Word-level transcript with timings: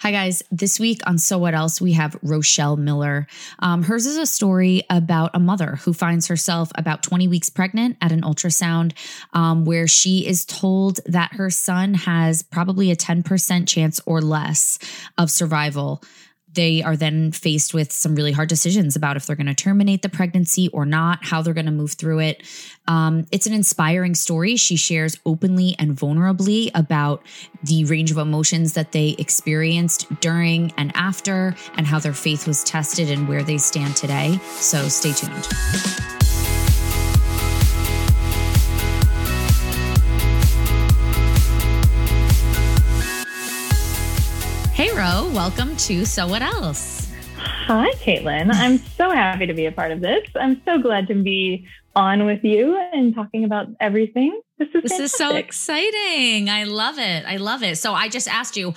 Hi, 0.00 0.12
guys. 0.12 0.42
This 0.50 0.80
week 0.80 1.02
on 1.06 1.18
So 1.18 1.36
What 1.36 1.52
Else, 1.52 1.78
we 1.78 1.92
have 1.92 2.16
Rochelle 2.22 2.78
Miller. 2.78 3.26
Um, 3.58 3.82
hers 3.82 4.06
is 4.06 4.16
a 4.16 4.24
story 4.24 4.82
about 4.88 5.32
a 5.34 5.38
mother 5.38 5.76
who 5.76 5.92
finds 5.92 6.28
herself 6.28 6.72
about 6.74 7.02
20 7.02 7.28
weeks 7.28 7.50
pregnant 7.50 7.98
at 8.00 8.10
an 8.10 8.22
ultrasound, 8.22 8.94
um, 9.34 9.66
where 9.66 9.86
she 9.86 10.26
is 10.26 10.46
told 10.46 11.00
that 11.04 11.34
her 11.34 11.50
son 11.50 11.92
has 11.92 12.42
probably 12.42 12.90
a 12.90 12.96
10% 12.96 13.68
chance 13.68 14.00
or 14.06 14.22
less 14.22 14.78
of 15.18 15.30
survival 15.30 16.02
they 16.54 16.82
are 16.82 16.96
then 16.96 17.32
faced 17.32 17.74
with 17.74 17.92
some 17.92 18.14
really 18.14 18.32
hard 18.32 18.48
decisions 18.48 18.96
about 18.96 19.16
if 19.16 19.26
they're 19.26 19.36
going 19.36 19.46
to 19.46 19.54
terminate 19.54 20.02
the 20.02 20.08
pregnancy 20.08 20.68
or 20.68 20.84
not, 20.84 21.24
how 21.24 21.42
they're 21.42 21.54
going 21.54 21.66
to 21.66 21.72
move 21.72 21.92
through 21.92 22.20
it. 22.20 22.42
Um, 22.88 23.26
it's 23.30 23.46
an 23.46 23.52
inspiring 23.52 24.14
story. 24.14 24.56
She 24.56 24.76
shares 24.76 25.18
openly 25.24 25.76
and 25.78 25.96
vulnerably 25.96 26.70
about 26.74 27.24
the 27.62 27.84
range 27.84 28.10
of 28.10 28.18
emotions 28.18 28.74
that 28.74 28.92
they 28.92 29.14
experienced 29.18 30.06
during 30.20 30.72
and 30.76 30.90
after, 30.94 31.54
and 31.76 31.86
how 31.86 31.98
their 31.98 32.14
faith 32.14 32.46
was 32.46 32.64
tested 32.64 33.10
and 33.10 33.28
where 33.28 33.42
they 33.42 33.58
stand 33.58 33.96
today. 33.96 34.38
So 34.56 34.88
stay 34.88 35.12
tuned. 35.12 36.09
Welcome 45.10 45.76
to 45.76 46.04
So 46.06 46.28
What 46.28 46.40
Else? 46.40 47.10
Hi, 47.36 47.90
Caitlin. 47.94 48.54
I'm 48.54 48.78
so 48.96 49.10
happy 49.10 49.44
to 49.44 49.52
be 49.52 49.66
a 49.66 49.72
part 49.72 49.90
of 49.90 50.00
this. 50.00 50.28
I'm 50.36 50.62
so 50.64 50.78
glad 50.78 51.08
to 51.08 51.16
be 51.16 51.66
on 51.96 52.26
with 52.26 52.44
you 52.44 52.78
and 52.92 53.12
talking 53.12 53.42
about 53.42 53.66
everything. 53.80 54.40
This 54.58 54.68
is 54.68 54.82
this 54.84 54.92
fantastic. 54.92 55.04
is 55.04 55.12
so 55.14 55.34
exciting. 55.34 56.48
I 56.48 56.62
love 56.62 57.00
it. 57.00 57.24
I 57.26 57.38
love 57.38 57.64
it. 57.64 57.78
So 57.78 57.92
I 57.92 58.08
just 58.08 58.28
asked 58.28 58.56
you 58.56 58.72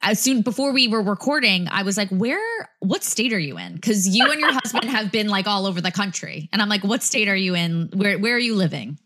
as 0.00 0.18
soon 0.18 0.40
before 0.40 0.72
we 0.72 0.88
were 0.88 1.02
recording, 1.02 1.68
I 1.70 1.82
was 1.82 1.98
like, 1.98 2.08
"Where? 2.08 2.70
What 2.80 3.04
state 3.04 3.34
are 3.34 3.38
you 3.38 3.58
in?" 3.58 3.74
Because 3.74 4.08
you 4.08 4.30
and 4.30 4.40
your 4.40 4.52
husband 4.62 4.86
have 4.86 5.12
been 5.12 5.28
like 5.28 5.46
all 5.46 5.66
over 5.66 5.82
the 5.82 5.92
country, 5.92 6.48
and 6.50 6.62
I'm 6.62 6.70
like, 6.70 6.82
"What 6.82 7.02
state 7.02 7.28
are 7.28 7.36
you 7.36 7.54
in? 7.54 7.90
Where 7.92 8.18
Where 8.18 8.34
are 8.34 8.38
you 8.38 8.54
living?" 8.54 8.98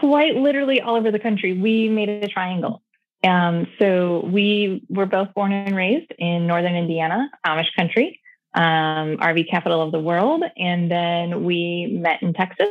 Quite 0.00 0.36
literally 0.36 0.82
all 0.82 0.96
over 0.96 1.10
the 1.10 1.18
country. 1.18 1.54
We 1.54 1.88
made 1.88 2.10
a 2.10 2.28
triangle. 2.28 2.82
Um, 3.24 3.66
so 3.78 4.24
we 4.26 4.84
were 4.88 5.06
both 5.06 5.34
born 5.34 5.52
and 5.52 5.74
raised 5.74 6.12
in 6.18 6.46
northern 6.46 6.74
Indiana, 6.74 7.30
Amish 7.46 7.74
country, 7.76 8.20
um, 8.54 9.16
RV 9.18 9.50
capital 9.50 9.82
of 9.82 9.92
the 9.92 10.00
world, 10.00 10.42
and 10.56 10.90
then 10.90 11.44
we 11.44 11.98
met 12.00 12.22
in 12.22 12.32
Texas 12.32 12.68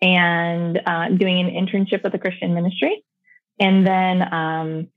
and 0.00 0.80
uh, 0.84 1.08
doing 1.08 1.40
an 1.40 1.50
internship 1.50 2.02
with 2.02 2.14
a 2.14 2.18
Christian 2.18 2.54
ministry, 2.54 3.04
and 3.58 3.86
then 3.86 4.34
um, 4.34 4.88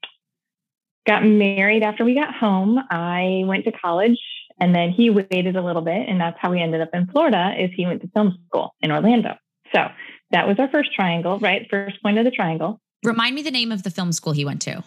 got 1.06 1.24
married 1.24 1.84
after 1.84 2.04
we 2.04 2.16
got 2.16 2.34
home. 2.34 2.80
I 2.90 3.44
went 3.46 3.66
to 3.66 3.72
college, 3.72 4.20
and 4.60 4.74
then 4.74 4.92
he 4.92 5.10
waited 5.10 5.56
a 5.56 5.62
little 5.62 5.82
bit, 5.82 6.08
and 6.08 6.20
that's 6.20 6.38
how 6.40 6.52
we 6.52 6.62
ended 6.62 6.82
up 6.82 6.90
in 6.94 7.08
Florida. 7.08 7.54
Is 7.58 7.72
he 7.76 7.86
went 7.86 8.02
to 8.02 8.08
film 8.10 8.38
school 8.48 8.74
in 8.82 8.92
Orlando. 8.92 9.36
So 9.74 9.88
that 10.32 10.48
was 10.48 10.58
our 10.60 10.70
first 10.70 10.94
triangle, 10.94 11.40
right? 11.40 11.68
First 11.70 12.02
point 12.02 12.18
of 12.18 12.26
the 12.26 12.32
triangle. 12.32 12.80
Remind 13.06 13.36
me 13.36 13.42
the 13.42 13.52
name 13.52 13.72
of 13.72 13.84
the 13.84 13.92
film 13.92 14.12
school 14.12 14.34
he 14.34 14.46
went 14.46 14.62
to. 14.64 14.84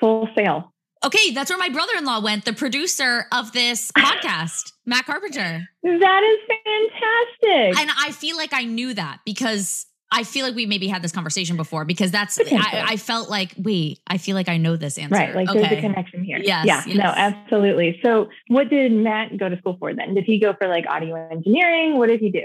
Full 0.00 0.28
Sail. 0.36 0.72
Okay, 1.04 1.32
that's 1.32 1.50
where 1.50 1.58
my 1.58 1.68
brother-in-law 1.68 2.20
went, 2.20 2.44
the 2.46 2.54
producer 2.54 3.26
of 3.30 3.52
this 3.52 3.92
podcast, 3.98 4.72
Matt 4.86 5.04
Carpenter. 5.04 5.68
That 5.82 6.22
is 6.22 6.56
fantastic. 6.64 7.80
And 7.80 7.90
I 7.98 8.10
feel 8.12 8.36
like 8.36 8.54
I 8.54 8.64
knew 8.64 8.94
that 8.94 9.20
because 9.26 9.86
I 10.10 10.22
feel 10.22 10.46
like 10.46 10.54
we 10.54 10.64
maybe 10.64 10.86
had 10.86 11.02
this 11.02 11.12
conversation 11.12 11.56
before 11.56 11.84
because 11.84 12.10
that's 12.10 12.38
I, 12.38 12.84
I, 12.90 12.96
felt 12.96 13.28
like 13.28 13.54
wait 13.58 13.98
I 14.06 14.18
feel 14.18 14.36
like 14.36 14.48
I 14.48 14.58
know 14.58 14.76
this 14.76 14.96
answer 14.96 15.14
right 15.14 15.34
like 15.34 15.48
okay. 15.48 15.60
there's 15.60 15.72
a 15.72 15.80
connection 15.80 16.22
here 16.22 16.38
yes 16.38 16.64
yeah 16.66 16.84
yes. 16.86 16.96
no 16.96 17.04
absolutely 17.04 17.98
so 18.04 18.28
what 18.46 18.68
did 18.68 18.92
Matt 18.92 19.36
go 19.36 19.48
to 19.48 19.58
school 19.58 19.76
for 19.78 19.92
then 19.92 20.14
did 20.14 20.22
he 20.24 20.38
go 20.38 20.54
for 20.54 20.68
like 20.68 20.84
audio 20.88 21.16
engineering 21.30 21.98
what 21.98 22.08
did 22.08 22.20
he 22.20 22.30
do 22.30 22.44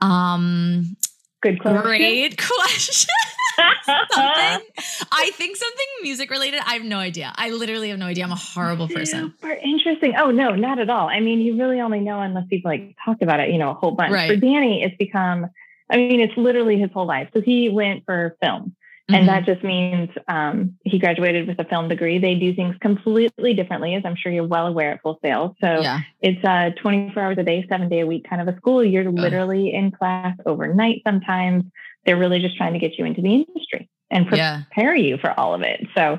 um 0.00 0.96
good 1.52 1.60
question. 1.60 1.82
Great 1.82 2.38
question. 2.64 3.10
Something 3.84 4.66
I 5.12 5.30
think 5.34 5.56
something 5.56 5.86
music 6.02 6.28
related 6.30 6.60
I 6.66 6.72
have 6.74 6.82
no 6.82 6.98
idea. 6.98 7.32
I 7.36 7.50
literally 7.50 7.90
have 7.90 7.98
no 8.00 8.06
idea. 8.06 8.24
I'm 8.24 8.32
a 8.32 8.34
horrible 8.34 8.88
person. 8.88 9.32
super 9.40 9.52
interesting. 9.52 10.14
Oh 10.18 10.32
no 10.32 10.56
not 10.56 10.80
at 10.80 10.90
all. 10.90 11.08
I 11.08 11.20
mean 11.20 11.40
you 11.40 11.56
really 11.56 11.80
only 11.80 12.00
know 12.00 12.20
unless 12.20 12.46
you've 12.50 12.64
like 12.64 12.96
talked 13.04 13.22
about 13.22 13.38
it 13.38 13.50
you 13.50 13.58
know 13.58 13.70
a 13.70 13.74
whole 13.74 13.92
bunch. 13.92 14.12
Right. 14.12 14.30
for 14.30 14.36
Danny 14.36 14.82
it's 14.82 14.96
become 14.96 15.50
I 15.90 15.96
mean, 15.96 16.20
it's 16.20 16.36
literally 16.36 16.78
his 16.78 16.90
whole 16.92 17.06
life. 17.06 17.28
So 17.34 17.40
he 17.40 17.68
went 17.68 18.04
for 18.04 18.36
film. 18.42 18.74
And 19.08 19.16
mm-hmm. 19.16 19.26
that 19.26 19.44
just 19.44 19.62
means 19.62 20.08
um, 20.28 20.78
he 20.82 20.98
graduated 20.98 21.46
with 21.46 21.58
a 21.58 21.64
film 21.64 21.88
degree. 21.88 22.18
They 22.18 22.36
do 22.36 22.54
things 22.54 22.74
completely 22.80 23.52
differently, 23.52 23.94
as 23.94 24.02
I'm 24.06 24.16
sure 24.16 24.32
you're 24.32 24.46
well 24.46 24.66
aware 24.66 24.92
at 24.92 25.02
Full 25.02 25.18
Sail. 25.22 25.54
So 25.60 25.80
yeah. 25.82 26.00
it's 26.22 26.42
uh, 26.42 26.70
24 26.80 27.22
hours 27.22 27.36
a 27.38 27.42
day, 27.42 27.66
seven 27.68 27.90
day 27.90 28.00
a 28.00 28.06
week 28.06 28.26
kind 28.28 28.40
of 28.40 28.48
a 28.48 28.56
school. 28.56 28.82
You're 28.82 29.10
literally 29.10 29.74
in 29.74 29.90
class 29.90 30.34
overnight 30.46 31.02
sometimes. 31.06 31.64
They're 32.06 32.16
really 32.16 32.40
just 32.40 32.56
trying 32.56 32.72
to 32.72 32.78
get 32.78 32.98
you 32.98 33.04
into 33.04 33.20
the 33.20 33.34
industry 33.34 33.90
and 34.10 34.26
prepare 34.26 34.94
yeah. 34.94 34.94
you 34.94 35.18
for 35.18 35.38
all 35.38 35.52
of 35.52 35.60
it. 35.60 35.86
So 35.94 36.16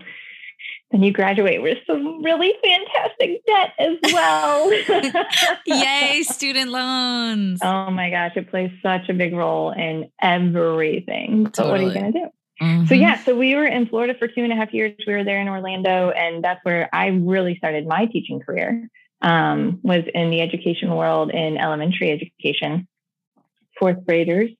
then 0.91 1.01
you 1.01 1.11
graduate 1.11 1.63
with 1.63 1.79
some 1.87 2.23
really 2.23 2.53
fantastic 2.63 3.45
debt 3.45 3.73
as 3.79 3.97
well. 4.13 4.71
Yay, 5.65 6.21
student 6.21 6.69
loans. 6.69 7.61
Oh 7.63 7.89
my 7.89 8.11
gosh, 8.11 8.33
it 8.35 8.51
plays 8.51 8.71
such 8.83 9.09
a 9.09 9.13
big 9.13 9.33
role 9.33 9.71
in 9.71 10.11
everything. 10.21 11.45
Totally. 11.45 11.51
But 11.51 11.67
what 11.67 11.79
are 11.79 11.83
you 11.83 11.93
going 11.93 12.13
to 12.13 12.19
do? 12.19 12.27
Mm-hmm. 12.61 12.85
So 12.85 12.95
yeah, 12.95 13.23
so 13.23 13.35
we 13.35 13.55
were 13.55 13.65
in 13.65 13.87
Florida 13.87 14.15
for 14.17 14.27
two 14.27 14.43
and 14.43 14.51
a 14.51 14.55
half 14.55 14.73
years. 14.73 14.93
We 15.05 15.13
were 15.13 15.23
there 15.23 15.41
in 15.41 15.49
Orlando, 15.49 16.09
and 16.11 16.43
that's 16.43 16.63
where 16.63 16.89
I 16.93 17.07
really 17.07 17.57
started 17.57 17.87
my 17.87 18.05
teaching 18.05 18.39
career. 18.39 18.89
Um, 19.21 19.79
was 19.81 20.03
in 20.13 20.29
the 20.29 20.41
education 20.41 20.93
world 20.95 21.31
in 21.31 21.57
elementary 21.57 22.11
education, 22.11 22.87
fourth 23.79 24.05
graders, 24.05 24.51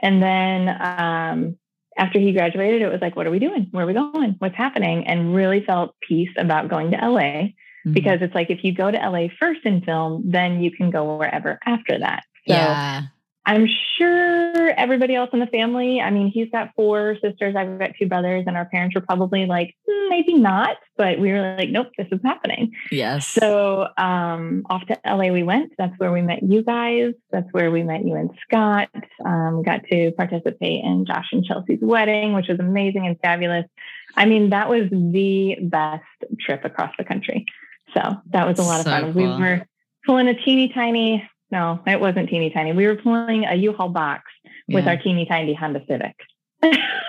and 0.00 0.22
then 0.22 0.68
um, 0.68 1.58
after 1.96 2.18
he 2.18 2.32
graduated, 2.32 2.82
it 2.82 2.88
was 2.88 3.00
like, 3.00 3.16
what 3.16 3.26
are 3.26 3.30
we 3.30 3.38
doing? 3.38 3.68
Where 3.70 3.84
are 3.84 3.86
we 3.86 3.94
going? 3.94 4.36
What's 4.38 4.56
happening? 4.56 5.06
And 5.06 5.34
really 5.34 5.64
felt 5.64 5.94
peace 6.06 6.30
about 6.36 6.68
going 6.68 6.90
to 6.90 6.96
LA 6.96 7.20
mm-hmm. 7.20 7.92
because 7.92 8.18
it's 8.20 8.34
like 8.34 8.50
if 8.50 8.64
you 8.64 8.74
go 8.74 8.90
to 8.90 8.96
LA 8.96 9.28
first 9.38 9.60
in 9.64 9.82
film, 9.82 10.24
then 10.26 10.62
you 10.62 10.70
can 10.70 10.90
go 10.90 11.16
wherever 11.16 11.58
after 11.64 11.98
that. 11.98 12.24
So 12.46 12.54
yeah. 12.54 13.02
I'm 13.46 13.68
sure 13.98 14.70
everybody 14.70 15.14
else 15.14 15.28
in 15.34 15.38
the 15.38 15.46
family, 15.46 16.00
I 16.00 16.10
mean, 16.10 16.28
he's 16.28 16.48
got 16.50 16.70
four 16.74 17.16
sisters, 17.22 17.54
I've 17.54 17.78
got 17.78 17.90
two 17.98 18.06
brothers, 18.06 18.44
and 18.46 18.56
our 18.56 18.64
parents 18.64 18.94
were 18.94 19.02
probably 19.02 19.44
like, 19.44 19.74
mm, 19.88 20.08
maybe 20.08 20.34
not, 20.34 20.78
but 20.96 21.18
we 21.18 21.30
were 21.30 21.56
like, 21.58 21.68
nope, 21.68 21.88
this 21.98 22.06
is 22.10 22.20
happening. 22.24 22.72
Yes. 22.90 23.26
So 23.28 23.88
um, 23.98 24.64
off 24.70 24.86
to 24.86 24.98
LA 25.04 25.30
we 25.30 25.42
went. 25.42 25.72
That's 25.76 25.92
where 25.98 26.10
we 26.10 26.22
met 26.22 26.42
you 26.42 26.62
guys. 26.62 27.12
That's 27.30 27.48
where 27.52 27.70
we 27.70 27.82
met 27.82 28.06
you 28.06 28.14
and 28.14 28.30
Scott. 28.46 28.88
Um, 29.24 29.62
got 29.62 29.82
to 29.90 30.12
participate 30.12 30.82
in 30.82 31.04
Josh 31.04 31.28
and 31.32 31.44
Chelsea's 31.44 31.80
wedding, 31.82 32.32
which 32.32 32.48
was 32.48 32.58
amazing 32.60 33.06
and 33.06 33.20
fabulous. 33.20 33.66
I 34.16 34.24
mean, 34.24 34.50
that 34.50 34.70
was 34.70 34.88
the 34.90 35.58
best 35.60 36.04
trip 36.40 36.64
across 36.64 36.94
the 36.96 37.04
country. 37.04 37.44
So 37.92 38.00
that 38.30 38.46
was 38.46 38.58
a 38.58 38.62
lot 38.62 38.84
so 38.84 38.90
of 38.90 39.02
fun. 39.02 39.12
Cool. 39.12 39.36
We 39.36 39.42
were 39.42 39.66
pulling 40.06 40.28
a 40.28 40.34
teeny 40.34 40.68
tiny 40.72 41.28
no, 41.50 41.80
it 41.86 42.00
wasn't 42.00 42.28
teeny 42.28 42.50
tiny. 42.50 42.72
We 42.72 42.86
were 42.86 42.96
pulling 42.96 43.44
a 43.44 43.54
U-Haul 43.54 43.90
box 43.90 44.24
yeah. 44.66 44.76
with 44.76 44.86
our 44.86 44.96
teeny 44.96 45.26
tiny 45.26 45.54
Honda 45.54 45.82
Civic. 45.88 46.16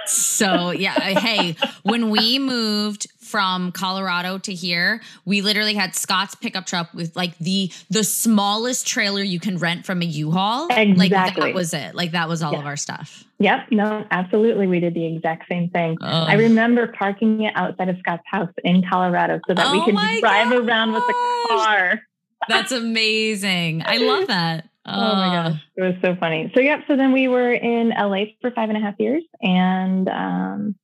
so 0.05 0.71
yeah, 0.71 0.93
uh, 0.95 1.19
hey, 1.19 1.55
when 1.83 2.09
we 2.09 2.39
moved 2.39 3.07
from 3.19 3.71
Colorado 3.71 4.37
to 4.37 4.53
here, 4.53 5.01
we 5.25 5.41
literally 5.41 5.73
had 5.73 5.95
Scott's 5.95 6.35
pickup 6.35 6.65
truck 6.65 6.93
with 6.93 7.15
like 7.15 7.37
the 7.39 7.71
the 7.89 8.03
smallest 8.03 8.85
trailer 8.85 9.23
you 9.23 9.39
can 9.39 9.57
rent 9.57 9.85
from 9.85 10.01
a 10.01 10.05
U-Haul. 10.05 10.67
Exactly. 10.69 10.95
Like 10.95 11.35
that 11.35 11.53
was 11.53 11.73
it. 11.73 11.95
Like 11.95 12.11
that 12.11 12.27
was 12.27 12.43
all 12.43 12.53
yeah. 12.53 12.59
of 12.59 12.65
our 12.65 12.77
stuff. 12.77 13.23
Yep. 13.39 13.71
No, 13.71 14.05
absolutely. 14.11 14.67
We 14.67 14.79
did 14.79 14.93
the 14.93 15.05
exact 15.05 15.47
same 15.49 15.69
thing. 15.69 15.97
Oh. 16.01 16.07
I 16.07 16.33
remember 16.33 16.87
parking 16.87 17.43
it 17.43 17.53
outside 17.55 17.89
of 17.89 17.97
Scott's 17.99 18.23
house 18.25 18.51
in 18.63 18.83
Colorado 18.89 19.39
so 19.47 19.53
that 19.53 19.67
oh 19.67 19.71
we 19.73 19.85
could 19.85 19.95
drive 19.95 20.49
gosh. 20.49 20.53
around 20.53 20.93
with 20.93 21.03
the 21.05 21.45
car. 21.49 22.01
That's 22.47 22.71
amazing. 22.71 23.83
I 23.85 23.97
love 23.97 24.27
that. 24.27 24.69
Oh. 24.85 24.91
oh. 25.11 25.15
my 25.15 25.35
gosh. 25.35 25.61
It 25.75 25.81
was 25.81 25.95
so 26.01 26.15
funny. 26.15 26.51
So, 26.55 26.61
yep. 26.61 26.81
So 26.87 26.95
then 26.95 27.11
we 27.11 27.27
were 27.27 27.51
in 27.51 27.89
LA 27.89 28.25
for 28.41 28.51
five 28.51 28.69
and 28.69 28.77
a 28.77 28.81
half 28.81 28.95
years. 28.99 29.23
And 29.41 30.07
um, 30.09 30.75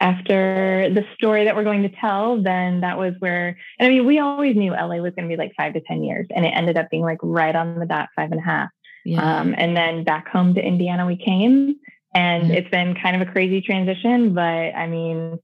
after 0.00 0.90
the 0.92 1.04
story 1.14 1.44
that 1.44 1.54
we're 1.56 1.64
going 1.64 1.82
to 1.82 1.88
tell, 1.88 2.42
then 2.42 2.80
that 2.80 2.98
was 2.98 3.14
where, 3.18 3.56
and 3.78 3.86
I 3.86 3.90
mean, 3.90 4.06
we 4.06 4.18
always 4.18 4.56
knew 4.56 4.72
LA 4.72 4.96
was 4.96 5.12
going 5.14 5.28
to 5.28 5.32
be 5.34 5.36
like 5.36 5.52
five 5.56 5.74
to 5.74 5.80
10 5.80 6.02
years. 6.04 6.26
And 6.34 6.44
it 6.44 6.50
ended 6.50 6.76
up 6.76 6.90
being 6.90 7.02
like 7.02 7.18
right 7.22 7.54
on 7.54 7.78
the 7.78 7.86
dot, 7.86 8.08
five 8.16 8.30
and 8.30 8.40
a 8.40 8.44
half. 8.44 8.68
Yeah. 9.04 9.40
Um, 9.40 9.54
and 9.58 9.76
then 9.76 10.04
back 10.04 10.28
home 10.28 10.54
to 10.54 10.62
Indiana, 10.66 11.06
we 11.06 11.16
came. 11.16 11.76
And 12.14 12.48
Yeah. 12.48 12.54
it's 12.56 12.70
been 12.70 12.94
kind 12.94 13.20
of 13.20 13.28
a 13.28 13.30
crazy 13.30 13.60
transition. 13.60 14.34
But 14.34 14.42
I 14.74 14.86
mean, 14.86 15.38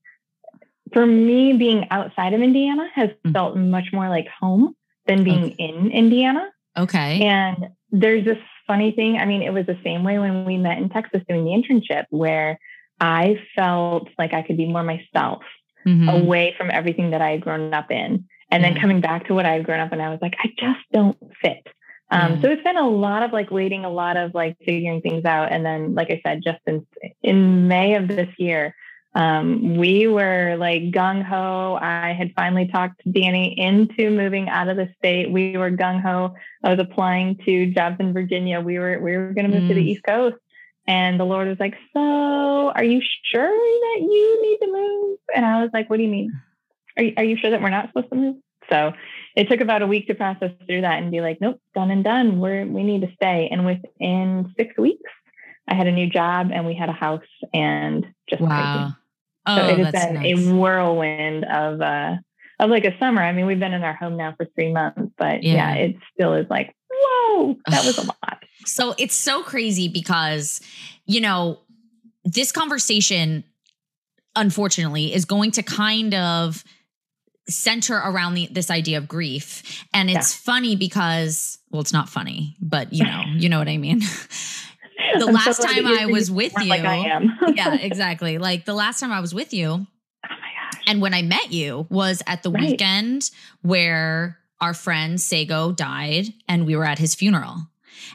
for 0.93 1.05
me, 1.05 1.53
being 1.55 1.87
outside 1.91 2.33
of 2.33 2.41
Indiana 2.41 2.89
has 2.95 3.11
Mm. 3.27 3.33
felt 3.33 3.57
much 3.57 3.93
more 3.93 4.09
like 4.09 4.29
home 4.29 4.75
than 5.11 5.25
being 5.25 5.45
Okay. 5.45 5.55
in 5.59 5.91
Indiana. 5.91 6.49
Okay. 6.79 7.23
And 7.23 7.69
there's 7.91 8.25
this 8.25 8.39
funny 8.67 8.93
thing. 8.93 9.19
I 9.19 9.25
mean, 9.27 9.43
it 9.43 9.53
was 9.53 9.67
the 9.67 9.79
same 9.85 10.05
way 10.05 10.19
when 10.19 10.45
we 10.45 10.57
met 10.57 10.79
in 10.79 10.89
Texas 10.89 11.23
doing 11.29 11.45
the 11.45 11.51
internship, 11.51 12.05
where 12.11 12.59
I 13.01 13.41
felt 13.57 14.09
like 14.19 14.33
I 14.33 14.43
could 14.43 14.57
be 14.57 14.67
more 14.67 14.83
myself 14.85 15.43
Mhm. 15.87 16.13
away 16.23 16.55
from 16.59 16.71
everything 16.71 17.11
that 17.11 17.23
I 17.23 17.31
had 17.33 17.41
grown 17.41 17.73
up 17.75 17.91
in. 17.91 18.25
and 18.53 18.65
then 18.65 18.75
coming 18.75 19.01
back 19.01 19.29
to 19.29 19.33
what 19.33 19.47
I 19.47 19.53
had 19.53 19.65
grown 19.65 19.79
up 19.79 19.93
in, 19.93 20.01
I 20.01 20.09
was 20.11 20.19
like, 20.21 20.35
I 20.43 20.49
just 20.59 20.81
don't 20.93 21.17
fit. 21.41 21.69
Um, 22.11 22.33
Yeah. 22.35 22.41
So 22.41 22.51
it's 22.51 22.65
been 22.65 22.77
a 22.77 22.89
lot 22.89 23.23
of 23.23 23.33
like 23.33 23.49
waiting, 23.53 23.85
a 23.85 23.89
lot 23.89 24.17
of 24.17 24.35
like 24.35 24.57
figuring 24.67 25.01
things 25.03 25.25
out. 25.25 25.53
And 25.53 25.65
then, 25.65 25.95
like 25.95 26.11
I 26.11 26.21
said, 26.27 26.43
just 26.43 26.59
in, 26.67 26.85
in 27.23 27.69
May 27.69 27.95
of 27.95 28.09
this 28.09 28.29
year, 28.39 28.75
um, 29.15 29.77
we 29.77 30.07
were 30.07 30.57
like 30.57 30.83
gung 30.93 31.25
ho. 31.25 31.79
I 31.81 32.13
had 32.13 32.33
finally 32.37 32.69
talked 32.69 33.03
Danny 33.11 33.59
into 33.59 34.11
moving 34.11 34.49
out 34.49 34.69
of 34.69 34.77
the 34.77 34.89
state. 34.99 35.31
We 35.31 35.57
were 35.57 35.71
gung 35.71 36.01
ho. 36.01 36.35
I 36.63 36.71
was 36.71 36.79
applying 36.79 37.37
to 37.45 37.67
jobs 37.73 37.97
in 37.99 38.13
Virginia. 38.13 38.61
We 38.61 38.79
were 38.79 39.01
we 39.01 39.17
were 39.17 39.33
going 39.33 39.51
to 39.51 39.59
move 39.59 39.69
to 39.69 39.75
the 39.75 39.81
Mm. 39.81 39.89
East 39.89 40.05
Coast, 40.05 40.37
and 40.87 41.19
the 41.19 41.25
Lord 41.25 41.49
was 41.49 41.59
like, 41.59 41.75
"So, 41.93 42.71
are 42.71 42.85
you 42.85 43.03
sure 43.25 43.49
that 43.49 43.99
you 44.01 44.43
need 44.43 44.59
to 44.67 44.73
move?" 44.73 45.19
And 45.35 45.45
I 45.45 45.61
was 45.61 45.71
like, 45.73 45.91
"What 45.91 45.97
do 45.97 46.05
you 46.05 46.09
mean? 46.09 46.33
Are 46.97 47.03
you, 47.03 47.15
are 47.17 47.25
you 47.25 47.37
sure 47.37 47.51
that 47.51 47.61
we're 47.61 47.71
not 47.71 47.89
supposed 47.89 48.11
to 48.11 48.17
move?" 48.17 48.37
So 48.69 48.93
it 49.35 49.49
took 49.49 49.61
about 49.61 49.83
a 49.83 49.89
week 49.89 50.07
to 50.07 50.15
process 50.15 50.53
through 50.69 50.83
that 50.83 51.03
and 51.03 51.11
be 51.11 51.21
like, 51.21 51.39
"Nope, 51.41 51.61
done 51.75 51.91
and 51.91 52.05
done. 52.05 52.39
We're 52.39 52.65
we 52.65 52.85
need 52.85 53.01
to 53.01 53.13
stay." 53.15 53.49
And 53.51 53.67
within 53.67 54.55
six 54.57 54.77
weeks, 54.79 55.11
I 55.67 55.75
had 55.75 55.89
a 55.89 55.93
new 55.93 56.09
job 56.09 56.51
and 56.53 56.65
we 56.65 56.75
had 56.75 56.89
a 56.89 56.93
house 56.93 57.23
and 57.53 58.07
just 58.29 58.41
crazy. 58.41 58.95
Oh, 59.59 59.69
So 59.69 59.75
it 59.75 59.79
has 59.85 59.93
been 59.93 60.15
nuts. 60.15 60.27
a 60.27 60.55
whirlwind 60.55 61.45
of 61.45 61.81
uh 61.81 62.17
of 62.59 62.69
like 62.71 62.85
a 62.85 62.97
summer. 62.99 63.23
I 63.23 63.33
mean, 63.33 63.47
we've 63.47 63.59
been 63.59 63.73
in 63.73 63.83
our 63.83 63.95
home 63.95 64.17
now 64.17 64.35
for 64.37 64.47
three 64.55 64.73
months, 64.73 65.13
but 65.17 65.43
Yeah. 65.43 65.55
yeah, 65.55 65.75
it 65.75 65.97
still 66.13 66.35
is 66.35 66.47
like, 66.51 66.75
whoa, 66.93 67.57
that 67.69 67.85
was 67.87 67.97
a 67.99 68.03
lot. 68.03 68.43
So 68.67 68.95
it's 68.99 69.15
so 69.15 69.43
crazy 69.43 69.89
because, 69.89 70.61
you 71.07 71.21
know, 71.23 71.61
this 72.25 72.53
conversation, 72.53 73.45
unfortunately, 74.37 75.15
is 75.15 75.25
going 75.25 75.53
to 75.53 75.63
kind 75.63 76.15
of 76.15 76.63
center 77.49 77.97
around 77.97 78.35
the, 78.35 78.49
this 78.53 78.71
idea 78.71 78.99
of 78.99 79.09
grief. 79.09 79.85
And 79.95 80.11
it's 80.11 80.35
funny 80.35 80.77
because, 80.77 81.59
well, 81.71 81.81
it's 81.81 81.93
not 81.95 82.09
funny, 82.11 82.57
but 82.61 82.93
you 82.93 83.05
know, 83.05 83.23
you 83.27 83.49
know 83.49 83.59
what 83.59 83.69
I 83.69 83.79
mean. 83.79 84.03
The 85.19 85.27
I'm 85.27 85.35
last 85.35 85.57
so 85.63 85.67
time 85.67 85.87
I 85.87 86.07
was 86.07 86.31
with 86.31 86.53
more 86.59 86.67
like 86.69 86.85
I 86.85 86.97
you- 86.99 87.11
am. 87.11 87.39
yeah, 87.57 87.75
exactly. 87.75 88.39
Like 88.39 88.65
the 88.65 88.75
last 88.75 89.01
time 89.01 89.13
I 89.13 89.21
was 89.21 89.35
with 89.35 89.53
you 89.53 89.67
oh 89.69 89.87
my 90.23 90.29
gosh. 90.73 90.83
and 90.87 91.01
when 91.03 91.15
I 91.15 91.23
met 91.23 91.53
you 91.53 91.87
was 91.91 92.23
at 92.27 92.43
the 92.43 92.51
Right. 92.51 92.71
weekend 92.71 93.31
where 93.63 94.39
our 94.61 94.75
friend 94.75 95.21
Sago 95.21 95.73
died 95.73 96.27
and 96.49 96.67
we 96.67 96.77
were 96.77 96.85
at 96.85 96.99
his 96.99 97.15
funeral. 97.15 97.67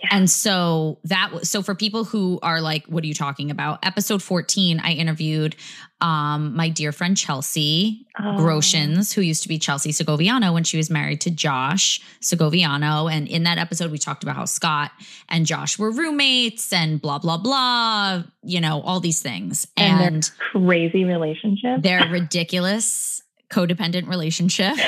Yeah. 0.01 0.09
And 0.11 0.29
so 0.29 0.99
that 1.05 1.31
was 1.31 1.49
so 1.49 1.61
for 1.61 1.75
people 1.75 2.03
who 2.05 2.39
are 2.43 2.61
like, 2.61 2.85
what 2.87 3.03
are 3.03 3.07
you 3.07 3.13
talking 3.13 3.51
about? 3.51 3.79
Episode 3.85 4.21
14, 4.21 4.79
I 4.79 4.91
interviewed 4.93 5.55
um 6.01 6.53
my 6.55 6.67
dear 6.69 6.91
friend 6.91 7.15
Chelsea 7.15 8.05
Oh, 8.19 8.23
Groshans, 8.37 9.13
who 9.13 9.21
used 9.21 9.43
to 9.43 9.49
be 9.49 9.57
Chelsea 9.59 9.91
Segoviano 9.91 10.53
when 10.53 10.63
she 10.63 10.77
was 10.77 10.89
married 10.89 11.21
to 11.21 11.31
Josh 11.31 11.99
Segoviano. 12.21 13.11
And 13.11 13.27
in 13.27 13.43
that 13.43 13.57
episode, 13.57 13.91
we 13.91 13.97
talked 13.97 14.23
about 14.23 14.35
how 14.35 14.45
Scott 14.45 14.91
and 15.29 15.45
Josh 15.45 15.77
were 15.79 15.91
roommates 15.91 16.71
and 16.71 17.01
blah, 17.01 17.19
blah, 17.19 17.37
blah, 17.37 18.23
you 18.43 18.61
know, 18.61 18.81
all 18.81 18.99
these 19.01 19.21
things. 19.21 19.67
And 19.77 19.99
their 19.99 20.07
And 20.07 20.31
crazy 20.51 21.03
relationship. 21.03 21.81
their 21.81 22.07
ridiculous 22.09 23.21
codependent 23.49 24.07
relationship. 24.07 24.75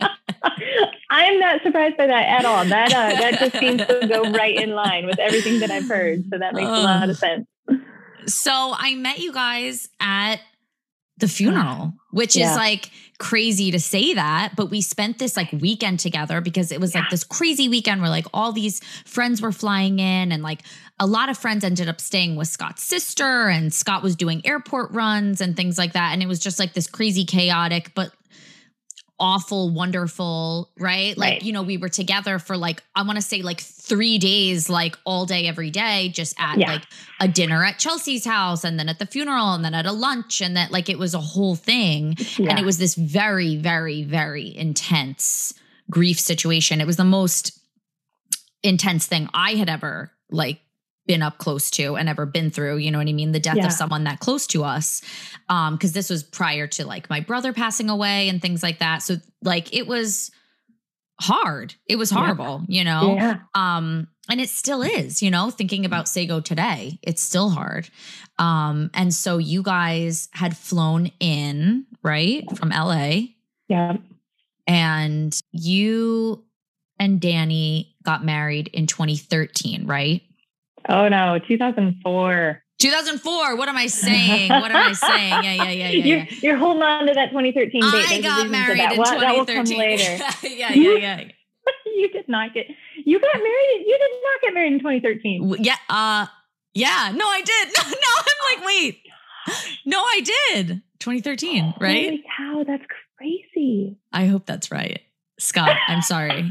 I'm 1.16 1.38
not 1.38 1.62
surprised 1.62 1.96
by 1.96 2.06
that 2.08 2.26
at 2.40 2.44
all. 2.44 2.64
That 2.64 2.92
uh, 2.92 3.20
that 3.20 3.38
just 3.38 3.58
seems 3.58 3.80
to 3.86 4.06
go 4.08 4.30
right 4.32 4.56
in 4.56 4.70
line 4.70 5.06
with 5.06 5.18
everything 5.18 5.60
that 5.60 5.70
I've 5.70 5.88
heard. 5.88 6.24
So 6.30 6.38
that 6.38 6.54
makes 6.54 6.66
a 6.68 6.70
lot 6.70 7.08
of 7.08 7.16
sense. 7.16 7.46
so 8.26 8.74
I 8.76 8.94
met 8.94 9.18
you 9.18 9.32
guys 9.32 9.88
at 10.00 10.36
the 11.18 11.28
funeral, 11.28 11.92
which 12.10 12.34
Yeah. 12.36 12.50
is 12.50 12.56
like 12.56 12.90
crazy 13.18 13.70
to 13.70 13.78
say 13.78 14.14
that, 14.14 14.54
but 14.56 14.66
we 14.70 14.80
spent 14.80 15.18
this 15.20 15.36
like 15.36 15.52
weekend 15.52 16.00
together 16.00 16.40
because 16.40 16.72
it 16.72 16.80
was 16.80 16.94
like 16.94 17.08
this 17.10 17.22
crazy 17.22 17.68
weekend 17.68 18.00
where 18.00 18.10
like 18.10 18.26
all 18.34 18.50
these 18.50 18.80
friends 19.06 19.40
were 19.40 19.52
flying 19.52 20.00
in 20.00 20.32
and 20.32 20.42
like 20.42 20.62
a 20.98 21.06
lot 21.06 21.28
of 21.28 21.38
friends 21.38 21.62
ended 21.62 21.88
up 21.88 22.00
staying 22.00 22.34
with 22.34 22.48
Scott's 22.48 22.82
sister 22.82 23.48
and 23.48 23.72
Scott 23.72 24.02
was 24.02 24.16
doing 24.16 24.42
airport 24.44 24.90
runs 24.90 25.40
and 25.40 25.56
things 25.56 25.78
like 25.78 25.92
that 25.92 26.12
and 26.12 26.22
it 26.22 26.26
was 26.26 26.40
just 26.40 26.58
like 26.58 26.72
this 26.72 26.88
crazy 26.88 27.24
chaotic 27.24 27.92
but 27.94 28.10
awful 29.20 29.70
wonderful 29.70 30.70
right 30.78 31.16
like 31.16 31.30
Right. 31.34 31.42
you 31.42 31.52
know 31.52 31.62
we 31.62 31.76
were 31.76 31.88
together 31.88 32.40
for 32.40 32.56
like 32.56 32.82
i 32.96 33.02
want 33.02 33.14
to 33.16 33.22
say 33.22 33.42
like 33.42 33.60
3 33.60 34.18
days 34.18 34.68
like 34.68 34.98
all 35.04 35.24
day 35.24 35.46
every 35.46 35.70
day 35.70 36.08
just 36.08 36.34
at 36.38 36.58
Yeah. 36.58 36.72
like 36.72 36.82
a 37.20 37.28
dinner 37.28 37.64
at 37.64 37.78
Chelsea's 37.78 38.24
house 38.24 38.64
and 38.64 38.76
then 38.78 38.88
at 38.88 38.98
the 38.98 39.06
funeral 39.06 39.54
and 39.54 39.64
then 39.64 39.72
at 39.74 39.86
a 39.86 39.92
lunch 39.92 40.40
and 40.40 40.56
that 40.56 40.72
like 40.72 40.88
it 40.88 40.98
was 40.98 41.14
a 41.14 41.20
whole 41.20 41.54
thing 41.54 42.16
Yeah. 42.38 42.50
and 42.50 42.58
it 42.58 42.64
was 42.64 42.78
this 42.78 42.96
very 42.96 43.54
very 43.56 44.02
very 44.02 44.54
intense 44.56 45.54
grief 45.88 46.18
situation 46.18 46.80
it 46.80 46.86
was 46.86 46.96
the 46.96 47.04
most 47.04 47.56
intense 48.62 49.06
thing 49.06 49.28
i 49.34 49.52
had 49.52 49.68
ever 49.68 50.10
like 50.30 50.60
been 51.06 51.22
up 51.22 51.38
close 51.38 51.70
to 51.70 51.96
and 51.96 52.08
ever 52.08 52.24
been 52.26 52.50
through 52.50 52.76
you 52.78 52.90
know 52.90 52.98
what 52.98 53.08
i 53.08 53.12
mean 53.12 53.32
the 53.32 53.40
death 53.40 53.56
Yeah. 53.56 53.66
of 53.66 53.72
someone 53.72 54.04
that 54.04 54.20
close 54.20 54.46
to 54.48 54.64
us 54.64 55.02
um 55.48 55.74
because 55.74 55.92
this 55.92 56.08
was 56.10 56.22
prior 56.22 56.66
to 56.68 56.86
like 56.86 57.10
my 57.10 57.20
brother 57.20 57.52
passing 57.52 57.90
away 57.90 58.28
and 58.28 58.40
things 58.40 58.62
like 58.62 58.78
that 58.78 59.02
so 59.02 59.16
like 59.42 59.74
it 59.74 59.86
was 59.86 60.30
hard 61.20 61.74
it 61.86 61.96
was 61.96 62.10
Yeah. 62.10 62.18
horrible 62.18 62.62
you 62.68 62.84
know 62.84 63.14
yeah. 63.16 63.38
um 63.54 64.08
and 64.28 64.40
it 64.40 64.48
still 64.48 64.82
is 64.82 65.22
you 65.22 65.30
know 65.30 65.50
thinking 65.50 65.84
about 65.84 66.08
sago 66.08 66.40
today 66.40 66.98
it's 67.02 67.22
still 67.22 67.50
hard 67.50 67.88
um 68.38 68.90
and 68.94 69.12
so 69.14 69.38
you 69.38 69.62
guys 69.62 70.28
had 70.32 70.56
flown 70.56 71.10
in 71.20 71.86
right 72.02 72.44
from 72.56 72.70
la 72.70 73.10
Yeah. 73.68 73.96
and 74.66 75.38
you 75.52 76.44
and 76.98 77.20
danny 77.20 77.94
got 78.02 78.24
married 78.24 78.68
in 78.72 78.86
2013 78.86 79.86
right 79.86 80.22
Oh 80.88 81.08
no, 81.08 81.38
2004. 81.38 82.60
2004 82.80 83.56
what 83.56 83.68
am 83.68 83.76
i 83.76 83.86
saying 83.86 84.50
what 84.50 84.70
am 84.70 84.76
i 84.76 84.92
saying 84.92 85.30
yeah 85.30 85.40
yeah 85.42 85.70
yeah 85.70 85.70
yeah, 85.70 85.88
you're, 86.04 86.18
yeah. 86.18 86.26
you're 86.42 86.56
holding 86.56 86.82
on 86.82 87.06
to 87.06 87.14
that 87.14 87.30
2013 87.30 87.70
date. 87.70 87.88
i 87.88 88.08
There's 88.08 88.24
got 88.24 88.50
married 88.50 88.80
in 88.80 88.98
Well, 88.98 89.20
that 89.20 89.32
will 89.36 89.46
come 89.46 89.64
2013 89.64 89.78
later. 89.78 90.24
yeah 90.42 90.72
yeah 90.72 90.98
yeah 90.98 91.24
you 91.86 92.08
did 92.10 92.28
not 92.28 92.52
get. 92.52 92.66
You 93.04 93.20
got 93.20 93.36
married. 93.36 93.84
You 93.86 93.96
did 93.98 94.10
not 94.22 94.40
get 94.42 94.54
married 94.54 94.72
in 94.74 94.78
2013. 94.80 95.56
Yeah 95.60 95.76
uh 95.88 96.26
yeah 96.74 97.12
no 97.14 97.24
i 97.24 97.40
did 97.40 97.68
no, 97.76 97.82
no 97.88 98.12
i'm 98.18 98.58
like 98.58 98.66
wait 98.66 98.98
no 99.86 100.00
i 100.00 100.20
did 100.52 100.82
2013 100.98 101.74
right 101.80 102.04
Holy 102.04 102.24
cow, 102.36 102.64
that's 102.66 102.84
crazy. 103.16 103.96
I 104.12 104.26
hope 104.26 104.44
that's 104.46 104.70
right. 104.72 105.00
Scott, 105.38 105.76
I'm 105.88 106.02
sorry. 106.02 106.50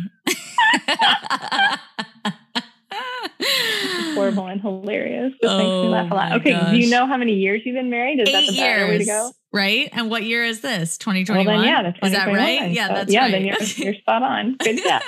Horrible 4.15 4.47
and 4.47 4.61
hilarious. 4.61 5.33
This 5.41 5.49
makes 5.51 5.63
me 5.63 5.87
laugh 5.89 6.09
a 6.11 6.13
Oh 6.13 6.17
lot. 6.17 6.29
my 6.29 6.35
Okay, 6.37 6.71
do 6.71 6.77
you 6.77 6.89
know 6.89 7.05
how 7.07 7.17
many 7.17 7.33
years 7.33 7.61
you've 7.65 7.75
been 7.75 7.89
married? 7.89 8.19
Is 8.19 8.31
that 8.31 8.43
Eight 8.43 8.51
the 8.51 8.57
better 8.57 8.87
way 8.87 8.97
to 8.99 9.05
go? 9.05 9.31
right? 9.51 9.89
And 9.91 10.09
what 10.09 10.23
year 10.23 10.43
is 10.43 10.61
this? 10.61 10.97
Well, 11.05 11.15
2021? 11.15 11.45
then, 11.45 11.65
yeah, 11.65 11.83
that's 11.83 11.97
is 12.01 12.11
that 12.11 12.25
2021. 12.25 12.37
right? 12.37 12.71
Yeah, 12.71 12.87
So, 12.87 12.93
that's 12.93 13.11
yeah, 13.13 13.21
right. 13.21 13.31
then 13.31 13.45
you're, 13.45 13.61
you're 13.77 13.93
spot 13.95 14.23
on. 14.23 14.55
Good 14.57 14.81
job. 14.83 15.01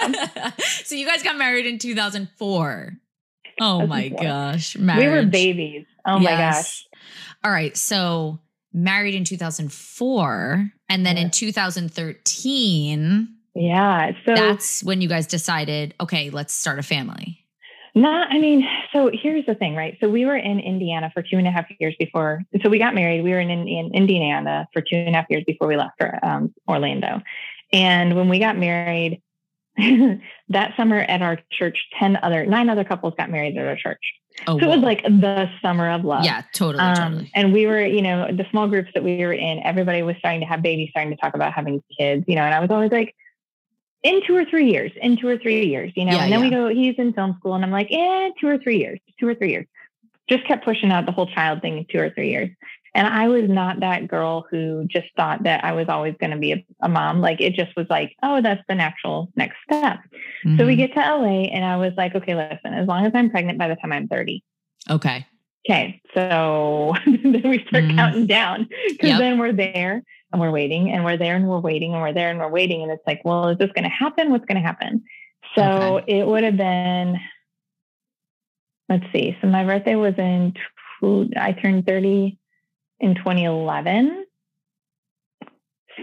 so 0.83 0.95
you 0.95 1.05
guys 1.07 1.23
got 1.23 1.37
married 1.37 1.65
in 1.65 1.77
2004. 1.79 2.93
Oh 3.61 3.87
my 3.87 4.09
2004. 4.09 4.27
gosh. 4.27 4.75
We 4.77 5.07
were 5.07 5.23
babies. 5.25 5.85
Oh 6.05 6.19
my 6.19 6.31
gosh. 6.31 6.85
All 7.43 7.51
right. 7.51 7.75
So 7.77 8.39
married 8.73 9.15
in 9.15 9.23
2004. 9.23 10.71
And 10.89 11.05
then 11.05 11.17
in 11.17 11.31
2013, 11.31 13.29
Yeah. 13.55 14.11
So 14.25 14.35
that's 14.35 14.83
when 14.83 15.01
you 15.01 15.07
guys 15.07 15.25
decided, 15.27 15.93
okay, 16.01 16.29
let's 16.29 16.53
start 16.53 16.77
a 16.79 16.83
family. 16.83 17.44
Not, 17.97 18.27
I 18.29 18.39
mean, 18.39 18.67
so 18.91 19.09
here's 19.13 19.45
the 19.45 19.55
thing, 19.55 19.73
right? 19.73 19.97
So 20.01 20.09
we 20.09 20.25
were 20.25 20.35
in 20.35 20.59
Indiana 20.59 21.09
for 21.13 21.21
two 21.21 21.37
and 21.37 21.47
a 21.47 21.51
half 21.51 21.65
years 21.79 21.95
before. 21.97 22.43
So 22.61 22.69
we 22.69 22.77
got 22.77 22.93
married. 22.93 23.23
We 23.23 23.31
were 23.31 23.39
in, 23.39 23.49
in 23.49 23.93
Indiana 23.93 24.67
for 24.73 24.81
two 24.81 24.97
and 24.97 25.15
a 25.15 25.17
half 25.17 25.27
years 25.29 25.45
before 25.47 25.69
we 25.69 25.77
left 25.77 25.93
for 25.97 26.19
um, 26.23 26.53
Orlando. 26.67 27.21
And 27.71 28.15
when 28.17 28.27
we 28.27 28.39
got 28.39 28.57
married, 28.57 29.21
that 29.77 30.73
summer 30.75 30.99
at 30.99 31.21
our 31.21 31.39
church, 31.51 31.85
10 31.97 32.19
other, 32.21 32.45
nine 32.45 32.69
other 32.69 32.83
couples 32.83 33.13
got 33.17 33.29
married 33.29 33.57
at 33.57 33.65
our 33.65 33.75
church. 33.77 34.01
Oh, 34.45 34.59
So 34.59 34.65
it 34.65 34.75
was 34.75 34.79
like 34.79 35.01
the 35.03 35.49
summer 35.61 35.89
of 35.89 36.03
love. 36.03 36.25
yeah, 36.25 36.41
totally, 36.53 36.83
Um, 36.83 36.95
totally. 36.95 37.31
and 37.33 37.53
we 37.53 37.65
were, 37.65 37.85
you 37.85 38.01
know, 38.01 38.27
the 38.29 38.45
small 38.51 38.67
groups 38.67 38.89
that 38.93 39.03
we 39.05 39.17
were 39.19 39.31
in, 39.33 39.61
everybody 39.63 40.01
was 40.03 40.17
starting 40.19 40.41
to 40.41 40.45
have 40.47 40.61
babies, 40.61 40.89
starting 40.89 41.11
to 41.11 41.17
talk 41.17 41.33
about 41.33 41.53
having 41.53 41.81
kids, 41.97 42.25
you 42.27 42.35
know, 42.35 42.41
and 42.41 42.53
I 42.53 42.59
was 42.59 42.69
always 42.69 42.91
like, 42.91 43.15
in 44.05 44.21
two 44.27 44.35
or 44.35 44.45
three 44.45 44.69
years, 44.71 44.91
in 45.01 45.17
two 45.17 45.27
or 45.27 45.37
three 45.37 45.65
years, 45.65 45.91
you 45.95 46.05
know, 46.05 46.11
Yeah, 46.13 46.23
and 46.23 46.31
then 46.31 46.39
we 46.39 46.51
go, 46.51 46.67
he's 46.67 46.93
in 46.99 47.11
film 47.13 47.35
school, 47.39 47.55
and 47.55 47.65
I'm 47.65 47.71
like, 47.71 47.87
eh, 47.91 48.29
two 48.39 48.47
or 48.47 48.59
three 48.59 48.77
years, 48.77 48.99
two 49.19 49.27
or 49.27 49.33
three 49.33 49.49
years. 49.49 49.65
Just 50.29 50.45
kept 50.47 50.63
pushing 50.63 50.91
out 50.91 51.07
the 51.07 51.11
whole 51.11 51.25
child 51.25 51.61
thing 51.63 51.79
in 51.79 51.85
two 51.91 51.99
or 51.99 52.11
three 52.11 52.29
years. 52.29 52.49
And 52.93 53.07
I 53.07 53.27
was 53.27 53.49
not 53.49 53.79
that 53.79 54.07
girl 54.07 54.45
who 54.49 54.85
just 54.87 55.07
thought 55.17 55.43
that 55.43 55.63
I 55.65 55.71
was 55.73 55.89
always 55.89 56.13
going 56.19 56.31
to 56.31 56.37
be 56.37 56.51
a, 56.53 56.65
a 56.81 56.87
mom. 56.87 57.19
Like 57.19 57.41
it 57.41 57.53
just 57.55 57.75
was 57.75 57.87
like, 57.89 58.15
oh, 58.23 58.41
that's 58.41 58.61
the 58.69 58.75
natural 58.75 59.31
next 59.35 59.57
step. 59.65 59.99
So 60.57 60.65
we 60.67 60.75
Mhm. 60.75 60.77
get 60.77 60.93
to 60.93 60.99
LA, 60.99 61.41
and 61.55 61.65
I 61.65 61.75
was 61.77 61.93
like, 61.97 62.13
okay, 62.13 62.35
listen, 62.35 62.73
as 62.75 62.87
long 62.87 63.05
as 63.07 63.11
I'm 63.15 63.31
pregnant 63.31 63.57
by 63.57 63.67
the 63.67 63.75
time 63.75 63.91
I'm 63.91 64.07
30, 64.07 64.43
okay. 64.91 65.25
Okay, 65.67 65.99
so 66.13 66.93
then 67.07 67.41
we 67.49 67.65
start 67.67 67.85
Mhm. 67.85 67.95
counting 67.97 68.27
down 68.27 68.67
because 68.87 69.09
Yep. 69.09 69.17
then 69.19 69.39
we're 69.39 69.51
there. 69.51 70.03
And 70.31 70.41
we're 70.41 70.51
waiting 70.51 70.91
and 70.91 71.05
we're 71.05 71.17
there 71.17 71.35
and 71.35 71.47
we're 71.47 71.59
waiting 71.59 71.93
and 71.93 72.01
we're 72.01 72.13
there 72.13 72.29
and 72.29 72.39
we're 72.39 72.49
waiting. 72.49 72.83
And 72.83 72.91
it's 72.91 73.05
like, 73.07 73.21
well, 73.23 73.49
is 73.49 73.57
this 73.57 73.71
going 73.71 73.83
to 73.83 73.89
happen? 73.89 74.31
What's 74.31 74.45
going 74.45 74.61
to 74.61 74.67
happen? 74.67 75.03
So 75.55 75.97
okay. 75.97 76.19
it 76.19 76.27
would 76.27 76.43
have 76.43 76.57
been, 76.57 77.19
let's 78.89 79.05
see. 79.13 79.37
So 79.41 79.47
my 79.47 79.63
birthday 79.63 79.95
was 79.95 80.15
in, 80.17 80.53
I 81.37 81.51
turned 81.53 81.85
30 81.85 82.37
in 82.99 83.15
2011. 83.15 84.25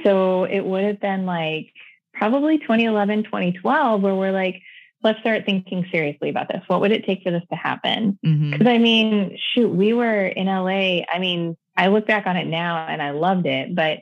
So 0.05 0.45
it 0.45 0.61
would 0.65 0.85
have 0.85 1.01
been 1.01 1.27
like 1.27 1.73
probably 2.15 2.59
2011, 2.59 3.25
2012, 3.25 4.03
where 4.03 4.15
we're 4.15 4.33
like, 4.33 4.63
let's 5.03 5.21
start 5.21 5.45
thinking 5.45 5.87
seriously 5.91 6.31
about 6.31 6.49
this. 6.49 6.63
What 6.69 6.81
would 6.81 6.93
it 6.93 7.05
take 7.05 7.23
for 7.23 7.31
this 7.31 7.43
to 7.51 7.57
happen? 7.57 8.19
Because 8.23 8.39
mm-hmm. 8.39 8.69
I 8.69 8.79
mean, 8.79 9.37
shoot, 9.53 9.69
we 9.69 9.93
were 9.93 10.27
in 10.27 10.47
LA. 10.47 11.03
I 11.13 11.19
mean, 11.19 11.57
I 11.77 11.89
look 11.89 12.07
back 12.07 12.27
on 12.27 12.37
it 12.37 12.47
now 12.47 12.87
and 12.87 13.03
I 13.03 13.11
loved 13.11 13.47
it, 13.47 13.75
but 13.75 13.99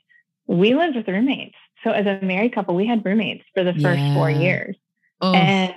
we 0.50 0.74
lived 0.74 0.96
with 0.96 1.06
roommates. 1.06 1.54
So 1.84 1.92
as 1.92 2.06
a 2.06 2.24
married 2.24 2.54
couple, 2.54 2.74
we 2.74 2.86
had 2.86 3.04
roommates 3.04 3.44
for 3.54 3.62
the 3.62 3.72
first 3.74 4.00
yeah. 4.00 4.14
four 4.14 4.28
years. 4.28 4.76
Oh. 5.20 5.32
And 5.32 5.74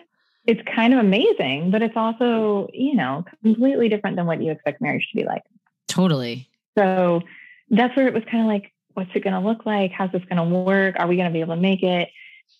it's 0.48 0.62
kind 0.76 0.94
of 0.94 1.00
amazing, 1.00 1.70
but 1.70 1.84
it's 1.84 1.96
also, 1.96 2.68
you 2.74 2.96
know, 2.96 3.24
completely 3.44 3.88
different 3.88 4.18
than 4.18 4.26
what 4.26 4.42
you 4.42 4.52
expect 4.52 4.82
marriage 4.82 5.08
to 5.12 5.16
be 5.16 5.26
like. 5.26 5.44
Totally. 5.88 6.50
So 6.76 7.22
that's 7.70 7.96
where 7.96 8.08
it 8.08 8.16
was 8.16 8.24
kind 8.30 8.42
of 8.42 8.48
like, 8.48 8.74
what's 8.96 9.12
it 9.14 9.24
going 9.24 9.34
to 9.34 9.48
look 9.48 9.66
like? 9.66 9.92
How's 9.92 10.12
this 10.12 10.24
going 10.26 10.38
to 10.38 10.58
work? 10.58 10.96
Are 10.98 11.08
we 11.08 11.18
going 11.18 11.30
to 11.30 11.34
be 11.34 11.42
able 11.42 11.56
to 11.56 11.62
make 11.62 11.84
it? 11.84 12.10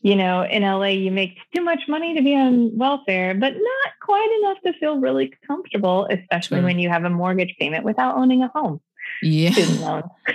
You 0.02 0.16
know, 0.16 0.44
in 0.44 0.62
LA, 0.62 0.88
you 0.88 1.12
make 1.12 1.38
too 1.56 1.64
much 1.64 1.82
money 1.88 2.16
to 2.16 2.22
be 2.22 2.36
on 2.36 2.78
welfare, 2.78 3.34
but 3.34 3.54
not 3.54 3.94
quite 4.02 4.40
enough 4.42 4.58
to 4.66 4.80
feel 4.80 5.00
really 5.00 5.34
comfortable, 5.48 6.08
especially 6.12 6.62
when 6.62 6.78
you 6.78 6.90
have 6.90 7.06
a 7.06 7.10
mortgage 7.10 7.56
payment 7.60 7.84
without 7.84 8.16
owning 8.16 8.44
a 8.44 8.50
home. 8.50 8.82
Yeah. 9.22 9.52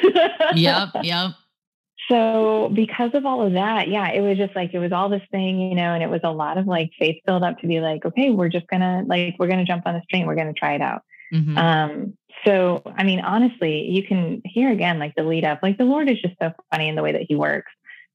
yep. 0.55 0.91
Yep. 1.03 1.31
So 2.09 2.71
because 2.75 3.11
of 3.15 3.27
all 3.27 3.47
of 3.47 3.53
that, 3.53 3.89
yeah, 3.89 4.11
it 4.11 4.21
was 4.21 4.39
just 4.39 4.57
like 4.57 4.73
it 4.73 4.79
was 4.79 4.93
all 4.93 5.09
this 5.09 5.23
thing, 5.31 5.61
you 5.61 5.75
know, 5.75 5.93
and 5.93 6.03
it 6.03 6.09
was 6.09 6.21
a 6.25 6.31
lot 6.31 6.57
of 6.57 6.67
like 6.67 6.91
faith 6.99 7.21
build 7.27 7.43
up 7.43 7.59
to 7.59 7.67
be 7.67 7.81
like, 7.81 8.05
okay, 8.05 8.31
we're 8.31 8.49
just 8.49 8.67
gonna 8.69 9.05
like 9.07 9.37
we're 9.39 9.49
gonna 9.49 9.65
jump 9.65 9.87
on 9.87 9.95
the 9.95 10.03
train, 10.11 10.27
we're 10.27 10.35
gonna 10.35 10.55
try 10.55 10.75
it 10.75 10.81
out. 10.81 11.03
Mm-hmm. 11.33 11.59
Um, 11.59 12.17
so 12.47 12.83
I 12.97 13.05
mean, 13.05 13.21
honestly, 13.21 13.91
you 13.91 14.07
can 14.07 14.41
hear 14.45 14.71
again 14.71 14.99
like 14.99 15.15
the 15.17 15.23
lead 15.23 15.45
up, 15.45 15.61
like 15.63 15.77
the 15.77 15.85
Lord 15.85 16.09
is 16.09 16.21
just 16.21 16.35
so 16.41 16.53
funny 16.71 16.89
in 16.89 16.95
the 16.95 17.03
way 17.03 17.13
that 17.13 17.27
He 17.29 17.37
works. 17.37 17.71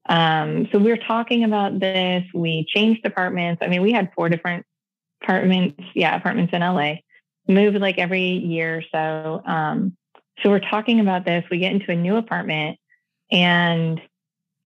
Um, 0.10 0.68
so 0.72 0.80
we 0.80 0.92
are 0.92 0.98
talking 0.98 1.44
about 1.44 1.80
this. 1.80 2.24
We 2.34 2.66
changed 2.74 3.06
apartments. 3.06 3.62
I 3.64 3.68
mean, 3.68 3.84
we 3.84 3.92
had 3.92 4.12
four 4.16 4.28
different 4.28 4.66
apartments, 5.22 5.82
yeah, 5.94 6.16
apartments 6.16 6.52
in 6.54 6.62
LA. 6.62 6.96
Moved 7.48 7.78
like 7.78 8.00
every 8.00 8.22
year 8.22 8.78
or 8.78 8.84
so. 8.92 9.42
Um, 9.46 9.96
so 10.42 10.50
we're 10.50 10.60
talking 10.60 11.00
about 11.00 11.26
this. 11.26 11.44
We 11.52 11.60
get 11.60 11.74
into 11.74 11.92
a 11.92 11.96
new 11.96 12.16
apartment 12.16 12.80
and 13.34 14.00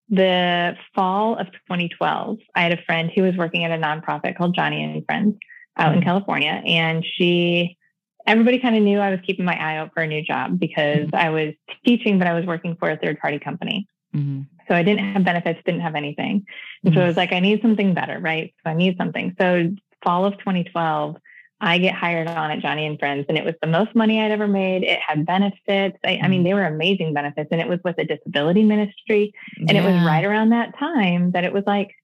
the 0.10 0.78
fall 0.94 1.38
of 1.38 1.48
2012, 1.48 2.38
I 2.54 2.62
had 2.62 2.74
a 2.74 2.84
friend 2.84 3.10
who 3.14 3.24
was 3.24 3.36
working 3.36 3.64
at 3.64 3.72
a 3.72 3.82
nonprofit 3.82 4.38
called 4.38 4.56
Joni 4.56 4.84
and 4.84 5.06
Friends 5.06 5.38
out 5.78 5.94
in 5.94 6.00
mm-hmm. 6.00 6.08
California. 6.08 6.62
And 6.66 7.06
she, 7.06 7.78
everybody 8.26 8.60
kind 8.60 8.76
of 8.76 8.84
knew 8.84 9.00
I 9.00 9.12
was 9.12 9.20
keeping 9.26 9.46
my 9.46 9.56
eye 9.56 9.78
out 9.78 9.94
for 9.94 10.04
a 10.04 10.08
new 10.08 10.22
job 10.22 10.60
because 10.60 11.08
mm-hmm. 11.08 11.16
I 11.16 11.30
was 11.30 11.54
teaching, 11.86 12.20
but 12.20 12.28
I 12.28 12.34
was 12.34 12.46
working 12.46 12.76
for 12.76 12.90
a 12.90 12.98
third 12.98 13.20
party 13.20 13.40
company. 13.40 13.88
Mm-hmm. 14.16 14.44
So 14.68 14.76
I 14.76 14.84
didn't 14.84 15.14
have 15.14 15.24
benefits, 15.24 15.62
didn't 15.66 15.82
have 15.82 15.96
anything. 15.96 16.46
And 16.84 16.94
so 16.94 17.00
I 17.00 17.04
mm-hmm. 17.04 17.08
was 17.08 17.18
like, 17.18 17.32
I 17.32 17.40
need 17.40 17.62
something 17.62 17.94
better, 17.94 18.20
right? 18.20 18.54
So 18.64 18.72
I 18.72 18.74
need 18.74 18.98
something. 18.98 19.36
So 19.40 19.72
fall 20.04 20.26
of 20.26 20.38
2012, 20.40 21.16
I 21.60 21.80
get 21.80 21.96
hired 21.96 22.28
on 22.28 22.52
at 22.52 22.60
Joni 22.60 22.88
and 22.88 23.00
Friends, 23.00 23.26
and 23.30 23.38
it 23.38 23.44
was 23.44 23.56
the 23.62 23.68
most 23.68 23.96
money 23.96 24.22
I'd 24.22 24.32
ever 24.32 24.48
made. 24.48 24.84
It 24.84 25.00
had 25.00 25.26
benefits. 25.26 25.98
I, 26.06 26.20
I 26.22 26.28
mean, 26.28 26.40
mm-hmm. 26.40 26.44
they 26.44 26.54
were 26.54 26.66
amazing 26.66 27.14
benefits, 27.14 27.50
and 27.52 27.60
it 27.60 27.68
was 27.68 27.80
with 27.84 27.98
a 27.98 28.04
disability 28.04 28.64
ministry. 28.64 29.34
And 29.58 29.72
yeah. 29.72 29.82
it 29.82 29.92
was 29.92 30.06
right 30.06 30.24
around 30.24 30.50
that 30.50 30.78
time 30.78 31.32
that 31.32 31.44
it 31.44 31.54
was 31.54 31.64
like, 31.66 31.96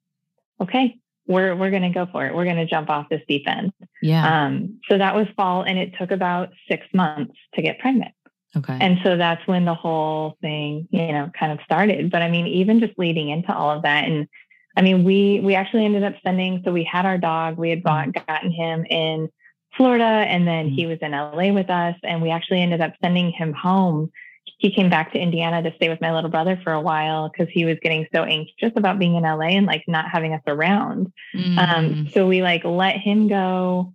okay, 0.59 0.97
we're 1.27 1.55
we're 1.55 1.69
going 1.69 1.83
to 1.83 1.89
go 1.89 2.07
for 2.11 2.25
it. 2.25 2.33
We're 2.33 2.45
going 2.45 2.57
to 2.57 2.65
jump 2.65 2.89
off 2.89 3.09
this 3.09 3.21
deep 3.27 3.47
end. 3.47 3.71
Yeah. 4.01 4.45
Um, 4.45 4.79
so 4.89 4.97
that 4.97 5.15
was 5.15 5.27
fall, 5.35 5.61
and 5.61 5.77
it 5.77 5.93
took 5.99 6.09
about 6.09 6.49
six 6.67 6.87
months 6.93 7.35
to 7.53 7.61
get 7.61 7.77
pregnant. 7.79 8.13
Okay. 8.55 8.77
And 8.79 8.99
so 9.03 9.17
that's 9.17 9.45
when 9.47 9.65
the 9.65 9.73
whole 9.73 10.37
thing, 10.41 10.87
you 10.91 11.11
know, 11.11 11.31
kind 11.37 11.51
of 11.51 11.59
started. 11.63 12.11
But 12.11 12.21
I 12.23 12.29
mean, 12.29 12.47
even 12.47 12.79
just 12.79 12.97
leading 12.97 13.29
into 13.29 13.53
all 13.55 13.69
of 13.69 13.83
that, 13.83 14.05
and 14.05 14.27
I 14.75 14.81
mean, 14.81 15.03
we 15.03 15.41
we 15.41 15.53
actually 15.53 15.85
ended 15.85 16.03
up 16.03 16.17
spending. 16.17 16.63
So 16.65 16.71
we 16.71 16.83
had 16.83 17.05
our 17.05 17.19
dog. 17.19 17.57
We 17.57 17.69
had 17.69 17.83
bought, 17.83 18.07
mm-hmm. 18.07 18.25
gotten 18.27 18.51
him 18.51 18.85
in 18.89 19.29
Florida. 19.75 20.03
And 20.03 20.47
then 20.47 20.69
he 20.69 20.83
mm. 20.83 20.89
was 20.89 20.99
in 21.01 21.11
LA 21.11 21.53
with 21.53 21.69
us. 21.69 21.95
And 22.03 22.21
we 22.21 22.29
actually 22.29 22.61
ended 22.61 22.81
up 22.81 22.93
sending 23.01 23.31
him 23.31 23.53
home. 23.53 24.11
He 24.57 24.71
came 24.71 24.89
back 24.89 25.13
to 25.13 25.19
Indiana 25.19 25.61
to 25.63 25.75
stay 25.75 25.89
with 25.89 26.01
my 26.01 26.13
little 26.13 26.29
brother 26.29 26.59
for 26.63 26.73
a 26.73 26.81
while 26.81 27.29
because 27.29 27.51
he 27.51 27.65
was 27.65 27.77
getting 27.81 28.07
so 28.13 28.23
anxious 28.23 28.71
about 28.75 28.99
being 28.99 29.15
in 29.15 29.23
LA 29.23 29.47
and 29.47 29.65
like 29.65 29.83
not 29.87 30.05
having 30.11 30.33
us 30.33 30.41
around. 30.47 31.11
Mm. 31.35 31.57
Um, 31.57 32.09
so 32.13 32.27
we 32.27 32.41
like 32.41 32.63
let 32.63 32.97
him 32.97 33.27
go 33.27 33.93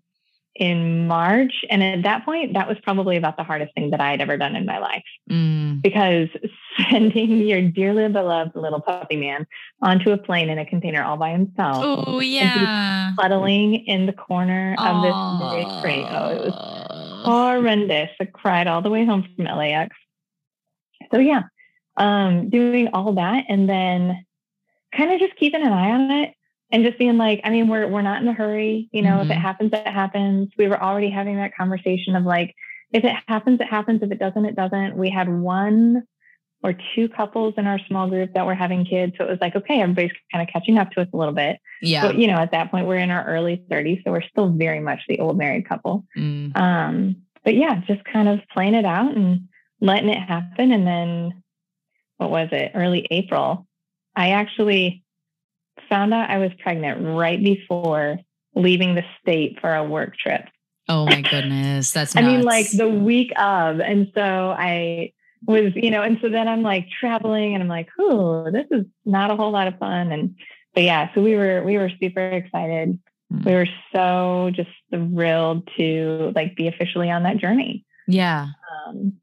in 0.59 1.07
March. 1.07 1.65
And 1.71 1.83
at 1.83 2.03
that 2.03 2.25
point, 2.25 2.55
that 2.55 2.69
was 2.69 2.77
probably 2.83 3.17
about 3.17 3.37
the 3.37 3.45
hardest 3.45 3.75
thing 3.75 3.91
that 3.91 4.01
I 4.01 4.11
had 4.11 4.21
ever 4.21 4.37
done 4.37 4.57
in 4.57 4.67
my 4.67 4.79
life 4.79 5.05
mm. 5.31 5.81
because 5.81 6.29
sending 6.91 7.39
your 7.47 7.63
dearly 7.63 8.09
beloved 8.09 8.55
little 8.55 8.81
puppy 8.81 9.17
man 9.17 9.47
onto 9.83 10.11
a 10.11 10.19
plane 10.19 10.49
in 10.49 10.59
a 10.59 10.67
container 10.67 11.03
all 11.03 11.17
by 11.17 11.31
himself. 11.31 11.77
Oh, 12.07 12.21
yeah. 12.21 13.13
Puddling 13.19 13.87
in 13.87 14.07
the 14.07 14.13
corner 14.13 14.75
of 14.79 15.03
this 15.03 15.65
big 15.65 15.83
crate. 15.83 16.07
Oh, 16.09 16.29
it 16.31 16.45
was 16.47 17.25
horrendous. 17.25 18.11
I 18.21 18.25
cried 18.27 18.67
all 18.67 18.83
the 18.83 18.91
way 18.91 19.05
home 19.05 19.27
from 19.37 19.45
LAX. 19.45 19.97
So, 21.13 21.19
yeah, 21.19 21.43
um, 21.97 22.51
doing 22.51 22.89
all 22.93 23.13
that 23.15 23.45
and 23.49 23.69
then 23.69 24.25
kind 24.95 25.13
of 25.13 25.21
just 25.21 25.37
keeping 25.37 25.63
an 25.63 25.73
eye 25.73 25.91
on 25.91 26.11
it 26.11 26.35
and 26.71 26.85
just 26.85 26.99
being 26.99 27.17
like, 27.17 27.41
I 27.45 27.51
mean, 27.51 27.69
we're 27.69 27.89
we're 27.89 28.03
not 28.03 28.21
in 28.23 28.29
a 28.29 28.33
hurry. 28.33 28.89
You 28.93 29.03
know, 29.03 29.11
mm-hmm. 29.11 29.23
if 29.23 29.31
it 29.31 29.33
mm-hmm. 29.35 29.43
happens, 29.43 29.73
it 29.73 29.87
happens. 29.87 30.51
We 30.59 30.69
were 30.69 30.83
already 30.83 31.11
having 31.11 31.37
that 31.37 31.57
conversation 31.57 32.15
of 32.15 32.25
like, 32.25 32.55
if 32.93 33.05
it 33.05 33.15
happens, 33.27 33.61
it 33.61 33.69
happens. 33.69 34.03
If 34.03 34.11
it 34.11 34.19
doesn't, 34.19 34.45
it 34.45 34.57
doesn't. 34.57 34.97
We 34.97 35.11
had 35.11 35.29
one 35.29 36.05
or 36.63 36.75
two 36.95 37.09
couples 37.09 37.55
in 37.57 37.67
our 37.67 37.79
small 37.87 38.09
group 38.09 38.35
that 38.35 38.45
were 38.45 38.55
having 38.55 38.85
kids. 38.85 39.15
So 39.17 39.25
it 39.25 39.31
was 39.31 39.39
like, 39.41 39.55
okay, 39.55 39.81
everybody's 39.81 40.13
kind 40.33 40.47
of 40.47 40.53
catching 40.53 40.77
up 40.77 40.91
to 40.93 41.01
us 41.01 41.09
a 41.13 41.17
little 41.17 41.35
bit. 41.35 41.61
Yeah. 41.81 42.07
But, 42.07 42.19
you 42.19 42.27
know, 42.27 42.37
at 42.37 42.51
that 42.51 42.71
point, 42.71 42.87
we're 42.87 42.97
in 42.97 43.11
our 43.11 43.25
early 43.25 43.65
30s. 43.71 44.03
So 44.05 44.11
we're 44.11 44.23
still 44.23 44.49
very 44.49 44.81
much 44.81 45.01
the 45.09 45.21
old 45.21 45.39
married 45.39 45.69
couple. 45.69 46.05
Mm. 46.17 46.57
Um, 46.57 47.17
but 47.45 47.55
yeah, 47.55 47.81
just 47.87 48.05
kind 48.05 48.29
of 48.29 48.41
playing 48.53 48.75
it 48.75 48.85
out 48.85 49.17
and 49.17 49.49
letting 49.81 50.09
it 50.09 50.19
happen. 50.19 50.73
And 50.73 50.87
then 50.87 51.43
what 52.17 52.31
was 52.31 52.49
it? 52.51 52.73
Early 52.75 53.07
April. 53.11 53.67
I 54.17 54.31
actually 54.31 55.05
found 55.89 56.13
out 56.13 56.29
I 56.29 56.39
was 56.39 56.51
pregnant 56.59 57.17
right 57.17 57.43
before 57.43 58.19
leaving 58.57 58.97
the 58.97 59.05
state 59.23 59.61
for 59.61 59.73
a 59.73 59.85
work 59.85 60.17
trip. 60.17 60.45
Oh 60.89 61.05
my 61.05 61.21
goodness. 61.21 61.93
That's 61.93 62.17
I 62.17 62.23
mean, 62.23 62.43
like 62.43 62.69
the 62.71 62.89
week 62.89 63.31
of. 63.39 63.81
And 63.81 64.11
so 64.15 64.55
I 64.59 65.13
was, 65.47 65.73
you 65.75 65.91
know, 65.91 66.03
and 66.03 66.19
so 66.21 66.29
then 66.29 66.49
I'm 66.49 66.63
like 66.63 66.89
traveling 66.91 67.55
and 67.55 67.63
I'm 67.63 67.69
like, 67.69 67.89
oh, 67.99 68.51
this 68.51 68.67
is 68.71 68.85
not 69.05 69.31
a 69.31 69.37
whole 69.37 69.51
lot 69.51 69.69
of 69.69 69.79
fun. 69.79 70.13
And 70.13 70.37
but 70.75 70.83
yeah, 70.85 71.13
so 71.15 71.23
we 71.23 71.37
were 71.37 71.63
we 71.63 71.79
were 71.79 71.91
super 72.01 72.29
excited. 72.29 72.99
Mm. 73.33 73.45
We 73.45 73.53
were 73.53 73.69
so 73.93 74.51
just 74.55 74.71
thrilled 74.91 75.69
to 75.77 76.33
like 76.35 76.57
be 76.57 76.69
officially 76.69 77.11
on 77.11 77.23
that 77.25 77.39
journey. 77.39 77.85
Yeah. 78.07 78.49
Um, 78.87 79.15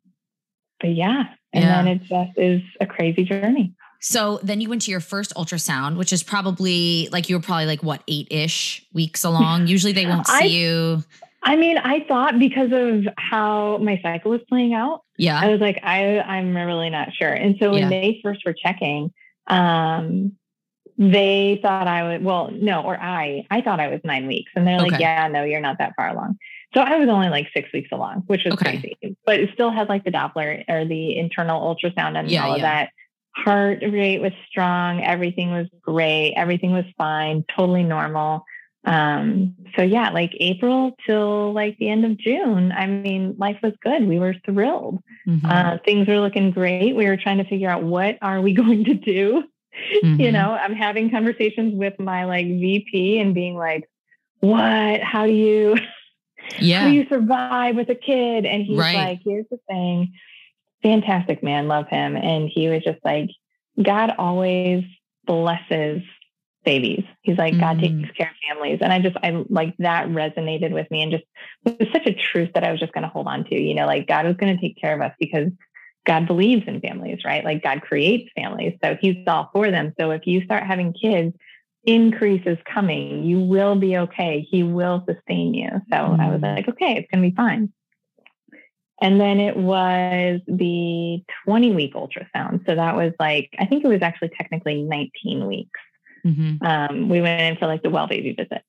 but 0.80 0.92
yeah. 0.92 1.26
And 1.54 1.64
yeah. 1.64 1.84
then 1.84 1.88
it 1.88 2.04
just 2.04 2.38
is 2.38 2.62
a 2.82 2.86
crazy 2.86 3.24
journey. 3.24 3.74
So 4.02 4.40
then 4.44 4.62
you 4.62 4.70
went 4.70 4.84
to 4.84 4.92
your 4.92 5.00
first 5.00 5.34
ultrasound, 5.36 5.98
which 5.98 6.14
is 6.14 6.22
probably 6.22 7.10
like 7.12 7.30
you 7.30 7.38
were 7.38 7.42
probably 7.42 7.66
like 7.66 7.82
what 7.82 8.04
eight 8.08 8.28
ish 8.30 8.86
weeks 8.94 9.24
along. 9.24 9.68
Usually 9.68 9.94
they 9.94 10.06
won't 10.06 10.28
see 10.28 10.34
I, 10.36 10.42
you. 10.42 11.04
I 11.42 11.56
mean, 11.56 11.78
I 11.78 12.06
thought 12.08 12.38
because 12.38 12.72
of 12.72 13.08
how 13.18 13.78
my 13.78 14.00
cycle 14.04 14.32
was 14.32 14.42
playing 14.50 14.74
out. 14.74 15.05
Yeah. 15.18 15.40
I 15.40 15.50
was 15.50 15.60
like, 15.60 15.80
I 15.84 16.20
I'm 16.20 16.56
really 16.56 16.90
not 16.90 17.14
sure. 17.14 17.32
And 17.32 17.56
so 17.60 17.72
when 17.72 17.84
yeah. 17.84 17.90
they 17.90 18.20
first 18.24 18.42
were 18.46 18.54
checking, 18.54 19.14
um, 19.48 20.34
they 20.98 21.60
thought 21.62 21.88
I 21.88 22.04
would 22.04 22.24
well, 22.24 22.52
no, 22.52 22.82
or 22.82 23.00
I 23.00 23.46
I 23.50 23.62
thought 23.62 23.80
I 23.80 23.88
was 23.88 24.02
nine 24.04 24.28
weeks. 24.28 24.52
And 24.56 24.68
they're 24.68 24.80
okay. 24.80 24.92
like, 24.92 25.00
Yeah, 25.00 25.28
no, 25.28 25.44
you're 25.44 25.62
not 25.62 25.78
that 25.80 25.94
far 25.96 26.10
along. 26.10 26.38
So 26.74 26.82
I 26.82 26.98
was 26.98 27.08
only 27.08 27.30
like 27.30 27.48
six 27.54 27.72
weeks 27.74 27.90
along, 27.92 28.24
which 28.28 28.44
was 28.44 28.54
okay. 28.56 28.80
crazy. 28.80 29.18
But 29.26 29.40
it 29.40 29.50
still 29.54 29.72
had 29.72 29.88
like 29.88 30.04
the 30.04 30.12
Doppler 30.12 30.64
or 30.68 30.86
the 30.86 31.18
internal 31.18 31.62
ultrasound 31.62 32.18
and 32.18 32.30
yeah, 32.30 32.46
all 32.46 32.54
of 32.54 32.60
yeah. 32.60 32.84
that 32.84 32.90
heart 33.36 33.80
rate 33.82 34.22
was 34.22 34.34
strong. 34.50 35.04
Everything 35.04 35.52
was 35.52 35.68
great. 35.82 36.34
Everything 36.36 36.72
was 36.72 36.86
fine, 36.98 37.44
totally 37.56 37.84
normal. 37.84 38.46
Um, 38.86 39.56
so 39.76 39.82
yeah, 39.82 40.12
like 40.12 40.32
April 40.40 40.96
till 41.06 41.54
like 41.54 41.78
the 41.78 41.90
end 41.90 42.06
of 42.06 42.18
June, 42.18 42.72
I 42.72 42.88
mean, 42.88 43.36
life 43.38 43.58
was 43.64 43.74
good. 43.82 44.08
We 44.08 44.20
were 44.20 44.36
thrilled. 44.46 45.02
Mm-hmm. 45.28 45.46
Uh, 45.46 45.78
things 45.84 46.08
were 46.08 46.20
looking 46.20 46.52
great. 46.52 46.96
We 46.96 47.08
were 47.08 47.18
trying 47.18 47.40
to 47.40 47.46
figure 47.46 47.70
out 47.70 47.84
what 47.84 48.18
are 48.22 48.42
we 48.42 48.54
going 48.62 48.86
to 48.86 48.94
do. 48.94 49.44
Mm-hmm. 50.04 50.22
You 50.22 50.32
know, 50.32 50.52
I'm 50.52 50.74
having 50.74 51.10
conversations 51.10 51.74
with 51.76 52.00
my 52.00 52.26
like 52.26 52.46
VP 52.46 53.20
and 53.20 53.34
being 53.34 53.56
like, 53.56 53.90
what, 54.40 55.02
how 55.02 55.26
do 55.26 55.34
you, 55.34 55.78
yeah. 56.60 56.80
how 56.82 56.88
do 56.88 56.94
you 56.94 57.08
survive 57.10 57.76
with 57.76 57.90
a 57.90 57.96
kid? 57.96 58.46
And 58.46 58.64
he's 58.64 58.78
right. 58.78 58.96
like, 58.96 59.22
here's 59.26 59.48
the 59.50 59.60
thing 59.68 60.14
fantastic 60.86 61.42
man, 61.42 61.68
love 61.68 61.88
him. 61.88 62.16
And 62.16 62.48
he 62.48 62.70
was 62.70 62.84
just 62.84 63.00
like, 63.04 63.32
God 63.82 64.14
always 64.20 64.84
blesses 65.26 66.04
babies. 66.66 67.04
He's 67.22 67.38
like, 67.38 67.60
God 67.60 67.78
Mm. 67.78 67.82
takes 67.82 68.18
care 68.18 68.28
of 68.30 68.36
families. 68.50 68.80
And 68.82 68.92
I 68.92 69.00
just, 69.00 69.16
I 69.24 69.44
like 69.50 69.76
that 69.80 70.08
resonated 70.08 70.72
with 70.72 70.90
me 70.92 71.04
and 71.04 71.12
just 71.12 71.24
it 71.66 71.80
was 71.80 71.90
such 71.94 72.08
a 72.08 72.14
truth 72.14 72.50
that 72.54 72.64
I 72.64 72.72
was 72.72 72.80
just 72.80 72.94
going 72.94 73.04
to 73.04 73.10
hold 73.10 73.28
on 73.28 73.46
to, 73.46 73.56
you 73.60 73.74
know, 73.76 73.86
like 73.86 74.08
God 74.08 74.26
was 74.26 74.36
going 74.36 74.56
to 74.56 74.62
take 74.62 74.78
care 74.78 74.94
of 74.96 75.02
us 75.02 75.14
because 75.20 75.50
God 76.06 76.28
believes 76.28 76.64
in 76.68 76.82
families, 76.82 77.20
right? 77.26 77.44
Like 77.44 77.64
God 77.64 77.82
creates 77.82 78.30
families. 78.36 78.78
So 78.84 78.98
he's 79.00 79.18
all 79.28 79.50
for 79.54 79.72
them. 79.72 79.94
So 80.00 80.12
if 80.12 80.28
you 80.28 80.44
start 80.44 80.64
having 80.64 80.94
kids, 80.94 81.36
increase 81.84 82.44
is 82.46 82.58
coming. 82.72 83.24
You 83.24 83.40
will 83.40 83.76
be 83.76 83.98
okay. 83.98 84.46
He 84.50 84.64
will 84.64 85.04
sustain 85.08 85.54
you. 85.54 85.70
So 85.92 85.98
I 86.20 86.30
was 86.30 86.42
Mm. 86.42 86.56
like, 86.56 86.68
okay, 86.70 86.96
it's 86.98 87.08
going 87.12 87.24
to 87.24 87.30
be 87.30 87.36
fine. 87.36 87.72
And 89.02 89.20
then 89.20 89.40
it 89.40 89.58
was 89.58 90.40
the 90.48 91.22
20 91.44 91.72
week 91.74 91.94
ultrasound. 91.96 92.66
So 92.66 92.76
that 92.76 92.96
was 92.96 93.12
like, 93.20 93.50
I 93.60 93.66
think 93.66 93.84
it 93.84 93.88
was 93.88 94.02
actually 94.02 94.30
technically 94.30 94.84
19 94.84 95.48
weeks. 95.48 95.80
Hmm 96.26 96.56
Um, 96.62 97.08
we 97.08 97.22
went 97.22 97.42
in 97.42 97.56
for 97.58 97.68
like 97.68 97.84
the 97.84 97.90
well 97.90 98.08
baby 98.08 98.34
visit, 98.34 98.64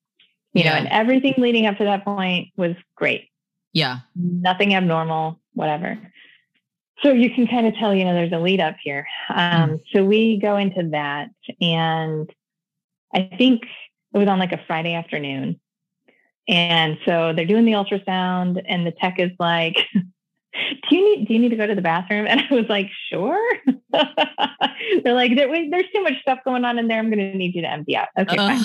you 0.52 0.62
know, 0.62 0.72
and 0.72 0.88
everything 0.88 1.34
leading 1.38 1.66
up 1.66 1.78
to 1.78 1.84
that 1.84 2.04
point 2.04 2.48
was 2.56 2.75
great. 2.94 3.30
Yeah. 3.72 4.00
Nothing 4.14 4.75
abnormal, 4.75 5.40
whatever. 5.54 5.98
So 7.02 7.12
you 7.12 7.30
can 7.30 7.46
kind 7.46 7.66
of 7.66 7.75
tell, 7.75 7.94
you 7.94 8.04
know, 8.04 8.14
there's 8.14 8.32
a 8.32 8.38
lead 8.38 8.60
up 8.60 8.76
here. 8.82 9.06
Um, 9.28 9.80
So 9.94 10.04
we 10.04 10.38
go 10.38 10.56
into 10.56 10.88
that, 10.92 11.28
and 11.60 12.30
I 13.14 13.30
think 13.36 13.62
it 14.14 14.18
was 14.18 14.28
on 14.28 14.38
like 14.38 14.52
a 14.52 14.60
Friday 14.66 14.94
afternoon. 14.94 15.60
And 16.48 16.98
so 17.04 17.32
they're 17.34 17.44
doing 17.44 17.64
the 17.64 17.72
ultrasound, 17.72 18.62
and 18.66 18.86
the 18.86 18.92
tech 18.92 19.18
is 19.18 19.32
like, 19.38 19.76
"Do 20.88 20.96
you 20.96 21.04
need 21.04 21.28
do 21.28 21.34
you 21.34 21.40
need 21.40 21.50
to 21.50 21.56
go 21.56 21.66
to 21.66 21.75
the 21.75 21.82
bathroom?" 21.82 22.26
And 22.26 22.40
I 22.40 22.54
was 22.54 22.66
like, 22.68 22.90
"Sure." 23.10 23.56
they're 23.92 25.14
like, 25.14 25.34
there, 25.36 25.48
"There's 25.70 25.90
too 25.94 26.02
much 26.02 26.20
stuff 26.20 26.40
going 26.44 26.64
on 26.64 26.78
in 26.78 26.88
there. 26.88 26.98
I'm 26.98 27.10
going 27.10 27.18
to 27.32 27.36
need 27.36 27.54
you 27.54 27.62
to 27.62 27.70
empty 27.70 27.96
out." 27.96 28.08
Okay, 28.18 28.36
fine. 28.36 28.60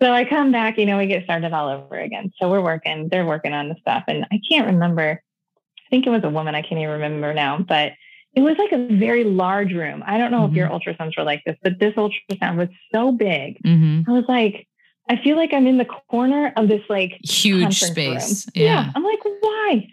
So 0.00 0.12
I 0.12 0.24
come 0.24 0.52
back, 0.52 0.76
you 0.76 0.84
know, 0.84 0.98
we 0.98 1.06
get 1.06 1.24
started 1.24 1.52
all 1.52 1.68
over 1.68 1.98
again. 1.98 2.30
So 2.38 2.50
we're 2.50 2.60
working, 2.60 3.08
they're 3.10 3.24
working 3.24 3.54
on 3.54 3.68
the 3.70 3.76
stuff. 3.80 4.04
And 4.08 4.26
I 4.30 4.40
can't 4.46 4.66
remember, 4.66 5.22
I 5.78 5.88
think 5.88 6.06
it 6.06 6.10
was 6.10 6.22
a 6.22 6.28
woman, 6.28 6.54
I 6.54 6.60
can't 6.60 6.78
even 6.80 6.90
remember 6.90 7.32
now, 7.32 7.64
but 7.66 7.92
it 8.34 8.42
was 8.42 8.58
like 8.58 8.72
a 8.72 8.88
very 8.94 9.24
large 9.24 9.72
room. 9.72 10.04
I 10.06 10.18
don't 10.18 10.30
know 10.30 10.44
if 10.44 10.52
your 10.52 10.68
ultrasounds 10.68 11.16
were 11.16 11.24
like 11.24 11.42
this, 11.46 11.56
but 11.62 11.78
this 11.80 11.94
ultrasound 11.94 12.58
was 12.58 12.68
so 12.94 13.10
big. 13.12 13.58
hmm 13.64 14.02
I 14.06 14.12
was 14.12 14.24
like, 14.28 14.68
I 15.08 15.16
feel 15.16 15.36
like 15.36 15.54
I'm 15.54 15.66
in 15.66 15.78
the 15.78 15.86
corner 15.86 16.52
of 16.56 16.68
this 16.68 16.82
like 16.90 17.18
Huge 17.22 17.80
space. 17.80 18.44
room. 18.46 18.52
Yeah. 18.54 18.92
I'm 18.94 19.02
like, 19.02 19.20
why? 19.24 19.88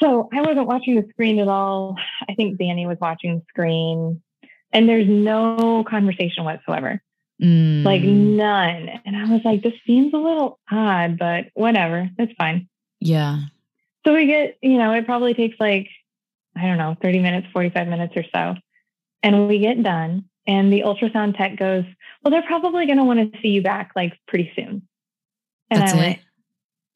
So 0.00 0.28
I 0.32 0.40
wasn't 0.40 0.66
watching 0.66 0.96
the 0.96 1.06
screen 1.10 1.38
at 1.38 1.48
all. 1.48 1.96
I 2.28 2.34
think 2.34 2.58
Danny 2.58 2.86
was 2.86 2.98
watching 3.00 3.36
the 3.38 3.44
screen, 3.48 4.22
and 4.72 4.88
there's 4.88 5.08
no 5.08 5.84
conversation 5.88 6.44
whatsoever 6.44 7.02
Mm. 7.42 7.84
like 7.86 8.02
none. 8.02 8.90
And 9.06 9.16
I 9.16 9.24
was 9.32 9.40
like, 9.46 9.62
this 9.62 9.72
seems 9.86 10.12
a 10.12 10.18
little 10.18 10.58
odd, 10.70 11.18
but 11.18 11.46
whatever, 11.54 12.10
it's 12.18 12.34
fine. 12.34 12.68
yeah. 13.00 13.38
So 14.06 14.12
we 14.14 14.26
get, 14.26 14.58
you 14.62 14.76
know, 14.78 14.92
it 14.92 15.04
probably 15.06 15.32
takes 15.34 15.56
like, 15.58 15.88
I 16.56 16.62
don't 16.66 16.76
know, 16.78 16.96
30 17.00 17.18
minutes, 17.20 17.46
45 17.52 17.88
minutes 17.88 18.14
or 18.16 18.24
so. 18.34 18.56
And 19.22 19.48
we 19.48 19.58
get 19.58 19.82
done, 19.82 20.24
and 20.46 20.70
the 20.72 20.80
ultrasound 20.82 21.36
tech 21.38 21.56
goes, 21.56 21.84
Well, 22.22 22.30
they're 22.30 22.42
probably 22.42 22.84
going 22.86 22.98
to 22.98 23.04
want 23.04 23.32
to 23.32 23.40
see 23.40 23.48
you 23.48 23.62
back 23.62 23.92
like 23.96 24.18
pretty 24.28 24.52
soon. 24.56 24.86
And 25.70 25.80
That's 25.80 25.92
I 25.92 25.96
it. 25.96 25.98
went, 26.00 26.18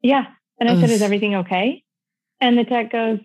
Yeah. 0.02 0.26
And 0.61 0.68
I 0.68 0.78
said, 0.80 0.90
Is 0.90 1.00
everything 1.02 1.34
okay? 1.37 1.82
And 2.44 2.58
the 2.58 2.64
tech 2.64 2.92
goes, 2.92 3.18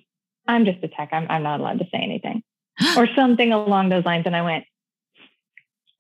I'm 0.48 0.64
just 0.64 0.82
a 0.82 0.88
tech. 0.88 1.10
I'm, 1.12 1.28
I'm 1.30 1.44
not 1.44 1.60
allowed 1.60 1.80
to 1.80 1.86
say 1.92 1.98
anything 2.00 2.42
or 2.98 3.06
something 3.16 3.52
along 3.52 3.90
those 3.90 4.06
lines. 4.06 4.24
And 4.26 4.36
I 4.36 4.42
went, 4.42 4.64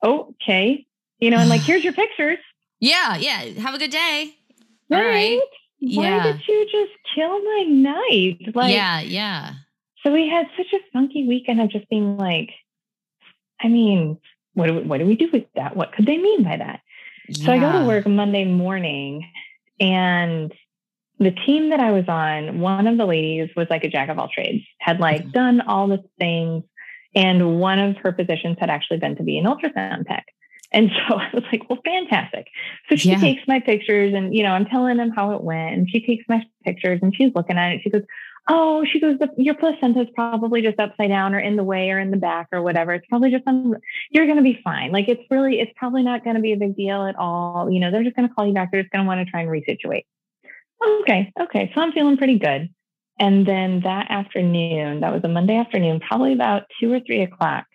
Okay. 0.03 0.85
You 1.19 1.29
know, 1.31 1.37
and 1.39 1.49
like, 1.49 1.61
here's 1.61 1.83
your 1.83 1.93
pictures. 2.03 2.37
yeah. 2.79 3.17
Yeah. 3.17 3.43
Have 3.61 3.75
a 3.75 3.77
good 3.77 3.91
day. 3.91 4.33
All 4.91 4.97
Right? 4.97 5.05
right. 5.05 5.41
Why 5.81 6.03
Yeah. 6.09 6.23
did 6.23 6.41
you 6.47 6.65
just 6.71 6.91
kill 7.15 7.41
my 7.43 7.63
night? 7.67 8.55
Like, 8.55 8.73
yeah. 8.73 9.01
Yeah. 9.01 9.53
so 10.03 10.11
we 10.13 10.27
had 10.29 10.47
such 10.57 10.71
a 10.73 10.79
funky 10.93 11.27
weekend 11.27 11.61
of 11.61 11.69
just 11.69 11.89
being 11.89 12.17
like, 12.17 12.51
I 13.61 13.67
mean, 13.67 14.17
what 14.53 14.67
do 14.67 14.75
we, 14.75 14.81
what 14.83 14.99
do 14.99 15.05
we 15.05 15.15
do 15.15 15.29
with 15.31 15.43
that? 15.55 15.75
What 15.75 15.91
could 15.93 16.05
they 16.05 16.17
mean 16.17 16.43
by 16.43 16.57
that? 16.57 16.79
So 17.31 17.51
I 17.51 17.59
go 17.59 17.71
to 17.73 17.85
work 17.85 18.07
Monday 18.07 18.43
morning, 18.45 19.29
and 19.79 20.51
the 21.19 21.31
team 21.31 21.69
that 21.69 21.79
I 21.79 21.91
was 21.91 22.05
on, 22.07 22.59
one 22.61 22.87
of 22.87 22.97
the 22.97 23.05
ladies 23.05 23.49
was 23.55 23.67
like 23.69 23.83
a 23.83 23.89
jack 23.89 24.09
of 24.09 24.17
all 24.17 24.29
trades, 24.29 24.63
had 24.79 24.99
like 24.99 25.23
Mhm. 25.25 25.31
done 25.33 25.61
all 25.61 25.87
the 25.87 26.03
things, 26.17 26.63
and 27.15 27.59
one 27.59 27.79
of 27.79 27.97
her 27.97 28.11
positions 28.11 28.57
had 28.59 28.69
actually 28.69 28.99
been 28.99 29.15
to 29.17 29.23
be 29.23 29.37
an 29.37 29.45
ultrasound 29.45 30.07
tech. 30.07 30.25
And 30.71 30.91
so 30.91 31.15
I 31.19 31.29
was 31.33 31.43
like, 31.51 31.67
well, 31.69 31.79
fantastic. 31.83 32.47
So 32.89 32.95
she 32.95 33.09
Yeah. 33.09 33.17
takes 33.19 33.47
my 33.47 33.59
pictures 33.59 34.13
and, 34.13 34.33
you 34.35 34.43
know, 34.43 34.51
I'm 34.51 34.65
telling 34.65 34.97
them 34.97 35.09
how 35.09 35.31
it 35.31 35.43
went. 35.43 35.75
And 35.75 35.89
she 35.89 36.05
takes 36.05 36.23
my 36.29 36.45
pictures 36.63 36.99
and 37.01 37.13
she's 37.15 37.33
looking 37.35 37.57
at 37.57 37.71
it. 37.73 37.81
She 37.83 37.89
goes, 37.89 38.03
oh, 38.47 38.85
she 38.85 38.99
goes, 38.99 39.17
your 39.37 39.55
placenta 39.55 40.01
is 40.01 40.07
probably 40.15 40.61
just 40.61 40.79
upside 40.79 41.09
down 41.09 41.33
or 41.35 41.39
in 41.39 41.55
the 41.55 41.63
way 41.63 41.89
or 41.91 41.99
in 41.99 42.11
the 42.11 42.17
back 42.17 42.47
or 42.51 42.61
whatever. 42.61 42.93
It's 42.93 43.05
probably 43.07 43.31
just, 43.31 43.43
on, 43.47 43.75
you're 44.11 44.25
going 44.25 44.37
to 44.37 44.43
be 44.43 44.59
fine. 44.63 44.91
Like 44.91 45.07
it's 45.07 45.21
really, 45.29 45.59
it's 45.59 45.71
probably 45.75 46.03
not 46.03 46.23
going 46.23 46.35
to 46.35 46.41
be 46.41 46.53
a 46.53 46.57
big 46.57 46.75
deal 46.75 47.05
at 47.05 47.15
all. 47.15 47.69
You 47.71 47.79
know, 47.79 47.91
they're 47.91 48.03
just 48.03 48.15
going 48.15 48.27
to 48.29 48.33
call 48.33 48.45
you 48.47 48.53
back. 48.53 48.71
They're 48.71 48.81
just 48.83 48.91
going 48.91 49.03
to 49.03 49.07
want 49.07 49.25
to 49.25 49.29
try 49.29 49.41
and 49.41 49.49
resituate. 49.49 50.05
Okay. 50.83 51.31
Okay. 51.39 51.71
So 51.73 51.81
I'm 51.81 51.91
feeling 51.91 52.17
pretty 52.17 52.39
good. 52.39 52.69
And 53.19 53.45
then 53.45 53.81
that 53.81 54.09
afternoon, 54.09 55.01
that 55.01 55.13
was 55.13 55.21
a 55.23 55.27
Monday 55.27 55.57
afternoon, 55.57 55.99
probably 55.99 56.33
about 56.33 56.63
two 56.79 56.91
or 56.91 57.01
three 57.01 57.21
o'clock, 57.21 57.65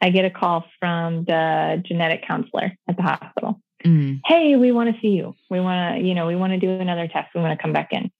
I 0.00 0.10
get 0.10 0.24
a 0.24 0.30
call 0.30 0.64
from 0.78 1.24
the 1.24 1.82
genetic 1.84 2.26
counselor 2.26 2.72
at 2.88 2.96
the 2.96 3.02
hospital. 3.02 3.60
Mm. 3.84 4.20
Hey, 4.24 4.56
we 4.56 4.72
want 4.72 4.94
to 4.94 5.00
see 5.00 5.08
you. 5.08 5.34
We 5.50 5.60
want 5.60 5.96
to, 5.96 6.06
you 6.06 6.14
know, 6.14 6.26
we 6.26 6.36
want 6.36 6.52
to 6.52 6.58
do 6.58 6.70
another 6.70 7.08
test. 7.08 7.34
We 7.34 7.40
want 7.40 7.58
to 7.58 7.62
come 7.62 7.72
back 7.72 7.88
in. 7.92 8.10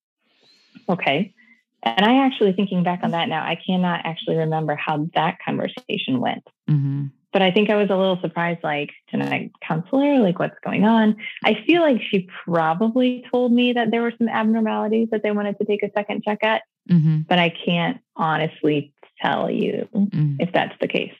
Okay. 0.88 1.34
And 1.82 2.04
I 2.04 2.26
actually 2.26 2.52
thinking 2.52 2.82
back 2.82 3.00
on 3.02 3.12
that 3.12 3.28
now, 3.28 3.42
I 3.42 3.58
cannot 3.64 4.00
actually 4.04 4.36
remember 4.36 4.74
how 4.74 5.08
that 5.14 5.38
conversation 5.44 6.20
went. 6.20 6.46
hmm 6.68 7.06
But 7.36 7.42
I 7.42 7.50
think 7.50 7.68
I 7.68 7.76
was 7.76 7.90
a 7.90 7.96
little 7.96 8.18
surprised, 8.22 8.60
like, 8.64 8.92
tonight 9.10 9.52
counselor, 9.60 10.20
like, 10.20 10.38
what's 10.38 10.58
going 10.64 10.84
on? 10.84 11.16
I 11.44 11.62
feel 11.66 11.82
like 11.82 12.00
she 12.00 12.26
probably 12.46 13.26
told 13.30 13.52
me 13.52 13.74
that 13.74 13.90
there 13.90 14.00
were 14.00 14.14
some 14.16 14.26
abnormalities 14.26 15.08
that 15.10 15.22
they 15.22 15.32
wanted 15.32 15.58
to 15.58 15.66
take 15.66 15.82
a 15.82 15.90
second 15.94 16.22
check 16.24 16.42
at, 16.42 16.62
hmm 16.88 17.18
but 17.28 17.38
I 17.38 17.50
can't 17.50 17.98
honestly 18.16 18.94
tell 19.20 19.50
you 19.50 19.86
mm 19.94 20.36
if 20.38 20.50
that's 20.54 20.74
the 20.80 20.88
case. 20.88 21.12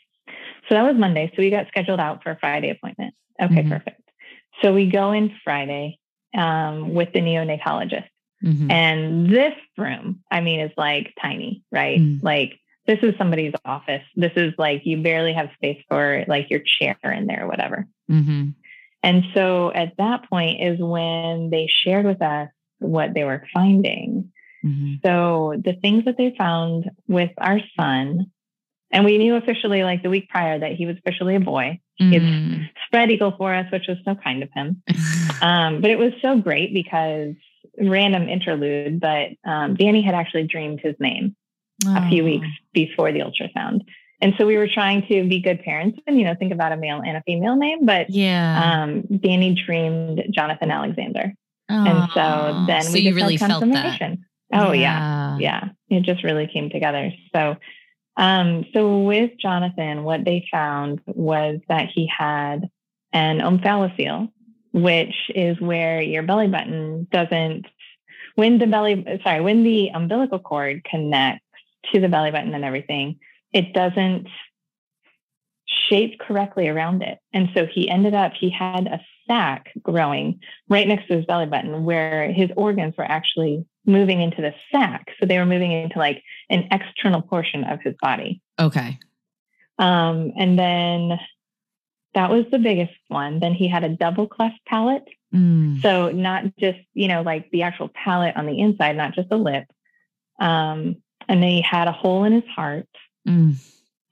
So 0.70 0.74
that 0.76 0.84
was 0.84 0.96
Monday. 0.96 1.30
So 1.36 1.42
we 1.42 1.50
got 1.50 1.68
scheduled 1.68 2.00
out 2.00 2.22
for 2.22 2.30
a 2.30 2.38
Friday 2.38 2.70
appointment. 2.70 3.12
Okay, 3.42 3.62
Mhm. 3.64 3.68
perfect. 3.68 4.00
So 4.62 4.72
we 4.72 4.86
go 4.86 5.12
in 5.12 5.34
Friday 5.44 5.98
um, 6.34 6.94
with 6.94 7.12
the 7.12 7.20
neonatologist. 7.20 8.08
hmm 8.42 8.70
And 8.70 9.28
this 9.28 9.52
room, 9.76 10.22
I 10.30 10.40
mean, 10.40 10.60
is 10.60 10.72
like 10.78 11.12
tiny, 11.20 11.62
right? 11.70 12.00
Mm. 12.00 12.22
Like 12.22 12.58
this 12.86 12.98
is 13.02 13.14
somebody's 13.18 13.54
office. 13.64 14.02
This 14.14 14.32
is 14.36 14.54
like 14.58 14.82
you 14.84 15.02
barely 15.02 15.32
have 15.32 15.50
space 15.54 15.82
for 15.88 16.24
like 16.28 16.50
your 16.50 16.60
chair 16.60 16.96
in 17.02 17.26
there 17.26 17.44
or 17.44 17.48
whatever. 17.48 17.86
hmm 18.08 18.50
And 19.02 19.24
so 19.34 19.72
at 19.72 19.96
that 19.98 20.28
point 20.28 20.62
is 20.62 20.78
when 20.78 21.50
they 21.50 21.68
shared 21.68 22.06
with 22.06 22.22
us 22.22 22.48
what 22.78 23.14
they 23.14 23.24
were 23.24 23.46
finding. 23.52 24.32
hmm 24.62 24.94
So 25.04 25.54
the 25.62 25.74
things 25.74 26.04
that 26.04 26.16
they 26.16 26.34
found 26.36 26.90
with 27.08 27.30
our 27.38 27.60
son, 27.78 28.30
and 28.92 29.04
we 29.04 29.18
knew 29.18 29.34
officially 29.34 29.82
like 29.82 30.02
the 30.02 30.10
week 30.10 30.28
prior 30.28 30.58
that 30.58 30.72
he 30.72 30.86
was 30.86 30.96
officially 30.98 31.34
a 31.36 31.40
boy. 31.40 31.80
Mm. 32.00 32.68
Spread 32.86 33.10
eagle 33.10 33.34
for 33.36 33.52
us, 33.54 33.70
which 33.72 33.86
was 33.88 33.96
so 34.04 34.14
kind 34.14 34.42
of 34.42 34.50
him. 34.54 34.82
Um, 35.42 35.82
but 35.82 35.90
it 35.90 35.98
was 35.98 36.12
so 36.22 36.38
great 36.38 36.72
because 36.72 37.34
random 37.78 38.26
interlude, 38.26 39.00
but 39.00 39.32
um, 39.44 39.74
Danny 39.74 40.00
had 40.00 40.14
actually 40.14 40.44
dreamed 40.44 40.80
his 40.80 40.94
name 40.98 41.36
a 41.86 42.08
few 42.08 42.22
Oh. 42.22 42.26
weeks 42.26 42.48
before 42.72 43.12
the 43.12 43.20
ultrasound. 43.20 43.80
And 44.22 44.32
so 44.38 44.46
we 44.46 44.56
were 44.56 44.68
trying 44.68 45.02
to 45.08 45.28
be 45.28 45.40
good 45.40 45.62
parents 45.62 45.98
and, 46.06 46.18
you 46.18 46.24
know, 46.24 46.34
think 46.34 46.52
about 46.52 46.72
a 46.72 46.76
male 46.76 47.02
and 47.04 47.16
a 47.18 47.22
female 47.26 47.56
name, 47.56 47.84
but 47.84 48.08
Yeah. 48.08 48.82
um, 48.82 49.02
Danny 49.02 49.54
dreamed 49.54 50.22
Jonathan 50.30 50.70
Alexander. 50.70 51.34
And 51.68 52.08
so 52.14 52.64
then 52.66 52.82
so 52.82 52.92
we 52.92 53.02
just 53.02 53.16
really 53.16 53.36
felt 53.36 53.60
that. 53.60 54.18
Oh 54.52 54.70
yeah. 54.72 55.36
Yeah. 55.38 55.68
It 55.90 56.04
just 56.04 56.22
really 56.22 56.46
came 56.46 56.70
together. 56.70 57.12
So 57.34 57.56
um, 58.16 58.64
so 58.72 59.02
with 59.02 59.32
Jonathan, 59.38 60.04
what 60.04 60.24
they 60.24 60.46
found 60.50 61.00
was 61.06 61.58
that 61.68 61.88
he 61.94 62.06
had 62.06 62.70
an 63.12 63.40
omphalocele, 63.40 64.30
which 64.72 65.14
is 65.34 65.60
where 65.60 66.00
your 66.00 66.22
belly 66.22 66.48
button 66.48 67.06
doesn't 67.10 67.66
when 68.36 68.58
the 68.58 68.66
belly 68.66 69.04
sorry, 69.24 69.40
when 69.40 69.64
the 69.64 69.88
umbilical 69.88 70.38
cord 70.38 70.84
connects 70.84 71.44
to 71.92 72.00
the 72.00 72.08
belly 72.08 72.30
button 72.30 72.54
and 72.54 72.64
everything, 72.64 73.18
it 73.52 73.72
doesn't 73.72 74.28
shape 75.88 76.18
correctly 76.18 76.68
around 76.68 77.02
it. 77.02 77.18
And 77.32 77.48
so 77.54 77.66
he 77.66 77.88
ended 77.88 78.14
up, 78.14 78.32
he 78.32 78.50
had 78.50 78.86
a 78.86 79.00
sac 79.26 79.70
growing 79.82 80.40
right 80.68 80.86
next 80.86 81.08
to 81.08 81.16
his 81.16 81.26
belly 81.26 81.46
button 81.46 81.84
where 81.84 82.32
his 82.32 82.50
organs 82.56 82.94
were 82.96 83.04
actually 83.04 83.64
moving 83.84 84.20
into 84.20 84.42
the 84.42 84.54
sac. 84.70 85.08
So 85.18 85.26
they 85.26 85.38
were 85.38 85.46
moving 85.46 85.72
into 85.72 85.98
like 85.98 86.22
an 86.50 86.68
external 86.70 87.22
portion 87.22 87.64
of 87.64 87.80
his 87.82 87.94
body. 88.00 88.40
Okay. 88.58 88.98
Um, 89.78 90.32
and 90.38 90.58
then 90.58 91.18
that 92.14 92.30
was 92.30 92.46
the 92.50 92.58
biggest 92.58 92.94
one. 93.08 93.40
Then 93.40 93.52
he 93.52 93.68
had 93.68 93.84
a 93.84 93.90
double 93.90 94.26
cleft 94.26 94.56
palate. 94.66 95.06
Mm. 95.34 95.82
So 95.82 96.10
not 96.10 96.44
just, 96.56 96.78
you 96.94 97.08
know, 97.08 97.22
like 97.22 97.50
the 97.50 97.62
actual 97.62 97.88
palate 97.88 98.36
on 98.36 98.46
the 98.46 98.58
inside, 98.58 98.96
not 98.96 99.14
just 99.14 99.28
the 99.28 99.36
lip. 99.36 99.64
Um, 100.40 100.96
and 101.28 101.42
he 101.42 101.62
had 101.62 101.88
a 101.88 101.92
hole 101.92 102.24
in 102.24 102.32
his 102.32 102.48
heart. 102.54 102.88
Mm. 103.26 103.56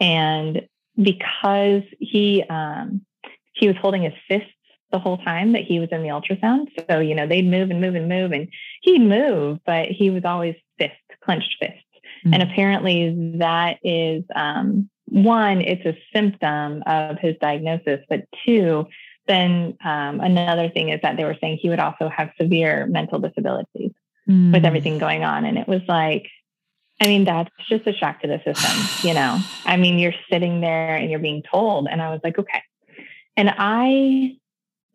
And 0.00 0.62
because 1.00 1.83
he 1.98 2.44
um, 2.48 3.05
he 3.53 3.66
was 3.66 3.77
holding 3.77 4.03
his 4.03 4.14
fists 4.29 4.50
the 4.90 4.98
whole 4.98 5.18
time 5.18 5.53
that 5.53 5.62
he 5.62 5.81
was 5.81 5.88
in 5.90 6.03
the 6.03 6.09
ultrasound, 6.09 6.68
so 6.88 7.00
you 7.00 7.14
know 7.14 7.27
they'd 7.27 7.48
move 7.48 7.70
and 7.70 7.81
move 7.81 7.94
and 7.94 8.09
move, 8.09 8.33
and 8.33 8.48
he'd 8.83 9.00
move, 9.00 9.59
but 9.64 9.88
he 9.88 10.11
was 10.11 10.24
always 10.24 10.57
fist, 10.79 10.94
clenched 11.24 11.57
fists. 11.61 11.79
Mm. 12.27 12.35
And 12.35 12.42
apparently, 12.42 13.37
that 13.38 13.79
is 13.83 14.24
um, 14.35 14.88
one, 15.07 15.61
it's 15.61 15.85
a 15.85 15.96
symptom 16.12 16.83
of 16.87 17.18
his 17.18 17.37
diagnosis, 17.40 18.00
but 18.09 18.24
two, 18.44 18.87
then 19.27 19.77
um, 19.85 20.20
another 20.20 20.68
thing 20.68 20.90
is 20.90 21.00
that 21.03 21.16
they 21.16 21.24
were 21.24 21.37
saying 21.40 21.59
he 21.61 21.68
would 21.68 21.81
also 21.81 22.09
have 22.09 22.31
severe 22.40 22.87
mental 22.87 23.18
disabilities 23.18 23.92
Mm. 24.29 24.55
with 24.55 24.64
everything 24.64 24.98
going 24.98 25.22
on. 25.22 25.44
And 25.44 25.59
it 25.59 25.68
was 25.68 25.83
like, 25.87 26.31
I 27.00 27.07
mean, 27.07 27.24
that's 27.24 27.50
just 27.68 27.87
a 27.87 27.92
shock 27.92 28.20
to 28.22 28.28
the 28.28 28.40
system, 28.44 29.07
you 29.07 29.14
know? 29.14 29.38
I 29.64 29.76
mean, 29.76 29.98
you're 29.98 30.14
sitting 30.30 30.61
there 30.61 30.96
and 30.96 31.11
you're 31.11 31.18
being 31.18 31.42
told. 31.42 31.88
And 31.90 32.00
I 32.00 32.11
was 32.11 32.20
like, 32.22 32.38
okay. 32.38 32.62
And 33.37 33.52
I, 33.57 34.37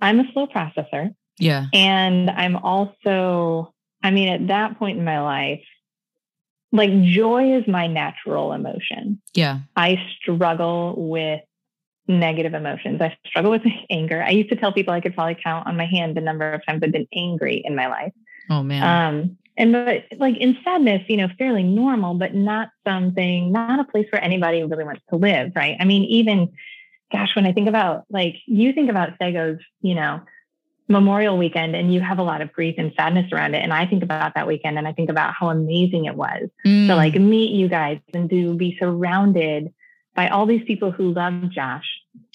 I'm 0.01 0.19
a 0.19 0.31
slow 0.31 0.47
processor. 0.47 1.13
Yeah. 1.37 1.65
And 1.73 2.29
I'm 2.29 2.55
also, 2.55 3.73
I 4.01 4.11
mean, 4.11 4.29
at 4.29 4.47
that 4.47 4.79
point 4.79 4.97
in 4.97 5.03
my 5.03 5.21
life, 5.21 5.63
like 6.71 6.91
joy 7.01 7.57
is 7.57 7.67
my 7.67 7.87
natural 7.87 8.53
emotion. 8.53 9.21
Yeah. 9.33 9.59
I 9.75 9.97
struggle 10.21 10.95
with 10.97 11.41
negative 12.07 12.53
emotions. 12.53 13.01
I 13.01 13.17
struggle 13.25 13.51
with 13.51 13.63
anger. 13.89 14.23
I 14.23 14.31
used 14.31 14.49
to 14.49 14.55
tell 14.55 14.71
people 14.71 14.93
I 14.93 15.01
could 15.01 15.15
probably 15.15 15.37
count 15.41 15.67
on 15.67 15.77
my 15.77 15.85
hand 15.85 16.15
the 16.15 16.21
number 16.21 16.51
of 16.51 16.65
times 16.65 16.81
I've 16.83 16.91
been 16.91 17.07
angry 17.13 17.61
in 17.63 17.75
my 17.75 17.87
life. 17.87 18.13
Oh 18.49 18.63
man. 18.63 18.83
Um, 18.83 19.37
and 19.59 19.73
but 19.73 20.05
like 20.17 20.37
in 20.37 20.57
sadness, 20.63 21.03
you 21.07 21.17
know, 21.17 21.27
fairly 21.37 21.63
normal, 21.63 22.15
but 22.15 22.33
not 22.33 22.69
something, 22.87 23.51
not 23.51 23.79
a 23.79 23.83
place 23.83 24.07
where 24.11 24.23
anybody 24.23 24.63
really 24.63 24.85
wants 24.85 25.03
to 25.09 25.17
live, 25.17 25.51
right? 25.55 25.75
I 25.79 25.85
mean, 25.85 26.03
even 26.05 26.51
gosh, 27.11 27.35
when 27.35 27.45
I 27.45 27.51
think 27.53 27.67
about 27.67 28.05
like 28.09 28.35
you 28.47 28.71
think 28.73 28.89
about 28.89 29.17
Sego's, 29.19 29.59
you 29.81 29.93
know, 29.95 30.21
Memorial 30.87 31.37
Weekend, 31.37 31.75
and 31.75 31.93
you 31.93 31.99
have 32.01 32.17
a 32.17 32.23
lot 32.23 32.41
of 32.41 32.51
grief 32.51 32.75
and 32.79 32.91
sadness 32.97 33.31
around 33.31 33.53
it. 33.53 33.61
And 33.61 33.71
I 33.71 33.85
think 33.85 34.01
about 34.01 34.33
that 34.33 34.47
weekend, 34.47 34.77
and 34.79 34.87
I 34.87 34.93
think 34.93 35.09
about 35.09 35.33
how 35.35 35.49
amazing 35.49 36.05
it 36.05 36.15
was 36.15 36.49
Mm. 36.65 36.87
to 36.87 36.95
like 36.95 37.13
meet 37.15 37.51
you 37.51 37.67
guys 37.67 37.99
and 38.13 38.29
to 38.29 38.55
be 38.55 38.75
surrounded 38.79 39.71
by 40.15 40.29
all 40.29 40.45
these 40.47 40.63
people 40.65 40.89
who 40.91 41.13
love 41.13 41.51
Josh, 41.51 41.85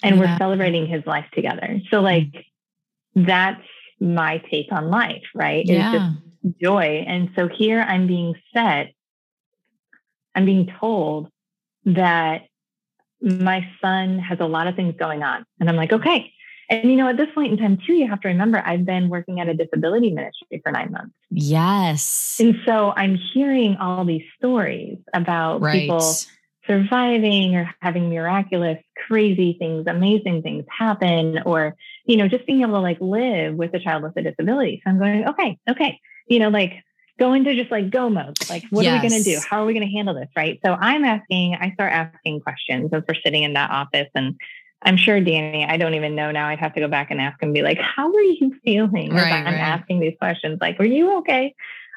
and 0.02 0.16
Yeah. 0.16 0.20
we're 0.20 0.38
celebrating 0.38 0.86
his 0.86 1.04
life 1.06 1.26
together. 1.32 1.80
So 1.90 2.00
like 2.00 2.46
that's 3.16 3.62
my 4.00 4.38
take 4.50 4.70
on 4.72 4.90
life, 4.90 5.24
right? 5.34 5.64
Just 5.66 5.92
yeah. 5.92 6.12
Joy. 6.60 7.04
And 7.06 7.30
so 7.36 7.48
here 7.48 7.80
I'm 7.80 8.06
being 8.06 8.34
set, 8.52 8.92
I'm 10.34 10.44
being 10.44 10.70
told 10.80 11.28
that 11.84 12.42
my 13.20 13.66
son 13.80 14.18
has 14.18 14.38
a 14.40 14.46
lot 14.46 14.66
of 14.66 14.76
things 14.76 14.94
going 14.98 15.22
on. 15.22 15.44
And 15.60 15.68
I'm 15.68 15.76
like, 15.76 15.92
okay. 15.92 16.32
And 16.70 16.90
you 16.90 16.96
know, 16.96 17.08
at 17.08 17.16
this 17.16 17.28
point 17.34 17.52
in 17.52 17.58
time, 17.58 17.78
too, 17.86 17.92
you 17.92 18.08
have 18.08 18.20
to 18.22 18.28
remember 18.28 18.62
I've 18.64 18.86
been 18.86 19.08
working 19.08 19.40
at 19.40 19.48
a 19.48 19.54
disability 19.54 20.10
ministry 20.10 20.60
for 20.62 20.72
nine 20.72 20.92
months. 20.92 21.14
Yes. 21.30 22.38
And 22.40 22.56
so 22.64 22.92
I'm 22.96 23.16
hearing 23.16 23.76
all 23.76 24.04
these 24.04 24.24
stories 24.38 24.98
about 25.12 25.60
Right. 25.60 25.82
people 25.82 26.14
surviving 26.66 27.54
or 27.56 27.74
having 27.80 28.08
miraculous, 28.08 28.78
crazy 29.06 29.56
things, 29.58 29.86
amazing 29.86 30.42
things 30.42 30.64
happen, 30.70 31.40
or, 31.44 31.76
you 32.06 32.16
know, 32.16 32.26
just 32.26 32.46
being 32.46 32.62
able 32.62 32.72
to 32.72 32.80
like 32.80 32.98
live 33.00 33.54
with 33.54 33.74
a 33.74 33.78
child 33.78 34.02
with 34.02 34.16
a 34.16 34.22
disability. 34.22 34.80
So 34.82 34.90
I'm 34.90 34.98
going, 34.98 35.28
okay, 35.28 35.58
okay, 35.68 36.00
you 36.26 36.38
know, 36.38 36.48
like 36.48 36.82
go 37.18 37.32
into 37.32 37.54
just 37.54 37.70
like 37.70 37.90
go 37.90 38.08
mode. 38.08 38.36
Like, 38.48 38.64
what 38.70 38.86
are 38.86 38.92
we 38.92 39.08
going 39.08 39.22
to 39.22 39.22
do? 39.22 39.38
How 39.48 39.62
are 39.62 39.66
we 39.66 39.72
going 39.72 39.86
to 39.86 39.92
handle 39.92 40.14
this? 40.14 40.28
Right. 40.36 40.58
So 40.64 40.72
I'm 40.72 41.04
asking, 41.04 41.54
I 41.54 41.72
start 41.72 41.92
asking 41.92 42.40
questions 42.40 42.90
as 42.92 43.02
we're 43.08 43.14
sitting 43.24 43.44
in 43.44 43.52
that 43.54 43.70
office. 43.70 44.08
And 44.14 44.34
I'm 44.82 44.96
sure 44.96 45.20
Danny, 45.20 45.64
I 45.64 45.76
don't 45.76 45.94
even 45.94 46.14
know 46.14 46.30
now. 46.30 46.48
I'd 46.48 46.58
have 46.58 46.74
to 46.74 46.80
go 46.80 46.88
back 46.88 47.10
and 47.10 47.20
ask 47.20 47.40
and 47.42 47.54
be 47.54 47.62
like, 47.62 47.78
how 47.78 48.12
are 48.12 48.20
you 48.20 48.54
feeling? 48.64 49.14
Right, 49.14 49.32
I'm 49.32 49.44
right. 49.44 49.54
asking 49.54 50.00
these 50.00 50.16
questions. 50.18 50.58
Like, 50.60 50.80
are 50.80 50.86
you 50.86 51.18
okay? 51.18 51.54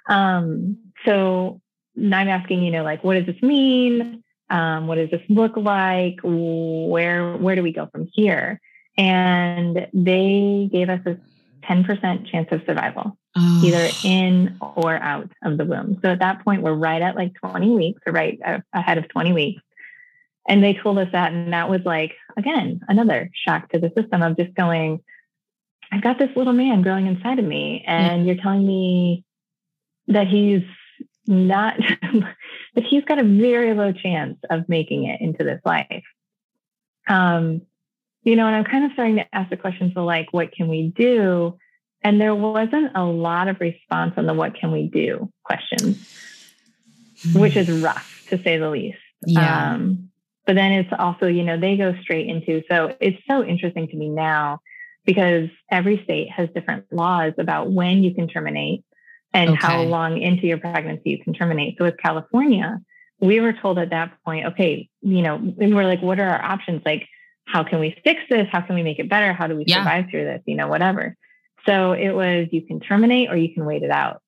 Um, 0.07 0.77
so 1.05 1.61
I'm 1.97 2.13
asking, 2.13 2.63
you 2.63 2.71
know, 2.71 2.83
like, 2.83 3.03
what 3.03 3.15
does 3.15 3.25
this 3.25 3.41
mean? 3.41 4.23
Um, 4.49 4.87
what 4.87 4.95
does 4.95 5.09
this 5.09 5.23
look 5.27 5.57
like? 5.57 6.19
Where 6.23 7.35
where 7.35 7.55
do 7.55 7.63
we 7.63 7.73
go 7.73 7.87
from 7.91 8.07
here? 8.13 8.61
And 8.97 9.87
they 9.93 10.69
gave 10.71 10.89
us 10.89 11.01
a 11.05 11.17
10% 11.69 12.30
chance 12.32 12.47
of 12.51 12.62
survival, 12.65 13.17
Oh. 13.36 13.62
either 13.63 13.89
in 14.03 14.58
or 14.62 14.95
out 14.95 15.30
of 15.43 15.58
the 15.58 15.65
womb. 15.65 15.99
So 16.01 16.10
at 16.10 16.19
that 16.19 16.43
point, 16.43 16.63
we're 16.63 16.73
right 16.73 17.01
at 17.01 17.15
like 17.15 17.34
20 17.36 17.69
weeks, 17.71 18.01
or 18.06 18.13
right 18.13 18.39
ahead 18.73 18.97
of 18.97 19.08
20 19.10 19.34
weeks. 19.34 19.62
And 20.47 20.63
they 20.63 20.73
told 20.73 20.97
us 20.97 21.10
that, 21.12 21.34
and 21.34 21.51
that 21.53 21.69
was 21.69 21.82
like 21.84 22.13
again 22.38 22.80
another 22.88 23.30
shock 23.34 23.69
to 23.69 23.80
the 23.80 23.91
system 23.97 24.21
of 24.21 24.38
just 24.38 24.53
going, 24.56 25.01
I've 25.91 26.01
got 26.01 26.17
this 26.19 26.36
little 26.36 26.53
man 26.53 26.82
growing 26.82 27.08
inside 27.08 27.38
of 27.39 27.45
me, 27.45 27.84
and 27.86 28.25
you're 28.25 28.38
telling 28.38 28.65
me 28.65 29.23
that 30.08 30.27
he's 30.27 30.63
not 31.27 31.77
that 32.75 32.84
he's 32.86 33.03
got 33.03 33.19
a 33.19 33.23
very 33.23 33.73
low 33.73 33.91
chance 33.91 34.38
of 34.49 34.67
making 34.69 35.03
it 35.03 35.19
into 35.21 35.43
this 35.43 35.62
life. 35.65 36.03
Um, 37.10 37.62
you 38.27 38.35
know, 38.35 38.45
and 38.45 38.57
I'm 38.57 38.65
kind 38.65 38.83
of 38.83 38.91
starting 38.91 39.15
to 39.15 39.25
ask 39.33 39.49
the 39.49 39.55
questions 39.55 39.93
of 39.95 40.03
like, 40.03 40.33
what 40.33 40.51
can 40.51 40.67
we 40.67 40.91
do? 40.97 41.57
And 42.01 42.19
there 42.19 42.35
wasn't 42.35 42.91
a 42.93 43.05
lot 43.05 43.47
of 43.47 43.61
response 43.61 44.15
on 44.17 44.25
the 44.25 44.33
what 44.33 44.53
can 44.53 44.69
we 44.73 44.89
do 44.89 45.31
questions, 45.45 45.97
which 47.33 47.55
is 47.55 47.71
rough 47.81 48.25
to 48.29 48.43
say 48.43 48.57
the 48.57 48.69
least. 48.69 48.97
yeah. 49.25 49.71
Um, 49.71 50.09
but 50.45 50.55
then 50.55 50.73
it's 50.73 50.89
also, 50.97 51.27
you 51.27 51.43
know, 51.43 51.57
they 51.57 51.77
go 51.77 51.95
straight 52.01 52.27
into, 52.27 52.63
so 52.69 52.97
it's 52.99 53.17
so 53.29 53.45
interesting 53.45 53.87
to 53.87 53.95
me 53.95 54.09
now 54.09 54.59
because 55.05 55.47
every 55.71 56.03
state 56.03 56.29
has 56.29 56.49
different 56.53 56.85
laws 56.91 57.31
about 57.37 57.71
when 57.71 58.03
you 58.03 58.13
can 58.13 58.27
terminate 58.27 58.83
and 59.33 59.55
how 59.57 59.81
long 59.83 60.17
into 60.21 60.47
your 60.47 60.57
pregnancy 60.57 61.11
you 61.11 61.23
can 61.23 61.33
terminate. 61.33 61.77
So 61.77 61.85
with 61.85 61.97
California, 61.97 62.81
we 63.21 63.39
were 63.39 63.53
told 63.53 63.79
at 63.79 63.91
that 63.91 64.11
point, 64.25 64.47
okay, 64.47 64.89
you 65.01 65.21
know, 65.21 65.35
and 65.35 65.75
we're 65.75 65.85
like, 65.85 66.01
what 66.01 66.19
are 66.19 66.27
our 66.27 66.43
options? 66.43 66.81
Like, 66.85 67.07
how 67.47 67.63
can 67.63 67.79
we 67.79 67.95
fix 68.03 68.21
this? 68.29 68.47
How 68.51 68.62
can 68.62 68.75
we 68.75 68.83
make 68.83 68.99
it 68.99 69.10
better? 69.10 69.33
How 69.33 69.47
do 69.47 69.55
we 69.55 69.63
Yeah. 69.65 69.77
survive 69.79 70.10
through 70.10 70.25
this? 70.25 70.41
You 70.45 70.55
know, 70.55 70.67
whatever. 70.67 71.15
So 71.65 71.93
it 71.93 72.12
was 72.12 72.47
you 72.51 72.62
can 72.62 72.79
terminate 72.79 73.29
or 73.29 73.38
you 73.38 73.53
can 73.53 73.65
wait 73.65 73.83
it 73.83 73.91
out. 73.91 74.21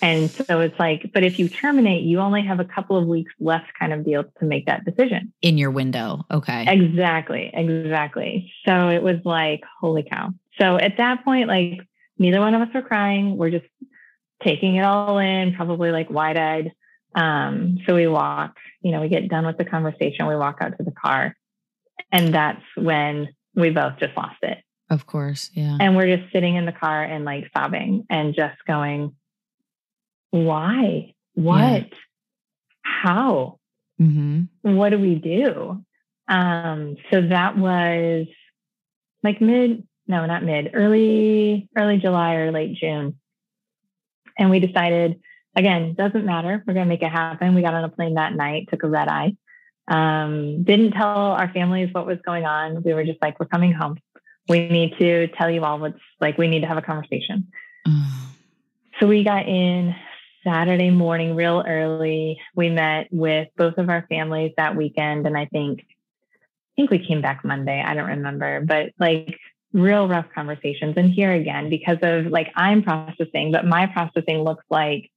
And 0.00 0.30
so 0.30 0.60
it's 0.60 0.78
like, 0.80 1.10
but 1.14 1.22
if 1.22 1.38
you 1.38 1.48
terminate, 1.48 2.02
you 2.02 2.18
only 2.18 2.42
have 2.42 2.58
a 2.58 2.64
couple 2.64 2.96
of 2.96 3.06
weeks 3.06 3.32
left 3.38 3.66
kind 3.78 3.92
of 3.92 4.04
deal 4.04 4.24
to 4.40 4.44
make 4.44 4.66
that 4.66 4.84
decision. 4.84 5.32
In 5.42 5.58
your 5.58 5.70
window. 5.70 6.24
Okay. 6.28 6.64
Exactly. 6.66 7.50
Exactly. 7.54 8.52
So 8.66 8.88
it 8.88 9.02
was 9.02 9.18
like, 9.24 9.62
holy 9.80 10.02
cow. 10.02 10.30
So 10.60 10.76
at 10.76 10.96
that 10.96 11.24
point, 11.24 11.46
like 11.46 11.80
neither 12.18 12.40
one 12.40 12.54
of 12.54 12.62
us 12.62 12.74
were 12.74 12.82
crying. 12.82 13.36
We're 13.36 13.50
just 13.50 13.66
taking 14.42 14.74
it 14.76 14.82
all 14.82 15.18
in, 15.18 15.54
probably 15.54 15.92
like 15.92 16.10
wide 16.10 16.36
eyed. 16.36 16.72
Um, 17.14 17.78
so 17.86 17.94
we 17.94 18.08
walk, 18.08 18.56
you 18.80 18.90
know, 18.90 19.02
we 19.02 19.08
get 19.08 19.28
done 19.28 19.46
with 19.46 19.58
the 19.58 19.64
conversation, 19.64 20.26
we 20.26 20.34
walk 20.36 20.58
out 20.60 20.76
to 20.78 20.82
the 20.82 20.90
car. 20.90 21.36
And 22.12 22.32
that's 22.34 22.62
when 22.76 23.28
we 23.54 23.70
both 23.70 23.98
just 23.98 24.16
lost 24.16 24.36
it. 24.42 24.58
Of 24.90 25.06
course. 25.06 25.50
Yeah. 25.54 25.78
And 25.80 25.96
we're 25.96 26.16
just 26.16 26.30
sitting 26.32 26.56
in 26.56 26.66
the 26.66 26.72
car 26.72 27.02
and 27.02 27.24
like 27.24 27.50
sobbing 27.56 28.04
and 28.10 28.34
just 28.34 28.62
going, 28.66 29.16
why? 30.30 31.14
What? 31.34 31.88
How? 32.82 33.58
hmm 33.98 34.42
What 34.60 34.90
do 34.90 34.98
we 34.98 35.14
do? 35.14 35.82
Um, 36.28 36.96
so 37.10 37.22
that 37.28 37.56
was 37.56 38.26
like 39.22 39.40
mid, 39.40 39.86
no, 40.06 40.26
not 40.26 40.44
mid, 40.44 40.70
early, 40.74 41.68
early 41.76 41.98
July 41.98 42.34
or 42.34 42.52
late 42.52 42.76
June. 42.76 43.18
And 44.38 44.50
we 44.50 44.60
decided, 44.60 45.20
again, 45.56 45.94
doesn't 45.94 46.24
matter. 46.24 46.62
We're 46.66 46.74
going 46.74 46.86
to 46.86 46.88
make 46.88 47.02
it 47.02 47.10
happen. 47.10 47.54
We 47.54 47.62
got 47.62 47.74
on 47.74 47.84
a 47.84 47.88
plane 47.88 48.14
that 48.14 48.34
night, 48.34 48.68
took 48.70 48.82
a 48.82 48.88
red 48.88 49.08
eye. 49.08 49.36
Um, 49.88 50.62
didn't 50.64 50.92
tell 50.92 51.32
our 51.32 51.52
families 51.52 51.90
what 51.92 52.06
was 52.06 52.18
going 52.24 52.44
on. 52.44 52.82
We 52.82 52.94
were 52.94 53.04
just 53.04 53.20
like, 53.20 53.38
we're 53.40 53.46
coming 53.46 53.72
home. 53.72 53.98
We 54.48 54.68
need 54.68 54.94
to 54.98 55.28
tell 55.28 55.50
you 55.50 55.64
all 55.64 55.78
what's 55.78 56.00
like, 56.20 56.38
we 56.38 56.48
need 56.48 56.60
to 56.60 56.66
have 56.66 56.78
a 56.78 56.82
conversation. 56.82 57.48
So 59.00 59.06
we 59.06 59.24
got 59.24 59.48
in 59.48 59.94
Saturday 60.44 60.90
morning 60.90 61.34
real 61.34 61.64
early. 61.66 62.40
We 62.54 62.70
met 62.70 63.08
with 63.10 63.48
both 63.56 63.78
of 63.78 63.88
our 63.88 64.06
families 64.08 64.52
that 64.56 64.76
weekend. 64.76 65.26
And 65.26 65.36
I 65.36 65.46
think 65.46 65.80
I 65.80 66.72
think 66.76 66.90
we 66.90 67.06
came 67.06 67.20
back 67.20 67.44
Monday. 67.44 67.82
I 67.84 67.94
don't 67.94 68.08
remember, 68.08 68.60
but 68.60 68.92
like 68.98 69.38
real 69.72 70.08
rough 70.08 70.26
conversations. 70.34 70.94
And 70.96 71.10
here 71.10 71.32
again, 71.32 71.68
because 71.68 71.98
of 72.02 72.26
like 72.26 72.50
I'm 72.56 72.82
processing, 72.82 73.52
but 73.52 73.66
my 73.66 73.86
processing 73.86 74.42
looks 74.42 74.64
like 74.70 75.10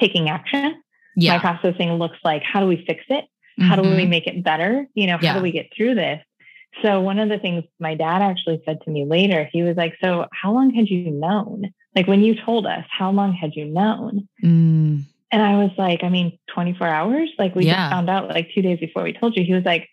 taking 0.00 0.28
action. 0.28 0.82
Yeah. 1.16 1.34
My 1.34 1.38
processing 1.38 1.92
looks 1.94 2.18
like 2.24 2.42
how 2.42 2.60
do 2.60 2.66
we 2.66 2.84
fix 2.86 3.04
it? 3.08 3.24
How 3.58 3.74
mm-hmm. 3.74 3.82
do 3.82 3.90
we 3.90 4.02
mm-hmm. 4.02 4.10
make 4.10 4.26
it 4.26 4.42
better? 4.42 4.86
You 4.94 5.06
know, 5.06 5.16
how 5.16 5.22
yeah. 5.22 5.34
do 5.34 5.42
we 5.42 5.52
get 5.52 5.70
through 5.76 5.94
this? 5.94 6.22
So 6.80 7.00
one 7.00 7.18
of 7.18 7.28
the 7.28 7.38
things 7.38 7.64
my 7.78 7.94
dad 7.94 8.22
actually 8.22 8.62
said 8.64 8.80
to 8.82 8.90
me 8.90 9.04
later, 9.04 9.48
he 9.52 9.62
was 9.62 9.76
like, 9.76 9.96
"So 10.00 10.26
how 10.32 10.52
long 10.52 10.72
had 10.72 10.88
you 10.88 11.10
known? 11.10 11.72
Like 11.94 12.06
when 12.06 12.22
you 12.22 12.34
told 12.34 12.66
us, 12.66 12.84
how 12.90 13.10
long 13.10 13.34
had 13.34 13.54
you 13.54 13.66
known?" 13.66 14.28
Mm. 14.42 15.02
And 15.30 15.42
I 15.42 15.56
was 15.62 15.70
like, 15.76 16.02
"I 16.02 16.08
mean, 16.08 16.38
24 16.54 16.86
hours. 16.86 17.30
Like 17.38 17.54
we 17.54 17.66
yeah. 17.66 17.74
just 17.74 17.92
found 17.92 18.08
out 18.08 18.28
like 18.28 18.50
two 18.54 18.62
days 18.62 18.80
before 18.80 19.02
we 19.02 19.12
told 19.12 19.36
you." 19.36 19.44
He 19.44 19.52
was 19.52 19.64
like, 19.64 19.88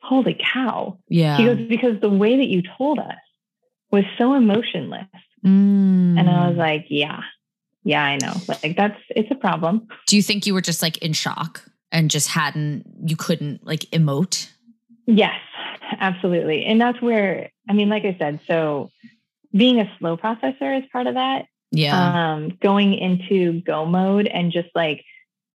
"Holy 0.00 0.38
cow!" 0.52 0.98
Yeah. 1.08 1.36
He 1.36 1.44
goes 1.44 1.58
because 1.68 2.00
the 2.00 2.10
way 2.10 2.38
that 2.38 2.46
you 2.46 2.62
told 2.78 2.98
us 2.98 3.16
was 3.90 4.04
so 4.16 4.34
emotionless, 4.34 5.06
mm. 5.44 6.18
and 6.18 6.30
I 6.30 6.48
was 6.48 6.56
like, 6.56 6.86
"Yeah, 6.88 7.20
yeah, 7.84 8.02
I 8.02 8.16
know. 8.16 8.32
Like 8.48 8.76
that's 8.76 9.00
it's 9.10 9.30
a 9.30 9.36
problem." 9.36 9.88
Do 10.06 10.16
you 10.16 10.22
think 10.22 10.46
you 10.46 10.54
were 10.54 10.62
just 10.62 10.80
like 10.80 10.96
in 10.98 11.12
shock 11.12 11.64
and 11.94 12.10
just 12.10 12.28
hadn't 12.28 12.84
you 13.06 13.16
couldn't 13.16 13.64
like 13.64 13.82
emote? 13.92 14.50
Yes, 15.06 15.40
absolutely. 15.98 16.66
And 16.66 16.80
that's 16.80 17.00
where, 17.00 17.50
I 17.68 17.72
mean, 17.72 17.88
like 17.88 18.04
I 18.04 18.16
said, 18.18 18.40
so 18.46 18.90
being 19.52 19.80
a 19.80 19.90
slow 19.98 20.16
processor 20.16 20.76
is 20.76 20.84
part 20.92 21.06
of 21.06 21.14
that. 21.14 21.46
Yeah. 21.70 22.32
Um, 22.32 22.58
going 22.60 22.94
into 22.94 23.60
go 23.62 23.86
mode 23.86 24.26
and 24.26 24.52
just 24.52 24.68
like, 24.74 25.04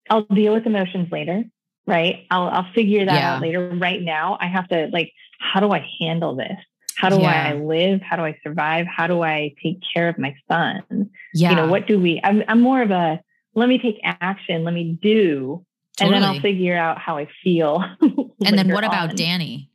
I'll 0.10 0.24
deal 0.24 0.54
with 0.54 0.66
emotions 0.66 1.12
later, 1.12 1.44
right? 1.86 2.26
I'll, 2.32 2.48
I'll 2.48 2.72
figure 2.74 3.06
that 3.06 3.14
yeah. 3.14 3.36
out 3.36 3.42
later. 3.42 3.70
Right 3.70 4.02
now, 4.02 4.38
I 4.40 4.48
have 4.48 4.68
to 4.70 4.90
like, 4.94 5.12
how 5.40 5.60
do 5.60 5.72
I 5.72 5.88
handle 6.00 6.36
this? 6.36 6.58
How 6.96 7.10
do 7.10 7.20
yeah. 7.20 7.50
I 7.50 7.54
live? 7.54 8.02
How 8.02 8.16
do 8.16 8.24
I 8.24 8.38
survive? 8.44 8.86
How 8.88 9.08
do 9.08 9.22
I 9.24 9.54
take 9.62 9.80
care 9.94 10.10
of 10.10 10.18
my 10.18 10.36
son? 10.48 11.10
Yeah. 11.34 11.52
You 11.52 11.56
know, 11.56 11.68
what 11.68 11.88
do 11.88 12.00
we, 12.00 12.20
I'm, 12.24 12.44
I'm 12.48 12.62
more 12.62 12.82
of 12.82 12.92
a, 12.92 13.22
let 13.54 13.70
me 13.70 13.80
take 13.80 14.00
action, 14.04 14.64
let 14.64 14.74
me 14.74 14.98
do, 15.02 15.64
totally. 15.98 16.16
and 16.16 16.24
then 16.24 16.36
I'll 16.36 16.42
figure 16.42 16.78
out 16.78 16.98
how 16.98 17.18
I 17.18 17.28
feel. 17.44 17.84
and 18.02 18.58
then 18.58 18.72
what 18.72 18.84
about 18.84 19.10
on. 19.10 19.16
Danny? 19.16 19.70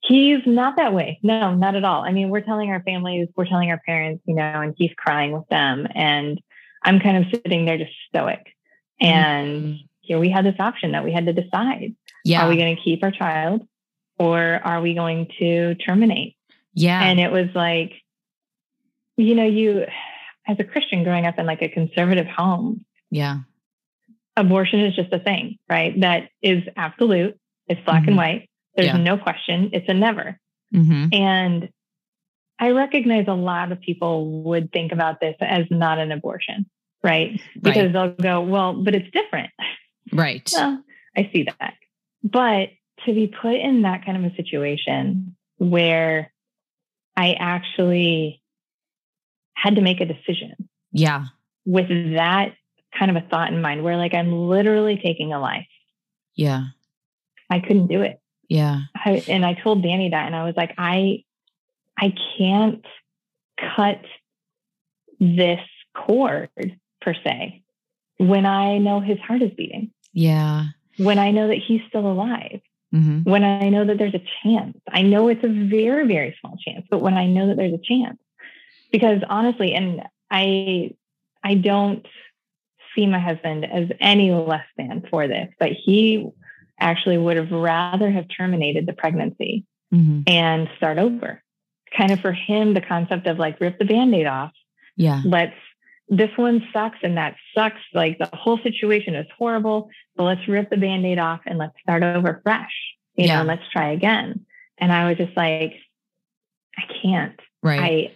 He's 0.00 0.40
not 0.44 0.76
that 0.76 0.92
way. 0.92 1.18
No, 1.22 1.54
not 1.54 1.76
at 1.76 1.84
all. 1.84 2.04
I 2.04 2.12
mean, 2.12 2.28
we're 2.28 2.42
telling 2.42 2.70
our 2.70 2.82
families, 2.82 3.28
we're 3.36 3.46
telling 3.46 3.70
our 3.70 3.80
parents, 3.86 4.22
you 4.26 4.34
know, 4.34 4.42
and 4.42 4.74
he's 4.76 4.90
crying 4.96 5.32
with 5.32 5.48
them. 5.48 5.86
And 5.94 6.40
I'm 6.82 7.00
kind 7.00 7.24
of 7.24 7.30
sitting 7.30 7.64
there 7.64 7.78
just 7.78 7.92
stoic. 8.08 8.46
And 9.00 9.62
mm-hmm. 9.62 9.84
here 10.00 10.18
we 10.18 10.28
had 10.28 10.44
this 10.44 10.56
option 10.58 10.92
that 10.92 11.04
we 11.04 11.12
had 11.12 11.24
to 11.26 11.32
decide. 11.32 11.94
Yeah. 12.22 12.44
Are 12.44 12.50
we 12.50 12.56
going 12.56 12.76
to 12.76 12.82
keep 12.82 13.02
our 13.02 13.10
child 13.10 13.66
or 14.18 14.60
are 14.62 14.82
we 14.82 14.94
going 14.94 15.30
to 15.38 15.74
terminate? 15.76 16.36
Yeah. 16.74 17.02
And 17.02 17.18
it 17.18 17.32
was 17.32 17.48
like, 17.54 17.92
you 19.16 19.34
know, 19.34 19.46
you, 19.46 19.86
as 20.46 20.56
a 20.58 20.64
Christian 20.64 21.04
growing 21.04 21.24
up 21.24 21.38
in 21.38 21.46
like 21.46 21.62
a 21.62 21.68
conservative 21.68 22.26
home. 22.26 22.84
Yeah. 23.10 23.38
Abortion 24.36 24.80
is 24.80 24.96
just 24.96 25.12
a 25.12 25.18
thing, 25.18 25.58
right? 25.68 25.98
That 26.00 26.28
is 26.42 26.62
absolute. 26.76 27.38
It's 27.68 27.80
black 27.84 28.02
mm-hmm. 28.02 28.08
and 28.08 28.16
white. 28.16 28.50
There's 28.76 28.88
yeah. 28.88 28.96
no 28.96 29.16
question. 29.16 29.70
It's 29.72 29.88
a 29.88 29.94
never. 29.94 30.38
Mm-hmm. 30.74 31.06
And 31.12 31.68
I 32.58 32.70
recognize 32.70 33.26
a 33.28 33.34
lot 33.34 33.72
of 33.72 33.80
people 33.80 34.42
would 34.44 34.72
think 34.72 34.92
about 34.92 35.20
this 35.20 35.36
as 35.40 35.66
not 35.70 35.98
an 35.98 36.12
abortion, 36.12 36.66
right? 37.02 37.40
Because 37.60 37.76
right. 37.76 37.92
they'll 37.92 38.10
go, 38.10 38.40
well, 38.42 38.74
but 38.74 38.94
it's 38.94 39.10
different. 39.10 39.50
Right. 40.12 40.48
well, 40.54 40.82
I 41.16 41.30
see 41.32 41.44
that. 41.44 41.74
But 42.22 42.70
to 43.06 43.12
be 43.12 43.26
put 43.28 43.54
in 43.54 43.82
that 43.82 44.04
kind 44.04 44.24
of 44.24 44.32
a 44.32 44.36
situation 44.36 45.36
where 45.58 46.32
I 47.16 47.34
actually 47.34 48.42
had 49.54 49.76
to 49.76 49.80
make 49.80 50.00
a 50.00 50.06
decision. 50.06 50.54
Yeah. 50.92 51.26
With 51.64 51.88
that 52.14 52.54
kind 52.98 53.10
of 53.10 53.16
a 53.22 53.26
thought 53.28 53.52
in 53.52 53.60
mind, 53.60 53.82
where 53.82 53.96
like 53.96 54.14
I'm 54.14 54.48
literally 54.48 54.96
taking 54.96 55.32
a 55.32 55.40
life. 55.40 55.66
Yeah. 56.34 56.64
I 57.50 57.60
couldn't 57.60 57.88
do 57.88 58.02
it. 58.02 58.20
Yeah. 58.48 58.80
I, 58.94 59.24
and 59.28 59.44
I 59.44 59.54
told 59.54 59.82
Danny 59.82 60.10
that, 60.10 60.26
and 60.26 60.34
I 60.34 60.44
was 60.44 60.54
like, 60.56 60.74
I, 60.78 61.24
I 61.98 62.12
can't 62.36 62.84
cut 63.76 64.00
this 65.20 65.60
cord 65.94 66.50
per 67.00 67.14
se 67.14 67.62
when 68.18 68.46
I 68.46 68.78
know 68.78 69.00
his 69.00 69.18
heart 69.18 69.42
is 69.42 69.52
beating. 69.52 69.92
Yeah. 70.12 70.66
When 70.96 71.18
I 71.18 71.30
know 71.30 71.48
that 71.48 71.58
he's 71.58 71.80
still 71.88 72.06
alive. 72.06 72.60
Mm-hmm. 72.94 73.28
When 73.28 73.42
I 73.42 73.70
know 73.70 73.84
that 73.84 73.98
there's 73.98 74.14
a 74.14 74.24
chance. 74.42 74.78
I 74.88 75.02
know 75.02 75.28
it's 75.28 75.42
a 75.42 75.48
very, 75.48 76.06
very 76.06 76.36
small 76.40 76.56
chance, 76.56 76.86
but 76.88 77.00
when 77.00 77.14
I 77.14 77.26
know 77.26 77.48
that 77.48 77.56
there's 77.56 77.74
a 77.74 77.78
chance, 77.78 78.18
because 78.92 79.20
honestly, 79.28 79.74
and 79.74 80.02
I, 80.30 80.92
I 81.42 81.54
don't 81.54 82.06
see 82.94 83.06
my 83.06 83.18
husband 83.18 83.64
as 83.64 83.88
any 84.00 84.32
less 84.32 84.66
than 84.76 85.04
for 85.10 85.26
this, 85.28 85.48
but 85.58 85.70
he 85.72 86.28
actually 86.80 87.18
would 87.18 87.36
have 87.36 87.50
rather 87.50 88.10
have 88.10 88.26
terminated 88.28 88.86
the 88.86 88.92
pregnancy 88.92 89.64
mm-hmm. 89.92 90.22
and 90.26 90.68
start 90.76 90.98
over. 90.98 91.42
Kind 91.96 92.10
of 92.10 92.20
for 92.20 92.32
him, 92.32 92.74
the 92.74 92.80
concept 92.80 93.26
of 93.26 93.38
like 93.38 93.60
rip 93.60 93.78
the 93.78 93.84
band-aid 93.84 94.26
off. 94.26 94.52
Yeah. 94.96 95.22
Let's 95.24 95.54
this 96.08 96.30
one 96.36 96.66
sucks 96.72 96.98
and 97.02 97.16
that 97.16 97.36
sucks. 97.54 97.80
Like 97.94 98.18
the 98.18 98.28
whole 98.32 98.58
situation 98.58 99.14
is 99.14 99.26
horrible. 99.38 99.88
But 100.16 100.24
let's 100.24 100.48
rip 100.48 100.70
the 100.70 100.76
band-aid 100.76 101.18
off 101.18 101.40
and 101.46 101.58
let's 101.58 101.74
start 101.80 102.02
over 102.02 102.40
fresh. 102.42 102.72
You 103.16 103.26
yeah. 103.26 103.38
know, 103.38 103.48
let's 103.48 103.62
try 103.72 103.92
again. 103.92 104.44
And 104.78 104.92
I 104.92 105.08
was 105.08 105.16
just 105.16 105.36
like, 105.36 105.74
I 106.76 106.82
can't. 107.02 107.40
Right. 107.62 108.12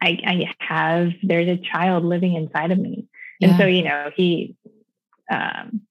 I 0.00 0.06
I 0.06 0.18
I 0.26 0.54
have 0.60 1.12
there's 1.22 1.48
a 1.48 1.56
child 1.56 2.04
living 2.04 2.34
inside 2.34 2.70
of 2.70 2.78
me. 2.78 3.06
And 3.40 3.52
yeah. 3.52 3.58
so, 3.58 3.66
you 3.66 3.84
know, 3.84 4.10
he 4.14 4.56
um 5.30 5.82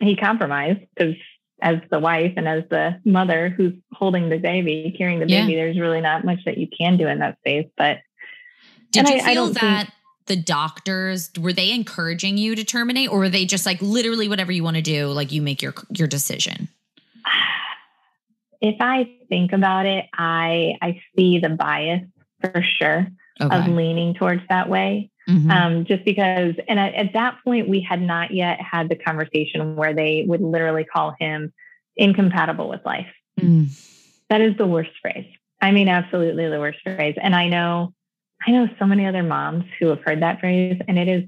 he 0.00 0.16
compromised 0.16 0.80
because 0.94 1.14
as 1.60 1.78
the 1.90 1.98
wife 1.98 2.34
and 2.36 2.46
as 2.46 2.62
the 2.70 3.00
mother 3.04 3.48
who's 3.48 3.74
holding 3.92 4.28
the 4.28 4.38
baby, 4.38 4.94
carrying 4.96 5.18
the 5.18 5.26
baby, 5.26 5.52
yeah. 5.52 5.58
there's 5.58 5.78
really 5.78 6.00
not 6.00 6.24
much 6.24 6.44
that 6.44 6.56
you 6.58 6.68
can 6.68 6.96
do 6.96 7.08
in 7.08 7.18
that 7.18 7.38
space. 7.38 7.66
But 7.76 7.98
did 8.92 9.08
you 9.08 9.16
I, 9.16 9.34
feel 9.34 9.44
I 9.44 9.52
that 9.52 9.86
think, 9.86 9.94
the 10.26 10.36
doctors 10.36 11.30
were 11.38 11.52
they 11.52 11.72
encouraging 11.72 12.38
you 12.38 12.54
to 12.54 12.64
terminate, 12.64 13.10
or 13.10 13.18
were 13.18 13.28
they 13.28 13.44
just 13.44 13.66
like 13.66 13.82
literally 13.82 14.28
whatever 14.28 14.52
you 14.52 14.62
want 14.62 14.76
to 14.76 14.82
do, 14.82 15.08
like 15.08 15.32
you 15.32 15.42
make 15.42 15.60
your 15.60 15.74
your 15.90 16.08
decision? 16.08 16.68
If 18.60 18.76
I 18.80 19.10
think 19.28 19.52
about 19.52 19.86
it, 19.86 20.06
I 20.14 20.76
I 20.80 21.00
see 21.16 21.38
the 21.38 21.50
bias 21.50 22.02
for 22.40 22.62
sure 22.62 23.08
okay. 23.40 23.56
of 23.56 23.68
leaning 23.68 24.14
towards 24.14 24.42
that 24.48 24.68
way. 24.68 25.10
Mm-hmm. 25.28 25.50
Um, 25.50 25.84
just 25.84 26.04
because, 26.04 26.54
and 26.68 26.80
at, 26.80 26.94
at, 26.94 27.12
that 27.12 27.38
point, 27.44 27.68
we 27.68 27.80
had 27.80 28.00
not 28.00 28.30
yet 28.30 28.58
had 28.62 28.88
the 28.88 28.96
conversation 28.96 29.76
where 29.76 29.92
they 29.92 30.24
would 30.26 30.40
literally 30.40 30.84
call 30.84 31.14
him 31.20 31.52
incompatible 31.96 32.68
with 32.68 32.80
life. 32.86 33.08
Mm. 33.38 33.68
That 34.30 34.40
is 34.40 34.56
the 34.56 34.66
worst 34.66 34.90
phrase. 35.02 35.26
I 35.60 35.72
mean, 35.72 35.88
absolutely 35.88 36.48
the 36.48 36.58
worst 36.58 36.78
phrase. 36.82 37.16
And 37.20 37.36
I 37.36 37.48
know, 37.48 37.92
I 38.46 38.52
know 38.52 38.68
so 38.78 38.86
many 38.86 39.06
other 39.06 39.22
moms 39.22 39.64
who 39.78 39.88
have 39.88 40.00
heard 40.00 40.22
that 40.22 40.40
phrase, 40.40 40.80
and 40.88 40.98
it 40.98 41.08
is 41.08 41.24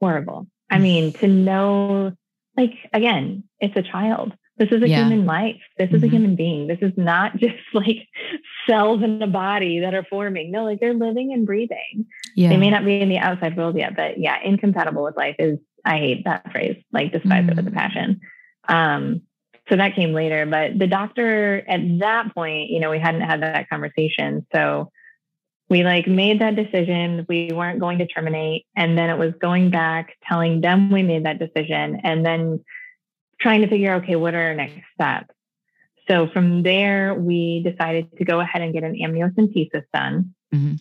horrible. 0.00 0.46
I 0.70 0.78
mean, 0.78 1.12
to 1.14 1.28
know, 1.28 2.12
like, 2.56 2.72
again, 2.92 3.44
it's 3.60 3.76
a 3.76 3.82
child. 3.82 4.32
This 4.58 4.70
is 4.70 4.82
a 4.82 4.88
yeah. 4.88 5.02
human 5.02 5.26
life. 5.26 5.60
This 5.76 5.86
mm-hmm. 5.86 5.96
is 5.96 6.02
a 6.02 6.06
mm-hmm. 6.06 6.14
human 6.14 6.36
being. 6.36 6.66
This 6.66 6.78
is 6.80 6.92
not 6.96 7.36
just 7.38 7.56
like 7.74 8.08
cells 8.68 9.02
in 9.02 9.18
the 9.18 9.26
body 9.26 9.80
that 9.80 9.94
are 9.94 10.04
forming. 10.08 10.50
No, 10.50 10.64
like 10.64 10.80
they're 10.80 10.94
living 10.94 11.32
and 11.32 11.46
breathing. 11.46 12.06
Yeah. 12.34 12.48
They 12.48 12.56
may 12.56 12.70
not 12.70 12.84
be 12.84 13.00
in 13.00 13.08
the 13.08 13.18
outside 13.18 13.56
world 13.56 13.76
yet, 13.76 13.96
but 13.96 14.18
yeah, 14.18 14.38
incompatible 14.42 15.02
with 15.02 15.16
life 15.16 15.36
is, 15.38 15.58
I 15.84 15.98
hate 15.98 16.24
that 16.24 16.50
phrase, 16.52 16.82
like 16.92 17.12
despise 17.12 17.44
mm-hmm. 17.44 17.50
it 17.50 17.56
with 17.56 17.68
a 17.68 17.70
passion. 17.70 18.20
Um, 18.68 19.22
so 19.68 19.76
that 19.76 19.94
came 19.94 20.12
later, 20.12 20.46
but 20.46 20.78
the 20.78 20.86
doctor 20.86 21.64
at 21.68 21.80
that 21.98 22.34
point, 22.34 22.70
you 22.70 22.78
know, 22.78 22.90
we 22.90 22.98
hadn't 22.98 23.22
had 23.22 23.42
that 23.42 23.68
conversation. 23.68 24.46
So 24.54 24.90
we 25.68 25.82
like 25.82 26.06
made 26.06 26.40
that 26.40 26.54
decision. 26.54 27.26
We 27.28 27.50
weren't 27.52 27.80
going 27.80 27.98
to 27.98 28.06
terminate. 28.06 28.66
And 28.76 28.96
then 28.96 29.10
it 29.10 29.18
was 29.18 29.34
going 29.40 29.70
back, 29.70 30.16
telling 30.28 30.60
them 30.60 30.92
we 30.92 31.02
made 31.02 31.24
that 31.24 31.40
decision. 31.40 32.00
And 32.04 32.24
then 32.24 32.64
trying 33.40 33.62
to 33.62 33.68
figure 33.68 33.92
out, 33.92 34.02
okay, 34.02 34.16
what 34.16 34.34
are 34.34 34.42
our 34.42 34.54
next 34.54 34.80
steps? 34.94 35.34
So 36.08 36.28
from 36.28 36.62
there, 36.62 37.14
we 37.14 37.62
decided 37.64 38.16
to 38.18 38.24
go 38.24 38.40
ahead 38.40 38.62
and 38.62 38.72
get 38.72 38.84
an 38.84 38.94
amniocentesis 38.94 39.84
done 39.92 40.34
mm-hmm. 40.54 40.74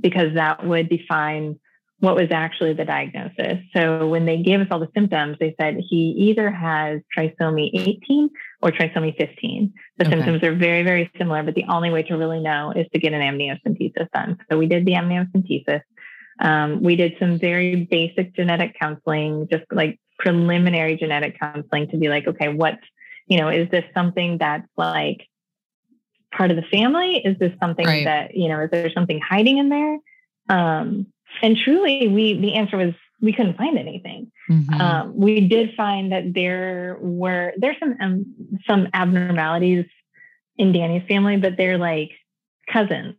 because 0.00 0.34
that 0.34 0.66
would 0.66 0.88
define 0.88 1.58
what 2.00 2.16
was 2.16 2.30
actually 2.30 2.74
the 2.74 2.84
diagnosis. 2.84 3.58
So 3.74 4.06
when 4.08 4.26
they 4.26 4.42
gave 4.42 4.60
us 4.60 4.66
all 4.70 4.80
the 4.80 4.90
symptoms, 4.94 5.36
they 5.40 5.54
said 5.58 5.76
he 5.78 6.10
either 6.18 6.50
has 6.50 7.00
trisomy 7.16 7.70
18 7.72 8.28
or 8.60 8.70
trisomy 8.70 9.16
15. 9.16 9.72
The 9.96 10.04
okay. 10.06 10.10
symptoms 10.14 10.42
are 10.42 10.54
very, 10.54 10.82
very 10.82 11.10
similar, 11.16 11.42
but 11.42 11.54
the 11.54 11.64
only 11.68 11.90
way 11.90 12.02
to 12.02 12.16
really 12.16 12.40
know 12.40 12.72
is 12.74 12.86
to 12.92 12.98
get 12.98 13.12
an 13.14 13.22
amniocentesis 13.22 14.10
done. 14.12 14.38
So 14.50 14.58
we 14.58 14.66
did 14.66 14.84
the 14.84 14.92
amniocentesis. 14.92 15.82
Um, 16.40 16.82
we 16.82 16.96
did 16.96 17.14
some 17.18 17.38
very 17.38 17.84
basic 17.84 18.34
genetic 18.34 18.76
counseling, 18.78 19.48
just 19.50 19.64
like 19.70 19.98
preliminary 20.18 20.96
genetic 20.96 21.38
counseling 21.38 21.88
to 21.90 21.96
be 21.96 22.08
like, 22.08 22.26
okay, 22.26 22.48
what's, 22.48 22.82
you 23.26 23.38
know, 23.38 23.48
is 23.48 23.68
this 23.70 23.84
something 23.94 24.38
that's 24.38 24.68
like 24.76 25.26
part 26.32 26.50
of 26.50 26.56
the 26.56 26.62
family? 26.70 27.16
Is 27.24 27.38
this 27.38 27.52
something 27.60 27.86
Right. 27.86 28.04
that, 28.04 28.36
you 28.36 28.48
know, 28.48 28.60
is 28.60 28.70
there 28.70 28.90
something 28.90 29.20
hiding 29.20 29.58
in 29.58 29.68
there? 29.68 29.98
Um, 30.48 31.06
and 31.42 31.56
truly, 31.56 32.06
we 32.08 32.38
the 32.40 32.54
answer 32.54 32.76
was 32.76 32.94
we 33.20 33.32
couldn't 33.32 33.56
find 33.56 33.78
anything. 33.78 34.30
Mhm. 34.50 34.80
Um, 34.80 35.16
we 35.16 35.40
did 35.48 35.74
find 35.74 36.12
that 36.12 36.34
there 36.34 36.98
were 37.00 37.52
there's 37.56 37.78
some 37.80 37.96
um, 38.00 38.26
some 38.66 38.88
abnormalities 38.92 39.86
in 40.58 40.72
Danny's 40.72 41.02
family, 41.08 41.36
but 41.38 41.56
they're 41.56 41.78
like 41.78 42.10
cousins, 42.70 43.16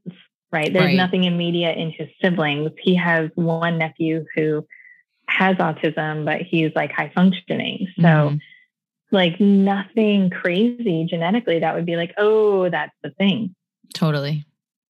right? 0.51 0.71
There's 0.71 0.85
Right. 0.85 0.95
nothing 0.95 1.23
immediate 1.25 1.77
in 1.77 1.91
his 1.91 2.07
siblings. 2.21 2.71
He 2.79 2.95
has 2.95 3.29
one 3.35 3.77
nephew 3.79 4.25
who 4.35 4.65
has 5.27 5.55
autism, 5.57 6.25
but 6.25 6.41
he's 6.41 6.71
like 6.75 6.91
high 6.91 7.11
functioning. 7.13 7.87
So 7.97 8.03
Mhm. 8.03 8.39
like 9.11 9.39
nothing 9.39 10.29
crazy 10.29 11.05
genetically 11.09 11.59
that 11.59 11.75
would 11.75 11.85
be 11.85 11.95
like, 11.95 12.13
oh, 12.17 12.69
that's 12.69 12.95
the 13.03 13.09
thing. 13.11 13.55
totally. 13.93 14.45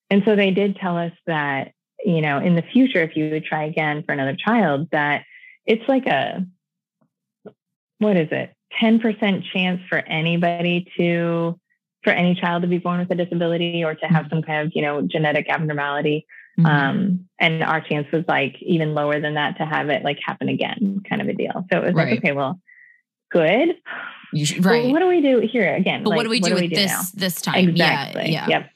And 0.09 0.23
so 0.25 0.35
they 0.35 0.51
did 0.51 0.75
tell 0.77 0.97
us 0.97 1.11
that, 1.27 1.73
you 2.03 2.21
know, 2.21 2.39
in 2.39 2.55
the 2.55 2.61
future, 2.61 3.01
if 3.03 3.15
you 3.15 3.29
would 3.31 3.45
try 3.45 3.63
again 3.65 4.03
for 4.03 4.13
another 4.13 4.35
child, 4.35 4.87
that 4.91 5.25
it's 5.65 5.87
like 5.87 6.05
a, 6.07 6.45
what 7.99 8.17
is 8.17 8.29
it? 8.31 8.51
10% 8.81 9.43
chance 9.53 9.81
for 9.89 9.97
anybody 9.97 10.87
to, 10.97 11.59
for 12.03 12.11
any 12.11 12.35
child 12.35 12.61
to 12.63 12.67
be 12.67 12.77
born 12.77 12.99
with 12.99 13.09
a 13.11 13.15
disability 13.15 13.83
or 13.83 13.95
to 13.95 14.05
have 14.05 14.27
some 14.29 14.41
kind 14.41 14.67
of, 14.67 14.73
you 14.75 14.81
know, 14.81 15.01
genetic 15.01 15.49
abnormality. 15.49 16.25
Mhm. 16.59 16.65
Um, 16.65 17.27
and 17.39 17.63
our 17.63 17.81
chance 17.81 18.07
was 18.13 18.23
like 18.27 18.55
even 18.61 18.93
lower 18.93 19.19
than 19.19 19.33
that 19.33 19.57
to 19.57 19.65
have 19.65 19.89
it 19.89 20.03
like 20.03 20.19
happen 20.25 20.47
again, 20.49 21.01
kind 21.07 21.21
of 21.21 21.27
a 21.27 21.33
deal. 21.33 21.65
So 21.71 21.79
it 21.79 21.85
was 21.85 21.93
Right. 21.93 22.09
like, 22.11 22.19
okay, 22.19 22.31
well, 22.31 22.59
good. 23.31 23.75
You 24.31 24.45
sh- 24.45 24.59
Well, 24.59 24.73
right. 24.73 24.91
what 24.91 24.99
do 24.99 25.07
we 25.07 25.21
do 25.21 25.39
here 25.39 25.73
again? 25.75 26.03
but 26.03 26.11
like, 26.11 26.17
what 26.17 26.23
do 26.23 26.29
we 26.29 26.39
do 26.39 26.53
with 26.55 26.69
this 26.69 26.91
now? 26.91 27.01
this 27.15 27.41
time? 27.41 27.69
Exactly. 27.69 28.31
Yeah. 28.31 28.45
Yeah. 28.47 28.59
Yep. 28.59 28.69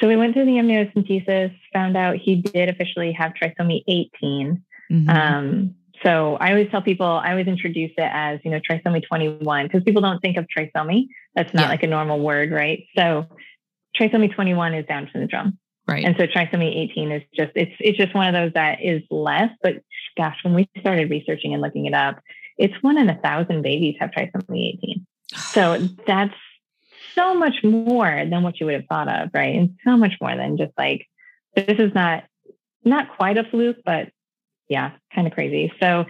So 0.00 0.06
we 0.08 0.16
went 0.16 0.34
through 0.34 0.44
the 0.44 0.52
amniocentesis, 0.52 1.52
found 1.72 1.96
out 1.96 2.16
he 2.16 2.36
did 2.36 2.68
officially 2.68 3.10
have 3.12 3.32
trisomy 3.34 3.82
18. 3.88 4.62
Mhm. 4.92 5.08
Um, 5.08 5.74
so 6.04 6.36
I 6.40 6.50
always 6.50 6.70
tell 6.70 6.82
people, 6.82 7.04
I 7.06 7.30
always 7.32 7.48
introduce 7.48 7.90
it 7.98 8.10
as, 8.12 8.38
you 8.44 8.52
know, 8.52 8.60
trisomy 8.60 9.02
21, 9.04 9.66
because 9.66 9.82
people 9.82 10.00
don't 10.02 10.20
think 10.20 10.36
of 10.36 10.46
trisomy. 10.56 11.08
That's 11.34 11.52
not 11.52 11.62
Yeah. 11.64 11.68
like 11.70 11.82
a 11.82 11.88
normal 11.88 12.20
word, 12.20 12.52
right? 12.52 12.84
So 12.96 13.26
trisomy 13.98 14.32
21 14.32 14.74
is 14.74 14.86
Down 14.86 15.10
syndrome. 15.12 15.58
Right. 15.88 16.04
And 16.04 16.16
so 16.18 16.26
trisomy 16.26 16.76
18 16.90 17.12
is 17.12 17.22
just, 17.34 17.52
it's, 17.54 17.72
it's 17.80 17.98
just 17.98 18.14
one 18.14 18.28
of 18.28 18.34
those 18.34 18.52
that 18.54 18.82
is 18.82 19.02
less, 19.10 19.50
but 19.62 19.76
gosh, 20.16 20.36
when 20.42 20.54
we 20.54 20.68
started 20.80 21.10
researching 21.10 21.52
and 21.52 21.62
looking 21.62 21.86
it 21.86 21.94
up, 21.94 22.20
it's 22.58 22.74
one 22.82 22.98
in 22.98 23.08
a 23.08 23.16
thousand 23.16 23.62
babies 23.62 23.96
have 24.00 24.10
trisomy 24.10 24.74
18. 24.74 25.06
So 25.34 25.78
that's 26.06 26.34
so 27.14 27.34
much 27.34 27.64
more 27.64 28.24
than 28.28 28.42
what 28.42 28.60
you 28.60 28.66
would 28.66 28.74
have 28.74 28.86
thought 28.86 29.08
of, 29.08 29.30
right? 29.34 29.56
And 29.56 29.76
so 29.84 29.96
much 29.96 30.14
more 30.20 30.36
than 30.36 30.56
just 30.56 30.72
like 30.78 31.06
this 31.54 31.78
is 31.78 31.92
not 31.94 32.24
not 32.84 33.16
quite 33.16 33.36
a 33.36 33.44
fluke, 33.44 33.78
but 33.84 34.10
yeah, 34.68 34.92
kind 35.14 35.26
of 35.26 35.32
crazy. 35.32 35.72
So 35.80 36.04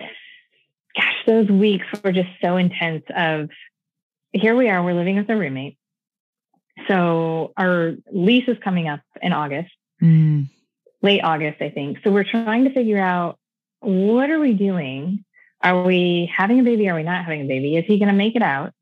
gosh, 0.94 1.16
those 1.26 1.48
weeks 1.48 1.86
were 2.04 2.12
just 2.12 2.28
so 2.42 2.56
intense 2.56 3.04
of 3.14 3.48
here 4.32 4.54
we 4.54 4.68
are, 4.68 4.82
we're 4.82 4.94
living 4.94 5.16
with 5.16 5.30
a 5.30 5.36
roommate. 5.36 5.77
So 6.86 7.52
our 7.56 7.94
lease 8.12 8.48
is 8.48 8.56
coming 8.62 8.88
up 8.88 9.00
in 9.22 9.32
August, 9.32 9.70
Mm. 10.02 10.46
late 11.02 11.20
August, 11.24 11.60
I 11.60 11.70
think. 11.70 11.98
So 12.04 12.10
we're 12.12 12.24
trying 12.24 12.64
to 12.64 12.70
figure 12.70 13.00
out 13.00 13.38
what 13.80 14.30
are 14.30 14.38
we 14.38 14.52
doing? 14.54 15.24
Are 15.62 15.82
we 15.82 16.30
having 16.34 16.60
a 16.60 16.62
baby? 16.62 16.88
Are 16.88 16.94
we 16.94 17.02
not 17.02 17.24
having 17.24 17.42
a 17.42 17.46
baby? 17.46 17.76
Is 17.76 17.84
he 17.86 17.98
going 17.98 18.08
to 18.08 18.14
make 18.14 18.36
it 18.36 18.42
out? 18.42 18.72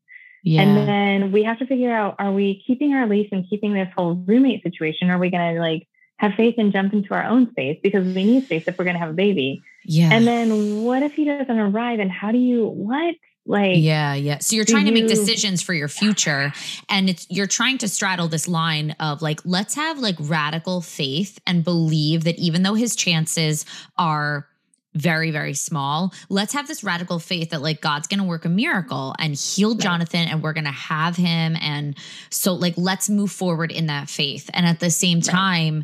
Yeah. 0.43 0.61
And 0.61 0.87
then 0.87 1.31
we 1.31 1.43
have 1.43 1.59
to 1.59 1.65
figure 1.65 1.91
out 1.91 2.15
are 2.19 2.31
we 2.31 2.63
keeping 2.65 2.93
our 2.93 3.07
lease 3.07 3.29
and 3.31 3.47
keeping 3.49 3.73
this 3.73 3.89
whole 3.95 4.13
roommate 4.13 4.63
situation? 4.63 5.09
Or 5.09 5.15
are 5.15 5.19
we 5.19 5.29
going 5.29 5.55
to 5.55 5.59
like 5.59 5.87
have 6.17 6.33
faith 6.35 6.55
and 6.57 6.71
jump 6.71 6.93
into 6.93 7.13
our 7.13 7.23
own 7.23 7.49
space 7.51 7.79
because 7.81 8.05
we 8.05 8.23
need 8.23 8.45
space 8.45 8.63
if 8.67 8.77
we're 8.77 8.85
going 8.85 8.95
to 8.95 8.99
have 8.99 9.09
a 9.09 9.13
baby? 9.13 9.61
yeah. 9.85 10.09
And 10.11 10.27
then 10.27 10.83
what 10.83 11.01
if 11.03 11.13
he 11.13 11.25
doesn't 11.25 11.59
arrive? 11.59 11.99
And 11.99 12.11
how 12.11 12.31
do 12.31 12.37
you, 12.37 12.67
what? 12.67 13.15
Like, 13.47 13.77
yeah, 13.77 14.13
yeah. 14.13 14.39
So 14.39 14.55
you're 14.57 14.65
trying 14.65 14.85
to 14.85 14.91
make 14.91 15.07
decisions 15.07 15.61
for 15.61 15.73
your 15.73 15.87
future 15.87 16.51
and 16.89 17.09
it's 17.09 17.25
you're 17.29 17.47
trying 17.47 17.77
to 17.79 17.87
straddle 17.87 18.27
this 18.27 18.47
line 18.47 18.91
of 18.99 19.21
like 19.21 19.39
let's 19.45 19.73
have 19.75 19.99
like 19.99 20.15
radical 20.19 20.81
faith 20.81 21.39
and 21.47 21.63
believe 21.63 22.25
that 22.25 22.37
even 22.37 22.63
though 22.63 22.73
his 22.73 22.95
chances 22.95 23.65
are 23.97 24.47
very 24.93 25.29
very 25.31 25.53
small, 25.53 26.11
let's 26.27 26.53
have 26.53 26.67
this 26.67 26.83
radical 26.83 27.19
faith 27.19 27.51
that 27.51 27.61
like 27.61 27.79
God's 27.81 28.07
going 28.07 28.19
to 28.19 28.25
work 28.25 28.45
a 28.45 28.49
miracle 28.49 29.15
and 29.19 29.35
heal 29.35 29.71
Right. 29.75 29.79
Jonathan 29.79 30.27
and 30.27 30.43
we're 30.43 30.53
going 30.53 30.65
to 30.65 30.71
have 30.71 31.15
him 31.15 31.55
and 31.61 31.95
so 32.29 32.53
like 32.53 32.73
let's 32.77 33.09
move 33.09 33.31
forward 33.31 33.71
in 33.71 33.85
that 33.87 34.09
faith 34.09 34.49
and 34.53 34.65
at 34.65 34.79
the 34.79 34.89
same 34.89 35.19
Right. 35.19 35.25
time 35.25 35.83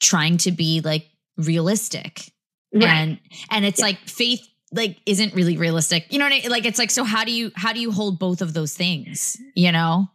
trying 0.00 0.36
to 0.38 0.50
be 0.50 0.80
like 0.80 1.08
realistic 1.36 2.30
right. 2.74 2.84
and 2.84 3.20
and 3.50 3.64
it's 3.64 3.78
Yeah. 3.80 3.86
like 3.86 3.98
faith 4.06 4.46
like 4.72 4.98
isn't 5.06 5.34
really 5.34 5.56
realistic 5.56 6.06
you 6.10 6.18
know 6.18 6.24
what 6.26 6.32
I, 6.32 6.40
mean? 6.40 6.50
like 6.50 6.64
it's 6.64 6.78
like 6.78 6.90
so 6.90 7.04
how 7.04 7.24
do 7.24 7.32
you 7.32 7.50
how 7.56 7.72
do 7.72 7.80
you 7.80 7.90
hold 7.90 8.18
both 8.18 8.40
of 8.42 8.54
those 8.54 8.74
things 8.74 9.36
you 9.54 9.72
know 9.72 10.08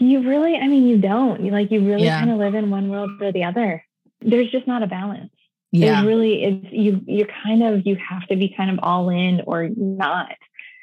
you 0.00 0.26
really, 0.26 0.56
I 0.56 0.66
mean, 0.68 0.86
you 0.86 0.96
don't. 0.96 1.44
You 1.44 1.50
like, 1.50 1.70
you 1.70 1.84
really 1.84 2.04
Yeah. 2.04 2.20
kind 2.20 2.30
of 2.30 2.38
live 2.38 2.54
in 2.54 2.70
one 2.70 2.88
world 2.88 3.10
or 3.20 3.32
the 3.32 3.44
other. 3.44 3.84
There's 4.20 4.50
just 4.50 4.66
not 4.66 4.82
a 4.82 4.86
balance. 4.86 5.32
yeah 5.72 5.96
There's 5.96 6.06
really, 6.06 6.44
it's 6.44 6.66
you, 6.72 7.00
you're 7.06 7.26
kind 7.44 7.62
of, 7.64 7.84
you 7.86 7.96
have 7.96 8.26
to 8.28 8.36
be 8.36 8.48
kind 8.56 8.70
of 8.70 8.78
all 8.82 9.10
in 9.10 9.42
or 9.46 9.68
not. 9.76 10.36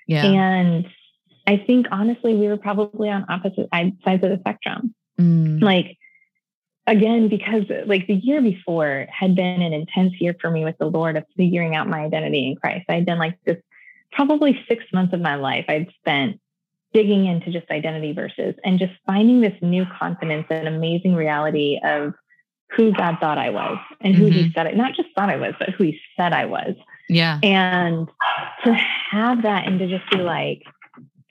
yeah 0.08 0.26
And 0.26 0.88
I 1.48 1.58
think 1.58 1.88
honestly, 1.92 2.36
we 2.36 2.48
were 2.48 2.58
probably 2.58 3.10
on 3.10 3.26
opposite 3.30 3.70
sides 3.72 3.96
of 4.24 4.30
the 4.30 4.38
spectrum. 4.42 4.94
Mm, 5.20 5.62
Like, 5.64 5.98
again, 6.88 7.28
because 7.28 7.64
like 7.86 8.08
the 8.08 8.16
year 8.16 8.42
before 8.42 9.08
had 9.10 9.36
been 9.36 9.62
an 9.62 9.74
intense 9.74 10.14
year 10.20 10.36
for 10.40 10.50
me 10.52 10.64
with 10.64 10.78
the 10.78 10.86
Lord 10.86 11.18
of 11.18 11.26
figuring 11.36 11.76
out 11.76 11.88
my 11.88 12.02
identity 12.02 12.48
in 12.48 12.56
Christ. 12.56 12.86
I 12.90 12.96
had 12.96 13.06
done 13.06 13.18
like 13.18 13.38
this 13.46 13.58
probably 14.12 14.64
six 14.68 14.84
months 14.94 15.14
of 15.14 15.22
my 15.22 15.36
life 15.36 15.66
I'd 15.68 15.92
spent 16.00 16.40
digging 16.94 17.26
into 17.26 17.52
just 17.52 17.70
identity 17.70 18.14
verses 18.14 18.56
and 18.64 18.80
just 18.80 18.94
finding 19.06 19.42
this 19.42 19.56
new 19.62 19.86
confidence 20.00 20.48
and 20.50 20.68
amazing 20.68 21.14
reality 21.14 21.80
of 21.84 22.14
who 22.72 22.94
God 22.94 23.18
thought 23.20 23.38
I 23.38 23.50
was 23.50 23.78
and 24.00 24.16
who 24.16 24.28
he 24.28 24.44
mm-hmm. 24.44 24.52
said 24.56 24.68
it, 24.68 24.78
not 24.78 24.96
just 24.96 25.10
thought 25.14 25.30
I 25.30 25.36
was, 25.36 25.54
but 25.60 25.72
who 25.72 25.84
he 25.84 26.00
said 26.16 26.32
I 26.34 26.46
was. 26.46 26.74
yeah 27.10 27.40
And 27.44 28.08
to 28.64 28.74
have 28.74 29.42
that 29.44 29.68
and 29.68 29.78
to 29.80 29.88
just 29.88 30.10
be 30.10 30.18
like, 30.18 30.64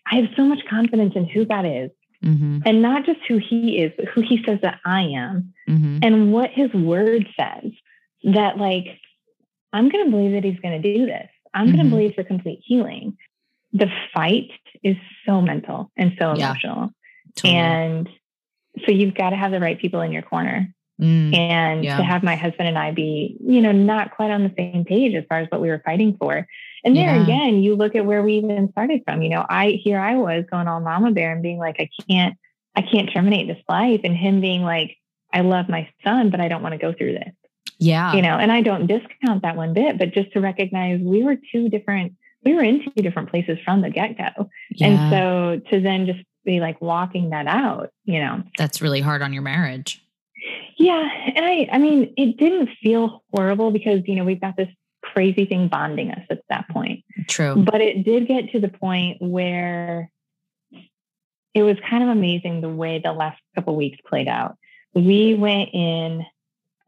I 0.06 0.16
have 0.16 0.26
so 0.36 0.44
much 0.44 0.60
confidence 0.68 1.14
in 1.16 1.26
who 1.26 1.46
God 1.46 1.64
is 1.64 1.90
hmm 2.24 2.58
and 2.66 2.80
not 2.82 3.04
just 3.04 3.20
who 3.28 3.36
he 3.38 3.78
is, 3.78 3.92
but 3.96 4.06
who 4.06 4.22
he 4.22 4.42
says 4.44 4.58
that 4.62 4.80
I 4.84 5.02
am 5.02 5.52
hmm 5.68 5.98
and 6.02 6.32
what 6.32 6.50
his 6.50 6.72
word 6.72 7.26
says 7.38 7.70
that 8.24 8.58
like, 8.58 8.98
I'm 9.72 9.88
going 9.90 10.04
to 10.04 10.10
believe 10.10 10.32
that 10.32 10.44
he's 10.44 10.58
going 10.60 10.80
to 10.80 10.94
do 10.96 11.06
this. 11.06 11.28
I'm 11.52 11.66
going 11.66 11.78
Mhm. 11.78 11.84
to 11.84 11.90
believe 11.90 12.14
for 12.14 12.24
complete 12.24 12.60
healing. 12.64 13.16
The 13.72 13.90
fight 14.12 14.50
is 14.82 14.96
so 15.26 15.40
mental 15.40 15.90
and 15.96 16.14
so 16.18 16.34
Yeah. 16.34 16.50
emotional. 16.50 16.90
totally. 17.36 17.60
And 17.60 18.08
so 18.84 18.92
you've 18.92 19.14
got 19.14 19.30
to 19.30 19.36
have 19.36 19.50
the 19.52 19.60
right 19.60 19.78
people 19.78 20.00
in 20.00 20.12
your 20.12 20.22
corner 20.22 20.74
Mm, 21.00 21.34
and 21.34 21.84
Yeah. 21.84 21.96
to 21.96 22.04
have 22.04 22.22
my 22.22 22.36
husband 22.36 22.68
and 22.68 22.78
I 22.78 22.92
be, 22.92 23.36
you 23.44 23.60
know, 23.60 23.72
not 23.72 24.14
quite 24.14 24.30
on 24.30 24.44
the 24.44 24.52
same 24.56 24.84
page 24.84 25.14
as 25.14 25.24
far 25.28 25.38
as 25.40 25.48
what 25.50 25.60
we 25.60 25.68
were 25.68 25.82
fighting 25.84 26.16
for. 26.16 26.46
And 26.84 26.96
there 26.96 27.16
Yeah. 27.16 27.22
again, 27.22 27.62
you 27.62 27.74
look 27.74 27.96
at 27.96 28.06
where 28.06 28.22
we 28.22 28.34
even 28.34 28.70
started 28.70 29.02
from. 29.04 29.20
You 29.22 29.30
know, 29.30 29.44
I 29.48 29.70
here 29.70 29.98
I 29.98 30.14
was 30.14 30.44
going 30.50 30.68
all 30.68 30.80
mama 30.80 31.10
bear 31.10 31.32
and 31.32 31.42
being 31.42 31.58
like, 31.58 31.80
I 31.80 31.88
can't, 32.08 32.36
I 32.76 32.82
can't 32.82 33.10
terminate 33.12 33.48
this 33.48 33.62
life, 33.68 34.02
and 34.04 34.16
him 34.16 34.40
being 34.40 34.62
like, 34.62 34.96
I 35.32 35.40
love 35.40 35.68
my 35.68 35.88
son, 36.04 36.30
but 36.30 36.40
I 36.40 36.46
don't 36.46 36.62
want 36.62 36.74
to 36.74 36.78
go 36.78 36.92
through 36.92 37.14
this. 37.14 37.32
yeah 37.78 38.14
You 38.14 38.22
know, 38.22 38.36
and 38.38 38.52
I 38.52 38.60
don't 38.60 38.86
discount 38.86 39.42
that 39.42 39.56
one 39.56 39.74
bit, 39.74 39.98
but 39.98 40.12
just 40.12 40.32
to 40.34 40.40
recognize 40.40 41.00
we 41.00 41.24
were 41.24 41.36
two 41.50 41.68
different, 41.68 42.12
we 42.44 42.54
were 42.54 42.62
in 42.62 42.84
two 42.84 43.02
different 43.02 43.30
places 43.30 43.58
from 43.64 43.80
the 43.80 43.90
get 43.90 44.16
go, 44.16 44.48
yeah 44.70 44.86
and 44.86 45.10
so 45.10 45.60
to 45.70 45.80
then 45.80 46.06
just 46.06 46.20
be 46.44 46.60
like 46.60 46.80
walking 46.80 47.30
that 47.30 47.48
out, 47.48 47.90
you 48.04 48.20
know, 48.20 48.44
that's 48.58 48.80
really 48.80 49.00
hard 49.00 49.22
on 49.22 49.32
your 49.32 49.42
marriage 49.42 50.00
Yeah, 50.76 51.08
and 51.34 51.44
I 51.44 51.68
I 51.72 51.78
mean 51.78 52.12
it 52.16 52.36
didn't 52.36 52.70
feel 52.82 53.22
horrible 53.32 53.70
because 53.70 54.02
you 54.06 54.16
know 54.16 54.24
we've 54.24 54.40
got 54.40 54.56
this 54.56 54.68
crazy 55.02 55.44
thing 55.44 55.68
bonding 55.68 56.10
us 56.10 56.24
at 56.30 56.40
that 56.48 56.68
point. 56.68 57.04
true 57.28 57.56
But 57.56 57.80
it 57.80 58.04
did 58.04 58.26
get 58.26 58.50
to 58.52 58.60
the 58.60 58.68
point 58.68 59.18
where 59.20 60.10
it 61.54 61.62
was 61.62 61.76
kind 61.88 62.02
of 62.02 62.08
amazing 62.08 62.60
the 62.60 62.68
way 62.68 62.98
the 62.98 63.12
last 63.12 63.40
couple 63.54 63.76
weeks 63.76 63.98
played 64.06 64.28
out. 64.28 64.56
We 64.94 65.34
went 65.34 65.70
in 65.72 66.26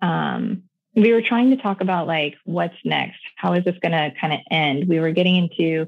um 0.02 0.62
we 0.94 1.12
were 1.12 1.22
trying 1.22 1.50
to 1.50 1.56
talk 1.56 1.80
about 1.80 2.06
like 2.06 2.36
what's 2.44 2.76
next. 2.84 3.20
How 3.36 3.52
is 3.52 3.64
this 3.64 3.76
going 3.82 3.92
to 3.92 4.18
kind 4.18 4.32
of 4.32 4.40
end? 4.50 4.88
We 4.88 4.98
were 4.98 5.12
getting 5.12 5.36
into 5.36 5.86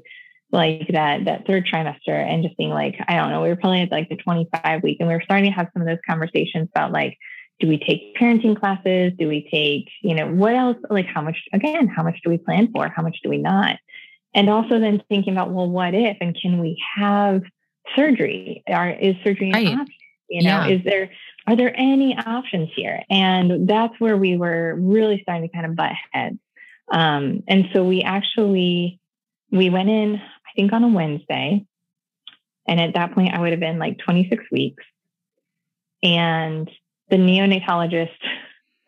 like 0.51 0.87
that 0.89 1.25
that 1.25 1.45
third 1.45 1.65
trimester 1.65 2.09
and 2.09 2.43
just 2.43 2.57
being 2.57 2.69
like 2.69 2.95
I 3.07 3.15
don't 3.17 3.31
know, 3.31 3.41
we 3.41 3.49
were 3.49 3.55
probably 3.55 3.81
at 3.81 3.91
like 3.91 4.09
the 4.09 4.15
25 4.15 4.83
week 4.83 4.97
and 4.99 5.07
we 5.09 5.15
were 5.15 5.21
starting 5.21 5.45
to 5.45 5.55
have 5.55 5.67
some 5.73 5.81
of 5.81 5.87
those 5.87 5.99
conversations 6.07 6.69
about 6.73 6.91
like 6.91 7.17
do 7.59 7.67
we 7.67 7.77
take 7.77 8.15
parenting 8.15 8.59
classes? 8.59 9.13
Do 9.17 9.27
we 9.27 9.47
take, 9.51 9.89
you 10.01 10.15
know, 10.15 10.27
what 10.27 10.55
else? 10.55 10.77
Like, 10.89 11.07
how 11.07 11.21
much, 11.21 11.37
again, 11.53 11.87
how 11.87 12.03
much 12.03 12.19
do 12.23 12.29
we 12.29 12.37
plan 12.37 12.71
for? 12.71 12.87
How 12.87 13.01
much 13.01 13.17
do 13.23 13.29
we 13.29 13.37
not? 13.37 13.77
And 14.33 14.49
also 14.49 14.79
then 14.79 15.03
thinking 15.09 15.33
about, 15.33 15.51
well, 15.51 15.69
what 15.69 15.93
if? 15.93 16.17
And 16.21 16.37
can 16.39 16.59
we 16.59 16.81
have 16.95 17.41
surgery? 17.95 18.63
Are, 18.67 18.89
is 18.89 19.15
surgery 19.23 19.49
an 19.49 19.53
Right. 19.53 19.67
option? 19.67 19.95
You 20.29 20.43
know, 20.43 20.65
Yeah. 20.65 20.67
is 20.67 20.83
there, 20.83 21.11
are 21.47 21.55
there 21.55 21.73
any 21.75 22.15
options 22.15 22.69
here? 22.75 23.01
And 23.09 23.67
that's 23.67 23.99
where 23.99 24.15
we 24.15 24.37
were 24.37 24.75
really 24.79 25.21
starting 25.23 25.49
to 25.49 25.53
kind 25.53 25.65
of 25.65 25.75
butt 25.75 25.93
heads. 26.11 26.37
Um, 26.91 27.43
and 27.47 27.69
so 27.73 27.83
we 27.83 28.03
actually 28.03 28.99
we 29.51 29.69
went 29.69 29.89
in, 29.89 30.15
I 30.15 30.51
think 30.55 30.73
on 30.73 30.83
a 30.83 30.87
Wednesday. 30.87 31.65
And 32.67 32.79
at 32.79 32.93
that 32.93 33.13
point, 33.13 33.33
I 33.33 33.39
would 33.39 33.51
have 33.51 33.59
been 33.59 33.79
like 33.79 33.97
26 33.99 34.43
weeks. 34.51 34.83
And 36.03 36.69
the 37.09 37.17
neonatologist, 37.17 38.09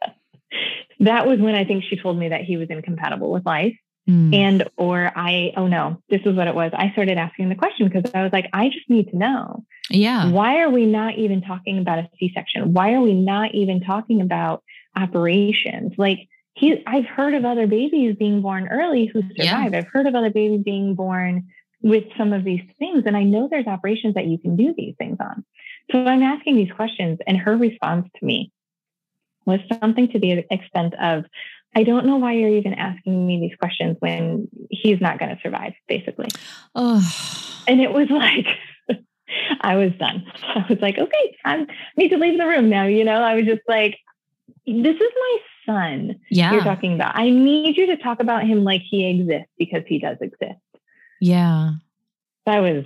that 1.00 1.28
was 1.28 1.40
when 1.40 1.56
I 1.56 1.66
think 1.66 1.84
she 1.84 1.98
told 1.98 2.18
me 2.18 2.30
that 2.30 2.42
he 2.42 2.58
was 2.58 2.70
incompatible 2.70 3.32
with 3.32 3.46
life. 3.46 3.76
Mm. 4.10 4.36
And, 4.36 4.70
or 4.78 5.12
I, 5.16 5.54
oh 5.56 5.68
no, 5.68 6.02
this 6.10 6.22
is 6.26 6.36
what 6.36 6.48
it 6.48 6.56
was. 6.56 6.72
I 6.74 6.92
started 6.92 7.18
asking 7.18 7.50
the 7.50 7.56
question 7.56 7.88
because 7.88 8.10
I 8.16 8.24
was 8.24 8.34
like, 8.34 8.50
I 8.52 8.70
just 8.70 8.90
need 8.90 9.10
to 9.10 9.18
know. 9.18 9.64
Yeah. 9.90 10.30
Why 10.32 10.60
are 10.62 10.70
we 10.70 10.86
not 10.86 11.16
even 11.16 11.42
talking 11.42 11.78
about 11.78 12.00
a 12.00 12.10
C 12.18 12.32
section? 12.34 12.74
Why 12.74 12.94
are 12.94 13.02
we 13.02 13.14
not 13.14 13.54
even 13.54 13.82
talking 13.82 14.22
about 14.22 14.64
operations? 14.96 15.94
Like, 15.98 16.28
he, 16.54 16.84
I've 16.86 17.06
heard 17.06 17.34
of 17.34 17.46
other 17.46 17.68
babies 17.68 18.16
being 18.18 18.42
born 18.42 18.68
early 18.68 19.06
who 19.06 19.22
survive. 19.22 19.72
Yeah. 19.72 19.78
I've 19.78 19.88
heard 19.88 20.08
of 20.08 20.16
other 20.16 20.32
babies 20.32 20.64
being 20.64 20.96
born 20.96 21.48
with 21.82 22.04
some 22.18 22.34
of 22.34 22.44
these 22.44 22.62
things. 22.78 23.04
And 23.06 23.16
I 23.16 23.24
know 23.24 23.48
there's 23.50 23.68
operations 23.68 24.16
that 24.16 24.28
you 24.28 24.38
can 24.38 24.56
do 24.56 24.74
these 24.76 24.96
things 24.98 25.18
on. 25.20 25.46
So 25.92 26.06
I'm 26.06 26.24
asking 26.24 26.56
these 26.56 26.72
questions, 26.72 27.20
and 27.28 27.38
her 27.38 27.56
response 27.56 28.08
to 28.20 28.26
me 28.26 28.52
was 29.46 29.60
something 29.82 30.08
to 30.10 30.20
the 30.20 30.46
extent 30.50 30.94
of, 30.96 31.26
I 31.76 31.84
don't 31.84 32.06
know 32.06 32.18
why 32.18 32.34
you're 32.34 32.50
even 32.50 32.74
asking 32.74 33.26
me 33.26 33.39
these 33.39 33.56
questions 33.58 33.98
when 34.00 34.48
he's 34.70 35.02
not 35.02 35.20
going 35.20 35.36
to 35.36 35.42
survive, 35.42 35.74
basically. 35.88 36.28
Oh. 36.76 37.02
And 37.68 37.82
it 37.82 37.92
was 37.92 38.10
like, 38.10 38.48
I 39.62 39.76
was 39.76 39.92
done. 39.98 40.26
I 40.44 40.66
was 40.70 40.80
like, 40.82 40.98
okay, 40.98 41.38
I 41.46 41.66
need 41.98 42.10
to 42.10 42.18
leave 42.18 42.38
the 42.38 42.46
room 42.46 42.70
now. 42.70 42.86
You 42.86 43.04
know, 43.04 43.22
I 43.22 43.36
was 43.36 43.46
just 43.46 43.62
like, 43.68 43.98
this 44.66 44.96
is 44.96 45.00
my 45.00 45.38
son 45.66 46.20
yeah. 46.30 46.52
you're 46.52 46.64
talking 46.64 46.94
about. 46.94 47.16
I 47.16 47.30
need 47.30 47.78
you 47.78 47.88
to 47.88 47.98
talk 47.98 48.20
about 48.20 48.44
him 48.44 48.64
like 48.64 48.82
he 48.82 49.10
exists 49.10 49.50
because 49.58 49.84
he 49.88 50.00
does 50.00 50.18
exist. 50.22 50.60
Yeah. 51.20 51.74
That 52.46 52.60
was 52.60 52.86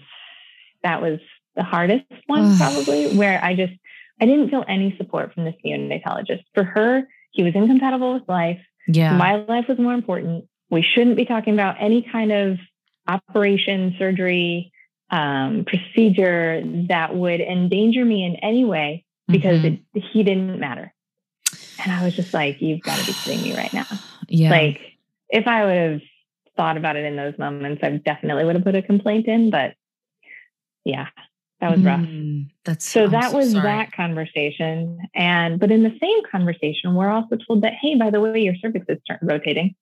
that 0.84 1.02
was 1.02 1.20
the 1.56 1.64
hardest 1.64 2.06
one 2.28 2.58
probably 2.58 3.16
where 3.16 3.44
I 3.44 3.56
just 3.56 3.74
I 4.20 4.26
didn't 4.26 4.50
feel 4.50 4.64
any 4.68 4.96
support 4.98 5.34
from 5.34 5.46
this 5.46 5.56
neonatologist. 5.66 6.44
For 6.54 6.64
her, 6.64 7.08
he 7.32 7.44
was 7.44 7.54
incompatible 7.56 8.14
with 8.14 8.24
life. 8.28 8.62
Yeah. 8.88 9.18
My 9.18 9.36
life 9.36 9.66
was 9.68 9.78
more 9.78 9.94
important. 9.94 10.46
We 10.70 10.82
shouldn't 10.82 11.18
be 11.18 11.26
talking 11.26 11.54
about 11.54 11.78
any 11.80 12.02
kind 12.02 12.32
of 12.32 12.58
operation, 13.08 13.96
surgery, 14.00 14.72
um, 15.10 15.66
procedure 15.66 16.64
that 16.90 17.16
would 17.16 17.42
endanger 17.42 18.04
me 18.04 18.26
in 18.26 18.36
any 18.38 18.66
way 18.66 19.06
because 19.28 19.62
mm-hmm. 19.62 19.98
it, 19.98 20.04
he 20.04 20.24
didn't 20.24 20.60
matter. 20.60 20.94
And 21.84 21.92
I 21.92 22.04
was 22.04 22.16
just 22.16 22.34
like, 22.34 22.62
you've 22.62 22.82
got 22.82 22.98
to 22.98 23.06
be 23.06 23.14
kidding 23.14 23.44
me 23.44 23.56
right 23.56 23.74
now. 23.74 23.86
Yeah. 24.28 24.50
Like, 24.50 24.80
if 25.30 25.48
I 25.48 25.66
would 25.66 25.78
have 25.78 26.02
thought 26.56 26.78
about 26.78 26.96
it 26.96 27.06
in 27.06 27.16
those 27.16 27.38
moments, 27.38 27.82
I 27.84 27.90
definitely 27.98 28.46
would 28.46 28.56
have 28.56 28.64
put 28.64 28.76
a 28.76 28.82
complaint 28.82 29.28
in. 29.28 29.50
But 29.50 29.76
yeah, 30.84 31.08
that 31.62 31.72
was 31.72 31.86
rough. 31.86 32.02
Mm, 32.02 32.48
that's 32.64 32.88
so 32.88 33.06
I'm 33.06 33.12
that 33.12 33.34
was 33.34 33.52
sorry. 33.52 33.64
that 33.64 33.92
conversation. 33.94 35.00
And 35.16 35.60
but 35.60 35.72
in 35.72 35.84
the 35.84 35.98
same 36.02 36.22
conversation, 36.30 36.96
we're 36.96 37.10
also 37.10 37.38
told 37.48 37.62
that 37.64 37.74
hey, 37.74 37.96
by 37.96 38.10
the 38.10 38.20
way, 38.20 38.40
your 38.40 38.56
cervix 38.56 38.86
is 38.90 39.00
rotating. 39.22 39.76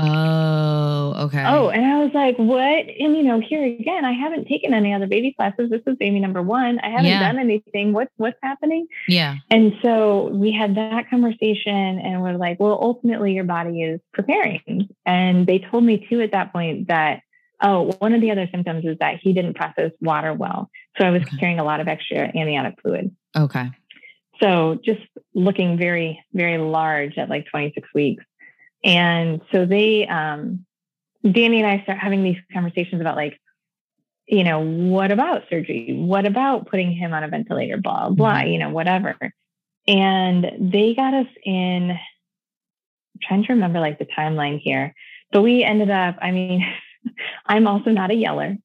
Oh, 0.00 1.14
okay. 1.24 1.44
Oh, 1.44 1.70
and 1.70 1.84
I 1.84 2.04
was 2.04 2.12
like, 2.14 2.36
what? 2.36 2.60
And 2.60 3.16
you 3.16 3.24
know, 3.24 3.40
here 3.40 3.64
again, 3.64 4.04
I 4.04 4.12
haven't 4.12 4.46
taken 4.46 4.72
any 4.72 4.94
other 4.94 5.08
baby 5.08 5.34
classes. 5.36 5.70
This 5.70 5.82
is 5.88 5.96
baby 5.96 6.20
number 6.20 6.40
one. 6.40 6.78
I 6.78 6.90
haven't 6.90 7.06
yeah. 7.06 7.20
done 7.20 7.40
anything. 7.40 7.92
What's 7.92 8.12
what's 8.16 8.38
happening? 8.40 8.86
Yeah. 9.08 9.36
And 9.50 9.72
so 9.82 10.28
we 10.28 10.52
had 10.52 10.76
that 10.76 11.10
conversation 11.10 11.98
and 11.98 12.22
we're 12.22 12.36
like, 12.36 12.60
well, 12.60 12.78
ultimately 12.80 13.32
your 13.32 13.44
body 13.44 13.82
is 13.82 14.00
preparing. 14.12 14.88
And 15.04 15.48
they 15.48 15.58
told 15.58 15.82
me 15.82 16.06
too 16.08 16.20
at 16.20 16.30
that 16.30 16.52
point 16.52 16.88
that, 16.88 17.22
oh, 17.60 17.92
one 17.98 18.14
of 18.14 18.20
the 18.20 18.30
other 18.30 18.48
symptoms 18.50 18.84
is 18.84 18.98
that 18.98 19.18
he 19.20 19.32
didn't 19.32 19.54
process 19.54 19.90
water 20.00 20.32
well. 20.32 20.70
So 20.96 21.04
I 21.04 21.10
was 21.10 21.22
okay. 21.22 21.36
carrying 21.38 21.58
a 21.58 21.64
lot 21.64 21.80
of 21.80 21.88
extra 21.88 22.30
amniotic 22.36 22.80
fluid. 22.80 23.14
Okay. 23.36 23.70
So 24.40 24.78
just 24.84 25.00
looking 25.34 25.76
very, 25.76 26.24
very 26.32 26.58
large 26.58 27.18
at 27.18 27.28
like 27.28 27.46
26 27.50 27.88
weeks. 27.94 28.24
And 28.84 29.40
so 29.52 29.66
they, 29.66 30.06
um, 30.06 30.64
Danny 31.24 31.60
and 31.60 31.66
I 31.66 31.82
start 31.82 31.98
having 31.98 32.22
these 32.22 32.36
conversations 32.52 33.00
about 33.00 33.16
like, 33.16 33.38
you 34.26 34.44
know, 34.44 34.60
what 34.60 35.10
about 35.10 35.44
surgery? 35.50 35.94
What 35.98 36.26
about 36.26 36.68
putting 36.68 36.92
him 36.92 37.12
on 37.12 37.24
a 37.24 37.28
ventilator? 37.28 37.78
Blah, 37.78 38.10
blah, 38.10 38.34
mm-hmm. 38.34 38.48
you 38.48 38.58
know, 38.58 38.70
whatever. 38.70 39.16
And 39.86 40.70
they 40.72 40.94
got 40.94 41.14
us 41.14 41.26
in, 41.44 41.90
I'm 41.90 43.20
trying 43.20 43.44
to 43.44 43.54
remember 43.54 43.80
like 43.80 43.98
the 43.98 44.06
timeline 44.06 44.60
here, 44.60 44.94
but 45.32 45.42
we 45.42 45.64
ended 45.64 45.90
up, 45.90 46.16
I 46.20 46.30
mean, 46.30 46.64
I'm 47.46 47.66
also 47.66 47.90
not 47.90 48.10
a 48.10 48.14
yeller. 48.14 48.56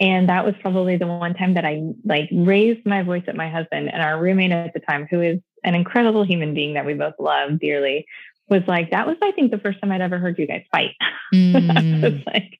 And 0.00 0.28
that 0.28 0.44
was 0.44 0.54
probably 0.60 0.96
the 0.96 1.06
one 1.06 1.34
time 1.34 1.54
that 1.54 1.64
I 1.64 1.82
like 2.04 2.28
raised 2.32 2.84
my 2.86 3.02
voice 3.02 3.24
at 3.28 3.36
my 3.36 3.48
husband 3.48 3.90
and 3.92 4.02
our 4.02 4.20
roommate 4.20 4.50
at 4.50 4.74
the 4.74 4.80
time, 4.80 5.06
who 5.10 5.20
is 5.20 5.38
an 5.64 5.74
incredible 5.74 6.24
human 6.24 6.54
being 6.54 6.74
that 6.74 6.86
we 6.86 6.94
both 6.94 7.14
love 7.18 7.60
dearly, 7.60 8.06
was 8.48 8.62
like, 8.66 8.90
that 8.90 9.06
was, 9.06 9.16
I 9.22 9.32
think, 9.32 9.50
the 9.50 9.58
first 9.58 9.80
time 9.80 9.92
I'd 9.92 10.00
ever 10.00 10.18
heard 10.18 10.38
you 10.38 10.46
guys 10.46 10.64
fight. 10.72 10.94
Mm. 11.34 12.02
was 12.02 12.20
like, 12.26 12.58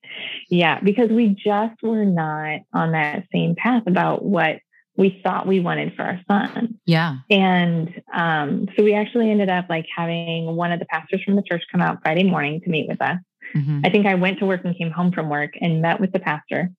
yeah, 0.48 0.80
because 0.80 1.11
we 1.11 1.28
just 1.28 1.82
were 1.82 2.07
not 2.07 2.61
on 2.72 2.92
that 2.92 3.24
same 3.30 3.55
path 3.55 3.82
about 3.86 4.24
what 4.24 4.61
we 4.96 5.20
thought 5.22 5.46
we 5.46 5.61
wanted 5.61 5.94
for 5.94 6.05
our 6.05 6.20
son. 6.26 6.78
Yeah. 6.86 7.16
And 7.28 8.03
um, 8.14 8.68
so 8.74 8.82
we 8.82 8.94
actually 8.94 9.30
ended 9.30 9.50
up 9.50 9.66
like 9.68 9.84
having 9.94 10.57
one 10.57 10.72
of 10.72 10.80
the 10.80 10.86
pastors 10.86 11.22
from 11.22 11.36
the 11.36 11.42
church 11.42 11.64
come 11.70 11.82
out 11.82 11.98
Friday 12.03 12.24
morning 12.24 12.62
to 12.62 12.70
meet 12.70 12.88
with 12.88 13.03
us. 13.03 13.18
Mm-hmm. 13.55 13.80
I 13.84 13.90
think 13.90 14.07
I 14.07 14.14
went 14.14 14.38
to 14.38 14.47
work 14.47 14.64
and 14.64 14.76
came 14.76 14.90
home 14.90 15.12
from 15.12 15.28
work 15.28 15.53
and 15.61 15.82
met 15.82 16.01
with 16.01 16.12
the 16.12 16.18
pastor. 16.18 16.70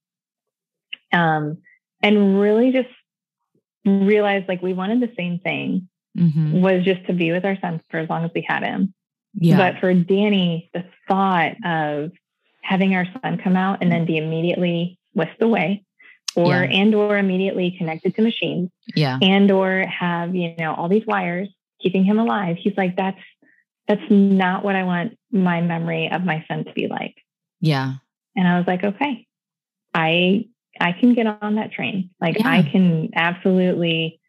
Um, 1.11 1.59
and 2.01 2.39
really 2.39 2.71
just 2.71 2.89
realized 3.85 4.47
like 4.47 4.61
we 4.61 4.73
wanted 4.73 4.99
the 5.01 5.13
same 5.15 5.39
thing 5.39 5.87
mm-hmm. 6.17 6.61
was 6.61 6.83
just 6.83 7.05
to 7.07 7.13
be 7.13 7.31
with 7.31 7.45
our 7.45 7.57
son 7.59 7.81
for 7.89 7.99
as 7.99 8.09
long 8.09 8.25
as 8.25 8.31
we 8.33 8.41
had 8.47 8.63
him. 8.63 8.93
Yeah. 9.35 9.57
But 9.57 9.79
for 9.79 9.93
Danny, 9.93 10.69
the 10.73 10.85
thought 11.07 11.53
of 11.65 12.11
having 12.61 12.95
our 12.95 13.05
son 13.21 13.37
come 13.43 13.55
out 13.55 13.79
and 13.81 13.91
then 13.91 14.05
be 14.05 14.17
immediately 14.17 14.97
whisked 15.13 15.41
away 15.41 15.83
or 16.35 16.47
yeah. 16.47 16.63
and 16.63 16.95
or 16.95 17.17
immediately 17.17 17.75
connected 17.77 18.15
to 18.15 18.21
machines 18.21 18.69
yeah 18.95 19.17
and 19.21 19.51
or 19.51 19.85
have 19.85 20.35
you 20.35 20.55
know 20.57 20.73
all 20.73 20.89
these 20.89 21.05
wires 21.05 21.49
keeping 21.81 22.03
him 22.03 22.19
alive 22.19 22.57
he's 22.57 22.75
like 22.77 22.95
that's 22.95 23.19
that's 23.87 24.01
not 24.09 24.63
what 24.63 24.75
i 24.75 24.83
want 24.83 25.17
my 25.31 25.61
memory 25.61 26.09
of 26.11 26.23
my 26.23 26.43
son 26.47 26.65
to 26.65 26.73
be 26.73 26.87
like 26.87 27.15
yeah 27.59 27.93
and 28.35 28.47
i 28.47 28.57
was 28.57 28.67
like 28.67 28.83
okay 28.83 29.25
i 29.93 30.45
i 30.79 30.91
can 30.91 31.13
get 31.13 31.27
on 31.27 31.55
that 31.55 31.71
train 31.71 32.09
like 32.21 32.37
yeah. 32.39 32.49
i 32.49 32.63
can 32.63 33.09
absolutely 33.15 34.19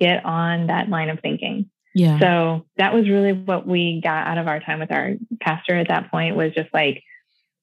get 0.00 0.24
on 0.24 0.66
that 0.68 0.88
line 0.88 1.10
of 1.10 1.20
thinking 1.20 1.70
yeah. 1.98 2.20
So 2.20 2.66
that 2.76 2.94
was 2.94 3.08
really 3.08 3.32
what 3.32 3.66
we 3.66 4.00
got 4.02 4.26
out 4.26 4.38
of 4.38 4.46
our 4.46 4.60
time 4.60 4.78
with 4.78 4.92
our 4.92 5.14
pastor 5.40 5.76
at 5.76 5.88
that 5.88 6.10
point 6.12 6.36
was 6.36 6.52
just 6.54 6.72
like, 6.72 7.02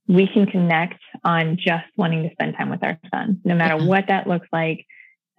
we 0.07 0.27
can 0.27 0.45
connect 0.45 1.01
on 1.23 1.57
just 1.57 1.85
wanting 1.95 2.23
to 2.23 2.31
spend 2.33 2.55
time 2.57 2.69
with 2.69 2.83
our 2.83 2.99
son, 3.13 3.39
no 3.45 3.55
matter 3.55 3.81
yeah. 3.81 3.87
what 3.87 4.05
that 4.09 4.27
looks 4.27 4.47
like, 4.51 4.85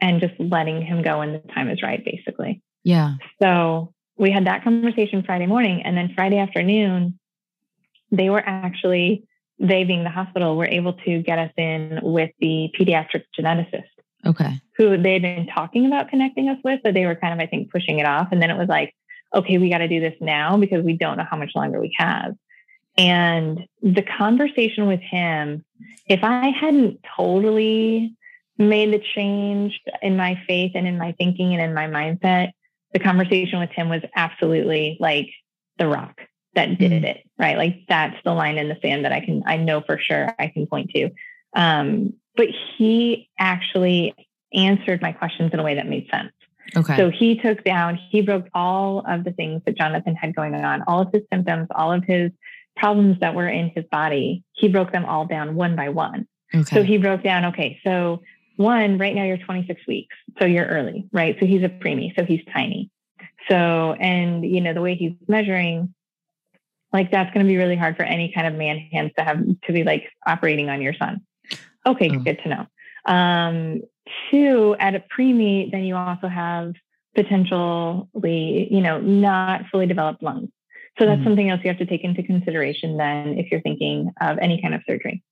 and 0.00 0.20
just 0.20 0.32
letting 0.38 0.80
him 0.80 1.02
go 1.02 1.18
when 1.18 1.32
the 1.32 1.38
time 1.54 1.68
is 1.68 1.82
right, 1.82 2.02
basically. 2.04 2.62
Yeah. 2.84 3.14
So 3.40 3.92
we 4.16 4.30
had 4.30 4.46
that 4.46 4.64
conversation 4.64 5.22
Friday 5.22 5.46
morning. 5.46 5.82
And 5.82 5.96
then 5.96 6.12
Friday 6.14 6.38
afternoon, 6.38 7.18
they 8.10 8.30
were 8.30 8.42
actually, 8.44 9.24
they 9.58 9.84
being 9.84 10.04
the 10.04 10.10
hospital, 10.10 10.56
were 10.56 10.66
able 10.66 10.94
to 10.94 11.22
get 11.22 11.38
us 11.38 11.52
in 11.56 12.00
with 12.02 12.30
the 12.40 12.70
pediatric 12.78 13.24
geneticist. 13.38 13.84
Okay. 14.24 14.60
Who 14.76 15.00
they'd 15.00 15.22
been 15.22 15.46
talking 15.46 15.86
about 15.86 16.08
connecting 16.08 16.48
us 16.48 16.58
with, 16.64 16.80
but 16.82 16.94
they 16.94 17.06
were 17.06 17.14
kind 17.14 17.32
of, 17.32 17.40
I 17.40 17.46
think, 17.46 17.70
pushing 17.70 17.98
it 17.98 18.06
off. 18.06 18.28
And 18.32 18.42
then 18.42 18.50
it 18.50 18.56
was 18.56 18.68
like, 18.68 18.94
okay, 19.34 19.58
we 19.58 19.70
got 19.70 19.78
to 19.78 19.88
do 19.88 20.00
this 20.00 20.14
now 20.20 20.56
because 20.56 20.84
we 20.84 20.94
don't 20.94 21.18
know 21.18 21.26
how 21.28 21.36
much 21.36 21.52
longer 21.54 21.80
we 21.80 21.94
have. 21.98 22.34
And 22.98 23.66
the 23.82 24.02
conversation 24.02 24.86
with 24.86 25.00
him, 25.00 25.64
if 26.08 26.20
I 26.22 26.48
hadn't 26.48 27.00
totally 27.16 28.14
made 28.58 28.92
the 28.92 29.02
change 29.14 29.80
in 30.00 30.16
my 30.16 30.40
faith 30.46 30.72
and 30.74 30.86
in 30.86 30.96
my 30.96 31.12
thinking 31.12 31.52
and 31.52 31.62
in 31.62 31.74
my 31.74 31.86
mindset, 31.86 32.52
the 32.96 33.04
conversation 33.04 33.58
with 33.58 33.68
him 33.68 33.90
was 33.90 34.00
absolutely 34.14 34.96
like 35.00 35.28
the 35.76 35.86
rock 35.86 36.18
that 36.54 36.78
did 36.78 36.92
mm-hmm. 36.92 37.04
it, 37.04 37.28
right? 37.38 37.58
Like 37.58 37.82
that's 37.90 38.16
the 38.24 38.32
line 38.32 38.56
in 38.56 38.70
the 38.70 38.78
sand 38.80 39.04
that 39.04 39.12
I 39.12 39.20
can, 39.20 39.42
I 39.44 39.58
know 39.58 39.82
for 39.82 39.98
sure 39.98 40.34
I 40.38 40.46
can 40.46 40.66
point 40.66 40.92
to. 40.94 41.10
Um, 41.54 42.14
but 42.36 42.46
he 42.78 43.28
actually 43.38 44.14
answered 44.54 45.02
my 45.02 45.12
questions 45.12 45.52
in 45.52 45.60
a 45.60 45.62
way 45.62 45.74
that 45.74 45.86
made 45.86 46.08
sense. 46.10 46.32
Okay. 46.74 46.96
So 46.96 47.10
he 47.10 47.36
took 47.36 47.62
down, 47.64 47.96
he 47.96 48.22
broke 48.22 48.46
all 48.54 49.04
of 49.06 49.24
the 49.24 49.32
things 49.32 49.60
that 49.66 49.76
Jonathan 49.76 50.14
had 50.14 50.34
going 50.34 50.54
on, 50.54 50.82
all 50.86 51.02
of 51.02 51.12
his 51.12 51.24
symptoms, 51.30 51.68
all 51.74 51.92
of 51.92 52.02
his 52.04 52.30
problems 52.76 53.20
that 53.20 53.34
were 53.34 53.48
in 53.48 53.72
his 53.74 53.84
body. 53.92 54.42
He 54.52 54.68
broke 54.68 54.90
them 54.90 55.04
all 55.04 55.26
down 55.26 55.54
one 55.54 55.76
by 55.76 55.90
one. 55.90 56.26
Okay. 56.54 56.76
So 56.76 56.82
he 56.82 56.96
broke 56.96 57.22
down, 57.22 57.44
okay, 57.44 57.78
so 57.84 58.22
one, 58.56 58.98
right 58.98 59.14
now 59.14 59.24
you're 59.24 59.38
26 59.38 59.86
weeks, 59.86 60.16
so 60.38 60.46
you're 60.46 60.66
early, 60.66 61.08
right? 61.12 61.36
So 61.38 61.46
he's 61.46 61.62
a 61.62 61.68
preemie, 61.68 62.14
so 62.16 62.24
he's 62.24 62.42
tiny. 62.52 62.90
So, 63.48 63.92
and 64.00 64.44
you 64.44 64.60
know, 64.60 64.72
the 64.72 64.80
way 64.80 64.94
he's 64.94 65.12
measuring, 65.28 65.94
like 66.92 67.10
that's 67.10 67.32
going 67.32 67.44
to 67.44 67.48
be 67.48 67.56
really 67.56 67.76
hard 67.76 67.96
for 67.96 68.02
any 68.02 68.32
kind 68.32 68.46
of 68.46 68.54
man 68.54 68.78
hands 68.78 69.12
to 69.18 69.24
have 69.24 69.38
to 69.64 69.72
be 69.72 69.84
like 69.84 70.04
operating 70.26 70.68
on 70.68 70.82
your 70.82 70.94
son. 70.94 71.20
Okay, 71.86 72.10
oh. 72.12 72.18
good 72.18 72.40
to 72.42 72.48
know. 72.48 72.66
Um, 73.04 73.82
two, 74.30 74.74
at 74.80 74.94
a 74.94 75.04
preemie, 75.16 75.70
then 75.70 75.84
you 75.84 75.96
also 75.96 76.28
have 76.28 76.72
potentially, 77.14 78.68
you 78.70 78.80
know, 78.80 79.00
not 79.00 79.62
fully 79.70 79.86
developed 79.86 80.22
lungs. 80.22 80.50
So 80.98 81.04
that's 81.04 81.18
mm-hmm. 81.18 81.26
something 81.28 81.50
else 81.50 81.60
you 81.62 81.68
have 81.68 81.78
to 81.78 81.86
take 81.86 82.04
into 82.04 82.22
consideration 82.22 82.96
then 82.96 83.38
if 83.38 83.50
you're 83.50 83.60
thinking 83.60 84.12
of 84.20 84.38
any 84.38 84.60
kind 84.62 84.74
of 84.74 84.80
surgery. 84.86 85.22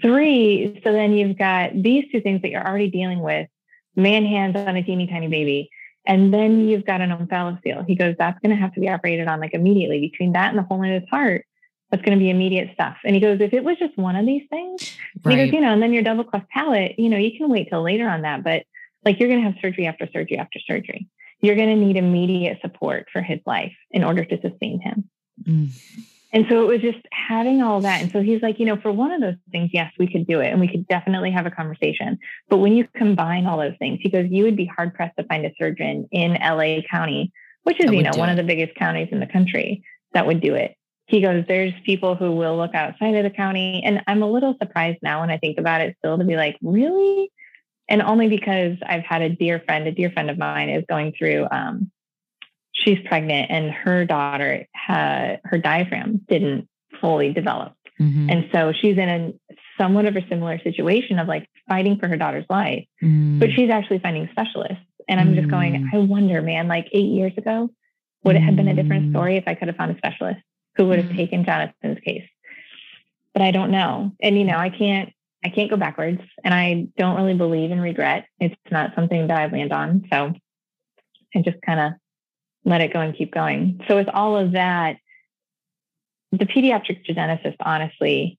Three, 0.00 0.80
so 0.82 0.92
then 0.92 1.12
you've 1.12 1.36
got 1.36 1.70
these 1.74 2.04
two 2.10 2.20
things 2.20 2.42
that 2.42 2.50
you're 2.50 2.66
already 2.66 2.90
dealing 2.90 3.20
with 3.20 3.48
man 3.94 4.24
hands 4.24 4.56
on 4.56 4.76
a 4.76 4.82
teeny 4.82 5.06
tiny 5.06 5.28
baby. 5.28 5.70
And 6.06 6.34
then 6.34 6.68
you've 6.68 6.84
got 6.84 7.00
an 7.00 7.10
omphalocele. 7.10 7.86
He 7.86 7.94
goes, 7.94 8.16
that's 8.18 8.38
going 8.40 8.50
to 8.50 8.60
have 8.60 8.74
to 8.74 8.80
be 8.80 8.88
operated 8.88 9.28
on 9.28 9.40
like 9.40 9.54
immediately. 9.54 10.00
Between 10.00 10.32
that 10.32 10.50
and 10.50 10.58
the 10.58 10.62
hole 10.62 10.82
in 10.82 10.92
his 10.92 11.08
heart, 11.08 11.46
that's 11.90 12.02
going 12.02 12.18
to 12.18 12.22
be 12.22 12.30
immediate 12.30 12.70
stuff. 12.74 12.96
And 13.04 13.14
he 13.14 13.20
goes, 13.20 13.40
if 13.40 13.52
it 13.52 13.62
was 13.62 13.78
just 13.78 13.96
one 13.96 14.16
of 14.16 14.26
these 14.26 14.42
things, 14.50 14.96
right. 15.22 15.38
he 15.38 15.44
goes, 15.44 15.52
you 15.52 15.60
know, 15.60 15.72
and 15.72 15.82
then 15.82 15.92
your 15.92 16.02
double 16.02 16.24
cleft 16.24 16.48
palate, 16.48 16.98
you 16.98 17.08
know, 17.08 17.18
you 17.18 17.36
can 17.36 17.48
wait 17.50 17.68
till 17.68 17.82
later 17.82 18.08
on 18.08 18.22
that, 18.22 18.42
but 18.42 18.64
like 19.04 19.20
you're 19.20 19.28
going 19.28 19.42
to 19.42 19.50
have 19.50 19.60
surgery 19.60 19.86
after 19.86 20.08
surgery 20.12 20.38
after 20.38 20.58
surgery. 20.60 21.08
You're 21.40 21.56
going 21.56 21.68
to 21.68 21.76
need 21.76 21.96
immediate 21.96 22.60
support 22.62 23.08
for 23.12 23.20
his 23.20 23.40
life 23.46 23.74
in 23.90 24.04
order 24.04 24.24
to 24.24 24.40
sustain 24.40 24.80
him. 24.80 25.10
Mm. 25.42 25.70
And 26.32 26.46
so 26.48 26.62
it 26.62 26.66
was 26.66 26.80
just 26.80 27.06
having 27.12 27.60
all 27.60 27.80
that. 27.82 28.00
And 28.00 28.10
so 28.10 28.22
he's 28.22 28.40
like, 28.40 28.58
you 28.58 28.64
know, 28.64 28.78
for 28.80 28.90
one 28.90 29.12
of 29.12 29.20
those 29.20 29.34
things, 29.50 29.70
yes, 29.72 29.92
we 29.98 30.10
could 30.10 30.26
do 30.26 30.40
it 30.40 30.48
and 30.48 30.60
we 30.60 30.68
could 30.68 30.88
definitely 30.88 31.30
have 31.30 31.44
a 31.44 31.50
conversation. 31.50 32.18
But 32.48 32.58
when 32.58 32.72
you 32.72 32.88
combine 32.96 33.46
all 33.46 33.58
those 33.58 33.76
things, 33.78 33.98
he 34.02 34.08
goes, 34.08 34.26
you 34.30 34.44
would 34.44 34.56
be 34.56 34.64
hard 34.64 34.94
pressed 34.94 35.16
to 35.18 35.24
find 35.24 35.44
a 35.44 35.52
surgeon 35.58 36.08
in 36.10 36.32
LA 36.32 36.80
County, 36.90 37.32
which 37.64 37.80
is, 37.84 37.92
you 37.92 38.02
know, 38.02 38.12
one 38.14 38.30
it. 38.30 38.32
of 38.32 38.36
the 38.38 38.44
biggest 38.44 38.74
counties 38.76 39.08
in 39.12 39.20
the 39.20 39.26
country 39.26 39.84
that 40.14 40.26
would 40.26 40.40
do 40.40 40.54
it. 40.54 40.74
He 41.06 41.20
goes, 41.20 41.44
there's 41.46 41.74
people 41.84 42.14
who 42.14 42.32
will 42.32 42.56
look 42.56 42.74
outside 42.74 43.14
of 43.14 43.24
the 43.24 43.30
county. 43.30 43.82
And 43.84 44.02
I'm 44.06 44.22
a 44.22 44.30
little 44.30 44.56
surprised 44.58 45.00
now 45.02 45.20
when 45.20 45.30
I 45.30 45.36
think 45.36 45.58
about 45.58 45.82
it 45.82 45.96
still 45.98 46.16
to 46.16 46.24
be 46.24 46.36
like, 46.36 46.56
really? 46.62 47.30
And 47.88 48.00
only 48.00 48.28
because 48.28 48.78
I've 48.86 49.04
had 49.04 49.20
a 49.20 49.28
dear 49.28 49.60
friend, 49.60 49.86
a 49.86 49.92
dear 49.92 50.10
friend 50.10 50.30
of 50.30 50.38
mine 50.38 50.70
is 50.70 50.84
going 50.88 51.12
through 51.18 51.46
um, 51.50 51.90
she's 52.72 52.98
pregnant 53.06 53.50
and 53.50 53.70
her 53.70 54.04
daughter 54.04 54.66
had 54.72 55.40
her 55.44 55.58
diaphragm 55.58 56.20
didn't 56.28 56.68
fully 57.00 57.32
develop. 57.32 57.74
Mm-hmm. 58.00 58.30
And 58.30 58.48
so 58.52 58.72
she's 58.72 58.98
in 58.98 59.08
a 59.08 59.32
somewhat 59.78 60.06
of 60.06 60.16
a 60.16 60.26
similar 60.28 60.58
situation 60.60 61.18
of 61.18 61.28
like 61.28 61.48
fighting 61.68 61.98
for 61.98 62.08
her 62.08 62.16
daughter's 62.16 62.46
life, 62.50 62.84
mm. 63.02 63.38
but 63.38 63.50
she's 63.52 63.70
actually 63.70 63.98
finding 63.98 64.28
specialists. 64.32 64.84
And 65.08 65.20
I'm 65.20 65.32
mm. 65.32 65.36
just 65.36 65.48
going, 65.48 65.74
mm. 65.74 65.86
I 65.92 65.98
wonder, 65.98 66.40
man, 66.42 66.68
like 66.68 66.88
eight 66.92 67.10
years 67.10 67.32
ago, 67.36 67.70
would 68.24 68.36
it 68.36 68.40
have 68.40 68.56
been 68.56 68.68
a 68.68 68.74
different 68.74 69.06
mm. 69.06 69.12
story 69.12 69.36
if 69.36 69.44
I 69.46 69.54
could 69.54 69.68
have 69.68 69.76
found 69.76 69.92
a 69.92 69.98
specialist 69.98 70.40
who 70.76 70.86
would 70.86 70.98
have 70.98 71.10
mm. 71.10 71.16
taken 71.16 71.44
Jonathan's 71.44 71.98
case? 72.00 72.28
But 73.34 73.42
I 73.42 73.50
don't 73.50 73.70
know. 73.70 74.12
And 74.20 74.38
you 74.38 74.44
know, 74.44 74.56
I 74.56 74.70
can't 74.70 75.12
I 75.44 75.48
can't 75.48 75.70
go 75.70 75.76
backwards 75.76 76.20
and 76.44 76.54
I 76.54 76.86
don't 76.96 77.16
really 77.16 77.34
believe 77.34 77.72
in 77.72 77.80
regret. 77.80 78.26
It's 78.38 78.54
not 78.70 78.94
something 78.94 79.26
that 79.26 79.36
I 79.36 79.46
land 79.46 79.72
on. 79.72 80.04
So 80.12 80.34
I 81.34 81.42
just 81.42 81.60
kind 81.62 81.80
of 81.80 81.92
let 82.64 82.80
it 82.80 82.92
go 82.92 83.00
and 83.00 83.16
keep 83.16 83.32
going. 83.32 83.80
So 83.88 83.96
with 83.96 84.08
all 84.08 84.36
of 84.36 84.52
that, 84.52 84.96
the 86.30 86.46
pediatric 86.46 87.04
geneticist, 87.06 87.56
honestly, 87.60 88.38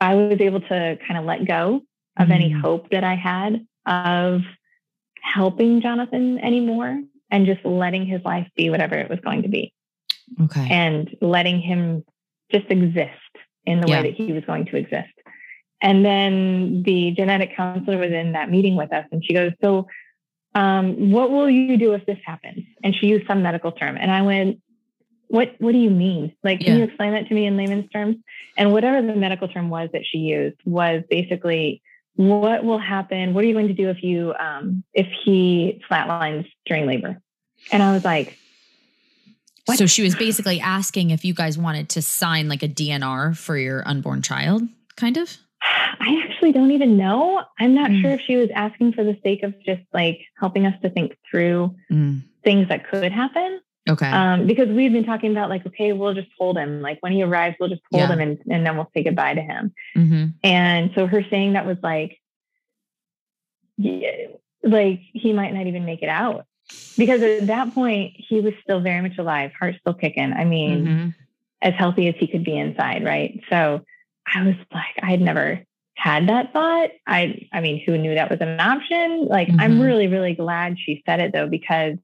I 0.00 0.14
was 0.14 0.40
able 0.40 0.60
to 0.60 0.98
kind 1.06 1.18
of 1.18 1.24
let 1.24 1.44
go 1.46 1.82
of 2.16 2.24
mm-hmm. 2.24 2.32
any 2.32 2.50
hope 2.50 2.90
that 2.90 3.04
I 3.04 3.14
had 3.14 3.66
of 3.86 4.42
helping 5.20 5.80
Jonathan 5.80 6.38
anymore 6.38 7.00
and 7.30 7.46
just 7.46 7.64
letting 7.64 8.06
his 8.06 8.22
life 8.24 8.48
be 8.56 8.70
whatever 8.70 8.94
it 8.94 9.10
was 9.10 9.18
going 9.20 9.42
to 9.42 9.48
be. 9.48 9.72
Okay. 10.40 10.68
And 10.70 11.14
letting 11.20 11.60
him 11.60 12.04
just 12.52 12.66
exist 12.70 13.12
in 13.64 13.80
the 13.80 13.88
yeah. 13.88 14.02
way 14.02 14.10
that 14.10 14.16
he 14.16 14.32
was 14.32 14.44
going 14.44 14.66
to 14.66 14.76
exist. 14.76 15.12
And 15.80 16.04
then 16.04 16.82
the 16.84 17.12
genetic 17.12 17.56
counselor 17.56 17.98
was 17.98 18.12
in 18.12 18.32
that 18.32 18.50
meeting 18.50 18.76
with 18.76 18.92
us 18.92 19.06
and 19.12 19.24
she 19.24 19.32
goes, 19.32 19.52
So 19.62 19.86
um, 20.58 21.12
what 21.12 21.30
will 21.30 21.48
you 21.48 21.76
do 21.76 21.92
if 21.92 22.04
this 22.04 22.18
happens? 22.26 22.64
And 22.82 22.92
she 22.92 23.06
used 23.06 23.28
some 23.28 23.42
medical 23.42 23.70
term. 23.70 23.96
And 23.96 24.10
I 24.10 24.22
went, 24.22 24.60
what, 25.28 25.54
what 25.58 25.70
do 25.70 25.78
you 25.78 25.90
mean? 25.90 26.34
Like, 26.42 26.58
can 26.60 26.72
yeah. 26.72 26.78
you 26.78 26.84
explain 26.84 27.12
that 27.12 27.28
to 27.28 27.34
me 27.34 27.46
in 27.46 27.56
layman's 27.56 27.88
terms? 27.90 28.16
And 28.56 28.72
whatever 28.72 29.06
the 29.06 29.14
medical 29.14 29.46
term 29.46 29.70
was 29.70 29.88
that 29.92 30.02
she 30.04 30.18
used 30.18 30.56
was 30.64 31.04
basically, 31.08 31.80
what 32.16 32.64
will 32.64 32.80
happen? 32.80 33.34
What 33.34 33.44
are 33.44 33.46
you 33.46 33.52
going 33.52 33.68
to 33.68 33.74
do 33.74 33.88
if 33.88 34.02
you, 34.02 34.34
um, 34.34 34.82
if 34.94 35.06
he 35.24 35.80
flatlines 35.88 36.50
during 36.66 36.86
labor? 36.86 37.22
And 37.70 37.80
I 37.80 37.92
was 37.92 38.04
like, 38.04 38.36
what? 39.66 39.78
So 39.78 39.86
she 39.86 40.02
was 40.02 40.16
basically 40.16 40.60
asking 40.60 41.10
if 41.10 41.24
you 41.24 41.34
guys 41.34 41.56
wanted 41.56 41.90
to 41.90 42.02
sign 42.02 42.48
like 42.48 42.64
a 42.64 42.68
DNR 42.68 43.36
for 43.36 43.56
your 43.56 43.86
unborn 43.86 44.22
child, 44.22 44.62
kind 44.96 45.18
of? 45.18 45.36
I 46.00 46.24
actually 46.24 46.52
don't 46.52 46.70
even 46.70 46.96
know. 46.96 47.42
I'm 47.58 47.74
not 47.74 47.90
mm. 47.90 48.00
sure 48.00 48.10
if 48.12 48.20
she 48.20 48.36
was 48.36 48.48
asking 48.54 48.92
for 48.92 49.04
the 49.04 49.18
sake 49.22 49.42
of 49.42 49.54
just 49.64 49.82
like 49.92 50.20
helping 50.38 50.66
us 50.66 50.74
to 50.82 50.90
think 50.90 51.16
through 51.30 51.74
mm. 51.90 52.22
things 52.44 52.68
that 52.68 52.88
could 52.88 53.12
happen. 53.12 53.60
Okay. 53.88 54.10
Um, 54.10 54.46
because 54.46 54.68
we've 54.68 54.92
been 54.92 55.04
talking 55.04 55.30
about 55.30 55.48
like, 55.48 55.66
okay, 55.66 55.92
we'll 55.92 56.14
just 56.14 56.28
hold 56.38 56.58
him. 56.58 56.82
Like 56.82 56.98
when 57.00 57.12
he 57.12 57.22
arrives, 57.22 57.56
we'll 57.58 57.70
just 57.70 57.82
hold 57.90 58.02
yeah. 58.02 58.12
him 58.12 58.20
and, 58.20 58.38
and 58.50 58.66
then 58.66 58.76
we'll 58.76 58.90
say 58.94 59.02
goodbye 59.02 59.34
to 59.34 59.40
him. 59.40 59.72
Mm-hmm. 59.96 60.26
And 60.44 60.90
so 60.94 61.06
her 61.06 61.24
saying 61.30 61.54
that 61.54 61.66
was 61.66 61.78
like, 61.82 62.20
yeah, 63.78 64.26
like 64.62 65.00
he 65.12 65.32
might 65.32 65.54
not 65.54 65.66
even 65.66 65.84
make 65.84 66.02
it 66.02 66.08
out 66.08 66.44
because 66.98 67.22
at 67.22 67.46
that 67.46 67.74
point 67.74 68.14
he 68.16 68.40
was 68.40 68.52
still 68.62 68.80
very 68.80 69.00
much 69.00 69.16
alive, 69.18 69.52
heart 69.58 69.76
still 69.80 69.94
kicking. 69.94 70.32
I 70.32 70.44
mean, 70.44 70.84
mm-hmm. 70.84 71.08
as 71.62 71.74
healthy 71.74 72.08
as 72.08 72.14
he 72.18 72.26
could 72.26 72.44
be 72.44 72.58
inside, 72.58 73.04
right? 73.04 73.40
So 73.48 73.84
I 74.34 74.44
was 74.44 74.56
like, 74.72 75.02
I 75.02 75.10
had 75.10 75.20
never 75.20 75.64
had 75.98 76.28
that 76.28 76.52
thought. 76.52 76.90
I 77.06 77.48
I 77.52 77.60
mean, 77.60 77.82
who 77.84 77.98
knew 77.98 78.14
that 78.14 78.30
was 78.30 78.40
an 78.40 78.60
option? 78.60 79.26
Like 79.26 79.48
mm-hmm. 79.48 79.60
I'm 79.60 79.80
really 79.80 80.06
really 80.06 80.34
glad 80.34 80.78
she 80.78 81.02
said 81.04 81.20
it 81.20 81.32
though 81.32 81.48
because 81.48 81.96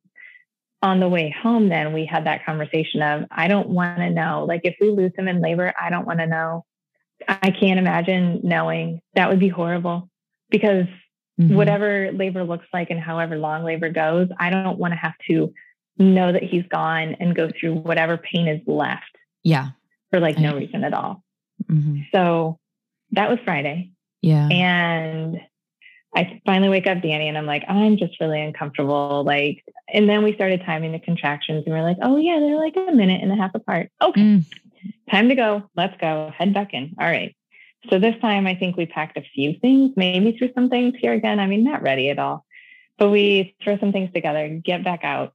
on 0.83 1.01
the 1.01 1.09
way 1.09 1.35
home 1.43 1.69
then 1.69 1.93
we 1.93 2.05
had 2.05 2.27
that 2.27 2.45
conversation 2.45 3.03
of 3.03 3.25
I 3.31 3.49
don't 3.49 3.71
want 3.71 3.99
to 3.99 4.11
know 4.11 4.45
like 4.47 4.63
if 4.65 4.77
we 4.81 4.91
lose 4.91 5.13
him 5.17 5.29
in 5.29 5.41
labor, 5.41 5.73
I 5.81 5.91
don't 5.91 6.07
want 6.07 6.19
to 6.21 6.27
know. 6.27 6.65
I 7.29 7.51
can't 7.51 7.79
imagine 7.79 8.41
knowing. 8.43 9.01
That 9.15 9.31
would 9.31 9.41
be 9.41 9.49
horrible 9.49 10.11
because 10.51 10.87
mm-hmm. 11.41 11.55
whatever 11.55 12.11
labor 12.13 12.45
looks 12.45 12.67
like 12.73 12.91
and 12.91 13.01
however 13.01 13.39
long 13.39 13.65
labor 13.65 13.91
goes, 13.91 14.29
I 14.39 14.51
don't 14.51 14.79
want 14.79 14.93
to 14.93 14.99
have 14.99 15.15
to 15.29 15.55
know 15.99 16.33
that 16.33 16.43
he's 16.43 16.67
gone 16.67 17.17
and 17.21 17.37
go 17.37 17.51
through 17.59 17.75
whatever 17.75 18.19
pain 18.19 18.49
is 18.49 18.61
left. 18.67 19.05
Yeah. 19.43 19.71
For 20.11 20.21
like 20.21 20.39
no 20.39 20.57
reason 20.57 20.85
at 20.85 20.93
all. 20.95 21.24
Mm-hmm. 21.71 22.01
So 22.13 22.59
that 23.13 23.31
was 23.31 23.39
Friday. 23.45 23.91
Yeah. 24.23 24.49
And 24.49 25.41
I 26.15 26.41
finally 26.47 26.69
wake 26.69 26.87
up 26.87 27.03
Danny 27.03 27.29
and 27.29 27.37
I'm 27.37 27.47
like, 27.47 27.65
I'm 27.69 27.97
just 27.97 28.21
really 28.21 28.41
uncomfortable. 28.41 29.25
Like, 29.25 29.65
and 29.93 30.09
then 30.09 30.23
we 30.23 30.35
started 30.35 30.63
timing 30.65 30.93
the 30.93 30.99
contractions 30.99 31.65
and 31.67 31.75
we're 31.75 31.83
like, 31.83 31.99
oh 32.03 32.17
yeah, 32.17 32.39
they're 32.39 32.57
like 32.57 32.77
a 32.77 32.93
minute 32.93 33.21
and 33.23 33.33
a 33.33 33.37
half 33.37 33.55
apart. 33.55 33.91
Okay. 34.01 34.21
Mm. 34.21 34.45
Time 35.11 35.29
to 35.29 35.35
go. 35.35 35.69
Let's 35.77 35.97
go. 36.01 36.33
Head 36.37 36.55
back 36.55 36.73
in. 36.73 36.95
All 36.99 37.07
right. 37.07 37.35
So 37.91 37.99
this 37.99 38.19
time 38.21 38.47
I 38.47 38.55
think 38.55 38.77
we 38.77 38.87
packed 38.87 39.19
a 39.19 39.23
few 39.35 39.59
things, 39.61 39.93
maybe 39.97 40.37
threw 40.39 40.51
some 40.55 40.71
things 40.71 40.95
here 40.99 41.13
again. 41.13 41.41
I 41.41 41.47
mean, 41.47 41.65
not 41.65 41.83
ready 41.83 42.09
at 42.11 42.19
all. 42.19 42.47
But 42.97 43.11
we 43.11 43.57
throw 43.63 43.79
some 43.79 43.93
things 43.93 44.13
together, 44.13 44.49
get 44.49 44.85
back 44.85 45.03
out. 45.03 45.35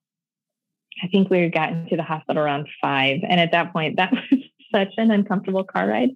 I 1.04 1.08
think 1.08 1.30
we 1.30 1.48
gotten 1.50 1.88
to 1.90 1.98
the 1.98 2.04
hospital 2.04 2.42
around 2.42 2.68
five. 2.82 3.20
And 3.28 3.40
at 3.40 3.52
that 3.52 3.74
point, 3.74 3.98
that 3.98 4.12
was 4.32 4.42
such 4.72 4.94
an 4.98 5.12
uncomfortable 5.12 5.64
car 5.64 5.88
ride 5.88 6.12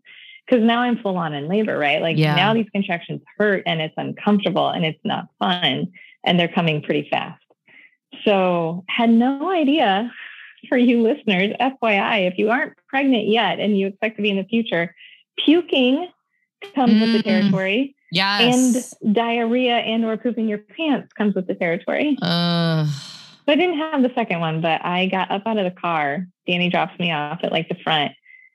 because 0.46 0.64
now 0.64 0.82
I'm 0.82 0.98
full 0.98 1.18
on 1.18 1.34
in 1.34 1.48
labor, 1.48 1.78
right? 1.78 2.02
Like 2.02 2.18
yeah. 2.18 2.36
now 2.36 2.54
these 2.54 2.70
contractions 2.74 3.22
hurt 3.38 3.64
and 3.66 3.82
it's 3.82 3.94
uncomfortable 3.98 4.70
and 4.70 4.86
it's 4.86 5.00
not 5.04 5.28
fun 5.40 5.92
and 6.24 6.40
they're 6.40 6.48
coming 6.48 6.82
pretty 6.82 7.08
fast. 7.10 7.42
So 8.26 8.84
had 8.88 9.10
no 9.10 9.52
idea 9.52 10.12
for 10.70 10.78
you 10.78 11.02
listeners, 11.02 11.54
FYI, 11.60 12.28
if 12.28 12.38
you 12.38 12.50
aren't 12.50 12.74
pregnant 12.88 13.28
yet 13.28 13.60
and 13.60 13.78
you 13.78 13.88
expect 13.88 14.18
to 14.18 14.22
be 14.22 14.30
in 14.30 14.38
the 14.38 14.44
future, 14.44 14.96
puking 15.38 16.08
comes 16.76 16.94
mm. 16.94 17.02
with 17.02 17.14
the 17.14 17.20
mm. 17.20 17.24
territory. 17.24 17.96
Yes. 18.12 18.94
And 19.02 19.16
diarrhea 19.16 19.78
and 19.78 20.06
or 20.06 20.18
pooping 20.18 20.48
your 20.48 20.60
pants 20.60 21.12
comes 21.14 21.36
with 21.36 21.48
the 21.48 21.56
territory. 21.56 22.18
Uh. 22.22 22.86
So 22.86 23.52
I 23.52 23.56
didn't 23.56 23.78
have 23.78 24.04
the 24.04 24.12
second 24.16 24.40
one, 24.40 24.62
but 24.62 24.86
I 24.86 25.08
got 25.08 25.30
up 25.30 25.44
out 25.46 25.58
of 25.58 25.66
the 25.66 25.78
car. 25.78 26.28
Danny 26.48 26.70
drops 26.70 26.98
me 26.98 27.12
off 27.12 27.40
at 27.44 27.52
like 27.52 27.68
the 27.68 27.76
front 27.84 28.14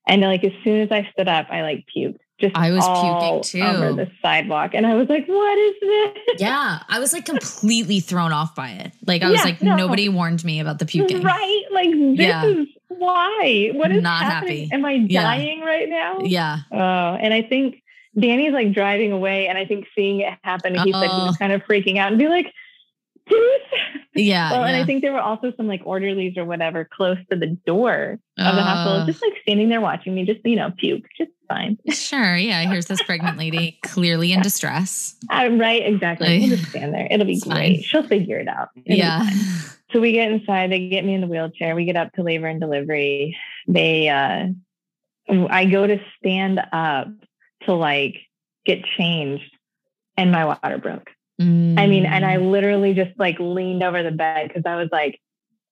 and 0.08 0.22
like 0.22 0.42
as 0.42 0.52
soon 0.64 0.80
as 0.80 0.90
I 0.90 1.08
stood 1.12 1.28
up, 1.28 1.46
I 1.50 1.62
like 1.62 1.84
puked. 1.94 2.18
Just 2.40 2.56
I 2.56 2.70
was 2.70 2.84
puking 2.86 3.42
too 3.42 3.66
over 3.66 3.92
the 3.92 4.08
sidewalk, 4.22 4.70
and 4.72 4.86
I 4.86 4.94
was 4.94 5.08
like, 5.08 5.26
"What 5.26 5.58
is 5.58 5.74
this?" 5.80 6.40
Yeah, 6.40 6.78
I 6.88 7.00
was 7.00 7.12
like 7.12 7.26
completely 7.26 7.98
thrown 7.98 8.32
off 8.32 8.54
by 8.54 8.70
it. 8.70 8.92
Like 9.06 9.22
I 9.22 9.26
yeah, 9.26 9.32
was 9.32 9.44
like, 9.44 9.60
no. 9.60 9.74
nobody 9.74 10.08
warned 10.08 10.44
me 10.44 10.60
about 10.60 10.78
the 10.78 10.86
puking. 10.86 11.22
Right? 11.22 11.64
Like 11.72 11.90
this 11.90 12.26
yeah. 12.26 12.44
is 12.44 12.68
why. 12.86 13.70
What 13.74 13.90
is 13.90 14.02
not 14.02 14.22
happening? 14.22 14.68
happy? 14.68 14.74
Am 14.74 14.84
I 14.84 14.98
dying 14.98 15.58
yeah. 15.58 15.64
right 15.64 15.88
now? 15.88 16.18
Yeah. 16.20 16.58
Oh, 16.70 16.76
and 17.20 17.34
I 17.34 17.42
think 17.42 17.82
Danny's 18.16 18.52
like 18.52 18.72
driving 18.72 19.10
away, 19.10 19.48
and 19.48 19.58
I 19.58 19.64
think 19.64 19.86
seeing 19.96 20.20
it 20.20 20.38
happen, 20.42 20.74
he 20.74 20.92
said 20.92 21.08
he 21.08 21.08
was 21.08 21.34
oh. 21.34 21.38
kind 21.40 21.52
of 21.52 21.62
freaking 21.62 21.98
out 21.98 22.10
and 22.10 22.18
be 22.18 22.28
like, 22.28 22.54
Yeah. 24.14 24.50
well, 24.50 24.60
yeah. 24.62 24.66
and 24.68 24.76
I 24.76 24.84
think 24.84 25.02
there 25.02 25.12
were 25.12 25.20
also 25.20 25.52
some 25.56 25.68
like 25.68 25.82
orderlies 25.84 26.36
or 26.36 26.44
whatever 26.44 26.84
close 26.90 27.18
to 27.30 27.36
the 27.36 27.46
door 27.66 28.18
of 28.38 28.54
the 28.56 28.62
hospital, 28.62 29.02
Uh. 29.02 29.06
just 29.06 29.22
like 29.22 29.34
standing 29.42 29.68
there 29.68 29.80
watching 29.80 30.14
me, 30.14 30.24
just 30.24 30.40
you 30.44 30.56
know, 30.56 30.72
puke, 30.76 31.04
just 31.16 31.30
fine. 31.48 31.78
Sure. 31.90 32.36
Yeah. 32.36 32.62
Here's 32.68 32.86
this 32.86 33.02
pregnant 33.02 33.38
lady 33.38 33.78
clearly 33.84 34.32
in 34.32 34.42
distress. 34.42 35.14
I'm 35.30 35.58
right, 35.60 35.86
exactly. 35.86 36.40
We'll 36.40 36.48
just 36.56 36.66
stand 36.70 36.92
there. 36.92 37.06
It'll 37.10 37.26
be 37.26 37.38
great. 37.40 37.52
fine. 37.76 37.82
She'll 37.82 38.02
figure 38.06 38.38
it 38.38 38.48
out. 38.48 38.68
It'll 38.84 38.98
Yeah. 38.98 39.28
So 39.90 40.00
we 40.00 40.12
get 40.12 40.30
inside, 40.30 40.70
they 40.70 40.90
get 40.90 41.02
me 41.06 41.14
in 41.14 41.22
the 41.22 41.26
wheelchair. 41.26 41.74
We 41.74 41.86
get 41.86 41.96
up 41.96 42.12
to 42.12 42.22
labor 42.22 42.46
and 42.46 42.60
delivery. 42.60 43.38
They 43.66 44.08
uh 44.10 44.48
I 45.50 45.64
go 45.64 45.86
to 45.86 45.98
stand 46.18 46.60
up 46.72 47.08
to 47.64 47.72
like 47.72 48.16
get 48.66 48.84
changed 48.84 49.50
and 50.18 50.30
my 50.30 50.44
water 50.44 50.76
broke. 50.76 51.08
I 51.40 51.86
mean, 51.86 52.04
and 52.04 52.24
I 52.26 52.36
Mm. 52.36 52.50
literally 52.50 52.94
just 52.94 53.16
like 53.18 53.38
leaned 53.38 53.82
over 53.82 54.02
the 54.02 54.10
bed 54.10 54.48
because 54.48 54.64
I 54.66 54.76
was 54.76 54.88
like, 54.90 55.20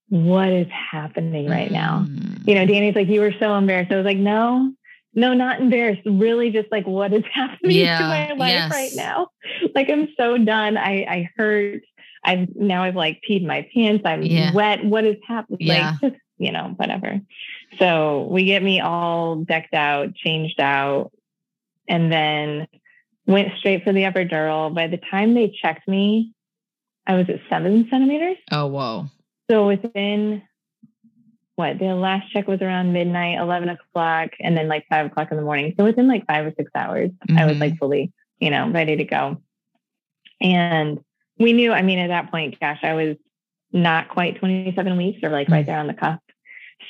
what 0.08 0.48
is 0.48 0.68
happening 0.70 1.48
right 1.48 1.70
now? 1.70 2.06
Mm. 2.08 2.46
You 2.46 2.54
know, 2.54 2.66
Danny's 2.66 2.94
like, 2.94 3.08
you 3.08 3.20
were 3.20 3.34
so 3.40 3.56
embarrassed. 3.56 3.90
I 3.90 3.96
was 3.96 4.04
like, 4.04 4.18
no, 4.18 4.72
no, 5.14 5.34
not 5.34 5.60
embarrassed. 5.60 6.02
Really 6.06 6.50
just 6.50 6.70
like 6.70 6.86
what 6.86 7.12
is 7.12 7.24
happening 7.32 7.78
Yeah, 7.78 7.98
to 7.98 8.04
my 8.04 8.32
life 8.34 8.48
yes. 8.52 8.70
right 8.70 8.92
now. 8.94 9.28
Like 9.74 9.88
I'm 9.90 10.08
so 10.16 10.38
done. 10.38 10.76
I 10.76 11.04
I 11.04 11.30
hurt. 11.36 11.82
I've 12.22 12.54
now 12.54 12.84
I've 12.84 12.96
like 12.96 13.20
peed 13.28 13.44
my 13.44 13.68
pants. 13.74 14.02
I'm 14.04 14.22
Yeah. 14.22 14.52
wet. 14.52 14.84
What 14.84 15.04
is 15.04 15.16
happening? 15.26 15.58
Yeah. 15.62 15.96
Like 16.00 16.12
just, 16.12 16.22
you 16.38 16.52
know, 16.52 16.74
whatever. 16.76 17.20
So 17.80 18.28
we 18.30 18.44
get 18.44 18.62
me 18.62 18.80
all 18.80 19.36
decked 19.36 19.74
out, 19.74 20.14
changed 20.14 20.60
out, 20.60 21.10
and 21.88 22.12
then 22.12 22.68
went 23.26 23.52
straight 23.58 23.84
for 23.84 23.92
the 23.92 24.02
epidural. 24.02 24.72
By 24.74 24.86
the 24.86 24.98
time 25.10 25.34
they 25.34 25.48
checked 25.48 25.86
me, 25.88 26.32
I 27.06 27.14
was 27.14 27.28
at 27.28 27.40
seven 27.48 27.86
centimeters. 27.90 28.36
Oh, 28.50 28.66
whoa. 28.66 29.06
So 29.50 29.66
within 29.66 30.42
what 31.56 31.78
the 31.78 31.94
last 31.94 32.30
check 32.32 32.46
was 32.46 32.60
around 32.60 32.92
midnight, 32.92 33.38
11 33.38 33.68
o'clock, 33.70 34.30
and 34.40 34.56
then 34.56 34.68
like 34.68 34.86
five 34.88 35.06
o'clock 35.06 35.30
in 35.30 35.36
the 35.36 35.42
morning. 35.42 35.74
So 35.78 35.84
within 35.84 36.08
like 36.08 36.26
five 36.26 36.46
or 36.46 36.52
six 36.56 36.70
hours, 36.74 37.10
I 37.36 37.46
was 37.46 37.56
like 37.58 37.78
fully, 37.78 38.12
you 38.40 38.50
know, 38.50 38.68
ready 38.70 38.96
to 38.96 39.04
go. 39.04 39.40
And 40.40 41.00
we 41.38 41.52
knew, 41.52 41.72
I 41.72 41.82
mean, 41.82 41.98
at 41.98 42.08
that 42.08 42.30
point, 42.30 42.58
gosh, 42.60 42.80
I 42.82 42.94
was 42.94 43.16
not 43.72 44.08
quite 44.08 44.36
27 44.36 44.96
weeks 44.96 45.20
or 45.22 45.30
like 45.30 45.48
right 45.48 45.62
Mhm. 45.64 45.66
there 45.66 45.78
on 45.78 45.86
the 45.86 45.94
cusp. 45.94 46.20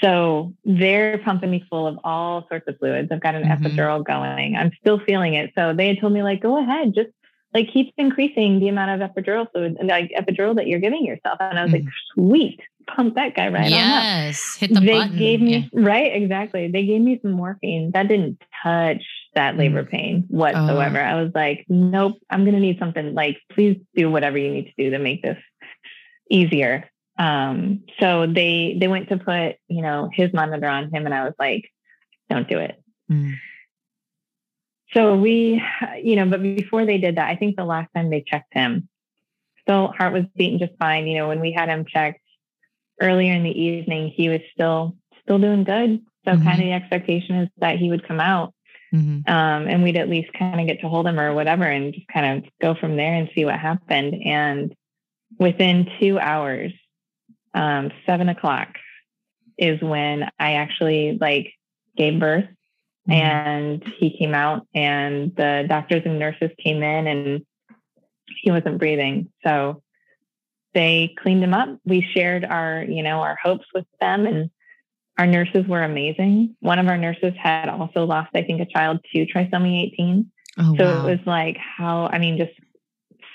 So 0.00 0.54
they're 0.64 1.18
pumping 1.18 1.50
me 1.50 1.64
full 1.70 1.86
of 1.86 1.98
all 2.04 2.46
sorts 2.48 2.66
of 2.68 2.78
fluids. 2.78 3.10
I've 3.10 3.20
got 3.20 3.34
an 3.34 3.44
Mhm. 3.44 3.58
epidural 3.60 4.04
going. 4.04 4.56
I'm 4.56 4.70
still 4.80 4.98
feeling 5.00 5.34
it. 5.34 5.52
So 5.56 5.72
they 5.72 5.88
had 5.88 6.00
told 6.00 6.12
me 6.12 6.22
like, 6.22 6.40
go 6.40 6.58
ahead, 6.58 6.94
just 6.94 7.10
like 7.54 7.72
keep 7.72 7.92
increasing 7.96 8.58
the 8.60 8.68
amount 8.68 9.00
of 9.00 9.10
epidural 9.10 9.50
fluid 9.50 9.76
and 9.78 9.88
like 9.88 10.10
epidural 10.18 10.56
that 10.56 10.66
you're 10.66 10.80
giving 10.80 11.04
yourself. 11.04 11.38
And 11.40 11.58
I 11.58 11.62
was 11.64 11.72
like, 11.72 11.84
sweet, 12.14 12.60
pump 12.86 13.14
that 13.16 13.34
guy 13.34 13.48
right 13.48 13.72
on 13.72 13.72
up 13.72 14.02
yes. 14.04 14.56
Hit 14.58 14.74
the 14.74 14.80
they 14.80 14.98
button. 14.98 15.16
gave 15.16 15.40
Yeah. 15.40 15.58
me 15.60 15.70
right 15.72 16.14
exactly 16.14 16.68
they 16.70 16.86
gave 16.86 17.00
me 17.00 17.18
some 17.20 17.32
morphine 17.32 17.90
that 17.94 18.06
didn't 18.06 18.40
touch 18.62 19.02
that 19.34 19.56
labor 19.56 19.82
Mm. 19.82 19.90
pain 19.90 20.24
whatsoever 20.28 21.00
i 21.00 21.20
was 21.20 21.32
like 21.34 21.64
nope 21.68 22.14
i'm 22.30 22.44
gonna 22.44 22.60
need 22.60 22.78
something 22.78 23.12
like 23.12 23.38
please 23.50 23.76
do 23.96 24.08
whatever 24.08 24.38
you 24.38 24.52
need 24.52 24.66
to 24.66 24.72
do 24.84 24.90
to 24.90 25.00
make 25.00 25.20
this 25.22 25.36
easier 26.30 26.88
um 27.18 27.82
so 28.00 28.26
they 28.26 28.76
they 28.78 28.88
went 28.88 29.08
to 29.08 29.16
put 29.16 29.56
you 29.68 29.82
know 29.82 30.08
his 30.12 30.32
monitor 30.32 30.66
on 30.68 30.92
him 30.92 31.06
and 31.06 31.14
i 31.14 31.24
was 31.24 31.34
like 31.38 31.70
don't 32.30 32.48
do 32.48 32.58
it 32.58 32.80
Mm. 33.10 33.34
so 34.92 35.16
we 35.16 35.62
you 36.02 36.16
know 36.16 36.26
but 36.26 36.42
before 36.42 36.84
they 36.84 36.98
did 36.98 37.16
that 37.16 37.28
i 37.28 37.36
think 37.36 37.54
the 37.56 37.64
last 37.64 37.88
time 37.94 38.10
they 38.10 38.20
checked 38.26 38.52
him 38.52 38.88
still 39.62 39.88
heart 39.96 40.12
was 40.12 40.24
beating 40.36 40.58
just 40.58 40.76
fine 40.78 41.06
you 41.06 41.16
know 41.16 41.28
when 41.28 41.40
we 41.40 41.52
had 41.52 41.68
him 41.68 41.84
checked 41.86 42.20
earlier 43.00 43.32
in 43.32 43.44
the 43.44 43.60
evening 43.60 44.08
he 44.08 44.28
was 44.28 44.40
still 44.52 44.96
still 45.22 45.38
doing 45.38 45.64
good 45.64 46.00
so 46.24 46.32
Mhm. 46.32 46.42
kind 46.42 46.60
of 46.60 46.66
the 46.66 46.72
expectation 46.72 47.36
is 47.36 47.48
that 47.58 47.78
he 47.78 47.90
would 47.90 48.06
come 48.06 48.18
out 48.20 48.52
Mhm. 48.92 49.28
um, 49.28 49.68
and 49.68 49.82
we'd 49.82 49.96
at 49.96 50.08
least 50.08 50.32
kind 50.32 50.60
of 50.60 50.66
get 50.66 50.80
to 50.80 50.88
hold 50.88 51.06
him 51.06 51.20
or 51.20 51.34
whatever 51.34 51.64
and 51.64 51.94
just 51.94 52.08
kind 52.08 52.44
of 52.44 52.50
go 52.60 52.74
from 52.74 52.96
there 52.96 53.14
and 53.14 53.30
see 53.34 53.44
what 53.44 53.58
happened 53.58 54.14
and 54.24 54.74
within 55.38 55.88
two 56.00 56.18
hours 56.18 56.72
um, 57.56 57.90
seven 58.06 58.28
o'clock 58.28 58.68
is 59.58 59.80
when 59.80 60.28
i 60.38 60.54
actually 60.54 61.18
like 61.20 61.52
gave 61.96 62.20
birth 62.20 62.44
Mhm. 63.08 63.12
and 63.14 63.84
he 63.98 64.16
came 64.18 64.34
out 64.34 64.66
and 64.74 65.34
the 65.36 65.64
doctors 65.68 66.02
and 66.04 66.18
nurses 66.18 66.50
came 66.62 66.82
in 66.82 67.06
and 67.06 67.46
he 68.42 68.50
wasn't 68.50 68.78
breathing 68.78 69.30
so 69.44 69.80
they 70.74 71.14
cleaned 71.22 71.42
him 71.44 71.54
up 71.54 71.68
we 71.84 72.00
shared 72.14 72.44
our 72.44 72.84
you 72.86 73.02
know 73.04 73.20
our 73.20 73.36
hopes 73.42 73.66
with 73.74 73.86
them 74.00 74.26
and 74.26 74.50
our 75.18 75.26
nurses 75.26 75.64
were 75.68 75.84
amazing 75.84 76.56
one 76.60 76.78
of 76.80 76.88
our 76.88 76.98
nurses 76.98 77.32
had 77.40 77.68
also 77.68 78.04
lost 78.04 78.30
i 78.34 78.42
think 78.42 78.60
a 78.60 78.66
child 78.66 78.98
to 79.14 79.24
trisomy 79.26 79.84
18 79.94 80.30
Oh, 80.58 80.74
so 80.78 80.84
wow. 80.84 81.06
it 81.06 81.10
was 81.10 81.26
like 81.26 81.56
how 81.58 82.08
i 82.12 82.18
mean 82.18 82.36
just 82.38 82.52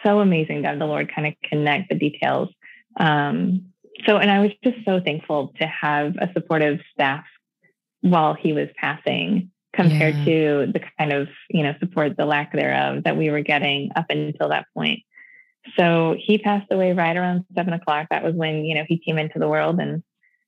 so 0.03 0.19
amazing 0.19 0.63
to 0.63 0.67
have 0.67 0.79
the 0.79 0.85
lord 0.85 1.11
kind 1.15 1.27
of 1.27 1.33
connect 1.49 1.87
the 1.89 1.95
details 1.95 2.49
um 2.99 3.70
so 4.05 4.17
and 4.17 4.29
i 4.31 4.39
was 4.39 4.51
just 4.63 4.77
so 4.85 4.99
thankful 4.99 5.53
to 5.59 5.65
have 5.67 6.15
a 6.17 6.29
supportive 6.33 6.79
staff 6.93 7.23
while 8.01 8.33
he 8.33 8.53
was 8.53 8.67
passing 8.77 9.51
compared 9.73 10.15
Yeah. 10.15 10.25
to 10.25 10.71
the 10.73 10.81
kind 10.97 11.13
of 11.13 11.27
you 11.49 11.63
know 11.63 11.73
support 11.79 12.17
the 12.17 12.25
lack 12.25 12.51
thereof 12.53 13.03
that 13.03 13.17
we 13.17 13.29
were 13.29 13.41
getting 13.41 13.91
up 13.95 14.05
until 14.09 14.49
that 14.49 14.65
point 14.73 14.99
so 15.77 16.15
he 16.19 16.37
passed 16.37 16.71
away 16.71 16.93
right 16.93 17.15
around 17.15 17.45
seven 17.55 17.73
o'clock 17.73 18.07
that 18.09 18.23
was 18.23 18.33
when 18.35 18.65
you 18.65 18.75
know 18.75 18.83
he 18.87 18.97
came 18.97 19.17
into 19.17 19.39
the 19.39 19.47
world 19.47 19.79
and 19.79 20.03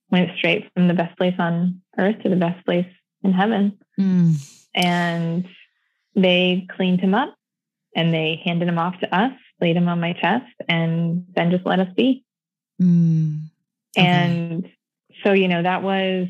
went 0.09 0.35
straight 0.37 0.69
from 0.73 0.87
the 0.87 0.93
best 0.93 1.17
place 1.17 1.35
on 1.39 1.81
earth 1.97 2.21
to 2.23 2.29
the 2.29 2.35
best 2.35 2.63
place 2.65 2.87
in 3.23 3.33
heaven 3.33 3.77
Mm. 3.99 4.33
and 4.73 5.47
they 6.15 6.65
cleaned 6.75 6.99
him 6.99 7.13
up 7.13 7.35
and 7.95 8.11
they 8.11 8.41
handed 8.43 8.67
him 8.67 8.79
off 8.79 8.99
to 9.01 9.15
us, 9.15 9.33
laid 9.61 9.75
him 9.77 9.87
on 9.87 9.99
my 9.99 10.13
chest, 10.13 10.51
and 10.67 11.25
then 11.35 11.51
just 11.51 11.63
let 11.63 11.79
us 11.79 11.89
be. 11.95 12.23
Mm. 12.83 13.43
Okay. 13.97 14.05
And 14.07 14.69
so, 15.23 15.33
you 15.33 15.47
know, 15.47 15.61
that 15.63 15.83
was 15.83 16.27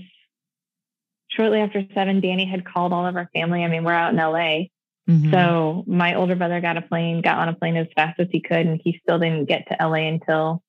shortly 1.30 1.60
after 1.60 1.84
seven. 1.94 2.22
Danny 2.22 2.46
had 2.46 2.66
called 2.66 2.94
all 2.94 3.06
of 3.08 3.16
our 3.16 3.30
family. 3.34 3.64
I 3.64 3.68
mean, 3.68 3.84
we're 3.84 3.94
out 3.94 4.14
in 4.14 4.20
LA. 4.20 4.70
Mhm. 5.10 5.32
So 5.32 5.84
my 5.88 6.16
older 6.16 6.36
brother 6.36 6.62
got 6.62 6.78
a 6.78 6.82
plane, 6.82 7.22
got 7.22 7.38
on 7.40 7.50
a 7.50 7.54
plane 7.54 7.76
as 7.76 7.88
fast 7.96 8.20
as 8.20 8.28
he 8.32 8.40
could, 8.40 8.66
and 8.66 8.80
he 8.84 9.00
still 9.04 9.20
didn't 9.20 9.46
get 9.46 9.68
to 9.70 9.76
LA 9.82 10.08
until 10.08 10.62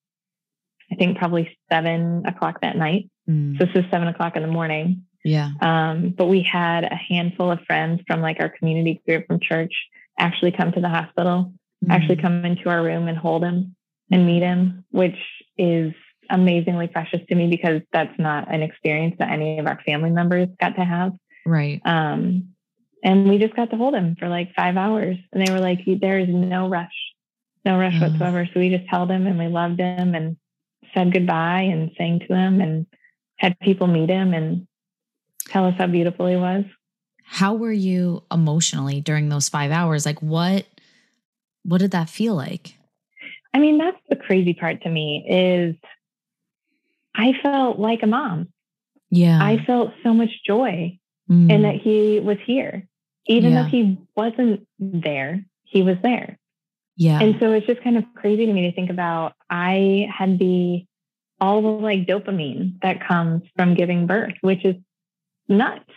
I 0.91 0.97
think 0.97 1.19
probably 1.19 1.57
seven 1.71 2.25
o'clock 2.27 2.61
that 2.63 2.77
night. 2.77 3.11
Mm. 3.29 3.59
So 3.59 3.67
this 3.67 3.85
is 3.85 3.91
seven 3.91 4.09
o'clock 4.09 4.37
in 4.37 4.43
the 4.43 4.49
morning. 4.49 5.03
yeah. 5.27 5.51
Um, 5.63 6.11
but 6.11 6.27
we 6.27 6.43
had 6.43 6.85
a 6.85 6.95
handful 6.95 7.51
of 7.51 7.61
friends 7.63 8.03
from 8.07 8.21
like 8.21 8.37
our 8.41 8.51
community 8.51 9.01
group 9.07 9.27
from 9.27 9.41
church 9.41 9.73
actually 10.19 10.53
come 10.53 10.71
to 10.73 10.81
the 10.83 10.89
hospital, 10.89 11.51
actually 11.89 12.17
Mm. 12.17 12.23
come 12.23 12.45
into 12.45 12.69
our 12.69 12.83
room 12.83 13.09
and 13.09 13.17
hold 13.17 13.43
him 13.43 13.75
and 14.11 14.27
meet 14.27 14.43
him, 14.43 14.85
which 14.91 15.17
is 15.57 15.93
amazingly 16.31 16.87
precious 16.87 17.21
to 17.29 17.35
me 17.35 17.49
because 17.49 17.83
that's 17.93 18.19
not 18.19 18.53
an 18.53 18.63
experience 18.63 19.17
that 19.19 19.31
any 19.31 19.59
of 19.59 19.67
our 19.67 19.81
family 19.85 20.11
members 20.11 20.49
got 20.61 20.77
to 20.77 20.85
have. 20.85 21.13
Right. 21.47 21.81
Um, 21.85 22.55
and 23.03 23.29
we 23.29 23.39
just 23.39 23.55
got 23.55 23.71
to 23.71 23.77
hold 23.77 23.95
him 23.95 24.17
for 24.19 24.29
like 24.29 24.55
five 24.55 24.77
hours. 24.77 25.17
And 25.33 25.47
they 25.47 25.53
were 25.53 25.61
like, 25.61 25.81
there 26.01 26.19
is 26.19 26.29
no 26.29 26.69
rush, 26.69 26.95
no 27.65 27.79
rush 27.79 28.01
whatsoever. 28.01 28.49
So 28.53 28.61
we 28.61 28.71
just 28.71 28.89
held 28.89 29.11
him 29.11 29.27
and 29.27 29.39
we 29.39 29.47
loved 29.49 29.79
him 29.79 30.15
and 30.15 30.37
said 30.95 31.13
goodbye 31.13 31.63
and 31.63 31.91
sang 31.99 32.21
to 32.21 32.35
him 32.35 32.61
and 32.61 32.87
had 33.37 33.59
people 33.61 33.87
meet 33.87 34.09
him 34.09 34.33
and 34.33 34.67
tell 35.49 35.67
us 35.67 35.75
how 35.77 35.87
beautiful 35.87 36.27
he 36.27 36.37
was. 36.37 36.65
How 37.25 37.55
were 37.55 37.73
you 37.73 38.23
emotionally 38.33 39.01
during 39.01 39.29
those 39.29 39.49
five 39.49 39.71
hours? 39.71 40.07
Like 40.07 40.23
what 40.23 40.67
what 41.63 41.79
did 41.79 41.93
that 41.93 42.11
feel 42.11 42.35
like? 42.35 42.75
I 43.55 43.59
mean, 43.59 43.79
that's 43.79 43.97
the 44.09 44.17
crazy 44.17 44.53
part 44.53 44.83
to 44.83 44.91
me 44.91 45.25
is 45.29 45.77
I 47.15 47.33
felt 47.43 47.79
like 47.79 48.03
a 48.03 48.07
mom. 48.07 48.49
Yeah. 49.11 49.39
I 49.41 49.65
felt 49.65 49.93
so 50.03 50.13
much 50.13 50.31
joy 50.45 50.99
Mm. 51.31 51.51
in 51.51 51.63
that 51.63 51.77
he 51.77 52.21
was 52.21 52.37
here. 52.45 52.87
Even 53.27 53.53
Yeah. 53.53 53.63
though 53.63 53.69
he 53.69 53.97
wasn't 54.15 54.67
there, 54.79 55.45
he 55.65 55.83
was 55.83 55.97
there. 56.03 56.39
yeah. 56.97 57.19
And 57.21 57.37
so 57.41 57.51
it's 57.53 57.67
just 57.67 57.83
kind 57.83 57.97
of 57.97 58.05
crazy 58.15 58.47
to 58.47 58.53
me 58.53 58.63
to 58.71 58.73
think 58.73 58.89
about 58.91 59.33
I 59.51 60.09
had 60.17 60.39
the 60.39 60.85
all 61.41 61.61
the 61.63 61.69
like 61.69 62.07
dopamine 62.07 62.81
that 62.83 63.01
comes 63.01 63.43
from 63.57 63.75
giving 63.75 64.07
birth, 64.07 64.35
which 64.43 64.65
is 64.65 64.77
nuts. 65.49 65.91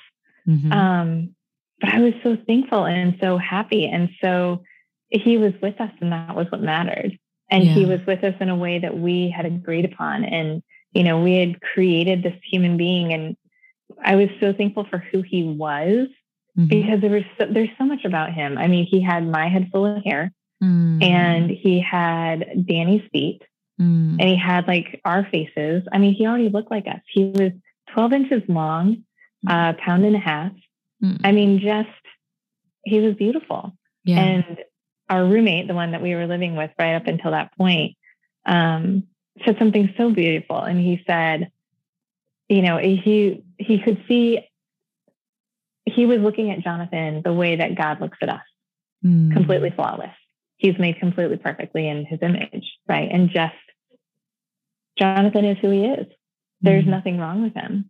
Mhm. 0.48 0.72
Um, 0.74 1.36
but 1.82 1.94
I 1.94 2.00
was 2.02 2.14
so 2.24 2.36
thankful 2.48 2.86
and 2.86 3.16
so 3.22 3.38
happy. 3.38 3.86
And 3.86 4.10
so 4.22 4.64
he 5.10 5.38
was 5.38 5.54
with 5.62 5.80
us, 5.80 5.92
and 6.02 6.12
that 6.14 6.36
was 6.36 6.50
what 6.52 6.62
mattered. 6.64 7.20
And 7.50 7.64
he 7.64 7.86
was 7.86 8.00
with 8.06 8.24
us 8.24 8.36
in 8.42 8.50
a 8.50 8.56
way 8.56 8.80
that 8.80 8.98
we 8.98 9.30
had 9.30 9.46
agreed 9.46 9.86
upon. 9.86 10.26
And, 10.26 10.62
you 10.92 11.04
know, 11.04 11.22
we 11.22 11.38
had 11.38 11.62
created 11.62 12.22
this 12.22 12.36
human 12.44 12.76
being. 12.76 13.14
And 13.14 13.38
I 14.04 14.16
was 14.16 14.30
so 14.42 14.54
thankful 14.54 14.86
for 14.90 14.98
who 14.98 15.22
he 15.22 15.44
was 15.44 16.08
mm-hmm. 16.58 16.68
because 16.68 17.02
there 17.02 17.12
was 17.12 17.24
so, 17.38 17.46
there's 17.50 17.70
so 17.78 17.86
much 17.86 18.06
about 18.06 18.34
him. 18.34 18.58
I 18.58 18.68
mean, 18.68 18.86
he 18.86 19.02
had 19.02 19.26
my 19.26 19.48
head 19.48 19.70
full 19.72 19.86
of 19.86 20.04
hair, 20.04 20.32
mm. 20.64 21.04
and 21.04 21.50
he 21.50 21.80
had 21.80 22.66
Danny's 22.68 23.08
feet, 23.12 23.44
mm. 23.80 24.18
and 24.20 24.22
he 24.22 24.36
had 24.36 24.68
like 24.68 25.00
our 25.06 25.26
faces. 25.32 25.84
I 25.92 25.98
mean, 25.98 26.14
he 26.14 26.28
already 26.28 26.50
looked 26.50 26.72
like 26.72 26.88
us. 26.88 27.02
He 27.08 27.26
was 27.26 27.52
12 27.94 28.14
inches 28.14 28.44
long, 28.48 29.04
a 29.48 29.54
uh, 29.54 29.74
pound 29.74 30.06
and 30.06 30.16
a 30.16 30.20
half. 30.20 30.52
Mm. 31.04 31.22
I 31.24 31.32
mean, 31.32 31.60
just 31.60 31.90
he 32.84 33.00
was 33.00 33.16
beautiful. 33.16 33.74
Yeah. 34.04 34.20
And 34.20 34.58
our 35.10 35.26
roommate, 35.26 35.68
the 35.68 35.74
one 35.74 35.92
that 35.92 36.02
we 36.02 36.16
were 36.16 36.28
living 36.28 36.56
with 36.56 36.72
right 36.78 36.96
up 36.96 37.08
until 37.08 37.32
that 37.32 37.56
point, 37.58 37.96
um, 38.46 39.04
said 39.46 39.58
something 39.60 39.94
so 39.98 40.12
beautiful. 40.12 40.60
And 40.60 40.80
he 40.80 41.04
said, 41.08 41.52
you 42.50 42.62
know, 42.62 42.78
he 42.78 43.44
he 43.58 43.80
could 43.80 44.04
see 44.08 44.40
he 45.86 46.06
was 46.06 46.20
looking 46.20 46.52
at 46.52 46.62
Jonathan 46.62 47.22
the 47.24 47.34
way 47.34 47.56
that 47.58 47.76
God 47.76 48.02
looks 48.02 48.18
at 48.22 48.30
us, 48.30 48.42
mm. 49.06 49.32
completely 49.34 49.72
flawless. 49.72 50.16
He's 50.58 50.78
made 50.78 51.00
completely 51.00 51.38
perfectly 51.38 51.88
in 51.88 52.06
his 52.06 52.20
image, 52.22 52.66
right? 52.88 53.10
And 53.12 53.30
just 53.30 53.54
Jonathan 54.98 55.46
is 55.46 55.58
who 55.60 55.70
he 55.70 55.86
is. 55.86 56.08
There's 56.62 56.84
mm. 56.84 56.90
nothing 56.90 57.20
wrong 57.20 57.44
with 57.44 57.54
him. 57.54 57.90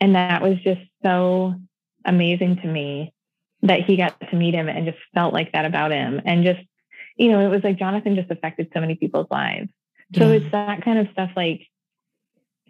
And 0.00 0.14
that 0.14 0.42
was 0.42 0.58
just 0.62 0.80
so 1.02 1.54
amazing 2.04 2.56
to 2.62 2.66
me 2.68 3.12
that 3.62 3.82
he 3.82 3.96
got 3.96 4.18
to 4.30 4.36
meet 4.36 4.54
him 4.54 4.68
and 4.68 4.86
just 4.86 4.98
felt 5.14 5.32
like 5.34 5.52
that 5.52 5.64
about 5.64 5.90
him. 5.90 6.20
And 6.24 6.44
just, 6.44 6.60
you 7.16 7.30
know, 7.30 7.40
it 7.40 7.48
was 7.48 7.62
like 7.64 7.78
Jonathan 7.78 8.14
just 8.14 8.30
affected 8.30 8.70
so 8.72 8.80
many 8.80 8.94
people's 8.94 9.26
lives. 9.30 9.68
Yeah. 10.10 10.20
So 10.20 10.32
it's 10.32 10.50
that 10.52 10.84
kind 10.84 10.98
of 10.98 11.08
stuff 11.12 11.30
like 11.36 11.62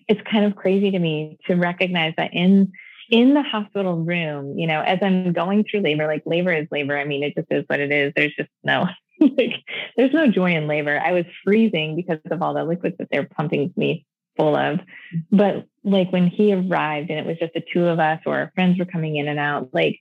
it's 0.08 0.20
kind 0.30 0.44
of 0.44 0.56
crazy 0.56 0.90
to 0.90 0.98
me 0.98 1.38
to 1.46 1.54
recognize 1.54 2.14
that 2.16 2.32
in 2.32 2.72
in 3.10 3.32
the 3.32 3.42
hospital 3.42 3.96
room, 3.96 4.58
you 4.58 4.66
know, 4.66 4.82
as 4.82 4.98
I'm 5.00 5.32
going 5.32 5.64
through 5.64 5.80
labor, 5.80 6.06
like 6.06 6.22
labor 6.26 6.52
is 6.52 6.68
labor. 6.70 6.96
I 6.96 7.04
mean, 7.04 7.22
it 7.22 7.34
just 7.34 7.48
is 7.50 7.64
what 7.66 7.80
it 7.80 7.90
is. 7.90 8.12
There's 8.14 8.34
just 8.34 8.50
no 8.64 8.86
like 9.20 9.62
there's 9.96 10.12
no 10.12 10.28
joy 10.28 10.54
in 10.54 10.66
labor. 10.66 10.98
I 10.98 11.12
was 11.12 11.24
freezing 11.44 11.96
because 11.96 12.18
of 12.30 12.42
all 12.42 12.54
the 12.54 12.64
liquids 12.64 12.96
that 12.98 13.08
they're 13.10 13.28
pumping 13.28 13.72
me 13.76 14.06
full 14.36 14.56
of. 14.56 14.78
Mm-hmm. 14.78 15.36
But 15.36 15.66
like 15.84 16.12
when 16.12 16.26
he 16.26 16.52
arrived 16.52 17.10
and 17.10 17.18
it 17.18 17.26
was 17.26 17.38
just 17.38 17.54
the 17.54 17.64
two 17.72 17.86
of 17.86 17.98
us 17.98 18.20
or 18.26 18.38
our 18.38 18.52
friends 18.54 18.78
were 18.78 18.84
coming 18.84 19.16
in 19.16 19.28
and 19.28 19.38
out, 19.38 19.70
like 19.72 20.00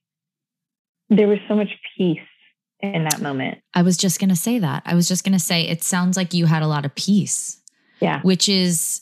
there 1.09 1.27
was 1.27 1.39
so 1.47 1.55
much 1.55 1.69
peace 1.97 2.19
in 2.79 3.03
that 3.03 3.21
moment. 3.21 3.59
I 3.73 3.81
was 3.81 3.97
just 3.97 4.19
going 4.19 4.29
to 4.29 4.35
say 4.35 4.59
that. 4.59 4.83
I 4.85 4.95
was 4.95 5.07
just 5.07 5.23
going 5.23 5.37
to 5.37 5.43
say 5.43 5.67
it 5.67 5.83
sounds 5.83 6.17
like 6.17 6.33
you 6.33 6.45
had 6.45 6.63
a 6.63 6.67
lot 6.67 6.85
of 6.85 6.93
peace. 6.95 7.61
Yeah. 7.99 8.21
Which 8.21 8.47
is 8.47 9.01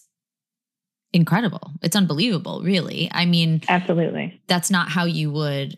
incredible. 1.11 1.71
It's 1.81 1.95
unbelievable, 1.95 2.61
really. 2.63 3.09
I 3.11 3.25
mean, 3.25 3.61
absolutely. 3.67 4.41
That's 4.47 4.71
not 4.71 4.89
how 4.89 5.05
you 5.05 5.31
would 5.31 5.77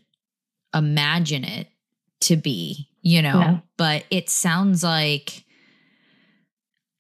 imagine 0.74 1.44
it 1.44 1.68
to 2.22 2.36
be, 2.36 2.90
you 3.02 3.22
know, 3.22 3.40
no. 3.40 3.62
but 3.78 4.04
it 4.10 4.30
sounds 4.30 4.84
like 4.84 5.46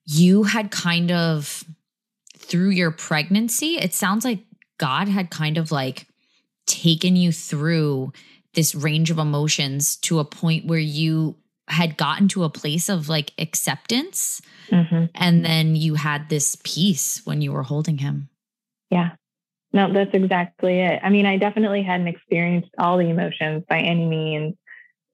you 0.06 0.44
had 0.44 0.72
kind 0.72 1.12
of 1.12 1.64
through 2.36 2.70
your 2.70 2.92
pregnancy, 2.92 3.78
it 3.78 3.94
sounds 3.94 4.24
like 4.24 4.40
God 4.78 5.08
had 5.08 5.30
kind 5.30 5.58
of 5.58 5.72
like 5.72 6.08
taken 6.66 7.16
you 7.16 7.32
through 7.32 8.14
this 8.58 8.74
range 8.74 9.12
of 9.12 9.20
emotions 9.20 9.98
to 9.98 10.18
a 10.18 10.26
point 10.26 10.66
where 10.66 10.80
you 10.80 11.36
had 11.68 11.96
gotten 11.96 12.28
to 12.28 12.44
a 12.44 12.50
place 12.50 12.90
of 12.90 13.08
like 13.08 13.32
acceptance. 13.38 14.42
Mm-hmm. 14.72 15.06
and 15.16 15.46
then 15.46 15.78
you 15.78 15.96
had 15.96 16.28
this 16.28 16.58
peace 16.62 17.22
when 17.24 17.40
you 17.40 17.54
were 17.54 17.64
holding 17.64 18.00
him. 18.00 18.28
Yeah. 18.90 19.12
No 19.72 19.94
that's 19.94 20.14
exactly 20.14 20.80
it. 20.80 21.00
I 21.04 21.10
mean 21.10 21.28
i 21.28 21.38
definitely 21.38 21.84
hadn't 21.84 22.08
experienced 22.08 22.72
all 22.80 22.98
the 22.98 23.10
emotions 23.10 23.64
by 23.70 23.80
any 23.80 24.06
means. 24.08 24.56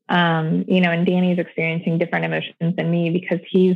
Um 0.08 0.64
you 0.70 0.80
know 0.80 0.92
and 0.92 1.06
danny's 1.06 1.38
experiencing 1.38 1.98
different 1.98 2.26
emotions 2.26 2.76
than 2.78 2.90
me 2.90 3.10
because 3.10 3.46
he's 3.48 3.76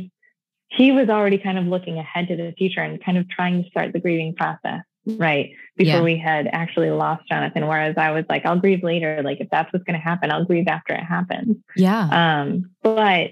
he 0.68 0.92
was 0.92 1.10
already 1.10 1.38
kind 1.38 1.58
of 1.58 1.66
looking 1.66 1.98
ahead 1.98 2.28
to 2.28 2.36
the 2.36 2.54
future 2.56 2.80
and 2.80 3.04
kind 3.04 3.18
of 3.18 3.28
trying 3.28 3.62
to 3.62 3.68
start 3.68 3.92
the 3.92 4.00
grieving 4.00 4.34
process 4.34 4.80
right 5.16 5.50
before 5.76 5.94
yeah. 5.94 6.02
we 6.02 6.16
had 6.16 6.48
actually 6.52 6.90
lost 6.90 7.26
jonathan 7.28 7.66
whereas 7.66 7.94
i 7.96 8.10
was 8.10 8.24
like 8.28 8.44
i'll 8.44 8.58
grieve 8.58 8.82
later 8.82 9.22
like 9.22 9.40
if 9.40 9.48
that's 9.50 9.72
what's 9.72 9.84
going 9.84 9.98
to 9.98 10.04
happen 10.04 10.30
i'll 10.30 10.44
grieve 10.44 10.68
after 10.68 10.94
it 10.94 11.02
happens. 11.02 11.56
Yeah. 11.76 12.40
Um 12.40 12.70
but 12.82 13.30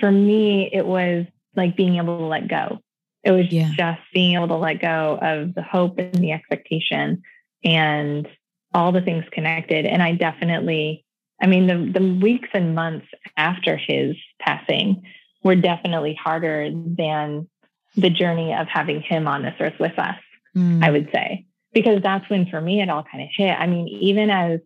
for 0.00 0.10
me 0.10 0.70
it 0.72 0.86
was 0.86 1.26
like 1.56 1.76
being 1.76 1.96
able 1.96 2.18
to 2.18 2.24
let 2.24 2.48
go. 2.48 2.78
It 3.24 3.32
was 3.32 3.50
yeah. 3.50 3.70
just 3.76 4.00
being 4.14 4.34
able 4.34 4.48
to 4.48 4.56
let 4.56 4.80
go 4.80 5.18
of 5.20 5.54
the 5.54 5.62
hope 5.62 5.98
and 5.98 6.14
the 6.14 6.32
expectation 6.32 7.22
and 7.64 8.28
all 8.72 8.92
the 8.92 9.00
things 9.00 9.24
connected. 9.32 9.86
And 9.86 10.02
i 10.02 10.12
definitely 10.12 11.04
i 11.40 11.46
mean 11.46 11.66
the, 11.66 11.98
the 12.00 12.18
weeks 12.20 12.48
and 12.54 12.74
months 12.74 13.06
after 13.36 13.76
his 13.76 14.16
passing 14.40 15.02
were 15.42 15.56
definitely 15.56 16.14
harder 16.14 16.70
than 16.72 17.48
the 17.96 18.10
journey 18.10 18.54
of 18.54 18.68
having 18.68 19.00
him 19.00 19.26
on 19.26 19.42
this 19.42 19.54
earth 19.60 19.78
with 19.80 19.98
us, 19.98 20.18
mm. 20.58 20.84
I 20.84 20.90
would 20.90 21.08
say, 21.12 21.46
because 21.72 22.02
that's 22.02 22.28
when 22.30 22.46
for 22.46 22.60
me 22.60 22.80
it 22.80 22.90
all 22.90 23.04
kind 23.04 23.22
of 23.22 23.30
hit. 23.34 23.50
I 23.50 23.66
mean, 23.66 23.88
even 23.88 24.30
as 24.30 24.60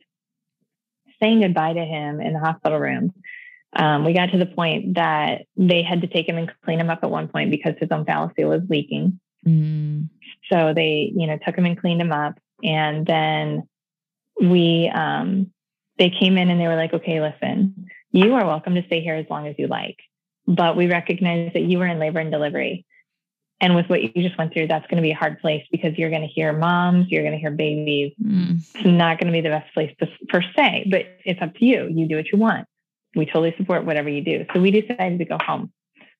saying 1.20 1.40
goodbye 1.40 1.74
to 1.74 1.84
him 1.84 2.20
in 2.20 2.32
the 2.32 2.38
hospital 2.38 2.78
room, 2.78 3.12
um, 3.74 4.04
we 4.04 4.12
got 4.12 4.32
to 4.32 4.38
the 4.38 4.46
point 4.46 4.94
that 4.94 5.42
they 5.56 5.82
had 5.82 6.02
to 6.02 6.06
take 6.06 6.28
him 6.28 6.36
and 6.36 6.52
clean 6.64 6.80
him 6.80 6.90
up 6.90 7.00
at 7.02 7.10
one 7.10 7.28
point 7.28 7.50
because 7.50 7.74
his 7.78 7.88
omphalocele 7.88 8.48
was 8.48 8.62
leaking. 8.68 9.18
Mm. 9.46 10.08
So 10.50 10.72
they, 10.74 11.12
you 11.14 11.26
know, 11.26 11.38
took 11.44 11.56
him 11.56 11.66
and 11.66 11.80
cleaned 11.80 12.00
him 12.00 12.12
up. 12.12 12.38
And 12.62 13.06
then 13.06 13.68
we, 14.40 14.90
um, 14.94 15.52
they 15.98 16.10
came 16.10 16.36
in 16.36 16.50
and 16.50 16.60
they 16.60 16.68
were 16.68 16.76
like, 16.76 16.92
okay, 16.92 17.20
listen, 17.20 17.86
you 18.10 18.34
are 18.34 18.44
welcome 18.44 18.74
to 18.74 18.84
stay 18.86 19.00
here 19.00 19.14
as 19.14 19.26
long 19.30 19.46
as 19.46 19.54
you 19.58 19.68
like 19.68 19.98
but 20.46 20.76
we 20.76 20.86
recognize 20.86 21.52
that 21.52 21.62
you 21.62 21.78
were 21.78 21.86
in 21.86 21.98
labor 21.98 22.18
and 22.18 22.30
delivery. 22.30 22.84
And 23.62 23.76
with 23.76 23.88
what 23.88 24.02
you 24.02 24.10
just 24.22 24.36
went 24.36 24.52
through, 24.52 24.66
that's 24.66 24.84
going 24.88 24.96
to 24.96 25.02
be 25.02 25.12
a 25.12 25.16
hard 25.16 25.40
place 25.40 25.64
because 25.70 25.96
you're 25.96 26.10
going 26.10 26.22
to 26.22 26.28
hear 26.28 26.52
moms, 26.52 27.08
you're 27.08 27.22
going 27.22 27.32
to 27.32 27.38
hear 27.38 27.52
babies. 27.52 28.12
Mm. 28.20 28.58
It's 28.74 28.84
not 28.84 29.20
going 29.20 29.28
to 29.28 29.32
be 29.32 29.40
the 29.40 29.50
best 29.50 29.72
place 29.72 29.94
to, 30.00 30.08
per 30.28 30.42
se, 30.56 30.88
but 30.90 31.06
it's 31.24 31.40
up 31.40 31.54
to 31.54 31.64
you. 31.64 31.88
You 31.88 32.08
do 32.08 32.16
what 32.16 32.26
you 32.32 32.38
want. 32.38 32.66
We 33.14 33.24
totally 33.24 33.54
support 33.56 33.84
whatever 33.84 34.08
you 34.08 34.20
do. 34.20 34.46
So 34.52 34.60
we 34.60 34.72
decided 34.72 35.20
to 35.20 35.24
go 35.24 35.38
home. 35.40 35.72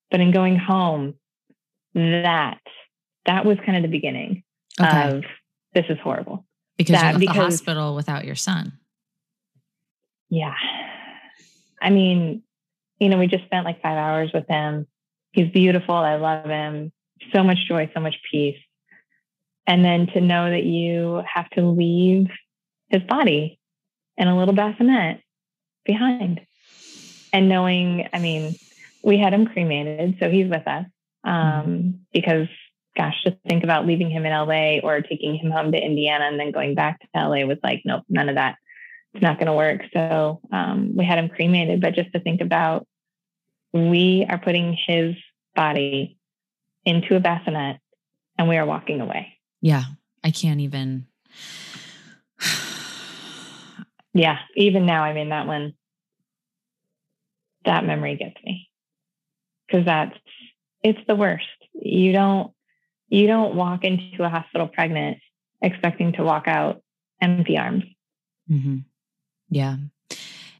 But 0.09 0.21
in 0.21 0.31
going 0.31 0.57
home, 0.57 1.15
that 1.95 2.61
that 3.25 3.45
was 3.45 3.57
kind 3.65 3.75
of 3.75 3.83
the 3.83 3.89
beginning 3.89 4.43
okay. 4.79 5.09
of 5.09 5.23
this 5.73 5.85
is 5.89 5.97
horrible. 5.99 6.45
Because 6.77 6.93
that, 6.93 7.01
you're 7.01 7.13
at 7.15 7.19
because, 7.19 7.35
the 7.35 7.41
hospital 7.41 7.95
without 7.95 8.23
your 8.23 8.35
son. 8.35 8.71
Yeah. 10.29 10.55
I 11.81 11.89
mean, 11.89 12.43
you 12.99 13.09
know, 13.09 13.17
we 13.17 13.27
just 13.27 13.43
spent 13.43 13.65
like 13.65 13.81
five 13.81 13.97
hours 13.97 14.31
with 14.33 14.47
him. 14.47 14.87
He's 15.31 15.51
beautiful. 15.51 15.95
I 15.95 16.15
love 16.15 16.45
him. 16.45 16.93
So 17.33 17.43
much 17.43 17.59
joy, 17.67 17.89
so 17.93 17.99
much 17.99 18.15
peace. 18.29 18.59
And 19.65 19.83
then 19.83 20.07
to 20.07 20.21
know 20.21 20.49
that 20.49 20.63
you 20.63 21.23
have 21.31 21.49
to 21.51 21.61
leave 21.61 22.27
his 22.89 23.01
body 23.03 23.59
in 24.17 24.27
a 24.27 24.37
little 24.37 24.53
bassinet 24.53 25.21
behind. 25.85 26.41
And 27.31 27.49
knowing, 27.49 28.07
I 28.13 28.19
mean, 28.19 28.55
we 29.03 29.17
had 29.17 29.33
him 29.33 29.47
cremated, 29.47 30.17
so 30.19 30.29
he's 30.29 30.49
with 30.49 30.67
us. 30.67 30.85
Um, 31.23 32.01
because 32.11 32.47
gosh, 32.95 33.15
just 33.23 33.37
think 33.47 33.63
about 33.63 33.87
leaving 33.87 34.11
him 34.11 34.25
in 34.25 34.31
LA 34.31 34.79
or 34.83 35.01
taking 35.01 35.35
him 35.35 35.49
home 35.49 35.71
to 35.71 35.83
Indiana 35.83 36.25
and 36.25 36.39
then 36.39 36.51
going 36.51 36.75
back 36.75 36.99
to 36.99 37.07
LA 37.15 37.45
was 37.45 37.57
like, 37.63 37.81
nope, 37.85 38.03
none 38.09 38.29
of 38.29 38.35
that 38.35 38.57
it's 39.13 39.21
not 39.21 39.37
going 39.37 39.47
to 39.47 39.53
work. 39.53 39.81
So 39.93 40.41
um, 40.51 40.95
we 40.95 41.05
had 41.05 41.19
him 41.19 41.29
cremated, 41.29 41.81
but 41.81 41.93
just 41.93 42.11
to 42.13 42.19
think 42.19 42.41
about 42.41 42.87
we 43.71 44.25
are 44.27 44.37
putting 44.37 44.77
his 44.87 45.15
body 45.55 46.17
into 46.85 47.15
a 47.15 47.19
bassinet 47.19 47.79
and 48.37 48.49
we 48.49 48.57
are 48.57 48.65
walking 48.65 49.01
away. 49.01 49.37
Yeah, 49.61 49.83
I 50.23 50.31
can't 50.31 50.59
even. 50.59 51.07
yeah, 54.13 54.39
even 54.55 54.85
now, 54.85 55.03
I 55.03 55.13
mean, 55.13 55.29
that 55.29 55.47
one, 55.47 55.73
that 57.65 57.85
memory 57.85 58.15
gets 58.15 58.35
me 58.43 58.69
because 59.67 59.85
that's, 59.85 60.17
it's 60.83 60.99
the 61.07 61.15
worst. 61.15 61.45
You 61.73 62.11
don't, 62.11 62.51
you 63.07 63.27
don't 63.27 63.55
walk 63.55 63.83
into 63.83 64.23
a 64.23 64.29
hospital 64.29 64.67
pregnant 64.67 65.19
expecting 65.61 66.13
to 66.13 66.23
walk 66.23 66.47
out 66.47 66.81
empty 67.21 67.57
arms. 67.57 67.83
Mm-hmm. 68.51 68.79
Yeah. 69.49 69.77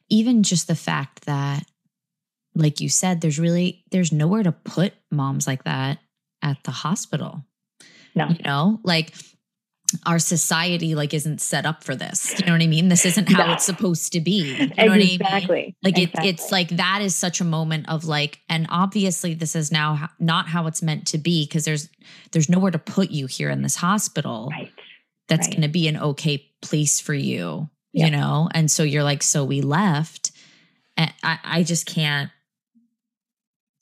Even 0.10 0.44
just 0.44 0.68
the 0.68 0.76
fact 0.76 1.26
that, 1.26 1.66
like 2.56 2.80
you 2.80 2.88
said, 2.88 3.20
there's 3.20 3.40
really 3.40 3.84
there's 3.92 4.12
nowhere 4.12 4.44
to 4.44 4.52
put 4.52 4.94
moms 5.12 5.48
like 5.48 5.64
that 5.64 5.98
at 6.44 6.64
the 6.64 6.72
hospital. 6.72 7.44
No. 8.14 8.28
You 8.30 8.44
know, 8.46 8.80
like 8.84 9.16
our 10.06 10.20
society 10.20 10.94
like 10.94 11.14
isn't 11.14 11.42
set 11.42 11.66
up 11.66 11.84
for 11.84 11.96
this. 11.96 12.40
You 12.40 12.46
know 12.46 12.52
what 12.52 12.62
I 12.62 12.68
mean? 12.68 12.90
This 12.90 13.06
isn't 13.06 13.30
how 13.30 13.48
no. 13.48 13.54
it's 13.54 13.64
supposed 13.64 14.14
to 14.14 14.20
be. 14.20 14.56
You 14.56 14.68
know 14.68 14.94
exactly. 14.94 15.60
I 15.60 15.64
mean? 15.64 15.76
Like 15.84 15.98
exactly. 15.98 16.30
it, 16.30 16.34
it's 16.34 16.52
like 16.52 16.70
that 16.70 17.02
is 17.02 17.16
such 17.16 17.42
a 17.42 17.44
moment 17.44 17.90
of 17.90 18.06
like, 18.06 18.40
and 18.50 18.68
obviously 18.70 19.34
this 19.34 19.56
is 19.56 19.72
now 19.72 20.10
not 20.20 20.48
how 20.48 20.68
it's 20.68 20.84
meant 20.84 21.08
to 21.08 21.18
be 21.18 21.46
because 21.46 21.66
there's 21.66 21.90
there's 22.32 22.50
nowhere 22.50 22.72
to 22.72 22.80
put 22.80 23.10
you 23.10 23.26
here 23.26 23.50
in 23.50 23.64
this 23.64 23.76
hospital. 23.76 24.50
Right. 24.52 24.72
That's 25.30 25.48
right. 25.48 25.56
going 25.56 25.62
to 25.64 25.70
be 25.70 25.88
an 25.88 25.98
okay 25.98 26.46
place 26.62 27.00
for 27.00 27.14
you 27.14 27.70
you 27.94 28.10
know? 28.10 28.50
And 28.54 28.70
so 28.70 28.84
you're 28.84 29.04
like, 29.04 29.24
so 29.24 29.46
we 29.46 29.62
left. 29.62 30.32
And 30.98 31.14
I, 31.24 31.40
I 31.44 31.64
just 31.64 31.86
can't. 31.86 32.32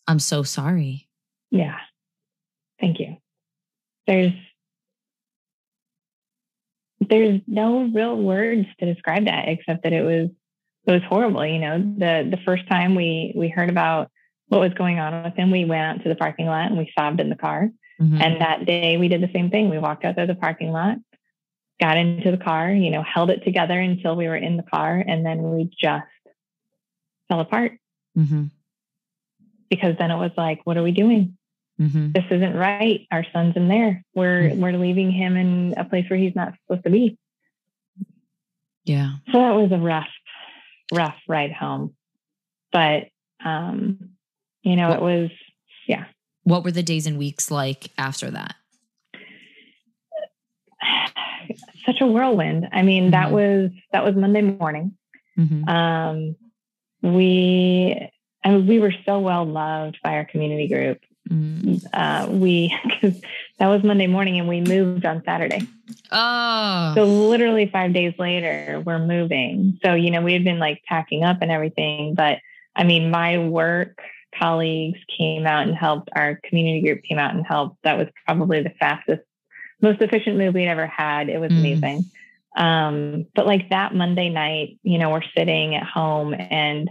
I'm 0.08 0.20
so 0.20 0.44
sorry. 0.44 1.08
Yeah. 1.50 1.78
Thank 2.82 3.00
you. 3.00 3.18
There's 4.08 4.34
there's 7.00 7.42
no 7.48 7.84
real 7.84 8.16
words 8.16 8.68
to 8.80 8.94
describe 8.94 9.26
that 9.26 9.48
except 9.48 9.84
that 9.84 9.94
it 9.94 10.04
was 10.04 10.30
it 10.88 10.92
was 10.92 11.02
horrible. 11.08 11.46
You 11.46 11.60
know, 11.60 11.78
the 11.80 12.28
the 12.30 12.40
first 12.44 12.68
time 12.68 12.96
we 12.96 13.34
we 13.36 13.48
heard 13.48 13.70
about 13.70 14.10
what 14.48 14.60
was 14.60 14.74
going 14.74 15.00
on 15.00 15.24
with 15.24 15.36
him, 15.36 15.52
we 15.52 15.64
went 15.64 15.82
out 16.00 16.04
to 16.04 16.10
the 16.10 16.16
parking 16.16 16.48
lot 16.48 16.68
and 16.68 16.78
we 16.78 16.92
sobbed 16.98 17.22
in 17.22 17.30
the 17.30 17.36
car. 17.36 17.70
Mm-hmm. 18.02 18.22
And 18.22 18.42
that 18.42 18.66
day 18.66 18.98
we 18.98 19.08
did 19.08 19.22
the 19.22 19.32
same 19.32 19.52
thing. 19.52 19.70
We 19.70 19.78
walked 19.78 20.04
out 20.04 20.18
to 20.18 20.26
the 20.26 20.36
parking 20.36 20.72
lot, 20.72 20.98
got 21.80 21.98
into 21.98 22.32
the 22.32 22.44
car, 22.44 22.72
you 22.72 22.90
know, 22.90 23.04
held 23.04 23.30
it 23.30 23.46
together 23.46 23.80
until 23.80 24.16
we 24.16 24.28
were 24.28 24.36
in 24.36 24.58
the 24.58 24.64
car, 24.64 25.04
and 25.06 25.24
then 25.24 25.44
we 25.52 25.66
just 25.66 26.04
fell 27.30 27.40
apart. 27.40 27.74
Mm-hmm. 28.18 28.46
Because 29.70 29.96
then 29.98 30.12
it 30.12 30.18
was 30.18 30.32
like, 30.36 30.62
what 30.66 30.76
are 30.78 30.84
we 30.84 30.92
doing? 30.92 31.38
Mm-hmm. 31.82 32.12
This 32.12 32.26
isn't 32.30 32.56
right. 32.56 33.08
Our 33.12 33.26
son's 33.34 33.56
in 33.56 33.68
there. 33.68 34.04
We're 34.14 34.50
mm-hmm. 34.50 34.62
we're 34.62 34.74
leaving 34.74 35.10
him 35.12 35.36
in 35.36 35.74
a 35.78 35.84
place 35.84 36.08
where 36.10 36.20
he's 36.20 36.36
not 36.36 36.54
supposed 36.62 36.84
to 36.84 36.92
be. 36.92 37.18
Yeah. 38.84 39.14
So 39.32 39.40
that 39.40 39.56
was 39.56 39.72
a 39.72 39.78
rough, 39.78 40.10
rough 40.94 41.18
ride 41.28 41.52
home. 41.52 41.96
But 42.72 43.08
um, 43.44 44.12
you 44.62 44.76
know, 44.76 44.90
what, 44.90 45.00
it 45.00 45.02
was 45.02 45.32
yeah. 45.88 46.06
What 46.44 46.64
were 46.64 46.72
the 46.72 46.84
days 46.84 47.08
and 47.08 47.18
weeks 47.18 47.50
like 47.50 47.90
after 47.98 48.30
that? 48.30 48.56
Such 51.86 52.00
a 52.00 52.06
whirlwind. 52.06 52.70
I 52.72 52.84
mean, 52.84 53.06
mm-hmm. 53.06 53.12
that 53.12 53.32
was 53.32 53.72
that 53.92 54.06
was 54.06 54.16
Monday 54.16 54.42
morning. 54.42 54.96
Mm-hmm. 55.36 55.68
Um, 55.68 56.36
we 57.02 58.12
I 58.44 58.52
mean, 58.52 58.68
we 58.68 58.78
were 58.78 58.94
so 59.04 59.20
well 59.20 59.46
loved 59.46 59.98
by 60.04 60.14
our 60.14 60.26
community 60.26 60.68
group. 60.68 61.00
Mm. 61.32 61.84
Uh, 61.94 62.28
we 62.30 62.78
because 62.84 63.22
that 63.60 63.68
was 63.68 63.84
Monday 63.84 64.08
morning 64.08 64.40
and 64.40 64.50
we 64.50 64.60
moved 64.62 65.06
on 65.06 65.24
Saturday. 65.24 65.62
Oh, 66.12 66.92
so 66.96 67.06
literally 67.06 67.70
five 67.72 67.94
days 67.94 68.14
later 68.20 68.82
we're 68.86 69.06
moving. 69.06 69.80
So 69.84 69.94
you 69.94 70.12
know 70.12 70.22
we 70.22 70.34
had 70.34 70.44
been 70.44 70.60
like 70.60 70.82
packing 70.88 71.24
up 71.24 71.38
and 71.42 71.52
everything, 71.52 72.16
but 72.16 72.40
I 72.76 72.84
mean 72.84 73.12
my 73.12 73.38
work 73.38 74.02
colleagues 74.38 75.00
came 75.18 75.46
out 75.46 75.68
and 75.68 75.76
helped. 75.76 76.10
Our 76.14 76.40
community 76.44 76.82
group 76.82 77.04
came 77.04 77.18
out 77.20 77.34
and 77.34 77.46
helped. 77.46 77.82
That 77.84 77.98
was 77.98 78.08
probably 78.26 78.62
the 78.62 78.74
fastest, 78.80 79.22
most 79.82 80.02
efficient 80.02 80.38
move 80.38 80.54
we'd 80.54 80.68
ever 80.68 80.88
had. 80.88 81.30
It 81.30 81.40
was 81.40 81.52
mm. 81.52 81.60
amazing. 81.60 82.06
Um, 82.56 83.28
but 83.34 83.46
like 83.46 83.70
that 83.70 83.96
Monday 83.96 84.30
night, 84.30 84.80
you 84.84 84.98
know, 84.98 85.10
we're 85.10 85.22
sitting 85.38 85.76
at 85.76 85.84
home 85.84 86.34
and 86.34 86.90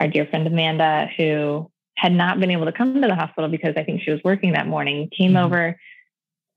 our 0.00 0.08
dear 0.08 0.26
friend 0.26 0.46
Amanda, 0.46 1.08
who 1.16 1.70
had 1.96 2.12
not 2.12 2.38
been 2.38 2.50
able 2.50 2.66
to 2.66 2.72
come 2.72 2.94
to 2.94 3.08
the 3.08 3.14
hospital 3.14 3.48
because 3.48 3.74
I 3.76 3.82
think 3.82 4.02
she 4.02 4.10
was 4.10 4.20
working 4.22 4.52
that 4.52 4.66
morning, 4.66 5.08
came 5.16 5.32
mm. 5.32 5.44
over 5.44 5.78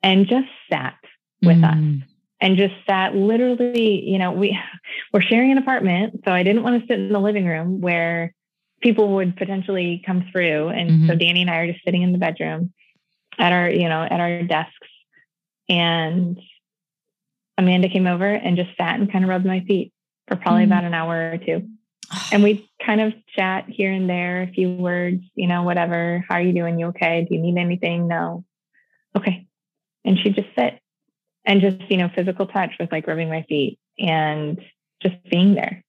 and 0.03 0.27
just 0.27 0.47
sat 0.69 0.95
with 1.41 1.57
mm. 1.57 2.01
us 2.01 2.07
and 2.41 2.57
just 2.57 2.73
sat 2.87 3.15
literally, 3.15 4.03
you 4.09 4.17
know, 4.17 4.31
we 4.31 4.57
we're 5.13 5.21
sharing 5.21 5.51
an 5.51 5.57
apartment. 5.57 6.21
So 6.25 6.31
I 6.31 6.43
didn't 6.43 6.63
want 6.63 6.81
to 6.81 6.87
sit 6.87 6.99
in 6.99 7.11
the 7.11 7.19
living 7.19 7.45
room 7.45 7.81
where 7.81 8.33
people 8.81 9.15
would 9.15 9.35
potentially 9.35 10.01
come 10.05 10.29
through. 10.31 10.69
And 10.69 10.89
mm-hmm. 10.89 11.07
so 11.07 11.15
Danny 11.15 11.41
and 11.41 11.49
I 11.49 11.57
are 11.57 11.71
just 11.71 11.83
sitting 11.83 12.01
in 12.01 12.11
the 12.11 12.17
bedroom 12.17 12.73
at 13.37 13.51
our, 13.51 13.69
you 13.69 13.89
know, 13.89 14.03
at 14.03 14.19
our 14.19 14.43
desks. 14.43 14.87
And 15.67 16.39
Amanda 17.57 17.89
came 17.89 18.07
over 18.07 18.25
and 18.25 18.57
just 18.57 18.69
sat 18.77 18.99
and 18.99 19.11
kind 19.11 19.23
of 19.23 19.29
rubbed 19.29 19.45
my 19.45 19.61
feet 19.61 19.93
for 20.27 20.35
probably 20.35 20.63
mm-hmm. 20.63 20.71
about 20.71 20.83
an 20.85 20.93
hour 20.93 21.33
or 21.33 21.37
two. 21.37 21.67
And 22.32 22.43
we 22.43 22.70
kind 22.84 23.01
of 23.01 23.14
chat 23.36 23.66
here 23.68 23.91
and 23.91 24.10
there, 24.10 24.43
a 24.43 24.47
few 24.47 24.72
words, 24.72 25.22
you 25.36 25.47
know, 25.47 25.64
whatever. 25.64 26.24
How 26.28 26.36
are 26.36 26.41
you 26.41 26.53
doing? 26.53 26.80
You 26.80 26.88
okay? 26.88 27.26
Do 27.28 27.36
you 27.36 27.41
need 27.41 27.57
anything? 27.57 28.07
No. 28.07 28.45
Okay. 29.16 29.47
And 30.05 30.18
she 30.18 30.30
just 30.30 30.47
sit 30.57 30.80
and 31.45 31.62
just, 31.62 31.78
you 31.89 31.97
know, 31.97 32.10
physical 32.14 32.47
touch 32.47 32.72
with 32.80 32.91
like 32.91 33.07
rubbing 33.07 33.30
my 33.30 33.43
feet 33.43 33.80
and 33.97 34.60
just 35.01 35.16
being 35.30 35.55
there. 35.55 35.84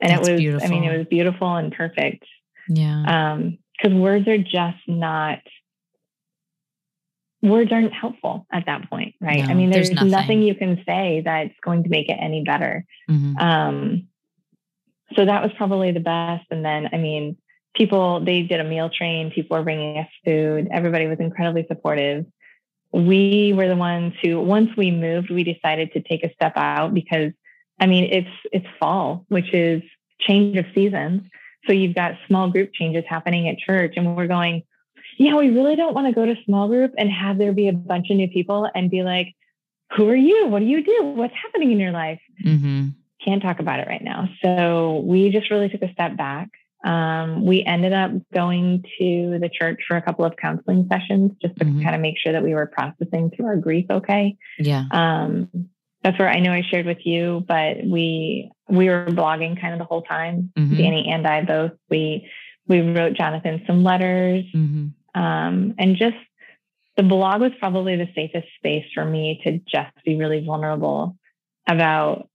And 0.00 0.12
That's 0.12 0.28
it 0.28 0.32
was, 0.32 0.40
beautiful. 0.40 0.66
I 0.66 0.70
mean, 0.70 0.84
it 0.84 0.96
was 0.96 1.06
beautiful 1.08 1.54
and 1.56 1.72
perfect. 1.72 2.24
Yeah. 2.68 3.32
Um, 3.32 3.58
because 3.72 3.96
words 3.96 4.28
are 4.28 4.38
just 4.38 4.78
not 4.86 5.40
words 7.42 7.70
aren't 7.72 7.92
helpful 7.92 8.46
at 8.50 8.66
that 8.66 8.88
point, 8.88 9.14
right? 9.20 9.44
No, 9.44 9.50
I 9.50 9.54
mean, 9.54 9.70
there's, 9.70 9.90
there's 9.90 10.00
nothing. 10.00 10.10
nothing. 10.10 10.42
you 10.42 10.54
can 10.54 10.82
say 10.86 11.22
that's 11.24 11.54
going 11.62 11.82
to 11.84 11.90
make 11.90 12.08
it 12.08 12.16
any 12.20 12.42
better. 12.42 12.84
Mm-hmm. 13.10 13.36
Um, 13.36 14.08
so 15.16 15.24
that 15.24 15.42
was 15.42 15.52
probably 15.56 15.92
the 15.92 16.00
best. 16.00 16.46
And 16.50 16.64
then, 16.64 16.88
I 16.92 16.98
mean, 16.98 17.36
people, 17.74 18.20
they 18.20 18.42
did 18.42 18.60
a 18.60 18.64
meal 18.64 18.90
train, 18.90 19.30
people 19.30 19.56
were 19.56 19.64
bringing 19.64 19.98
us 19.98 20.08
food, 20.24 20.68
everybody 20.72 21.06
was 21.06 21.18
incredibly 21.20 21.66
supportive. 21.68 22.26
We 22.92 23.52
were 23.56 23.68
the 23.68 23.76
ones 23.76 24.14
who, 24.22 24.40
once 24.40 24.70
we 24.76 24.90
moved, 24.90 25.30
we 25.30 25.42
decided 25.42 25.92
to 25.92 26.00
take 26.00 26.22
a 26.22 26.32
step 26.32 26.52
out 26.56 26.94
because, 26.94 27.32
I 27.80 27.86
mean, 27.86 28.04
it's 28.04 28.28
it's 28.52 28.66
fall, 28.78 29.24
which 29.28 29.52
is 29.52 29.82
change 30.20 30.56
of 30.56 30.66
seasons. 30.74 31.22
So 31.66 31.72
you've 31.72 31.94
got 31.94 32.14
small 32.28 32.50
group 32.50 32.72
changes 32.72 33.04
happening 33.08 33.48
at 33.48 33.58
church, 33.58 33.94
and 33.96 34.16
we're 34.16 34.28
going, 34.28 34.62
yeah, 35.18 35.34
we 35.34 35.50
really 35.50 35.74
don't 35.76 35.94
want 35.94 36.06
to 36.06 36.12
go 36.12 36.24
to 36.24 36.36
small 36.44 36.68
group 36.68 36.92
and 36.96 37.10
have 37.10 37.38
there 37.38 37.52
be 37.52 37.68
a 37.68 37.72
bunch 37.72 38.10
of 38.10 38.16
new 38.16 38.28
people 38.28 38.68
and 38.74 38.90
be 38.90 39.02
like, 39.02 39.34
who 39.96 40.08
are 40.08 40.16
you? 40.16 40.46
What 40.46 40.60
do 40.60 40.66
you 40.66 40.84
do? 40.84 41.14
What's 41.16 41.34
happening 41.34 41.72
in 41.72 41.80
your 41.80 41.92
life? 41.92 42.20
Mm-hmm. 42.44 42.88
Can't 43.24 43.42
talk 43.42 43.60
about 43.60 43.80
it 43.80 43.88
right 43.88 44.02
now. 44.02 44.28
So 44.42 45.02
we 45.04 45.30
just 45.30 45.50
really 45.50 45.68
took 45.68 45.82
a 45.82 45.92
step 45.92 46.16
back. 46.16 46.50
Um, 46.84 47.46
we 47.46 47.64
ended 47.64 47.94
up 47.94 48.10
going 48.32 48.84
to 48.98 49.38
the 49.40 49.48
church 49.48 49.80
for 49.88 49.96
a 49.96 50.02
couple 50.02 50.26
of 50.26 50.36
counseling 50.36 50.86
sessions 50.92 51.32
just 51.40 51.56
to 51.56 51.64
mm-hmm. 51.64 51.82
kind 51.82 51.94
of 51.94 52.02
make 52.02 52.16
sure 52.18 52.32
that 52.32 52.42
we 52.42 52.54
were 52.54 52.66
processing 52.66 53.30
through 53.30 53.46
our 53.46 53.56
grief 53.56 53.86
okay. 53.90 54.36
Yeah. 54.58 54.84
Um, 54.90 55.48
that's 56.02 56.18
where 56.18 56.28
I 56.28 56.40
know 56.40 56.52
I 56.52 56.62
shared 56.70 56.84
with 56.84 57.04
you, 57.04 57.42
but 57.48 57.78
we 57.82 58.52
we 58.68 58.90
were 58.90 59.06
blogging 59.06 59.58
kind 59.58 59.72
of 59.72 59.78
the 59.78 59.86
whole 59.86 60.02
time. 60.02 60.52
Mm-hmm. 60.56 60.76
Danny 60.76 61.08
and 61.10 61.26
I 61.26 61.42
both 61.42 61.72
we 61.88 62.30
we 62.68 62.82
wrote 62.82 63.14
Jonathan 63.14 63.62
some 63.66 63.82
letters, 63.82 64.44
mm-hmm. 64.54 65.20
um, 65.20 65.74
and 65.78 65.96
just 65.96 66.16
the 66.98 67.02
blog 67.02 67.40
was 67.40 67.52
probably 67.58 67.96
the 67.96 68.08
safest 68.14 68.46
space 68.56 68.84
for 68.94 69.04
me 69.04 69.40
to 69.44 69.58
just 69.60 69.92
be 70.04 70.16
really 70.16 70.44
vulnerable 70.44 71.16
about 71.66 72.28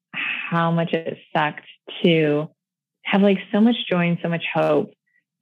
how 0.50 0.72
much 0.72 0.94
it 0.94 1.18
sucked 1.36 1.68
to 2.02 2.50
have 3.04 3.22
like 3.22 3.38
so 3.52 3.62
much 3.62 3.76
joy 3.88 4.08
and 4.08 4.18
so 4.22 4.30
much 4.30 4.46
hope. 4.52 4.94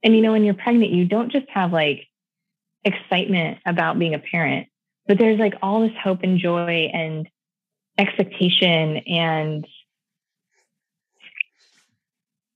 And 0.02 0.14
you 0.14 0.22
know, 0.22 0.32
when 0.32 0.44
you're 0.44 0.54
pregnant, 0.54 0.92
you 0.92 1.06
don't 1.06 1.32
just 1.32 1.48
have 1.48 1.72
like 1.72 2.06
excitement 2.84 3.58
about 3.64 3.98
being 3.98 4.14
a 4.14 4.18
parent, 4.18 4.68
but 5.06 5.18
there's 5.18 5.38
like 5.38 5.54
all 5.62 5.80
this 5.80 5.96
hope 6.02 6.20
and 6.22 6.38
joy 6.38 6.90
and 6.92 7.28
expectation 7.96 8.98
and 9.08 9.66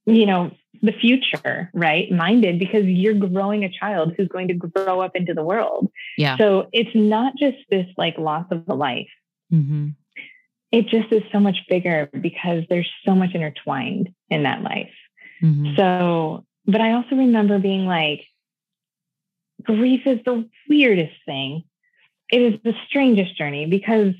you 0.06 0.26
know 0.26 0.52
the 0.82 0.92
future 0.92 1.70
right 1.74 2.10
minded 2.12 2.58
because 2.58 2.84
you're 2.84 3.14
growing 3.14 3.64
a 3.64 3.68
child 3.68 4.14
who's 4.16 4.28
going 4.28 4.48
to 4.48 4.54
grow 4.54 5.00
up 5.00 5.16
into 5.16 5.34
the 5.34 5.42
world 5.42 5.90
yeah 6.16 6.36
so 6.38 6.68
it's 6.72 6.94
not 6.94 7.34
just 7.36 7.56
this 7.70 7.86
like 7.96 8.16
loss 8.18 8.46
of 8.52 8.62
a 8.68 8.74
life 8.74 9.08
mm-hmm. 9.52 9.88
It 10.72 10.88
just 10.88 11.12
is 11.12 11.22
so 11.30 11.38
much 11.38 11.58
bigger 11.68 12.08
because 12.20 12.64
there's 12.68 12.90
so 13.04 13.14
much 13.14 13.34
intertwined 13.34 14.08
in 14.30 14.42
that 14.44 14.62
life 14.62 14.94
mm-hmm. 15.42 15.74
so 15.76 16.44
but 16.66 16.80
i 16.80 16.92
also 16.92 17.14
remember 17.14 17.58
being 17.58 17.86
like 17.86 18.24
grief 19.62 20.06
is 20.06 20.18
the 20.24 20.48
weirdest 20.68 21.14
thing 21.26 21.62
it 22.30 22.40
is 22.40 22.60
the 22.64 22.74
strangest 22.88 23.36
journey 23.36 23.66
because 23.66 24.14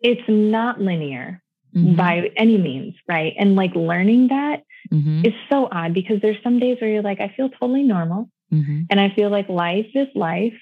it's 0.00 0.22
not 0.28 0.80
linear 0.80 1.42
mm-hmm. 1.76 1.96
by 1.96 2.30
any 2.36 2.58
means, 2.58 2.94
right? 3.08 3.34
And 3.38 3.56
like 3.56 3.74
learning 3.74 4.28
that 4.28 4.62
mm-hmm. 4.92 5.24
is 5.24 5.34
so 5.50 5.68
odd 5.70 5.94
because 5.94 6.20
there's 6.20 6.42
some 6.42 6.58
days 6.58 6.78
where 6.80 6.90
you're 6.90 7.02
like, 7.02 7.20
I 7.20 7.32
feel 7.36 7.50
totally 7.50 7.82
normal. 7.82 8.30
Mm-hmm. 8.52 8.82
And 8.90 9.00
I 9.00 9.10
feel 9.14 9.30
like 9.30 9.48
life 9.48 9.88
is 9.94 10.08
life 10.14 10.54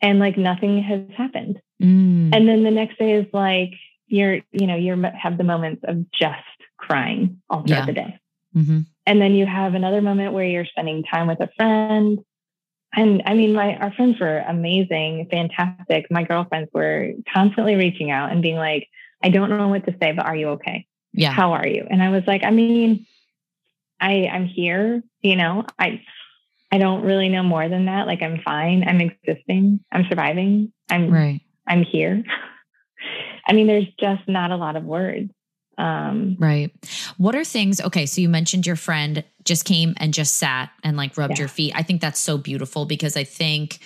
and 0.00 0.18
like 0.18 0.36
nothing 0.36 0.82
has 0.82 1.02
happened. 1.16 1.60
Mm. 1.80 2.34
And 2.34 2.48
then 2.48 2.64
the 2.64 2.70
next 2.70 2.98
day 2.98 3.12
is 3.12 3.26
like, 3.32 3.72
you're, 4.12 4.40
you 4.52 4.66
know, 4.66 4.76
you 4.76 5.00
have 5.20 5.38
the 5.38 5.44
moments 5.44 5.82
of 5.86 6.10
just 6.12 6.38
crying 6.76 7.40
all 7.48 7.62
throughout 7.66 7.80
yeah. 7.80 7.86
the 7.86 7.92
day. 7.92 8.20
Mm-hmm. 8.56 8.80
And 9.06 9.20
then 9.20 9.34
you 9.34 9.46
have 9.46 9.74
another 9.74 10.00
moment 10.00 10.32
where 10.32 10.44
you're 10.44 10.66
spending 10.66 11.02
time 11.02 11.26
with 11.26 11.40
a 11.40 11.48
friend 11.56 12.18
and 12.94 13.22
I 13.24 13.34
mean, 13.34 13.54
my 13.54 13.76
our 13.76 13.92
friends 13.92 14.20
were 14.20 14.38
amazing, 14.46 15.28
fantastic. 15.30 16.10
My 16.10 16.24
girlfriends 16.24 16.70
were 16.74 17.12
constantly 17.32 17.74
reaching 17.74 18.10
out 18.10 18.30
and 18.30 18.42
being 18.42 18.56
like, 18.56 18.88
"I 19.22 19.30
don't 19.30 19.50
know 19.50 19.68
what 19.68 19.86
to 19.86 19.96
say, 20.00 20.12
but 20.12 20.26
are 20.26 20.36
you 20.36 20.48
okay? 20.50 20.86
Yeah, 21.12 21.32
how 21.32 21.52
are 21.52 21.66
you?" 21.66 21.86
And 21.88 22.02
I 22.02 22.10
was 22.10 22.22
like, 22.26 22.44
"I 22.44 22.50
mean, 22.50 23.06
I 23.98 24.28
I'm 24.30 24.46
here. 24.46 25.02
You 25.22 25.36
know, 25.36 25.64
I 25.78 26.02
I 26.70 26.78
don't 26.78 27.02
really 27.02 27.30
know 27.30 27.42
more 27.42 27.66
than 27.68 27.86
that. 27.86 28.06
Like, 28.06 28.22
I'm 28.22 28.42
fine. 28.42 28.84
I'm 28.86 29.00
existing. 29.00 29.80
I'm 29.90 30.04
surviving. 30.08 30.72
I'm 30.90 31.10
right. 31.10 31.40
I'm 31.66 31.84
here. 31.84 32.22
I 33.46 33.52
mean, 33.52 33.66
there's 33.66 33.88
just 33.98 34.28
not 34.28 34.50
a 34.50 34.56
lot 34.56 34.76
of 34.76 34.84
words. 34.84 35.30
Um, 35.78 36.36
right. 36.38 36.70
What 37.16 37.34
are 37.34 37.44
things? 37.44 37.80
Okay, 37.80 38.06
so 38.06 38.20
you 38.20 38.28
mentioned 38.28 38.66
your 38.66 38.76
friend 38.76 39.24
just 39.44 39.64
came 39.64 39.94
and 39.96 40.12
just 40.14 40.34
sat 40.34 40.70
and 40.84 40.96
like 40.96 41.16
rubbed 41.16 41.32
Yeah. 41.38 41.42
your 41.42 41.48
feet. 41.48 41.72
I 41.74 41.82
think 41.82 42.00
that's 42.00 42.20
so 42.20 42.36
beautiful 42.38 42.84
because 42.84 43.16
I 43.16 43.24
think 43.24 43.78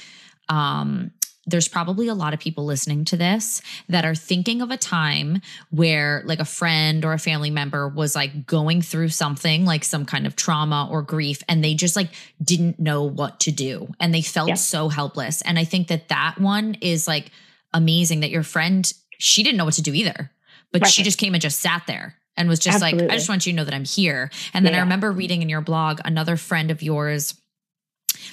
um 0.49 1.11
there's 1.49 1.69
probably 1.69 2.09
a 2.09 2.15
lot 2.15 2.35
of 2.35 2.41
people 2.41 2.65
listening 2.65 3.05
to 3.05 3.17
this 3.17 3.63
that 3.89 4.05
are 4.05 4.17
thinking 4.17 4.63
of 4.63 4.73
a 4.73 4.77
time 4.77 5.41
where 5.71 6.23
like 6.25 6.41
a 6.41 6.45
friend 6.45 7.05
or 7.05 7.13
a 7.13 7.19
family 7.21 7.51
member 7.51 7.89
was 7.89 8.17
like 8.17 8.47
going 8.47 8.83
through 8.83 9.09
something 9.11 9.65
like 9.65 9.85
some 9.85 10.05
kind 10.05 10.27
of 10.27 10.35
trauma 10.35 10.89
or 10.91 11.03
grief 11.03 11.45
and 11.49 11.63
they 11.63 11.75
just 11.75 11.95
like 11.95 12.11
didn't 12.43 12.81
know 12.81 13.05
what 13.05 13.39
to 13.39 13.53
do 13.53 13.87
and 14.01 14.13
they 14.13 14.23
felt 14.23 14.49
Yeah. 14.49 14.55
so 14.55 14.89
helpless 14.89 15.41
and 15.43 15.57
i 15.57 15.63
think 15.65 15.87
that 15.87 16.09
that 16.09 16.41
one 16.41 16.75
is 16.81 17.07
like 17.07 17.31
amazing 17.73 18.21
that 18.21 18.31
your 18.31 18.43
friend 18.43 18.93
she 19.19 19.43
didn't 19.43 19.57
know 19.57 19.64
what 19.64 19.75
to 19.75 19.83
do 19.83 19.93
either 19.93 20.31
but 20.73 20.87
she 20.87 21.03
just 21.03 21.19
came 21.19 21.35
and 21.35 21.41
just 21.41 21.61
sat 21.61 21.83
there 21.87 22.17
and 22.37 22.49
was 22.49 22.59
just 22.59 22.81
like 22.81 22.95
i 22.95 23.17
just 23.17 23.29
want 23.29 23.47
you 23.47 23.53
to 23.53 23.57
know 23.57 23.64
that 23.64 23.75
i'm 23.75 23.85
here 23.85 24.31
and 24.53 24.67
then 24.67 24.75
i 24.75 24.79
remember 24.79 25.12
reading 25.12 25.43
in 25.43 25.49
your 25.49 25.61
blog 25.61 26.01
another 26.05 26.37
friend 26.37 26.71
of 26.71 26.83
yours 26.83 27.35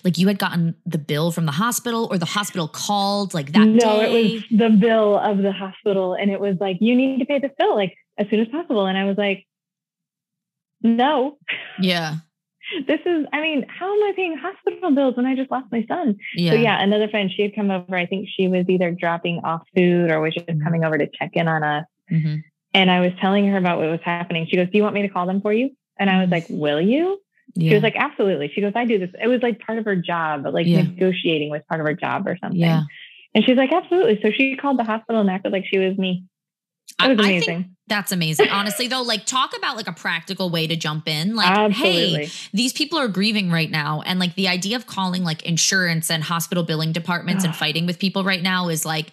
like 0.04 0.18
you 0.18 0.28
had 0.28 0.40
gotten 0.40 0.76
the 0.86 0.98
bill 0.98 1.32
from 1.32 1.46
the 1.46 1.52
hospital 1.52 2.08
or 2.12 2.18
the 2.18 2.26
hospital 2.26 2.68
called 2.68 3.34
like 3.34 3.52
that 3.54 3.66
no, 3.66 3.80
day. 3.80 4.26
it 4.26 4.34
was 4.34 4.44
the 4.52 4.70
bill 4.70 5.18
of 5.18 5.38
the 5.40 5.52
hospital, 5.52 6.14
and 6.14 6.32
it 6.32 6.40
was 6.40 6.58
like, 6.60 6.78
you 6.80 6.96
need 6.96 7.20
to 7.20 7.26
pay 7.26 7.40
this 7.40 7.52
bill 7.58 7.76
like 7.76 7.96
as 8.18 8.30
soon 8.30 8.40
as 8.40 8.48
possible. 8.48 8.86
And 8.86 8.98
I 8.98 9.06
was 9.06 9.18
like, 9.18 9.46
no, 10.82 11.38
yeah. 11.80 12.16
This 12.88 13.00
is. 13.06 13.26
I 13.34 13.42
mean, 13.42 13.66
how 13.68 13.86
am 13.86 14.04
I 14.10 14.14
paying 14.16 14.38
hospital 14.38 14.92
bills 14.92 15.16
when 15.18 15.26
I 15.26 15.36
just 15.36 15.52
lost 15.52 15.72
my 15.72 15.86
son? 15.88 16.18
Yeah. 16.36 16.52
So 16.52 16.58
yeah, 16.58 16.82
another 16.82 17.08
friend, 17.08 17.30
she 17.32 17.42
had 17.44 17.56
come 17.56 17.72
over. 17.72 17.96
I 17.96 18.06
think 18.06 18.28
she 18.30 18.48
was 18.48 18.66
either 18.70 18.92
dropping 18.92 19.40
off 19.44 19.62
food 19.76 20.10
or 20.12 20.20
was 20.22 20.34
just 20.34 20.48
Mhm. 20.48 20.64
coming 20.64 20.84
over 20.84 20.98
to 20.98 21.08
check 21.18 21.32
in 21.34 21.48
on 21.48 21.64
us. 21.64 21.86
Mhm. 22.12 22.42
And 22.74 22.90
I 22.92 23.02
was 23.02 23.12
telling 23.22 23.48
her 23.48 23.58
about 23.58 23.78
what 23.80 23.90
was 23.90 24.00
happening. 24.04 24.48
She 24.48 24.56
goes, 24.56 24.68
"Do 24.70 24.78
you 24.78 24.84
want 24.84 24.96
me 24.96 25.02
to 25.04 25.10
call 25.10 25.26
them 25.28 25.42
for 25.42 25.54
you?" 25.54 25.72
And 26.00 26.10
I 26.10 26.20
was 26.22 26.30
like, 26.30 26.46
"Will 26.50 26.82
you?" 26.82 27.20
Yeah. 27.56 27.70
She 27.70 27.74
was 27.76 27.84
like, 27.84 27.96
"Absolutely." 27.96 28.50
She 28.54 28.62
goes, 28.62 28.74
"I 28.76 28.86
do 28.86 28.98
this." 28.98 29.12
It 29.22 29.28
was 29.28 29.42
like 29.44 29.60
part 29.60 29.78
of 29.78 29.86
her 29.86 29.96
job, 29.96 30.46
like 30.52 30.66
Yeah. 30.66 30.82
negotiating 30.84 31.50
was 31.52 31.62
part 31.70 31.82
of 31.82 31.86
her 31.88 31.94
job 31.94 32.28
or 32.28 32.38
something. 32.42 32.60
yeah. 32.60 32.82
And 33.36 33.44
she's 33.46 33.58
like, 33.58 33.72
"Absolutely." 33.72 34.20
So 34.22 34.32
she 34.32 34.56
called 34.56 34.78
the 34.80 34.84
hospital 34.84 35.22
and 35.22 35.30
acted 35.30 35.52
like 35.52 35.66
she 35.66 35.78
was 35.80 35.98
me. 35.98 36.24
I, 37.00 37.12
I 37.12 37.40
think 37.40 37.68
that's 37.88 38.12
amazing. 38.12 38.50
Honestly, 38.50 38.88
though, 38.88 39.02
like 39.02 39.26
talk 39.26 39.56
about 39.58 39.76
like 39.76 39.88
a 39.88 39.94
practical 39.94 40.50
way 40.50 40.68
to 40.68 40.76
jump 40.76 41.08
in. 41.08 41.36
Like, 41.36 41.50
Absolutely. 41.50 42.26
hey, 42.26 42.32
these 42.54 42.72
people 42.72 42.98
are 43.00 43.08
grieving 43.08 43.52
right 43.52 43.70
now. 43.70 44.02
And 44.06 44.20
like 44.20 44.36
the 44.36 44.48
idea 44.48 44.76
of 44.78 44.88
calling 44.88 45.24
like 45.24 45.44
insurance 45.44 46.10
and 46.10 46.24
hospital 46.24 46.64
billing 46.64 46.92
departments 46.94 47.44
and 47.44 47.56
fighting 47.56 47.86
with 47.86 48.00
people 48.00 48.24
right 48.24 48.42
now 48.42 48.70
is 48.70 48.86
like 48.86 49.12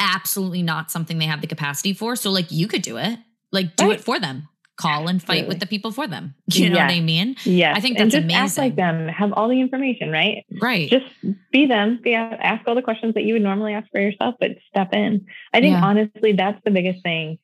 absolutely 0.00 0.62
not 0.62 0.90
something 0.90 1.18
they 1.18 1.26
have 1.26 1.40
the 1.40 1.46
capacity 1.46 1.92
for. 1.92 2.16
So 2.16 2.30
like 2.30 2.50
you 2.50 2.66
could 2.68 2.82
do 2.82 2.96
it. 2.96 3.18
Like 3.52 3.76
do 3.76 3.88
Right. 3.88 3.98
it 3.98 4.04
for 4.04 4.18
them. 4.20 4.48
Call 4.78 5.08
and 5.08 5.20
fight 5.20 5.38
Absolutely. 5.38 5.48
with 5.48 5.60
the 5.60 5.66
people 5.66 5.90
for 5.90 6.06
them. 6.06 6.34
You 6.46 6.70
know 6.70 6.76
what 6.78 6.90
I 6.90 7.00
mean? 7.00 7.34
Yeah. 7.44 7.74
I 7.76 7.80
think 7.80 7.98
and 7.98 8.10
that's 8.12 8.24
just 8.24 8.34
act 8.34 8.56
like 8.58 8.72
amazing. 8.74 9.06
them. 9.06 9.08
Have 9.08 9.32
all 9.32 9.48
the 9.48 9.60
information, 9.60 10.10
right? 10.12 10.46
Right. 10.62 10.88
Just 10.88 11.06
be 11.50 11.66
them. 11.66 11.98
Be, 12.02 12.14
ask 12.14 12.66
all 12.68 12.76
the 12.76 12.82
questions 12.82 13.14
that 13.14 13.24
you 13.24 13.32
would 13.34 13.42
normally 13.42 13.74
ask 13.74 13.90
for 13.90 14.00
yourself, 14.00 14.36
but 14.38 14.52
step 14.68 14.92
in. 14.92 15.26
I 15.52 15.60
think 15.60 15.72
Yeah. 15.74 15.84
honestly, 15.84 16.32
that's 16.32 16.62
the 16.64 16.70
biggest 16.70 17.02
thing. 17.02 17.38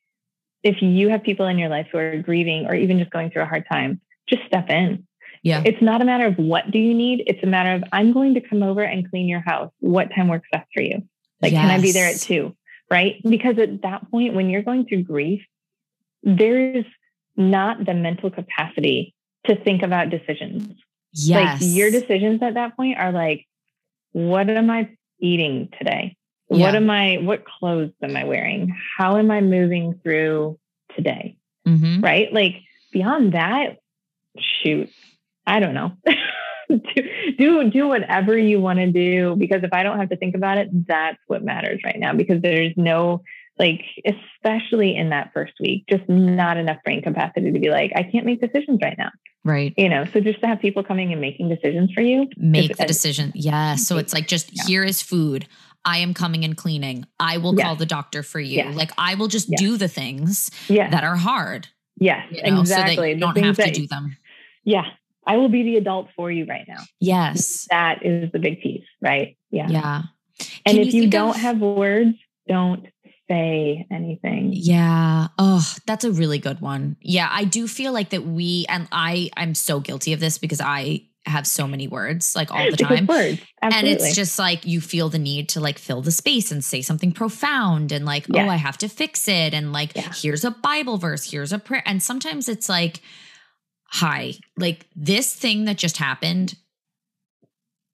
If 0.63 0.81
you 0.81 1.09
have 1.09 1.23
people 1.23 1.45
in 1.47 1.59
your 1.59 1.67
life 1.69 1.87
who 1.91 1.97
are 1.97 2.17
grieving 2.21 2.67
or 2.67 2.73
even 2.73 2.99
just 2.99 3.11
going 3.11 3.29
through 3.31 3.43
a 3.43 3.47
hard 3.47 3.65
time, 3.69 3.99
just 4.27 4.43
step 4.47 4.69
in. 4.69 5.05
yeah. 5.43 5.61
It's 5.65 5.81
not 5.81 6.01
a 6.01 6.05
matter 6.05 6.25
of 6.25 6.37
what 6.37 6.71
do 6.71 6.79
you 6.79 6.93
need. 6.93 7.23
It's 7.27 7.43
a 7.43 7.47
matter 7.47 7.73
of 7.73 7.83
I'm 7.91 8.13
going 8.13 8.33
to 8.35 8.41
come 8.41 8.63
over 8.63 8.81
and 8.81 9.07
clean 9.09 9.27
your 9.27 9.41
house. 9.41 9.71
What 9.81 10.09
time 10.15 10.29
works 10.29 10.47
best 10.51 10.67
for 10.73 10.81
you? 10.81 11.03
Like, 11.41 11.51
can 11.51 11.69
I 11.69 11.81
be 11.81 11.91
there 11.91 12.07
at 12.09 12.19
two? 12.21 12.55
Right? 12.89 13.21
Because 13.23 13.59
at 13.59 13.81
that 13.81 14.09
point, 14.09 14.33
when 14.35 14.49
you're 14.49 14.63
going 14.63 14.85
through 14.85 15.03
grief, 15.03 15.41
there's 16.23 16.85
not 17.37 17.85
the 17.85 17.93
mental 17.93 18.29
capacity 18.31 19.13
to 19.45 19.55
think 19.55 19.83
about 19.83 20.09
decisions. 20.09 20.73
Yes. 21.13 21.61
Like 21.61 21.71
your 21.71 21.91
decisions 21.91 22.41
at 22.41 22.55
that 22.55 22.75
point 22.75 22.97
are 22.97 23.11
like, 23.11 23.45
what 24.11 24.49
am 24.49 24.69
I 24.69 24.89
eating 25.19 25.69
today? 25.77 26.17
Yeah. 26.49 26.65
What 26.65 26.75
am 26.75 26.89
I, 26.89 27.17
what 27.17 27.45
clothes 27.45 27.91
am 28.01 28.15
I 28.15 28.23
wearing? 28.25 28.75
How 28.97 29.17
am 29.17 29.31
I 29.31 29.41
moving 29.41 29.99
through 30.03 30.59
today? 30.95 31.37
Mhm. 31.67 32.03
Right? 32.03 32.31
Like 32.31 32.55
beyond 32.91 33.33
that, 33.33 33.77
shoot, 34.37 34.89
I 35.47 35.59
don't 35.59 35.73
know. 35.73 35.93
do, 36.69 37.35
do 37.37 37.69
do 37.69 37.87
whatever 37.87 38.37
you 38.37 38.59
want 38.59 38.79
to 38.79 38.91
do 38.91 39.35
because 39.35 39.63
if 39.63 39.73
I 39.73 39.83
don't 39.83 39.99
have 39.99 40.09
to 40.09 40.17
think 40.17 40.35
about 40.35 40.57
it, 40.57 40.69
that's 40.87 41.19
what 41.27 41.43
matters 41.43 41.81
right 41.83 41.99
now 41.99 42.13
because 42.13 42.41
there's 42.41 42.73
no 42.75 43.21
like 43.57 43.81
especially 44.05 44.95
in 44.95 45.09
that 45.09 45.31
first 45.33 45.53
week, 45.59 45.85
just 45.89 46.07
not 46.09 46.57
enough 46.57 46.77
brain 46.83 47.01
capacity 47.01 47.51
to 47.51 47.59
be 47.59 47.69
like, 47.69 47.91
I 47.95 48.03
can't 48.03 48.25
make 48.25 48.41
decisions 48.41 48.79
right 48.81 48.97
now. 48.97 49.11
Right. 49.43 49.73
You 49.77 49.89
know, 49.89 50.05
so 50.11 50.19
just 50.19 50.41
to 50.41 50.47
have 50.47 50.59
people 50.59 50.83
coming 50.83 51.11
and 51.11 51.21
making 51.21 51.49
decisions 51.49 51.91
for 51.93 52.01
you, 52.01 52.27
Make 52.37 52.75
the 52.77 52.85
decision. 52.85 53.31
Yeah. 53.35 53.75
So 53.75 53.97
it's 53.97 54.13
like 54.13 54.27
just 54.27 54.49
Yeah. 54.51 54.63
here 54.67 54.83
is 54.83 55.01
food. 55.01 55.47
I 55.85 55.99
am 55.99 56.13
coming 56.15 56.43
and 56.43 56.57
cleaning. 56.57 57.05
I 57.19 57.37
will 57.37 57.55
Yes. 57.55 57.63
call 57.65 57.75
the 57.75 57.85
doctor 57.85 58.23
for 58.23 58.39
you. 58.39 58.57
Yes. 58.57 58.75
Like 58.75 58.91
I 58.97 59.13
will 59.15 59.27
just 59.27 59.47
Yes. 59.51 59.59
do 59.59 59.77
the 59.77 59.87
things 59.87 60.49
that 60.67 61.03
are 61.03 61.15
hard. 61.15 61.67
yes, 61.97 62.25
You 62.31 62.51
know, 62.51 62.59
exactly. 62.59 62.95
So 62.95 63.01
that 63.01 63.09
you 63.09 63.15
don't 63.17 63.37
have 63.37 63.57
to 63.57 63.71
do 63.71 63.87
them. 63.87 64.17
Yeah, 64.63 64.85
I 65.27 65.37
will 65.37 65.49
be 65.49 65.61
the 65.63 65.77
adult 65.77 66.09
for 66.15 66.31
you 66.31 66.45
right 66.45 66.65
now. 66.67 66.81
Yes. 66.99 67.67
That 67.69 68.03
is 68.05 68.31
the 68.31 68.39
big 68.39 68.61
piece, 68.61 68.83
right? 69.01 69.37
Yeah. 69.51 69.67
Yeah. 69.69 70.01
And 70.65 70.77
Can 70.77 70.87
if 70.87 70.93
you, 70.93 71.01
think 71.01 71.11
don't 71.13 71.29
of- 71.35 71.41
have 71.41 71.59
words, 71.61 72.15
don't 72.47 72.87
say 73.29 73.85
anything. 73.91 74.51
Yeah. 74.53 75.27
Oh, 75.37 75.67
that's 75.85 76.03
a 76.05 76.11
really 76.11 76.37
good 76.39 76.61
one. 76.61 76.95
Yeah, 77.01 77.27
I 77.31 77.43
do 77.45 77.67
feel 77.67 77.91
like 77.93 78.09
that 78.11 78.25
we 78.25 78.65
and 78.69 78.87
I 78.91 79.29
I'm 79.35 79.55
so 79.55 79.79
guilty 79.79 80.13
of 80.13 80.19
this 80.19 80.37
because 80.37 80.61
I 80.61 81.07
have 81.25 81.47
so 81.47 81.67
many 81.67 81.87
words 81.87 82.35
like 82.35 82.51
all 82.51 82.69
the 82.69 82.77
time. 82.77 83.07
words. 83.07 83.41
And 83.63 83.87
it's 83.87 84.13
just 84.15 84.37
like 84.37 84.63
you 84.63 84.79
feel 84.79 85.09
the 85.09 85.17
need 85.17 85.49
to 85.49 85.59
like 85.59 85.79
fill 85.79 86.03
the 86.03 86.11
space 86.11 86.51
and 86.51 86.63
say 86.63 86.83
something 86.83 87.11
profound 87.11 87.91
and 87.91 88.05
like, 88.05 88.25
oh, 88.31 88.37
Yeah. 88.37 88.45
oh, 88.45 88.49
I 88.49 88.57
have 88.57 88.77
to 88.79 88.87
fix 88.87 89.27
it. 89.27 89.55
And 89.55 89.73
like, 89.73 89.95
Yeah. 89.95 90.11
here's 90.21 90.45
a 90.45 90.51
Bible 90.51 90.97
verse, 90.99 91.31
here's 91.31 91.51
a 91.51 91.57
prayer. 91.57 91.81
And 91.87 92.03
sometimes 92.03 92.47
it's 92.47 92.69
like, 92.69 93.01
hi, 93.87 94.33
like 94.55 94.85
this 94.95 95.33
thing 95.33 95.65
that 95.65 95.77
just 95.79 95.97
happened, 95.97 96.53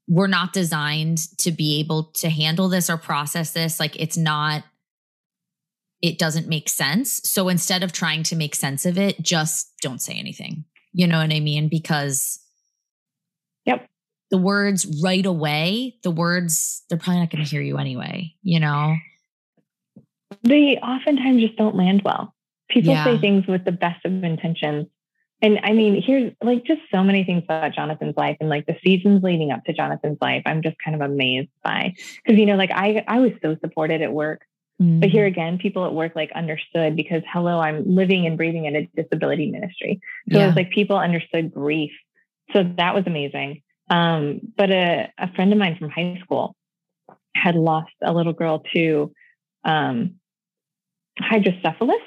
we're 0.10 0.28
not 0.28 0.52
designed 0.52 1.20
to 1.38 1.52
be 1.54 1.80
able 1.80 2.12
to 2.16 2.30
handle 2.30 2.68
this 2.68 2.90
or 2.90 2.98
process 2.98 3.52
this. 3.52 3.80
Like, 3.80 3.96
it's 3.98 4.18
not, 4.18 4.64
it 6.02 6.18
doesn't 6.18 6.47
make 6.47 6.68
sense. 6.70 7.22
So 7.30 7.47
instead 7.49 7.84
of 7.84 7.91
trying 7.91 8.24
to 8.24 8.36
make 8.36 8.56
sense 8.56 8.86
of 8.86 8.97
it, 8.97 9.22
just 9.22 9.72
don't 9.82 10.02
say 10.02 10.14
anything. 10.14 10.66
You 10.93 11.08
know 11.08 11.20
what 11.20 11.32
I 11.32 11.39
mean? 11.39 11.70
Because 11.70 12.39
Yep. 13.66 13.88
the 14.32 14.38
words 14.38 14.86
right 15.04 15.26
away, 15.26 15.95
the 16.04 16.12
words, 16.12 16.84
they're 16.89 16.97
probably 16.97 17.20
not 17.20 17.30
going 17.30 17.43
to 17.43 17.49
hear 17.49 17.62
you 17.62 17.78
anyway, 17.78 18.34
you 18.41 18.60
know? 18.60 18.95
they 20.43 20.78
oftentimes 20.78 21.41
just 21.41 21.58
don't 21.58 21.76
land 21.76 22.02
well. 22.04 22.34
People 22.70 22.93
Yeah. 22.93 23.04
say 23.04 23.18
things 23.18 23.45
with 23.47 23.66
the 23.66 23.72
best 23.72 24.04
of 24.06 24.24
intentions. 24.24 24.88
And 25.41 25.60
I 25.64 25.74
mean, 25.74 26.02
here's 26.02 26.32
like 26.41 26.64
just 26.64 26.82
so 26.91 27.04
many 27.04 27.24
things 27.24 27.43
about 27.43 27.74
Jonathan's 27.74 28.16
life 28.16 28.38
and 28.39 28.49
like 28.49 28.66
the 28.66 28.78
seasons 28.84 29.24
leading 29.24 29.52
up 29.52 29.66
to 29.66 29.74
Jonathan's 29.74 30.20
life. 30.22 30.43
I'm 30.45 30.62
just 30.62 30.78
kind 30.84 30.95
of 30.95 31.02
amazed 31.02 31.49
by 31.64 31.93
because 32.24 32.39
you 32.39 32.45
know, 32.45 32.56
like 32.56 32.72
I 32.72 33.04
I 33.08 33.20
was 33.20 33.32
so 33.41 33.58
supported 33.60 34.02
at 34.02 34.14
work, 34.14 34.43
but 35.00 35.10
here 35.10 35.26
again, 35.26 35.60
people 35.60 35.86
at 35.86 35.94
work 35.94 36.16
like 36.16 36.32
understood 36.34 36.96
because 36.96 37.22
hello, 37.32 37.60
I'm 37.60 37.96
living 37.96 38.26
and 38.26 38.36
breathing 38.36 38.66
in 38.66 38.76
a 38.76 38.86
disability 38.96 39.52
ministry. 39.52 40.02
So 40.32 40.40
it 40.40 40.48
was 40.48 40.56
like 40.56 40.72
people 40.72 40.98
understood 40.98 41.54
grief. 41.54 41.92
So 42.54 42.64
that 42.78 42.96
was 42.96 43.04
amazing. 43.06 43.62
Um, 43.90 44.40
but 44.58 44.72
a, 44.72 45.12
a 45.18 45.32
friend 45.34 45.54
of 45.54 45.60
mine 45.60 45.78
from 45.78 45.90
high 45.90 46.20
school 46.24 46.56
had 47.36 47.56
lost 47.56 47.92
a 48.02 48.12
little 48.12 48.34
girl 48.34 48.64
to 48.74 49.14
um, 49.64 50.16
hydrocephalus. 51.20 52.02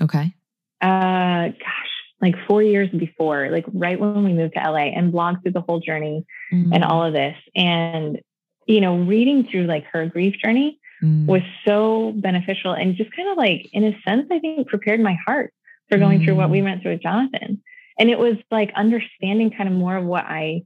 okay. 0.00 0.32
Uh, 0.80 1.48
gosh, 1.48 1.92
like 2.20 2.34
four 2.46 2.62
years 2.62 2.88
before, 2.90 3.50
like 3.50 3.64
right 3.72 3.98
when 3.98 4.24
we 4.24 4.32
moved 4.32 4.54
to 4.54 4.60
LA, 4.60 4.90
and 4.96 5.12
blogged 5.12 5.42
through 5.42 5.52
the 5.52 5.60
whole 5.60 5.80
journey 5.80 6.24
Mm, 6.52 6.74
and 6.74 6.84
all 6.84 7.04
of 7.04 7.12
this. 7.12 7.36
And 7.56 8.20
you 8.66 8.80
know, 8.80 8.98
reading 8.98 9.48
through 9.48 9.64
like 9.64 9.84
her 9.92 10.06
grief 10.06 10.36
journey 10.42 10.78
mm, 11.02 11.26
was 11.26 11.42
so 11.64 12.12
beneficial 12.16 12.72
and 12.72 12.96
just 12.96 13.14
kind 13.14 13.28
of 13.28 13.36
like, 13.36 13.68
in 13.72 13.84
a 13.84 14.00
sense, 14.02 14.28
I 14.30 14.38
think 14.38 14.68
prepared 14.68 15.00
my 15.00 15.16
heart 15.26 15.52
for 15.88 15.98
going 15.98 16.24
through 16.24 16.36
what 16.36 16.50
we 16.50 16.62
went 16.62 16.82
through 16.82 16.92
with 16.92 17.02
Jonathan. 17.02 17.62
And 17.98 18.08
it 18.08 18.18
was 18.18 18.36
like 18.50 18.72
understanding 18.74 19.50
kind 19.50 19.68
of 19.68 19.74
more 19.74 19.96
of 19.96 20.04
what 20.04 20.24
I 20.24 20.62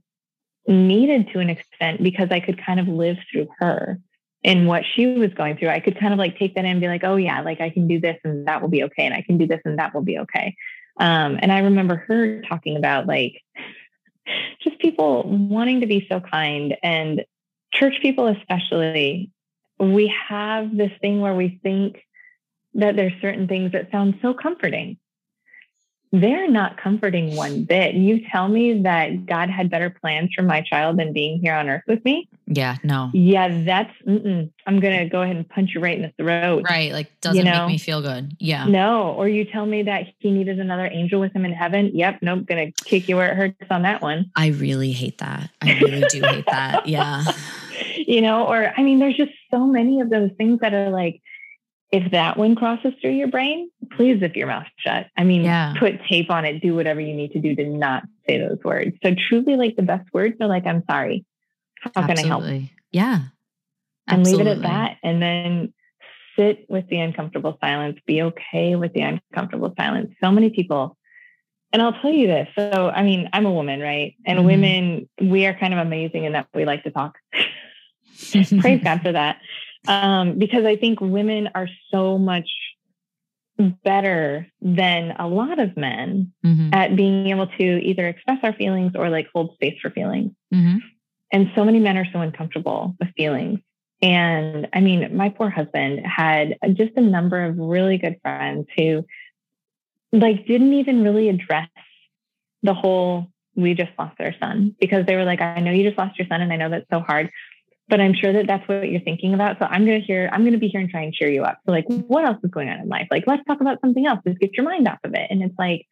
needed 0.67 1.29
to 1.33 1.39
an 1.39 1.49
extent 1.49 2.03
because 2.03 2.29
I 2.31 2.39
could 2.39 2.63
kind 2.63 2.79
of 2.79 2.87
live 2.87 3.17
through 3.31 3.47
her 3.59 3.99
and 4.43 4.67
what 4.67 4.83
she 4.95 5.05
was 5.07 5.33
going 5.33 5.57
through. 5.57 5.69
I 5.69 5.79
could 5.79 5.99
kind 5.99 6.13
of 6.13 6.19
like 6.19 6.37
take 6.37 6.55
that 6.55 6.65
in 6.65 6.71
and 6.71 6.81
be 6.81 6.87
like, 6.87 7.03
oh, 7.03 7.15
yeah, 7.15 7.41
like 7.41 7.61
I 7.61 7.69
can 7.69 7.87
do 7.87 7.99
this 7.99 8.17
and 8.23 8.47
that 8.47 8.61
will 8.61 8.69
be 8.69 8.83
okay. 8.83 9.05
And 9.05 9.13
I 9.13 9.21
can 9.21 9.37
do 9.37 9.47
this 9.47 9.61
and 9.65 9.79
that 9.79 9.93
will 9.93 10.03
be 10.03 10.19
okay. 10.19 10.55
Um, 10.99 11.37
and 11.41 11.51
I 11.51 11.59
remember 11.59 11.97
her 12.07 12.41
talking 12.41 12.77
about 12.77 13.07
like 13.07 13.41
just 14.63 14.79
people 14.79 15.23
wanting 15.23 15.81
to 15.81 15.87
be 15.87 16.05
so 16.09 16.19
kind 16.19 16.75
and 16.83 17.25
church 17.73 17.95
people, 18.01 18.27
especially. 18.27 19.31
We 19.79 20.13
have 20.27 20.75
this 20.75 20.91
thing 21.01 21.21
where 21.21 21.35
we 21.35 21.59
think 21.63 22.03
that 22.73 22.95
there's 22.95 23.13
certain 23.21 23.47
things 23.47 23.71
that 23.71 23.91
sound 23.91 24.19
so 24.21 24.33
comforting 24.33 24.97
they're 26.11 26.49
not 26.49 26.77
comforting 26.77 27.35
one 27.35 27.65
bit. 27.65 27.95
You 27.95 28.21
tell 28.31 28.47
me 28.47 28.81
that 28.83 29.25
God 29.25 29.49
had 29.49 29.69
better 29.69 29.89
plans 29.89 30.31
for 30.33 30.41
my 30.41 30.61
child 30.61 30.97
than 30.97 31.11
being 31.11 31.39
here 31.39 31.53
on 31.53 31.67
earth 31.69 31.83
with 31.85 32.03
me. 32.05 32.29
Yeah, 32.45 32.77
no. 32.83 33.11
Yeah, 33.13 33.63
that's, 33.63 33.91
I'm 34.07 34.79
going 34.79 34.99
to 34.99 35.05
go 35.09 35.21
ahead 35.21 35.35
and 35.35 35.47
punch 35.47 35.71
you 35.75 35.81
right 35.81 35.97
in 35.97 36.03
the 36.03 36.13
throat. 36.17 36.63
Right. 36.69 36.93
Like, 36.93 37.19
doesn't 37.19 37.37
you 37.37 37.43
know? 37.43 37.65
make 37.65 37.73
me 37.73 37.77
feel 37.77 38.01
good. 38.01 38.35
Yeah. 38.39 38.65
No. 38.65 39.11
Or 39.11 39.27
you 39.27 39.43
tell 39.43 39.65
me 39.65 39.83
that 39.83 40.07
he 40.19 40.31
needed 40.31 40.59
another 40.59 40.87
angel 40.87 41.19
with 41.19 41.33
him 41.33 41.43
in 41.43 41.51
heaven. 41.51 41.91
Yep. 41.93 42.19
Nope. 42.21 42.45
Going 42.45 42.71
to 42.71 42.83
kick 42.85 43.09
you 43.09 43.17
where 43.17 43.31
it 43.31 43.35
hurts 43.35 43.69
on 43.69 43.81
that 43.81 44.01
one. 44.01 44.31
I 44.35 44.47
really 44.47 44.93
hate 44.93 45.17
that. 45.17 45.49
I 45.61 45.77
really 45.79 46.05
do 46.09 46.21
hate 46.21 46.45
that. 46.45 46.87
Yeah. 46.87 47.23
You 48.07 48.21
know, 48.21 48.47
or 48.47 48.73
I 48.75 48.83
mean, 48.83 48.99
there's 48.99 49.17
just 49.17 49.33
so 49.51 49.67
many 49.67 49.99
of 49.99 50.09
those 50.09 50.31
things 50.37 50.61
that 50.61 50.73
are 50.73 50.89
like, 50.89 51.21
if 51.91 52.09
that 52.11 52.37
one 52.37 52.55
crosses 52.55 52.93
through 53.01 53.11
your 53.11 53.27
brain, 53.27 53.69
please 53.91 54.21
zip 54.21 54.37
your 54.37 54.47
mouth 54.47 54.65
shut. 54.77 55.07
I 55.17 55.25
mean, 55.25 55.43
yeah. 55.43 55.73
put 55.77 56.01
tape 56.09 56.31
on 56.31 56.45
it, 56.45 56.61
do 56.61 56.73
whatever 56.73 57.01
you 57.01 57.13
need 57.13 57.33
to 57.33 57.39
do 57.39 57.53
to 57.55 57.65
not 57.65 58.03
say 58.25 58.39
those 58.39 58.59
words. 58.63 58.95
So 59.03 59.13
truly 59.27 59.57
like 59.57 59.75
the 59.75 59.83
best 59.83 60.07
words 60.13 60.37
are 60.39 60.47
like, 60.47 60.65
I'm 60.65 60.83
sorry. 60.89 61.25
How 61.81 61.91
Absolutely. 61.95 62.23
can 62.23 62.25
I 62.25 62.27
help? 62.27 62.69
Yeah. 62.91 63.19
And 64.07 64.25
leave 64.25 64.39
it 64.39 64.47
at 64.47 64.61
that. 64.61 64.97
And 65.03 65.21
then 65.21 65.73
sit 66.37 66.65
with 66.69 66.87
the 66.87 66.99
uncomfortable 66.99 67.57
silence. 67.59 67.99
Be 68.07 68.21
okay 68.21 68.77
with 68.77 68.93
the 68.93 69.01
uncomfortable 69.01 69.73
silence. 69.77 70.13
So 70.23 70.31
many 70.31 70.49
people, 70.49 70.97
and 71.73 71.81
I'll 71.81 71.99
tell 72.01 72.11
you 72.11 72.27
this. 72.27 72.47
So, 72.57 72.89
I 72.89 73.03
mean, 73.03 73.29
I'm 73.33 73.45
a 73.45 73.51
woman, 73.51 73.81
right? 73.81 74.15
And 74.25 74.39
mm-hmm. 74.39 74.47
women, 74.47 75.09
we 75.21 75.45
are 75.45 75.53
kind 75.53 75.73
of 75.73 75.79
amazing 75.79 76.23
in 76.23 76.31
that 76.33 76.47
we 76.53 76.63
like 76.63 76.83
to 76.85 76.91
talk. 76.91 77.17
Praise 78.59 78.83
God 78.83 79.01
for 79.01 79.11
that 79.11 79.39
um, 79.87 80.37
because 80.37 80.65
I 80.65 80.75
think 80.75 81.01
women 81.01 81.49
are 81.55 81.67
so 81.91 82.17
much 82.17 82.49
better 83.83 84.47
than 84.61 85.15
a 85.17 85.27
lot 85.27 85.59
of 85.59 85.75
men 85.75 86.31
mm-hmm. 86.45 86.69
at 86.73 86.95
being 86.95 87.27
able 87.27 87.47
to 87.47 87.63
either 87.63 88.07
express 88.07 88.37
our 88.43 88.53
feelings 88.53 88.91
or 88.95 89.09
like 89.09 89.27
hold 89.33 89.53
space 89.55 89.79
for 89.81 89.89
feelings. 89.89 90.31
Mm-hmm. 90.53 90.77
And 91.31 91.51
so 91.55 91.65
many 91.65 91.79
men 91.79 91.97
are 91.97 92.05
so 92.11 92.19
uncomfortable 92.19 92.95
with 92.99 93.09
feelings. 93.17 93.59
And 94.01 94.67
I 94.73 94.81
mean, 94.81 95.15
my 95.17 95.29
poor 95.29 95.49
husband 95.49 96.05
had 96.05 96.57
just 96.73 96.91
a 96.97 97.01
number 97.01 97.43
of 97.43 97.57
really 97.57 97.97
good 97.97 98.17
friends 98.21 98.67
who 98.77 99.05
like 100.11 100.45
didn't 100.45 100.73
even 100.73 101.03
really 101.03 101.29
address 101.29 101.69
the 102.61 102.73
whole 102.73 103.27
we 103.55 103.73
just 103.73 103.91
lost 103.97 104.15
our 104.19 104.35
son 104.39 104.75
because 104.79 105.07
they 105.07 105.15
were 105.15 105.25
like, 105.25 105.41
I 105.41 105.59
know 105.59 105.71
you 105.71 105.83
just 105.83 105.97
lost 105.97 106.17
your 106.19 106.27
son 106.27 106.41
and 106.41 106.53
I 106.53 106.57
know 106.57 106.69
that's 106.69 106.85
so 106.91 106.99
hard, 106.99 107.31
but 107.89 108.01
I'm 108.01 108.13
sure 108.13 108.33
that 108.33 108.47
that's 108.47 108.67
what 108.67 108.89
you're 108.89 109.01
thinking 109.01 109.33
about. 109.33 109.57
So 109.59 109.65
I'm 109.65 109.85
going 109.85 109.99
to 109.99 110.05
hear, 110.05 110.29
I'm 110.31 110.41
going 110.41 110.53
to 110.53 110.59
be 110.59 110.67
here 110.67 110.81
and 110.81 110.89
try 110.89 111.01
and 111.01 111.13
cheer 111.13 111.29
you 111.29 111.43
up. 111.43 111.59
So 111.65 111.71
like, 111.71 111.85
what 111.87 112.25
else 112.25 112.37
is 112.43 112.51
going 112.51 112.69
on 112.69 112.79
in 112.79 112.89
life? 112.89 113.07
Like, 113.09 113.23
let's 113.27 113.43
talk 113.45 113.61
about 113.61 113.79
something 113.81 114.05
else. 114.05 114.19
Just 114.27 114.39
get 114.39 114.53
your 114.53 114.65
mind 114.65 114.87
off 114.87 114.99
of 115.03 115.13
it. 115.13 115.27
And 115.29 115.41
it's 115.41 115.57
like, 115.57 115.87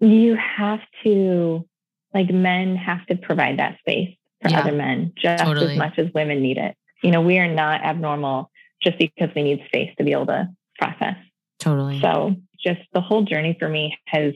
you 0.00 0.36
have 0.36 0.80
to, 1.04 1.66
like 2.12 2.30
men 2.30 2.76
have 2.76 3.06
to 3.06 3.16
provide 3.16 3.58
that 3.58 3.78
space 3.78 4.16
for 4.42 4.50
yeah, 4.50 4.60
other 4.60 4.72
men 4.72 5.12
just 5.16 5.44
totally. 5.44 5.72
as 5.72 5.78
much 5.78 5.98
as 5.98 6.08
women 6.14 6.42
need 6.42 6.58
it. 6.58 6.76
You 7.02 7.10
know, 7.10 7.20
we 7.20 7.38
are 7.38 7.48
not 7.48 7.82
abnormal 7.82 8.50
just 8.82 8.98
because 8.98 9.30
we 9.34 9.42
need 9.42 9.62
space 9.66 9.90
to 9.98 10.04
be 10.04 10.12
able 10.12 10.26
to 10.26 10.48
process. 10.78 11.16
Totally. 11.58 12.00
So 12.00 12.36
just 12.62 12.80
the 12.92 13.00
whole 13.00 13.22
journey 13.22 13.56
for 13.58 13.68
me 13.68 13.98
has 14.06 14.34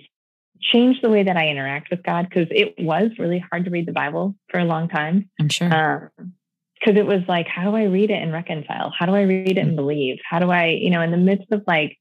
changed 0.73 1.03
the 1.03 1.11
way 1.11 1.23
that 1.23 1.37
I 1.37 1.49
interact 1.49 1.91
with 1.91 2.03
God 2.03 2.29
because 2.29 2.49
it 2.51 2.75
was 2.79 3.11
really 3.19 3.39
hard 3.39 3.65
to 3.65 3.71
read 3.71 3.87
the 3.87 3.93
Bible 3.93 4.35
for 4.51 4.59
a 4.59 4.65
long 4.65 4.89
time. 4.89 5.31
I'm 5.39 5.49
sure. 5.49 6.13
Because 6.19 6.93
um, 6.93 6.97
it 6.97 7.07
was 7.07 7.23
like, 7.29 7.47
how 7.47 7.71
do 7.71 7.77
I 7.77 7.85
read 7.85 8.11
it 8.11 8.23
and 8.23 8.33
reconcile? 8.33 8.93
How 8.97 9.07
do 9.07 9.15
I 9.15 9.23
read 9.23 9.59
it 9.59 9.59
and 9.59 9.77
believe? 9.77 10.19
How 10.29 10.39
do 10.39 10.51
I, 10.51 10.69
you 10.69 10.91
know, 10.91 11.03
in 11.03 11.11
the 11.11 11.17
midst 11.17 11.51
of 11.53 11.63
like 11.67 11.99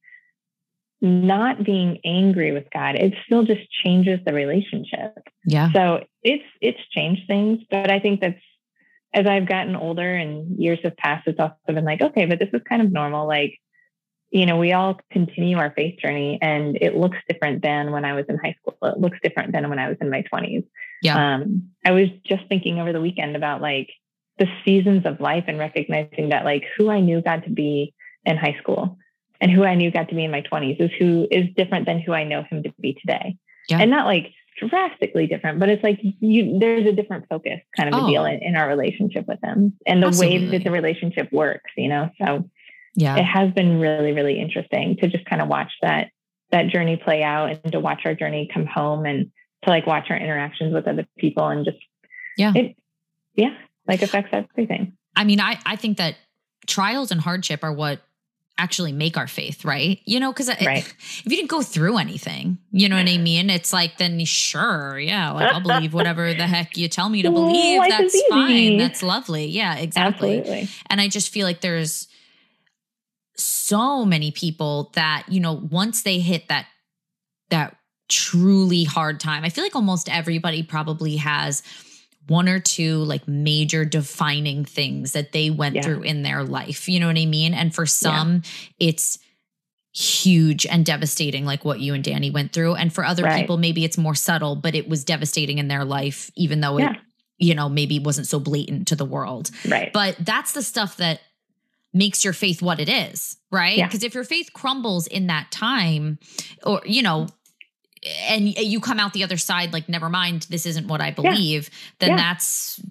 not 1.02 1.66
being 1.66 2.00
angry 2.06 2.54
with 2.54 2.66
God, 2.74 2.96
it 2.96 3.14
still 3.26 3.44
just 3.44 3.70
changes 3.84 4.20
the 4.26 4.34
relationship. 4.34 5.14
Yeah. 5.46 5.72
So 5.74 6.06
it's 6.24 6.46
it's 6.62 6.80
changed 6.92 7.24
things, 7.28 7.60
but 7.70 7.92
I 7.92 8.00
think 8.00 8.22
that's 8.22 8.40
as 9.14 9.28
I've 9.28 9.48
gotten 9.48 9.76
older 9.76 10.16
and 10.16 10.58
years 10.58 10.80
have 10.84 10.98
passed, 10.98 11.28
it's 11.28 11.40
also 11.40 11.56
been 11.68 11.84
like, 11.84 12.02
okay, 12.02 12.26
but 12.26 12.40
this 12.40 12.50
is 12.54 12.62
kind 12.68 12.82
of 12.82 12.92
normal. 12.92 13.28
Like 13.28 13.60
you 14.34 14.48
know, 14.48 14.58
we 14.58 14.74
all 14.74 15.00
continue 15.12 15.58
our 15.58 15.72
faith 15.76 16.00
journey 16.00 16.40
and 16.42 16.76
it 16.82 16.96
looks 16.96 17.18
different 17.30 17.62
than 17.62 17.92
when 17.92 18.04
I 18.04 18.14
was 18.14 18.26
in 18.28 18.40
high 18.40 18.56
school. 18.60 18.76
It 18.82 19.00
looks 19.00 19.20
different 19.22 19.52
than 19.52 19.70
when 19.70 19.78
I 19.78 19.88
was 19.88 19.98
in 20.02 20.10
my 20.10 20.24
20s. 20.24 20.66
Yeah. 21.04 21.36
Um, 21.36 21.70
I 21.86 21.92
was 21.92 22.10
just 22.26 22.42
thinking 22.50 22.80
over 22.80 22.92
the 22.92 23.00
weekend 23.00 23.36
about 23.36 23.62
like 23.62 23.92
the 24.40 24.48
seasons 24.66 25.06
of 25.06 25.20
life 25.20 25.44
and 25.48 25.60
recognizing 25.60 26.30
that 26.30 26.46
like 26.46 26.64
who 26.76 26.90
I 26.90 27.00
knew 27.00 27.22
God 27.22 27.44
to 27.44 27.52
be 27.52 27.94
in 28.26 28.36
high 28.36 28.58
school 28.60 28.98
and 29.40 29.52
who 29.52 29.64
I 29.64 29.76
knew 29.76 29.92
God 29.92 30.10
to 30.10 30.16
be 30.16 30.24
in 30.24 30.32
my 30.32 30.42
20s 30.42 30.82
is 30.82 30.90
who 30.98 31.28
is 31.30 31.46
different 31.56 31.86
than 31.86 32.00
who 32.00 32.14
I 32.14 32.24
know 32.24 32.42
him 32.42 32.64
to 32.64 32.74
be 32.80 32.94
today. 32.94 33.38
Yeah. 33.70 33.78
And 33.82 33.92
not 33.92 34.08
like 34.08 34.34
drastically 34.68 35.28
different, 35.28 35.60
but 35.60 35.70
it's 35.70 35.84
like 35.84 36.00
you 36.02 36.58
there's 36.58 36.88
a 36.88 36.92
different 36.92 37.30
focus 37.30 37.60
kind 37.78 37.94
of 37.94 38.02
oh. 38.02 38.08
a 38.08 38.10
deal 38.10 38.26
in, 38.26 38.42
in, 38.42 38.56
our 38.56 38.68
relationship 38.68 39.28
with 39.28 39.40
him 39.44 39.74
and 39.86 40.02
the 40.02 40.08
Absolutely. 40.08 40.40
way 40.40 40.58
that 40.58 40.64
the 40.64 40.72
relationship 40.72 41.32
works, 41.32 41.72
you 41.78 41.88
know. 41.88 42.10
So 42.20 42.50
yeah. 42.96 43.18
It 43.18 43.24
has 43.24 43.52
been 43.52 43.80
really 43.80 44.12
really 44.12 44.40
interesting 44.40 44.98
to 45.02 45.08
just 45.08 45.26
kind 45.26 45.42
of 45.42 45.48
watch 45.48 45.72
that 45.82 46.10
that 46.52 46.68
journey 46.68 46.98
play 46.98 47.24
out 47.24 47.50
and 47.64 47.72
to 47.72 47.80
watch 47.80 48.02
our 48.06 48.14
journey 48.14 48.50
come 48.54 48.68
home 48.68 49.06
and 49.06 49.32
to 49.64 49.70
like 49.70 49.88
watch 49.88 50.08
our 50.10 50.18
interactions 50.18 50.74
with 50.74 50.88
other 50.88 51.06
people 51.18 51.48
and 51.48 51.66
just 51.66 51.78
yeah. 52.38 52.54
it 52.56 52.76
yeah 53.36 53.56
like 53.88 54.02
affects 54.02 54.30
everything. 54.32 54.94
I 55.16 55.24
mean 55.24 55.40
i 55.40 55.60
i 55.66 55.76
think 55.76 55.98
that 55.98 56.16
trials 56.68 57.12
and 57.12 57.20
hardship 57.20 57.64
are 57.64 57.74
what 57.74 58.02
actually 58.60 58.92
make 58.92 59.18
our 59.18 59.28
faith 59.28 59.66
right? 59.66 60.00
You 60.06 60.20
know 60.20 60.32
because 60.32 60.48
uh, 60.48 60.56
right. 60.64 60.86
if 60.88 61.26
you 61.26 61.36
didn't 61.36 61.50
go 61.50 61.64
through 61.64 61.98
anything 61.98 62.60
you 62.72 62.88
know 62.88 62.98
what 62.98 63.10
i 63.10 63.18
mean? 63.18 63.50
It's 63.50 63.74
like 63.74 63.98
then 63.98 64.24
sure 64.26 65.00
yeah 65.00 65.32
like 65.32 65.52
i'll 65.52 65.62
believe 65.62 65.94
whatever 66.00 66.34
the 66.34 66.46
heck 66.46 66.78
you 66.78 66.88
tell 66.88 67.10
me 67.10 67.24
to 67.24 67.32
believe 67.32 67.80
Life 67.80 67.90
that's 67.90 68.24
fine 68.30 68.78
that's 68.78 69.02
lovely 69.02 69.48
yeah 69.48 69.78
exactly. 69.78 70.40
Absolutely. 70.40 70.70
and 70.88 71.02
i 71.02 71.08
just 71.08 71.30
feel 71.30 71.48
like 71.48 71.62
there's 71.62 72.08
so 73.38 74.06
many 74.06 74.32
people 74.32 74.92
that, 74.96 75.26
you 75.28 75.40
know, 75.40 75.54
once 75.54 76.04
they 76.04 76.20
hit 76.20 76.48
that, 76.50 76.68
that 77.50 77.76
truly 78.10 78.84
hard 78.84 79.20
time, 79.20 79.44
I 79.44 79.50
feel 79.50 79.64
like 79.64 79.76
almost 79.76 80.10
everybody 80.10 80.64
probably 80.64 81.18
has 81.18 81.64
one 82.28 82.48
or 82.48 82.60
two 82.60 83.00
like 83.00 83.28
major 83.28 83.84
defining 83.84 84.64
things 84.66 85.12
that 85.12 85.32
they 85.32 85.50
went 85.50 85.76
yeah. 85.76 85.82
through 85.82 86.04
in 86.04 86.24
their 86.24 86.44
life. 86.44 86.88
You 86.88 87.00
know 87.00 87.08
what 87.08 87.18
I 87.18 87.26
mean? 87.26 87.54
And 87.54 87.74
for 87.74 87.86
some, 87.86 88.44
yeah. 88.78 88.88
it's 88.88 89.20
huge 89.94 90.66
and 90.66 90.86
devastating, 90.86 91.46
like 91.46 91.66
what 91.66 91.80
you 91.80 91.94
and 91.94 92.04
Danny 92.04 92.32
went 92.32 92.54
through. 92.54 92.76
And 92.76 92.94
for 92.94 93.06
other 93.06 93.24
right. 93.24 93.42
people, 93.42 93.58
maybe 93.58 93.84
it's 93.84 93.98
more 93.98 94.16
subtle, 94.16 94.56
but 94.56 94.74
it 94.74 94.88
was 94.88 95.04
devastating 95.04 95.58
in 95.58 95.68
their 95.68 95.86
life, 95.86 96.32
even 96.36 96.62
though 96.62 96.78
yeah. 96.78 96.94
it, 96.94 96.98
you 97.38 97.56
know, 97.56 97.70
maybe 97.70 98.00
wasn't 98.00 98.28
so 98.28 98.40
blatant 98.40 98.88
to 98.88 98.96
the 98.96 99.06
world. 99.06 99.52
Right. 99.68 99.92
But 99.94 100.16
that's 100.20 100.54
the 100.54 100.64
stuff 100.64 100.98
that 100.98 101.20
makes 101.94 102.24
your 102.24 102.34
faith 102.34 102.62
what 102.62 102.80
it 102.80 102.90
is, 102.90 103.38
right? 103.52 103.78
Because 103.78 104.04
yeah. 104.04 104.08
if 104.08 104.16
your 104.16 104.24
faith 104.24 104.50
crumbles 104.54 105.08
in 105.08 105.28
that 105.28 105.52
time, 105.52 106.20
or, 106.64 106.82
you 106.86 107.02
know, 107.02 107.28
and 108.28 108.48
you 108.48 108.80
come 108.80 109.00
out 109.00 109.14
the 109.14 109.24
other 109.24 109.38
side 109.38 109.72
like, 109.72 109.88
never 109.88 110.10
mind, 110.10 110.48
this 110.50 110.66
isn't 110.66 110.88
what 110.88 111.02
I 111.02 111.12
believe, 111.12 111.70
yeah. 111.70 111.78
then 112.00 112.10
yeah. 112.10 112.18
that's, 112.18 112.82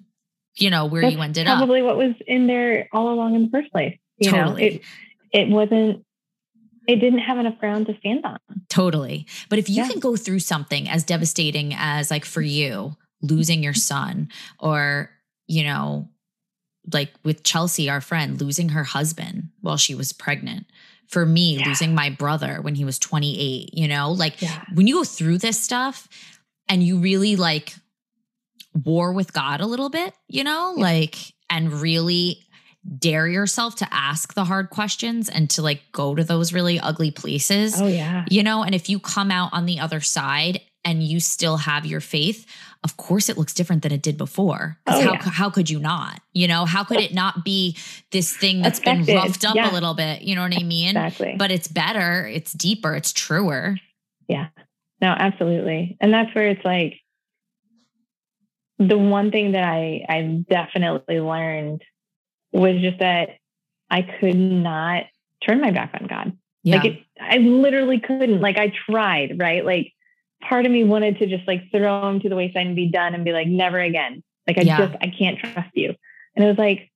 you 0.55 0.69
know, 0.69 0.85
where 0.85 1.01
that's 1.01 1.13
you 1.13 1.21
ended 1.21 1.45
probably 1.45 1.63
up. 1.63 1.67
Probably 1.67 1.81
what 1.83 1.97
was 1.97 2.15
in 2.27 2.47
there 2.47 2.87
all 2.91 3.13
along 3.13 3.35
in 3.35 3.43
the 3.43 3.49
first 3.49 3.71
place. 3.71 3.97
You 4.17 4.31
totally. 4.31 4.61
know, 4.61 4.67
it, 4.67 4.81
it 5.31 5.49
wasn't 5.49 6.05
it 6.87 6.97
didn't 6.97 7.19
have 7.19 7.37
enough 7.37 7.57
ground 7.59 7.87
to 7.87 7.97
stand 7.99 8.25
on. 8.25 8.37
Totally. 8.69 9.25
But 9.49 9.59
if 9.59 9.69
you 9.69 9.83
yeah. 9.83 9.87
can 9.87 9.99
go 9.99 10.15
through 10.15 10.39
something 10.39 10.89
as 10.89 11.03
devastating 11.03 11.73
as 11.75 12.11
like 12.11 12.25
for 12.25 12.41
you 12.41 12.95
losing 13.21 13.63
your 13.63 13.73
son 13.73 14.29
or 14.59 15.09
you 15.47 15.63
know 15.63 16.09
like 16.91 17.13
with 17.23 17.43
Chelsea, 17.43 17.89
our 17.89 18.01
friend, 18.01 18.39
losing 18.41 18.69
her 18.69 18.83
husband 18.83 19.49
while 19.61 19.77
she 19.77 19.95
was 19.95 20.13
pregnant. 20.13 20.65
For 21.07 21.25
me, 21.27 21.57
yeah. 21.57 21.67
losing 21.67 21.93
my 21.93 22.09
brother 22.09 22.59
when 22.61 22.73
he 22.73 22.85
was 22.85 22.97
28, 22.97 23.69
you 23.73 23.87
know, 23.87 24.13
like 24.13 24.41
yeah. 24.41 24.63
when 24.73 24.87
you 24.87 24.95
go 24.95 25.03
through 25.03 25.37
this 25.37 25.61
stuff 25.61 26.07
and 26.67 26.81
you 26.81 26.97
really 26.97 27.35
like 27.35 27.75
war 28.73 29.13
with 29.13 29.31
God 29.31 29.61
a 29.61 29.67
little 29.67 29.89
bit, 29.89 30.15
you 30.27 30.43
know, 30.43 30.73
yeah. 30.75 30.81
like, 30.81 31.17
and 31.51 31.71
really 31.71 32.39
dare 32.97 33.27
yourself 33.27 33.75
to 33.75 33.87
ask 33.93 34.33
the 34.33 34.43
hard 34.43 34.71
questions 34.71 35.29
and 35.29 35.49
to 35.51 35.61
like 35.61 35.81
go 35.91 36.15
to 36.15 36.23
those 36.23 36.51
really 36.51 36.79
ugly 36.79 37.11
places. 37.11 37.79
Oh, 37.79 37.87
yeah. 37.87 38.25
You 38.29 38.41
know, 38.41 38.63
and 38.63 38.73
if 38.73 38.89
you 38.89 38.99
come 38.99 39.29
out 39.29 39.53
on 39.53 39.65
the 39.65 39.79
other 39.79 40.01
side 40.01 40.61
and 40.85 41.03
you 41.03 41.19
still 41.19 41.57
have 41.57 41.85
your 41.85 42.01
faith, 42.01 42.45
of 42.83 42.97
course 42.97 43.29
it 43.29 43.37
looks 43.37 43.53
different 43.53 43.83
than 43.83 43.91
it 43.91 44.01
did 44.01 44.17
before. 44.17 44.77
Oh, 44.87 45.01
how, 45.01 45.13
yeah. 45.13 45.21
how 45.21 45.49
could 45.49 45.69
you 45.69 45.79
not? 45.79 46.21
You 46.33 46.47
know, 46.47 46.65
how 46.65 46.83
could 46.83 46.99
it 46.99 47.13
not 47.13 47.45
be 47.45 47.77
this 48.11 48.35
thing 48.35 48.61
that's 48.61 48.79
Affected. 48.79 49.05
been 49.07 49.15
roughed 49.15 49.45
up 49.45 49.55
yeah. 49.55 49.71
a 49.71 49.73
little 49.73 49.93
bit? 49.93 50.21
You 50.21 50.35
know 50.35 50.41
what 50.41 50.55
I 50.55 50.63
mean? 50.63 50.89
Exactly. 50.89 51.35
But 51.37 51.51
it's 51.51 51.67
better, 51.67 52.27
it's 52.27 52.51
deeper, 52.53 52.95
it's 52.95 53.13
truer. 53.13 53.77
Yeah. 54.27 54.47
No, 55.01 55.09
absolutely. 55.09 55.97
And 55.99 56.13
that's 56.13 56.33
where 56.33 56.47
it's 56.47 56.63
like 56.63 56.99
the 58.79 58.97
one 58.97 59.31
thing 59.31 59.51
that 59.53 59.63
I 59.63 60.05
I 60.07 60.45
definitely 60.49 61.19
learned 61.19 61.81
was 62.51 62.81
just 62.81 62.99
that 62.99 63.29
I 63.89 64.01
could 64.01 64.35
not 64.35 65.03
turn 65.45 65.61
my 65.61 65.71
back 65.71 65.91
on 65.99 66.07
God. 66.07 66.37
Yeah. 66.63 66.77
Like 66.77 66.85
it, 66.85 67.03
I 67.19 67.37
literally 67.37 67.99
couldn't. 67.99 68.41
Like 68.41 68.57
I 68.57 68.71
tried, 68.89 69.39
right? 69.39 69.65
Like 69.65 69.93
part 70.47 70.65
of 70.65 70.71
me 70.71 70.83
wanted 70.83 71.19
to 71.19 71.27
just 71.27 71.47
like 71.47 71.63
throw 71.71 72.09
him 72.09 72.19
to 72.21 72.29
the 72.29 72.35
wayside 72.35 72.67
and 72.67 72.75
be 72.75 72.89
done 72.89 73.13
and 73.13 73.25
be 73.25 73.31
like, 73.31 73.47
never 73.47 73.79
again. 73.79 74.23
Like 74.47 74.57
I 74.57 74.61
yeah. 74.61 74.77
just 74.77 74.97
I 75.01 75.07
can't 75.07 75.39
trust 75.39 75.69
you. 75.73 75.95
And 76.35 76.45
it 76.45 76.47
was 76.47 76.57
like, 76.57 76.91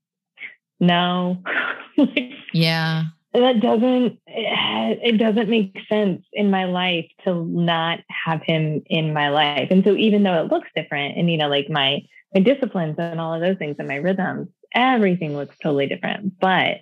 no. 0.80 1.42
like, 1.98 2.32
yeah. 2.54 3.04
That 3.34 3.60
doesn't 3.60 4.20
it 4.26 5.18
doesn't 5.18 5.50
make 5.50 5.78
sense 5.88 6.24
in 6.34 6.50
my 6.50 6.66
life 6.66 7.06
to 7.24 7.46
not 7.46 8.00
have 8.10 8.42
him 8.42 8.82
in 8.88 9.14
my 9.14 9.30
life. 9.30 9.68
And 9.70 9.84
so 9.84 9.96
even 9.96 10.24
though 10.24 10.42
it 10.42 10.52
looks 10.52 10.70
different 10.76 11.18
and 11.18 11.30
you 11.30 11.38
know, 11.38 11.50
like 11.50 11.70
my 11.70 12.02
my 12.34 12.42
disciplines 12.42 12.96
and 12.98 13.20
all 13.20 13.34
of 13.34 13.42
those 13.42 13.58
things 13.58 13.76
and 13.80 13.88
my 13.88 13.96
rhythms, 13.96 14.48
everything 14.74 15.36
looks 15.36 15.56
totally 15.62 15.88
different. 15.88 16.40
But 16.40 16.82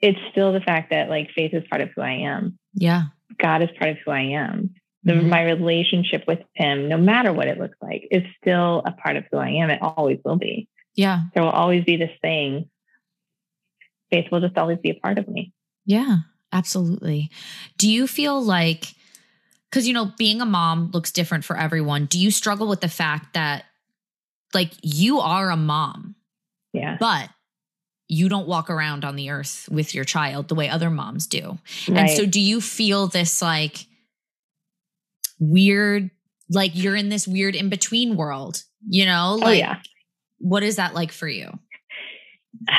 it's 0.00 0.18
still 0.30 0.52
the 0.52 0.60
fact 0.60 0.90
that 0.90 1.08
like 1.08 1.30
faith 1.34 1.54
is 1.54 1.64
part 1.68 1.82
of 1.82 1.90
who 1.94 2.02
I 2.02 2.12
am. 2.12 2.58
Yeah. 2.74 3.04
God 3.38 3.62
is 3.62 3.70
part 3.78 3.90
of 3.90 3.98
who 4.04 4.10
I 4.10 4.20
am. 4.20 4.74
The, 5.02 5.12
mm-hmm. 5.12 5.30
My 5.30 5.44
relationship 5.44 6.24
with 6.28 6.40
Him, 6.54 6.88
no 6.88 6.98
matter 6.98 7.32
what 7.32 7.48
it 7.48 7.58
looks 7.58 7.76
like, 7.80 8.06
is 8.10 8.22
still 8.40 8.82
a 8.84 8.92
part 8.92 9.16
of 9.16 9.24
who 9.30 9.38
I 9.38 9.48
am. 9.62 9.70
It 9.70 9.80
always 9.80 10.18
will 10.24 10.36
be. 10.36 10.68
Yeah. 10.94 11.22
There 11.32 11.42
will 11.42 11.50
always 11.50 11.84
be 11.84 11.96
this 11.96 12.10
thing. 12.20 12.68
Faith 14.10 14.30
will 14.30 14.40
just 14.40 14.58
always 14.58 14.78
be 14.78 14.90
a 14.90 14.94
part 14.94 15.18
of 15.18 15.26
me. 15.26 15.52
Yeah, 15.86 16.18
absolutely. 16.52 17.30
Do 17.78 17.88
you 17.88 18.06
feel 18.06 18.42
like, 18.42 18.94
because, 19.70 19.88
you 19.88 19.94
know, 19.94 20.12
being 20.18 20.40
a 20.40 20.46
mom 20.46 20.90
looks 20.92 21.12
different 21.12 21.44
for 21.44 21.56
everyone. 21.56 22.06
Do 22.06 22.18
you 22.18 22.30
struggle 22.30 22.68
with 22.68 22.80
the 22.80 22.88
fact 22.88 23.34
that, 23.34 23.64
like, 24.52 24.72
you 24.82 25.20
are 25.20 25.50
a 25.50 25.56
mom? 25.56 26.16
Yeah. 26.72 26.96
But 27.00 27.30
you 28.08 28.28
don't 28.28 28.48
walk 28.48 28.68
around 28.68 29.04
on 29.04 29.14
the 29.14 29.30
earth 29.30 29.68
with 29.70 29.94
your 29.94 30.04
child 30.04 30.48
the 30.48 30.56
way 30.56 30.68
other 30.68 30.90
moms 30.90 31.28
do. 31.28 31.58
Right. 31.88 31.98
And 32.00 32.10
so 32.10 32.26
do 32.26 32.40
you 32.40 32.60
feel 32.60 33.06
this 33.06 33.40
like 33.40 33.86
weird 35.40 36.10
like 36.48 36.72
you're 36.74 36.96
in 36.96 37.08
this 37.08 37.26
weird 37.26 37.54
in 37.54 37.68
between 37.68 38.16
world, 38.16 38.62
you 38.88 39.06
know? 39.06 39.32
Oh, 39.34 39.36
like 39.36 39.48
oh, 39.48 39.52
yeah. 39.52 39.76
what 40.38 40.62
is 40.62 40.76
that 40.76 40.94
like 40.94 41.12
for 41.12 41.28
you? 41.28 41.58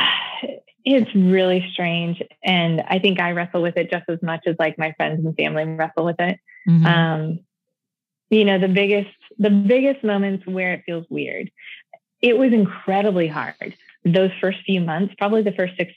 It's 0.83 1.13
really 1.13 1.63
strange 1.73 2.23
and 2.43 2.81
I 2.81 2.97
think 2.97 3.19
I 3.19 3.33
wrestle 3.33 3.61
with 3.61 3.77
it 3.77 3.91
just 3.91 4.05
as 4.09 4.17
much 4.23 4.47
as 4.47 4.55
like 4.57 4.79
my 4.79 4.93
friends 4.93 5.23
and 5.23 5.37
family 5.37 5.63
wrestle 5.63 6.05
with 6.05 6.19
it. 6.19 6.39
Mm-hmm. 6.67 6.85
Um 6.87 7.39
you 8.31 8.43
know, 8.43 8.57
the 8.57 8.67
biggest 8.67 9.15
the 9.37 9.51
biggest 9.51 10.03
moments 10.03 10.47
where 10.47 10.73
it 10.73 10.81
feels 10.87 11.05
weird. 11.07 11.51
It 12.23 12.35
was 12.35 12.51
incredibly 12.51 13.27
hard 13.27 13.75
those 14.03 14.31
first 14.39 14.59
few 14.65 14.81
months, 14.81 15.13
probably 15.17 15.43
the 15.43 15.51
first 15.51 15.75
six, 15.77 15.93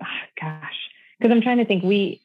oh, 0.00 0.06
gosh, 0.40 0.76
because 1.18 1.32
I'm 1.32 1.42
trying 1.42 1.58
to 1.58 1.64
think. 1.64 1.82
We 1.82 2.22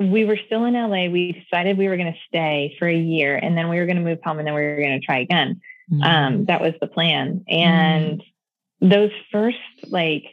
we 0.00 0.24
were 0.24 0.38
still 0.46 0.64
in 0.64 0.74
LA. 0.74 1.08
We 1.08 1.32
decided 1.32 1.78
we 1.78 1.88
were 1.88 1.96
going 1.96 2.12
to 2.12 2.18
stay 2.28 2.74
for 2.78 2.88
a 2.88 2.96
year, 2.96 3.36
and 3.36 3.56
then 3.56 3.68
we 3.68 3.78
were 3.78 3.86
going 3.86 3.96
to 3.96 4.02
move 4.02 4.18
home, 4.24 4.38
and 4.38 4.46
then 4.46 4.54
we 4.54 4.62
were 4.62 4.76
going 4.76 5.00
to 5.00 5.04
try 5.04 5.20
again. 5.20 5.60
Mm-hmm. 5.90 6.02
Um, 6.02 6.44
that 6.46 6.60
was 6.60 6.72
the 6.80 6.86
plan. 6.86 7.44
And 7.48 8.20
mm-hmm. 8.20 8.88
those 8.88 9.10
first 9.30 9.58
like 9.88 10.24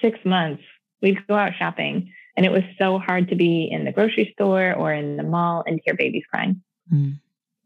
six 0.00 0.18
months, 0.24 0.62
we'd 1.02 1.26
go 1.26 1.34
out 1.34 1.52
shopping, 1.58 2.12
and 2.36 2.46
it 2.46 2.52
was 2.52 2.62
so 2.78 2.98
hard 2.98 3.28
to 3.28 3.34
be 3.34 3.68
in 3.70 3.84
the 3.84 3.92
grocery 3.92 4.32
store 4.34 4.74
or 4.74 4.92
in 4.92 5.16
the 5.16 5.22
mall 5.22 5.64
and 5.66 5.80
hear 5.84 5.94
babies 5.94 6.24
crying. 6.30 6.62
Mm-hmm. 6.92 7.12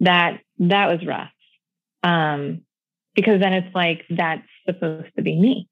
That 0.01 0.41
that 0.59 0.91
was 0.91 1.07
rough. 1.07 1.31
Um, 2.03 2.63
because 3.15 3.41
then 3.41 3.53
it's 3.53 3.75
like 3.75 4.05
that's 4.11 4.47
supposed 4.67 5.15
to 5.17 5.23
be 5.23 5.39
me. 5.39 5.69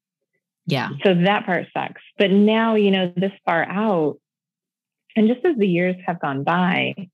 Yeah. 0.65 0.89
So 1.03 1.13
that 1.13 1.45
part 1.45 1.67
sucks. 1.73 2.01
But 2.17 2.31
now, 2.31 2.75
you 2.75 2.91
know, 2.91 3.11
this 3.15 3.33
far 3.45 3.65
out, 3.65 4.17
and 5.15 5.27
just 5.27 5.45
as 5.45 5.57
the 5.57 5.67
years 5.67 5.95
have 6.05 6.19
gone 6.19 6.43
by, 6.43 7.09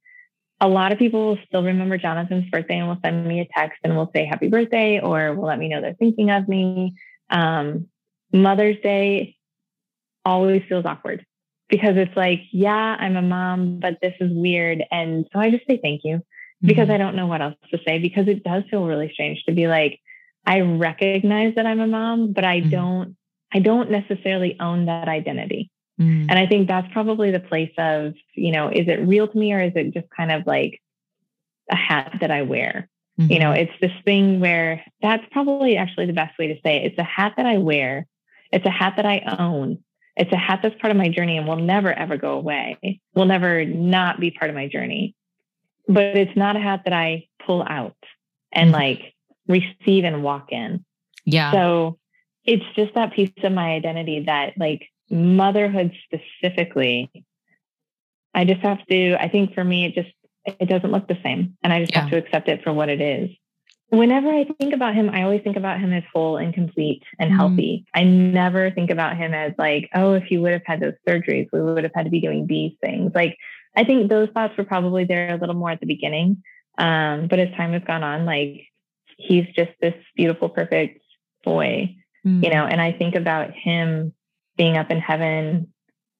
a 0.62 0.68
lot 0.68 0.92
of 0.92 1.00
people 1.00 1.28
will 1.28 1.40
still 1.48 1.64
remember 1.64 1.98
Jonathan's 1.98 2.50
birthday 2.50 2.78
and 2.78 2.88
will 2.88 3.00
send 3.04 3.26
me 3.26 3.40
a 3.40 3.48
text 3.58 3.80
and 3.84 3.96
will 3.96 4.12
say 4.14 4.26
happy 4.26 4.50
birthday 4.50 5.00
or 5.00 5.34
will 5.34 5.48
let 5.48 5.60
me 5.60 5.70
know 5.70 5.82
they're 5.82 5.94
thinking 5.94 6.30
of 6.30 6.48
me. 6.48 6.96
Um, 7.30 7.88
Mother's 8.34 8.80
Day 8.82 9.36
always 10.26 10.64
feels 10.68 10.86
awkward 10.86 11.26
because 11.70 11.96
it's 11.96 12.16
like, 12.16 12.42
yeah, 12.52 12.98
I'm 13.00 13.16
a 13.16 13.22
mom, 13.22 13.80
but 13.80 14.00
this 14.02 14.16
is 14.20 14.32
weird. 14.34 14.84
And 14.92 15.26
so 15.32 15.40
I 15.40 15.50
just 15.50 15.66
say 15.68 15.80
thank 15.82 16.02
you 16.04 16.22
because 16.62 16.84
mm-hmm. 16.84 16.94
I 16.94 16.98
don't 16.98 17.16
know 17.16 17.28
what 17.28 17.42
else 17.42 17.56
to 17.72 17.80
say 17.88 18.00
because 18.00 18.28
it 18.28 18.44
does 18.44 18.64
feel 18.70 18.86
really 18.86 19.12
strange 19.14 19.44
to 19.46 19.54
be 19.54 19.68
like, 19.68 20.00
I 20.46 20.62
recognize 20.62 21.56
that 21.56 21.66
I'm 21.66 21.80
a 21.80 21.88
mom, 21.88 22.34
but 22.34 22.44
I 22.44 22.62
mm-hmm. 22.62 22.70
don't 22.70 23.16
I 23.52 23.60
don't 23.60 23.90
necessarily 23.90 24.58
own 24.60 24.86
that 24.86 25.08
identity. 25.08 25.72
Mm. 26.00 26.28
And 26.30 26.40
I 26.40 26.48
think 26.48 26.68
that's 26.68 26.92
probably 26.94 27.32
the 27.32 27.40
place 27.40 27.74
of, 27.78 28.14
you 28.34 28.52
know, 28.52 28.70
is 28.70 28.88
it 28.88 29.06
real 29.06 29.28
to 29.28 29.38
me 29.38 29.54
or 29.54 29.62
is 29.62 29.74
it 29.76 29.94
just 29.94 30.10
kind 30.16 30.32
of 30.32 30.48
like 30.48 30.82
a 31.70 31.76
hat 31.76 32.18
that 32.22 32.32
I 32.32 32.44
wear? 32.44 32.90
Mm-hmm. 33.20 33.32
You 33.32 33.40
know, 33.40 33.52
it's 33.52 33.74
this 33.82 33.92
thing 34.06 34.40
where 34.40 34.84
that's 35.02 35.26
probably 35.32 35.76
actually 35.76 36.06
the 36.06 36.14
best 36.14 36.38
way 36.40 36.48
to 36.48 36.60
say 36.64 36.78
it. 36.78 36.92
It's 36.92 36.98
a 36.98 37.04
hat 37.04 37.34
that 37.38 37.46
I 37.46 37.58
wear. 37.58 38.08
It's 38.52 38.66
a 38.66 38.72
hat 38.72 38.94
that 38.96 39.06
I 39.06 39.36
own. 39.38 39.84
It's 40.16 40.32
a 40.32 40.38
hat 40.38 40.62
that's 40.64 40.80
part 40.80 40.92
of 40.92 40.98
my 40.98 41.10
journey 41.10 41.38
and 41.38 41.48
will 41.48 41.58
never 41.58 41.94
ever 41.94 42.18
go 42.18 42.34
away. 42.34 43.00
Will 43.14 43.26
never 43.26 43.66
not 43.66 44.20
be 44.20 44.32
part 44.32 44.50
of 44.50 44.56
my 44.56 44.68
journey. 44.68 45.16
But 45.88 46.18
it's 46.18 46.36
not 46.36 46.56
a 46.56 46.60
hat 46.60 46.82
that 46.86 46.94
I 46.94 47.28
pull 47.46 47.64
out 47.64 47.98
and 48.52 48.72
mm-hmm. 48.72 48.82
like 48.82 49.14
receive 49.48 50.06
and 50.06 50.24
walk 50.24 50.52
in. 50.52 50.86
Yeah. 51.26 51.52
So 51.52 52.00
it's 52.46 52.66
just 52.76 52.94
that 52.96 53.14
piece 53.14 53.32
of 53.44 53.52
my 53.52 53.74
identity 53.74 54.24
that 54.26 54.58
like 54.58 54.88
motherhood 55.10 55.92
specifically 56.06 57.12
i 58.34 58.46
just 58.46 58.62
have 58.62 58.84
to 58.88 59.16
i 59.16 59.28
think 59.28 59.54
for 59.54 59.64
me 59.64 59.86
it 59.86 59.94
just 59.94 60.10
it 60.60 60.68
doesn't 60.68 60.92
look 60.92 61.08
the 61.08 61.18
same 61.24 61.58
and 61.64 61.74
i 61.74 61.80
just 61.80 61.94
yeah. 61.94 62.02
have 62.02 62.10
to 62.10 62.18
accept 62.18 62.48
it 62.48 62.64
for 62.64 62.72
what 62.74 62.90
it 62.90 63.02
is 63.02 63.30
whenever 63.90 64.30
i 64.30 64.46
think 64.60 64.74
about 64.74 64.94
him 64.94 65.10
i 65.10 65.24
always 65.24 65.42
think 65.42 65.58
about 65.58 65.80
him 65.80 65.92
as 65.92 66.04
whole 66.14 66.38
and 66.38 66.54
complete 66.54 67.04
and 67.18 67.30
mm-hmm. 67.30 67.40
healthy 67.40 67.86
i 67.94 68.04
never 68.04 68.70
think 68.72 68.90
about 68.90 69.18
him 69.18 69.34
as 69.34 69.52
like 69.58 69.90
oh 69.96 70.14
if 70.14 70.24
he 70.24 70.38
would 70.38 70.54
have 70.54 70.62
had 70.66 70.80
those 70.80 70.94
surgeries 71.08 71.48
we 71.52 71.62
would 71.62 71.84
have 71.84 71.94
had 71.96 72.04
to 72.04 72.12
be 72.12 72.22
doing 72.22 72.46
these 72.46 72.74
things 72.82 73.12
like 73.16 73.38
i 73.76 73.84
think 73.84 74.10
those 74.10 74.30
thoughts 74.30 74.56
were 74.58 74.64
probably 74.64 75.06
there 75.06 75.34
a 75.34 75.38
little 75.38 75.56
more 75.56 75.72
at 75.72 75.80
the 75.80 75.88
beginning 75.88 76.44
um, 76.78 77.28
but 77.28 77.40
as 77.40 77.54
time 77.58 77.74
has 77.74 77.84
gone 77.84 78.04
on 78.04 78.26
like 78.26 78.68
he's 79.18 79.46
just 79.56 79.72
this 79.82 79.96
beautiful 80.16 80.50
perfect 80.50 81.04
boy 81.44 81.96
mm. 82.26 82.44
you 82.44 82.50
know, 82.50 82.66
and 82.66 82.82
I 82.82 82.92
think 82.92 83.16
about 83.16 83.52
him 83.52 84.14
being 84.60 84.76
up 84.78 84.92
in 84.92 85.00
heaven, 85.00 85.74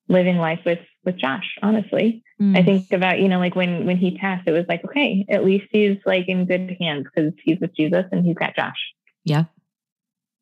living 0.08 0.38
life 0.38 0.62
with 0.66 0.80
with 1.04 1.18
Josh, 1.18 1.58
honestly. 1.62 2.24
Mm. 2.42 2.58
I 2.58 2.64
think 2.64 2.92
about, 2.94 3.20
you 3.20 3.28
know, 3.28 3.38
like 3.38 3.54
when 3.54 3.86
when 3.86 3.98
he 3.98 4.18
passed, 4.18 4.48
it 4.48 4.52
was 4.52 4.66
like, 4.68 4.84
okay, 4.86 5.26
at 5.30 5.44
least 5.44 5.68
he's 5.72 5.98
like 6.06 6.28
in 6.30 6.46
good 6.46 6.76
hands 6.80 7.06
because 7.14 7.34
he's 7.44 7.60
with 7.60 7.76
Jesus 7.76 8.06
and 8.12 8.26
he's 8.26 8.38
got 8.38 8.56
Josh. 8.56 8.94
Yeah. 9.26 9.44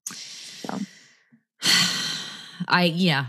So. 0.06 0.78
I 2.68 2.84
yeah. 2.96 3.26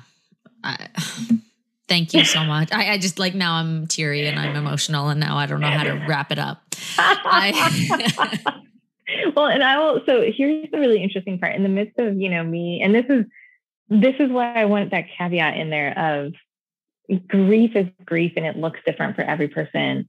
I, 0.62 0.88
thank 1.88 2.12
you 2.12 2.24
so 2.24 2.44
much. 2.44 2.68
I, 2.70 2.92
I, 2.92 2.98
just 2.98 3.18
like 3.18 3.34
now 3.34 3.54
I'm 3.54 3.86
teary 3.86 4.26
and 4.26 4.38
I'm 4.38 4.54
emotional 4.54 5.08
and 5.08 5.18
now 5.18 5.38
I 5.38 5.46
don't 5.46 5.60
know 5.60 5.70
how 5.70 5.84
to 5.84 6.04
wrap 6.06 6.30
it 6.30 6.38
up. 6.38 6.62
I, 6.98 8.42
well, 9.34 9.46
and 9.46 9.62
I 9.62 9.78
will. 9.78 10.02
So 10.04 10.30
here's 10.30 10.70
the 10.70 10.78
really 10.78 11.02
interesting 11.02 11.38
part. 11.38 11.54
In 11.54 11.62
the 11.62 11.70
midst 11.70 11.98
of 11.98 12.20
you 12.20 12.28
know 12.28 12.44
me, 12.44 12.82
and 12.82 12.94
this 12.94 13.06
is 13.08 13.24
this 13.88 14.14
is 14.18 14.30
why 14.30 14.54
I 14.54 14.66
want 14.66 14.90
that 14.90 15.06
caveat 15.16 15.56
in 15.56 15.70
there 15.70 15.98
of 15.98 16.34
grief 17.26 17.74
is 17.74 17.86
grief, 18.04 18.32
and 18.36 18.46
it 18.46 18.56
looks 18.56 18.80
different 18.84 19.16
for 19.16 19.22
every 19.22 19.48
person. 19.48 20.08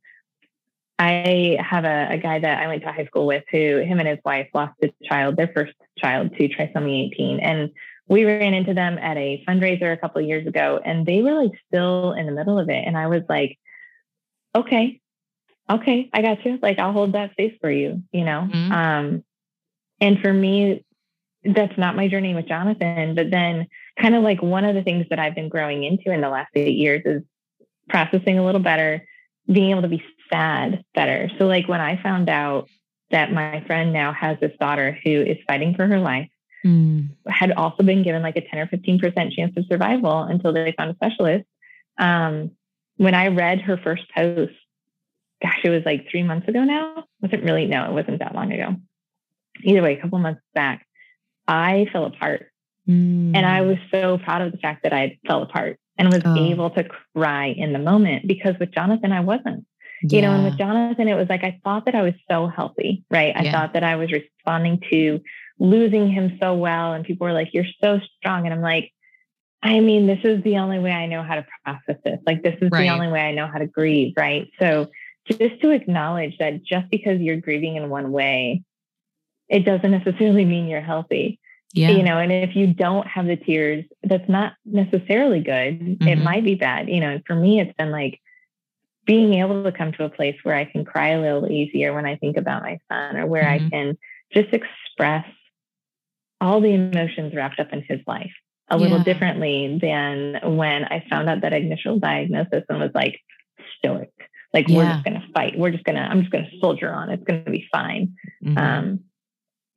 I 0.99 1.57
have 1.61 1.85
a, 1.85 2.07
a 2.11 2.17
guy 2.17 2.39
that 2.39 2.61
I 2.61 2.67
went 2.67 2.83
to 2.83 2.91
high 2.91 3.05
school 3.05 3.25
with 3.25 3.45
who 3.49 3.77
him 3.77 3.99
and 3.99 4.07
his 4.07 4.19
wife 4.25 4.49
lost 4.53 4.73
a 4.83 4.93
child, 5.05 5.37
their 5.37 5.47
first 5.47 5.73
child 5.97 6.35
to 6.35 6.49
trisomy 6.49 7.07
18. 7.13 7.39
And 7.39 7.71
we 8.09 8.25
ran 8.25 8.53
into 8.53 8.73
them 8.73 8.97
at 8.97 9.15
a 9.15 9.41
fundraiser 9.47 9.93
a 9.93 9.97
couple 9.97 10.21
of 10.21 10.27
years 10.27 10.45
ago 10.45 10.81
and 10.83 11.05
they 11.05 11.21
were 11.21 11.41
like 11.41 11.51
still 11.67 12.11
in 12.11 12.25
the 12.25 12.33
middle 12.33 12.59
of 12.59 12.67
it. 12.69 12.83
And 12.85 12.97
I 12.97 13.07
was 13.07 13.21
like, 13.29 13.57
okay, 14.53 14.99
okay, 15.69 16.09
I 16.11 16.21
got 16.21 16.43
you. 16.43 16.59
Like 16.61 16.79
I'll 16.79 16.91
hold 16.91 17.13
that 17.13 17.31
space 17.31 17.55
for 17.61 17.71
you, 17.71 18.03
you 18.11 18.25
know? 18.25 18.49
Mm-hmm. 18.51 18.71
Um, 18.71 19.23
and 20.01 20.19
for 20.19 20.33
me, 20.33 20.83
that's 21.43 21.77
not 21.77 21.95
my 21.95 22.07
journey 22.07 22.33
with 22.35 22.47
Jonathan. 22.47 23.15
But 23.15 23.31
then 23.31 23.67
kind 23.99 24.15
of 24.15 24.23
like 24.23 24.41
one 24.41 24.65
of 24.65 24.75
the 24.75 24.83
things 24.83 25.05
that 25.09 25.19
I've 25.19 25.35
been 25.35 25.49
growing 25.49 25.83
into 25.83 26.11
in 26.11 26.21
the 26.21 26.29
last 26.29 26.49
eight 26.55 26.75
years 26.75 27.01
is 27.05 27.23
processing 27.87 28.37
a 28.37 28.45
little 28.45 28.61
better, 28.61 29.05
being 29.51 29.71
able 29.71 29.81
to 29.83 29.87
be 29.87 30.03
sad 30.31 30.83
better. 30.93 31.29
So 31.37 31.47
like 31.47 31.67
when 31.67 31.81
I 31.81 32.01
found 32.01 32.29
out 32.29 32.69
that 33.11 33.31
my 33.31 33.63
friend 33.65 33.91
now 33.91 34.13
has 34.13 34.37
this 34.39 34.51
daughter 34.59 34.97
who 35.03 35.09
is 35.09 35.37
fighting 35.47 35.75
for 35.75 35.87
her 35.87 35.99
life, 35.99 36.29
mm. 36.65 37.09
had 37.27 37.51
also 37.51 37.83
been 37.83 38.03
given 38.03 38.21
like 38.21 38.35
a 38.35 38.41
10 38.41 38.59
or 38.59 38.67
15% 38.67 39.35
chance 39.35 39.57
of 39.57 39.65
survival 39.67 40.23
until 40.23 40.53
they 40.53 40.73
found 40.77 40.91
a 40.91 40.95
specialist. 40.95 41.45
Um, 41.97 42.51
when 42.97 43.15
I 43.15 43.27
read 43.29 43.61
her 43.61 43.77
first 43.77 44.03
post 44.15 44.53
gosh, 45.41 45.59
it 45.63 45.69
was 45.69 45.83
like 45.85 46.07
three 46.09 46.23
months 46.23 46.47
ago 46.47 46.63
now. 46.63 47.05
Was 47.21 47.31
it 47.33 47.43
really? 47.43 47.65
No, 47.65 47.85
it 47.85 47.93
wasn't 47.93 48.19
that 48.19 48.35
long 48.35 48.51
ago. 48.51 48.75
Either 49.63 49.81
way, 49.81 49.97
a 49.97 50.01
couple 50.01 50.19
months 50.19 50.41
back, 50.53 50.85
I 51.49 51.87
fell 51.91 52.05
apart. 52.05 52.47
Mm. 52.87 53.35
And 53.35 53.45
I 53.45 53.61
was 53.61 53.77
so 53.91 54.17
proud 54.19 54.41
of 54.41 54.51
the 54.51 54.57
fact 54.59 54.83
that 54.83 54.93
I 54.93 55.17
fell 55.27 55.41
apart 55.43 55.79
and 55.97 56.09
was 56.13 56.21
Oh. 56.23 56.35
able 56.37 56.69
to 56.71 56.83
cry 57.15 57.47
in 57.47 57.73
the 57.73 57.79
moment 57.79 58.27
because 58.27 58.57
with 58.59 58.71
Jonathan, 58.71 59.11
I 59.11 59.19
wasn't. 59.21 59.65
You 60.01 60.21
know, 60.21 60.31
and 60.31 60.45
with 60.45 60.57
Jonathan, 60.57 61.09
it 61.09 61.15
was 61.15 61.27
like 61.27 61.43
I 61.43 61.59
thought 61.61 61.83
that 61.85 61.93
I 61.95 62.03
was 62.03 62.13
so 62.31 62.47
healthy, 62.47 63.03
right? 63.11 63.33
I 63.35 63.43
Yeah. 63.43 63.51
thought 63.51 63.73
that 63.73 63.83
I 63.83 63.97
was 63.97 64.09
responding 64.13 64.81
to 64.91 65.19
losing 65.59 66.09
him 66.09 66.37
so 66.41 66.53
well. 66.55 66.93
And 66.93 67.03
people 67.03 67.27
were 67.27 67.33
like, 67.33 67.53
You're 67.53 67.65
so 67.81 67.99
strong. 68.17 68.45
And 68.45 68.53
I'm 68.53 68.61
like, 68.61 68.93
I 69.61 69.81
mean, 69.81 70.07
this 70.07 70.19
is 70.23 70.41
the 70.43 70.57
only 70.59 70.79
way 70.79 70.91
I 70.93 71.07
know 71.07 71.21
how 71.21 71.35
to 71.35 71.45
process 71.65 71.97
this. 72.05 72.19
Like, 72.25 72.43
this 72.43 72.55
is 72.61 72.69
Right. 72.71 72.83
the 72.83 72.89
only 72.91 73.09
way 73.09 73.19
I 73.19 73.33
know 73.33 73.47
how 73.47 73.57
to 73.57 73.67
grieve, 73.67 74.13
right? 74.15 74.47
So, 74.57 74.87
just 75.25 75.59
to 75.61 75.71
acknowledge 75.71 76.37
that 76.37 76.63
just 76.63 76.89
because 76.89 77.19
you're 77.19 77.35
grieving 77.41 77.75
in 77.75 77.89
one 77.89 78.13
way, 78.13 78.63
it 79.49 79.65
doesn't 79.65 79.91
necessarily 79.91 80.45
mean 80.45 80.67
you're 80.67 80.81
healthy 80.81 81.39
yeah. 81.73 81.89
you 81.91 82.03
know 82.03 82.17
and 82.17 82.31
if 82.31 82.55
you 82.55 82.67
don't 82.67 83.07
have 83.07 83.25
the 83.27 83.35
tears 83.35 83.83
that's 84.03 84.27
not 84.29 84.53
necessarily 84.65 85.39
good 85.41 85.97
it 86.01 86.17
Mhm. 86.17 86.23
might 86.23 86.43
be 86.43 86.55
bad 86.55 86.89
you 86.89 86.99
know 86.99 87.09
and 87.09 87.23
for 87.25 87.35
me 87.35 87.59
it's 87.59 87.73
been 87.77 87.91
like 87.91 88.19
being 89.05 89.33
able 89.35 89.63
to 89.63 89.71
come 89.71 89.91
to 89.93 90.03
a 90.03 90.09
place 90.09 90.35
where 90.43 90.55
i 90.55 90.65
can 90.65 90.85
cry 90.85 91.09
a 91.09 91.21
little 91.21 91.51
easier 91.51 91.93
when 91.93 92.05
i 92.05 92.15
think 92.15 92.37
about 92.37 92.63
my 92.63 92.77
son 92.91 93.17
or 93.17 93.25
where 93.27 93.43
Mhm. 93.43 93.65
i 93.65 93.69
can 93.69 93.97
just 94.33 94.53
express 94.53 95.25
all 96.41 96.61
the 96.61 96.73
emotions 96.73 97.33
wrapped 97.35 97.59
up 97.59 97.73
in 97.73 97.81
his 97.87 97.99
life 98.07 98.31
a 98.69 98.77
little 98.77 98.97
Yeah. 98.99 99.03
differently 99.03 99.79
than 99.81 100.39
when 100.57 100.85
i 100.85 101.03
found 101.09 101.27
out 101.29 101.41
that 101.41 101.53
initial 101.53 101.99
diagnosis 101.99 102.63
and 102.69 102.79
was 102.79 102.91
like 102.93 103.19
stoic 103.77 104.11
like 104.53 104.67
we're 104.67 104.85
just 104.85 105.05
to 105.05 105.23
fight 105.33 105.57
we're 105.57 105.71
just 105.71 105.85
to 105.85 105.93
i'm 105.95 106.21
just 106.21 106.31
to 106.33 106.47
soldier 106.59 106.91
on 106.91 107.09
it's 107.09 107.23
to 107.25 107.33
be 107.51 107.67
fine 107.71 108.13
Mhm. 108.43 108.57
um 108.57 108.99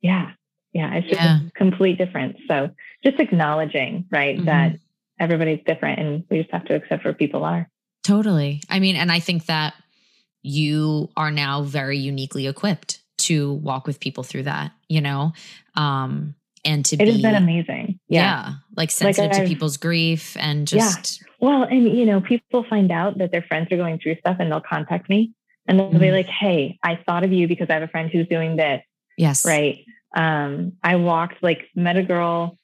yeah 0.03 0.31
yeah 0.73 0.93
it's 0.93 1.07
just 1.07 1.19
Yeah. 1.21 1.39
a 1.47 1.51
complete 1.51 1.97
difference 1.97 2.37
so 2.47 2.69
just 3.03 3.19
acknowledging 3.19 4.05
right 4.11 4.37
Mhm. 4.37 4.45
that 4.45 4.77
everybody's 5.19 5.63
different 5.65 5.99
and 5.99 6.23
we 6.29 6.37
just 6.41 6.51
have 6.51 6.65
to 6.65 6.75
accept 6.75 7.03
where 7.03 7.13
people 7.15 7.43
are 7.43 7.67
Totally. 8.03 8.59
I 8.69 8.79
mean, 8.81 8.97
and 8.97 9.09
I 9.09 9.19
think 9.21 9.45
that 9.45 9.73
you 10.41 11.09
are 11.15 11.31
now 11.31 11.61
very 11.63 11.97
uniquely 11.97 12.47
equipped 12.47 12.99
to 13.19 13.53
walk 13.53 13.87
with 13.87 14.01
people 14.01 14.23
through 14.25 14.43
that, 14.43 14.73
you 14.89 14.99
know, 14.99 15.31
um, 15.77 16.35
and 16.65 16.83
to 16.85 16.97
be. 16.97 17.03
it 17.03 17.05
be, 17.05 17.11
has 17.13 17.21
been 17.21 17.35
amazing 17.35 17.99
yeah. 18.09 18.21
yeah, 18.21 18.53
like 18.75 18.91
sensitive 18.91 19.31
to 19.31 19.47
people's 19.47 19.77
grief 19.77 20.35
and 20.37 20.67
just. 20.67 21.21
Yeah. 21.21 21.27
well 21.39 21.63
and 21.63 21.97
you 21.97 22.05
know 22.05 22.19
people 22.21 22.65
find 22.69 22.91
out 22.91 23.17
that 23.19 23.31
their 23.31 23.41
friends 23.41 23.71
are 23.71 23.77
going 23.77 23.99
through 23.99 24.15
stuff 24.17 24.37
and 24.39 24.51
they'll 24.51 24.61
contact 24.61 25.09
me 25.09 25.31
and 25.67 25.79
they'll 25.79 25.89
be 25.91 26.07
Mhm. 26.07 26.11
like 26.13 26.27
hey 26.27 26.77
i 26.83 26.95
thought 27.05 27.23
of 27.25 27.31
you 27.33 27.47
because 27.49 27.69
i 27.69 27.73
have 27.73 27.83
a 27.83 27.87
friend 27.89 28.09
who's 28.11 28.27
doing 28.27 28.55
this 28.55 28.81
yes. 29.17 29.45
right 29.45 29.79
um 30.13 30.73
i 30.83 30.95
walked 30.95 31.41
like 31.41 31.61
met 31.75 31.97
a 31.97 32.03
girl 32.03 32.57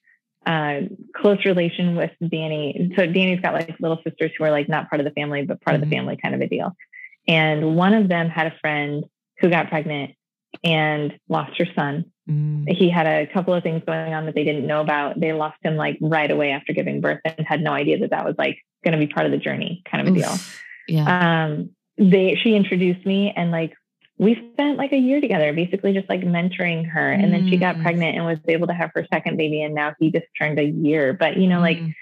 uh 0.45 0.81
close 1.15 1.43
relation 1.45 1.95
with 1.95 2.11
danny 2.31 2.91
so 2.95 3.05
danny's 3.05 3.39
got 3.41 3.53
like 3.53 3.75
little 3.79 3.99
sisters 4.03 4.31
who 4.37 4.43
are 4.43 4.51
like 4.51 4.69
not 4.69 4.89
part 4.89 4.99
of 4.99 5.05
the 5.05 5.11
family 5.11 5.43
but 5.43 5.61
part 5.61 5.75
of 5.75 5.81
Mhm. 5.81 5.89
the 5.89 5.95
family 5.95 6.17
kind 6.21 6.35
of 6.35 6.41
a 6.41 6.47
deal 6.47 6.75
and 7.27 7.75
one 7.75 7.93
of 7.93 8.07
them 8.07 8.29
had 8.29 8.47
a 8.47 8.55
friend 8.61 9.03
who 9.39 9.49
got 9.49 9.69
pregnant 9.69 10.15
and 10.63 11.17
lost 11.27 11.57
her 11.59 11.67
son 11.75 12.05
Mm, 12.29 12.69
he 12.69 12.91
had 12.91 13.07
a 13.07 13.25
couple 13.33 13.55
of 13.55 13.63
things 13.63 13.81
going 13.87 14.13
on 14.13 14.27
that 14.27 14.35
they 14.35 14.43
didn't 14.43 14.67
know 14.67 14.81
about 14.81 15.19
they 15.19 15.33
lost 15.33 15.57
him 15.63 15.75
like 15.77 15.97
right 15.99 16.29
away 16.29 16.51
after 16.51 16.73
giving 16.73 17.01
birth 17.01 17.19
and 17.25 17.43
had 17.47 17.59
no 17.59 17.71
idea 17.73 17.97
that 17.97 18.11
that 18.11 18.23
was 18.23 18.35
like 18.37 18.59
going 18.83 18.91
to 18.91 18.99
be 18.99 19.11
part 19.11 19.25
of 19.25 19.31
the 19.31 19.39
journey 19.39 19.81
kind 19.89 20.07
of 20.07 20.13
a 20.13 20.19
deal. 20.19 20.35
Yeah. 20.87 21.41
um 21.43 21.71
they 21.97 22.35
she 22.35 22.55
introduced 22.55 23.03
me 23.03 23.33
and 23.35 23.49
like 23.49 23.73
we 24.19 24.49
spent 24.53 24.77
like 24.77 24.91
a 24.91 24.97
year 24.97 25.21
together 25.21 25.53
basically 25.53 25.93
just 25.93 26.09
like 26.09 26.21
mentoring 26.21 26.85
her 26.87 27.11
and 27.11 27.33
then 27.33 27.47
she 27.49 27.57
got 27.57 27.77
Mm. 27.77 27.81
pregnant 27.81 28.17
and 28.17 28.25
was 28.25 28.37
able 28.47 28.67
to 28.67 28.73
have 28.73 28.91
her 28.93 29.07
second 29.11 29.37
baby 29.37 29.61
and 29.63 29.73
now 29.73 29.95
he 29.99 30.11
just 30.11 30.25
turned 30.37 30.59
a 30.59 30.63
year 30.65 31.13
but 31.13 31.37
you 31.37 31.47
know 31.47 31.61
like 31.61 31.77
Mm, 31.79 31.95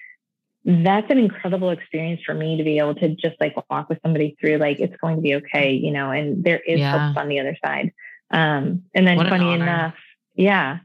that's 0.66 1.10
an 1.10 1.18
incredible 1.18 1.70
experience 1.70 2.22
for 2.26 2.34
me 2.34 2.58
to 2.58 2.64
be 2.64 2.78
able 2.80 2.96
to 2.96 3.10
just 3.16 3.36
like 3.40 3.56
walk 3.70 3.88
with 3.88 4.00
somebody 4.02 4.36
through 4.40 4.58
like 4.58 4.80
it's 4.80 4.98
going 4.98 5.16
to 5.16 5.22
be 5.22 5.36
okay 5.36 5.72
you 5.72 5.92
know 5.92 6.12
and 6.12 6.44
there 6.44 6.60
is 6.60 6.80
Yeah. 6.80 7.08
hope 7.08 7.18
on 7.18 7.30
the 7.30 7.40
other 7.40 7.56
side 7.64 7.94
um 8.32 8.84
and 8.94 9.08
then 9.08 9.20
an 9.20 9.30
funny 9.30 9.54
honor. 9.54 9.64
enough 9.64 9.96
yeah 10.36 10.80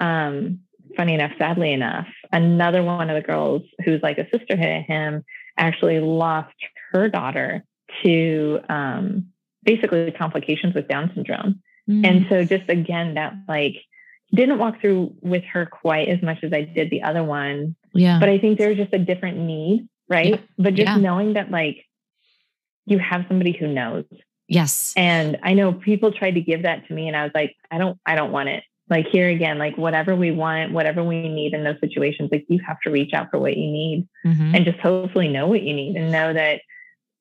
um 0.00 0.60
funny 0.96 1.14
enough 1.14 1.32
sadly 1.38 1.72
enough 1.72 2.08
another 2.32 2.82
one 2.82 3.08
of 3.10 3.14
the 3.14 3.26
girls 3.26 3.62
who's 3.84 4.02
like 4.02 4.18
a 4.18 4.28
sister 4.30 4.56
to 4.56 4.80
him 4.80 5.22
actually 5.56 6.00
lost 6.00 6.54
her 6.90 7.08
daughter 7.08 7.62
to 8.02 8.58
um 8.68 9.26
basically 9.64 10.10
complications 10.12 10.74
with 10.74 10.88
down 10.88 11.10
syndrome 11.14 11.60
mm, 11.88 12.06
and 12.06 12.26
so 12.28 12.44
just 12.44 12.68
again 12.68 13.14
that 13.14 13.34
like 13.48 13.76
didn't 14.32 14.58
walk 14.58 14.80
through 14.80 15.12
with 15.22 15.42
her 15.44 15.66
quite 15.66 16.08
as 16.08 16.22
much 16.22 16.38
as 16.42 16.52
I 16.52 16.62
did 16.62 16.90
the 16.90 17.02
other 17.02 17.22
one 17.24 17.76
yeah. 17.92 18.18
but 18.20 18.28
I 18.28 18.38
think 18.38 18.58
there's 18.58 18.76
just 18.76 18.94
a 18.94 18.98
different 18.98 19.38
need, 19.38 19.88
right? 20.08 20.30
Yeah. 20.34 20.36
But 20.58 20.74
just 20.74 20.86
Yeah. 20.88 20.96
knowing 20.96 21.32
that 21.34 21.50
like 21.50 21.84
you 22.86 22.98
have 23.00 23.24
somebody 23.28 23.52
who 23.52 23.66
knows. 23.66 24.04
yes. 24.48 24.92
And 24.96 25.38
I 25.42 25.54
know 25.54 25.72
people 25.72 26.12
tried 26.12 26.34
to 26.36 26.40
give 26.40 26.62
that 26.62 26.86
to 26.86 26.92
me 26.94 27.08
and 27.08 27.16
I 27.16 27.24
was 27.24 27.32
like, 27.34 27.56
I 27.70 27.78
don't 27.78 27.98
I 28.06 28.14
don't 28.14 28.30
want 28.32 28.48
it. 28.48 28.62
Like 28.88 29.06
here 29.08 29.28
again, 29.28 29.58
like 29.58 29.76
whatever 29.76 30.16
we 30.16 30.30
want, 30.32 30.72
whatever 30.72 31.02
we 31.04 31.28
need 31.28 31.52
in 31.54 31.62
those 31.64 31.78
situations, 31.80 32.30
like 32.32 32.44
you 32.48 32.60
have 32.66 32.80
to 32.82 32.90
reach 32.90 33.12
out 33.12 33.28
for 33.30 33.38
what 33.38 33.56
you 33.56 33.66
need 33.70 34.08
Mhm. 34.24 34.54
and 34.54 34.64
just 34.64 34.78
hopefully 34.78 35.28
know 35.28 35.46
what 35.48 35.62
you 35.62 35.74
need 35.74 35.96
and 35.96 36.10
know 36.12 36.32
that 36.32 36.60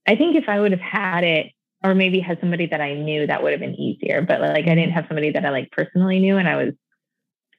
I 0.08 0.16
think 0.16 0.36
if 0.36 0.48
I 0.50 0.60
would 0.60 0.72
have 0.72 0.82
had 0.82 1.24
it 1.24 1.52
or 1.84 1.96
maybe 1.96 2.20
had 2.20 2.40
somebody 2.40 2.66
that 2.68 2.82
I 2.82 2.94
knew 2.94 3.28
that 3.28 3.42
would 3.44 3.52
have 3.52 3.62
been 3.62 3.76
easier. 3.76 4.22
But 4.22 4.42
like 4.42 4.66
I 4.68 4.76
didn't 4.76 4.92
have 4.92 5.06
somebody 5.08 5.32
that 5.32 5.46
I 5.46 5.50
like 5.50 5.72
personally 5.72 6.20
knew 6.20 6.38
and 6.38 6.48
I 6.48 6.56
was 6.56 6.74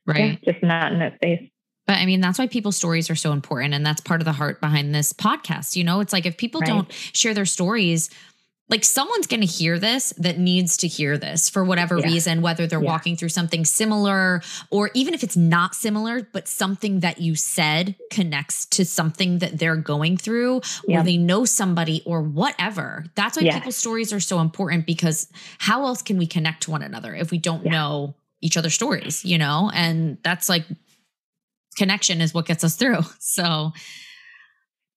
right. 0.06 0.38
yeah, 0.42 0.52
just 0.52 0.62
not 0.62 0.92
in 0.92 0.98
that 0.98 1.14
space. 1.16 1.48
But 1.86 1.98
I 1.98 2.06
mean, 2.06 2.20
that's 2.20 2.38
why 2.38 2.46
people's 2.46 2.76
stories 2.76 3.10
are 3.10 3.16
so 3.16 3.32
important. 3.32 3.74
And 3.74 3.84
that's 3.84 4.00
part 4.00 4.20
of 4.20 4.24
the 4.24 4.32
heart 4.32 4.60
behind 4.60 4.94
this 4.94 5.12
podcast. 5.12 5.74
You 5.74 5.82
know, 5.84 6.00
it's 6.00 6.12
like 6.12 6.26
if 6.26 6.36
people 6.36 6.60
Right. 6.60 6.68
don't 6.68 6.92
share 6.92 7.34
their 7.34 7.46
stories, 7.46 8.10
like 8.70 8.84
someone's 8.84 9.26
going 9.26 9.40
to 9.40 9.46
hear 9.46 9.78
this 9.78 10.14
that 10.16 10.38
needs 10.38 10.76
to 10.78 10.86
hear 10.88 11.18
this 11.18 11.50
for 11.50 11.64
whatever 11.64 11.98
Yeah. 11.98 12.06
reason, 12.06 12.40
whether 12.40 12.66
they're 12.68 12.80
Yeah. 12.80 12.86
walking 12.92 13.16
through 13.16 13.30
something 13.30 13.64
similar 13.64 14.42
or 14.70 14.90
even 14.94 15.12
if 15.12 15.24
it's 15.24 15.36
not 15.36 15.74
similar, 15.74 16.22
but 16.32 16.46
something 16.48 17.00
that 17.00 17.20
you 17.20 17.34
said 17.34 17.96
connects 18.10 18.66
to 18.66 18.84
something 18.84 19.40
that 19.40 19.58
they're 19.58 19.76
going 19.76 20.16
through 20.16 20.60
or 20.88 21.02
they 21.02 21.16
know 21.16 21.44
somebody 21.44 22.02
or 22.06 22.22
whatever. 22.22 23.04
That's 23.16 23.36
why 23.36 23.42
people's 23.50 23.76
stories 23.76 24.12
are 24.12 24.20
so 24.20 24.38
important 24.40 24.86
because 24.86 25.26
how 25.58 25.84
else 25.84 26.00
can 26.00 26.16
we 26.16 26.26
connect 26.26 26.62
to 26.62 26.70
one 26.70 26.82
another 26.82 27.14
if 27.14 27.30
we 27.30 27.38
don't 27.38 27.64
know 27.66 28.14
each 28.40 28.56
other's 28.56 28.74
stories, 28.74 29.24
you 29.24 29.36
know? 29.36 29.70
And 29.74 30.16
that's 30.22 30.48
like 30.48 30.64
connection 31.76 32.20
is 32.20 32.32
what 32.34 32.46
gets 32.46 32.64
us 32.64 32.76
through. 32.76 33.00
So 33.18 33.72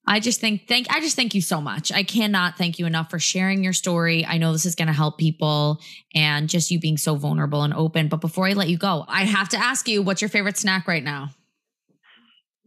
I 0.06 0.20
just 0.20 0.42
think 0.42 0.68
thank 0.68 0.88
I 0.94 1.00
just 1.00 1.16
thank 1.16 1.34
you 1.34 1.42
so 1.42 1.62
much. 1.62 1.92
I 1.92 2.04
cannot 2.04 2.58
thank 2.58 2.78
you 2.78 2.86
enough 2.86 3.10
for 3.10 3.20
sharing 3.20 3.64
your 3.64 3.74
story. 3.74 4.26
I 4.26 4.38
know 4.38 4.52
this 4.52 4.66
is 4.66 4.76
going 4.76 4.88
to 4.88 4.94
help 4.94 5.18
people 5.18 5.80
and 6.14 6.50
just 6.50 6.72
you 6.72 6.80
being 6.80 6.98
so 6.98 7.16
vulnerable 7.16 7.64
and 7.64 7.74
open. 7.74 8.10
But 8.10 8.20
before 8.20 8.48
I 8.48 8.54
let 8.54 8.68
you 8.68 8.78
go, 8.78 9.06
I 9.08 9.24
have 9.24 9.50
to 9.50 9.58
ask 9.58 9.88
you 9.88 10.02
what's 10.02 10.22
your 10.22 10.30
favorite 10.30 10.58
snack 10.58 10.88
right 10.88 11.04
now? 11.04 11.30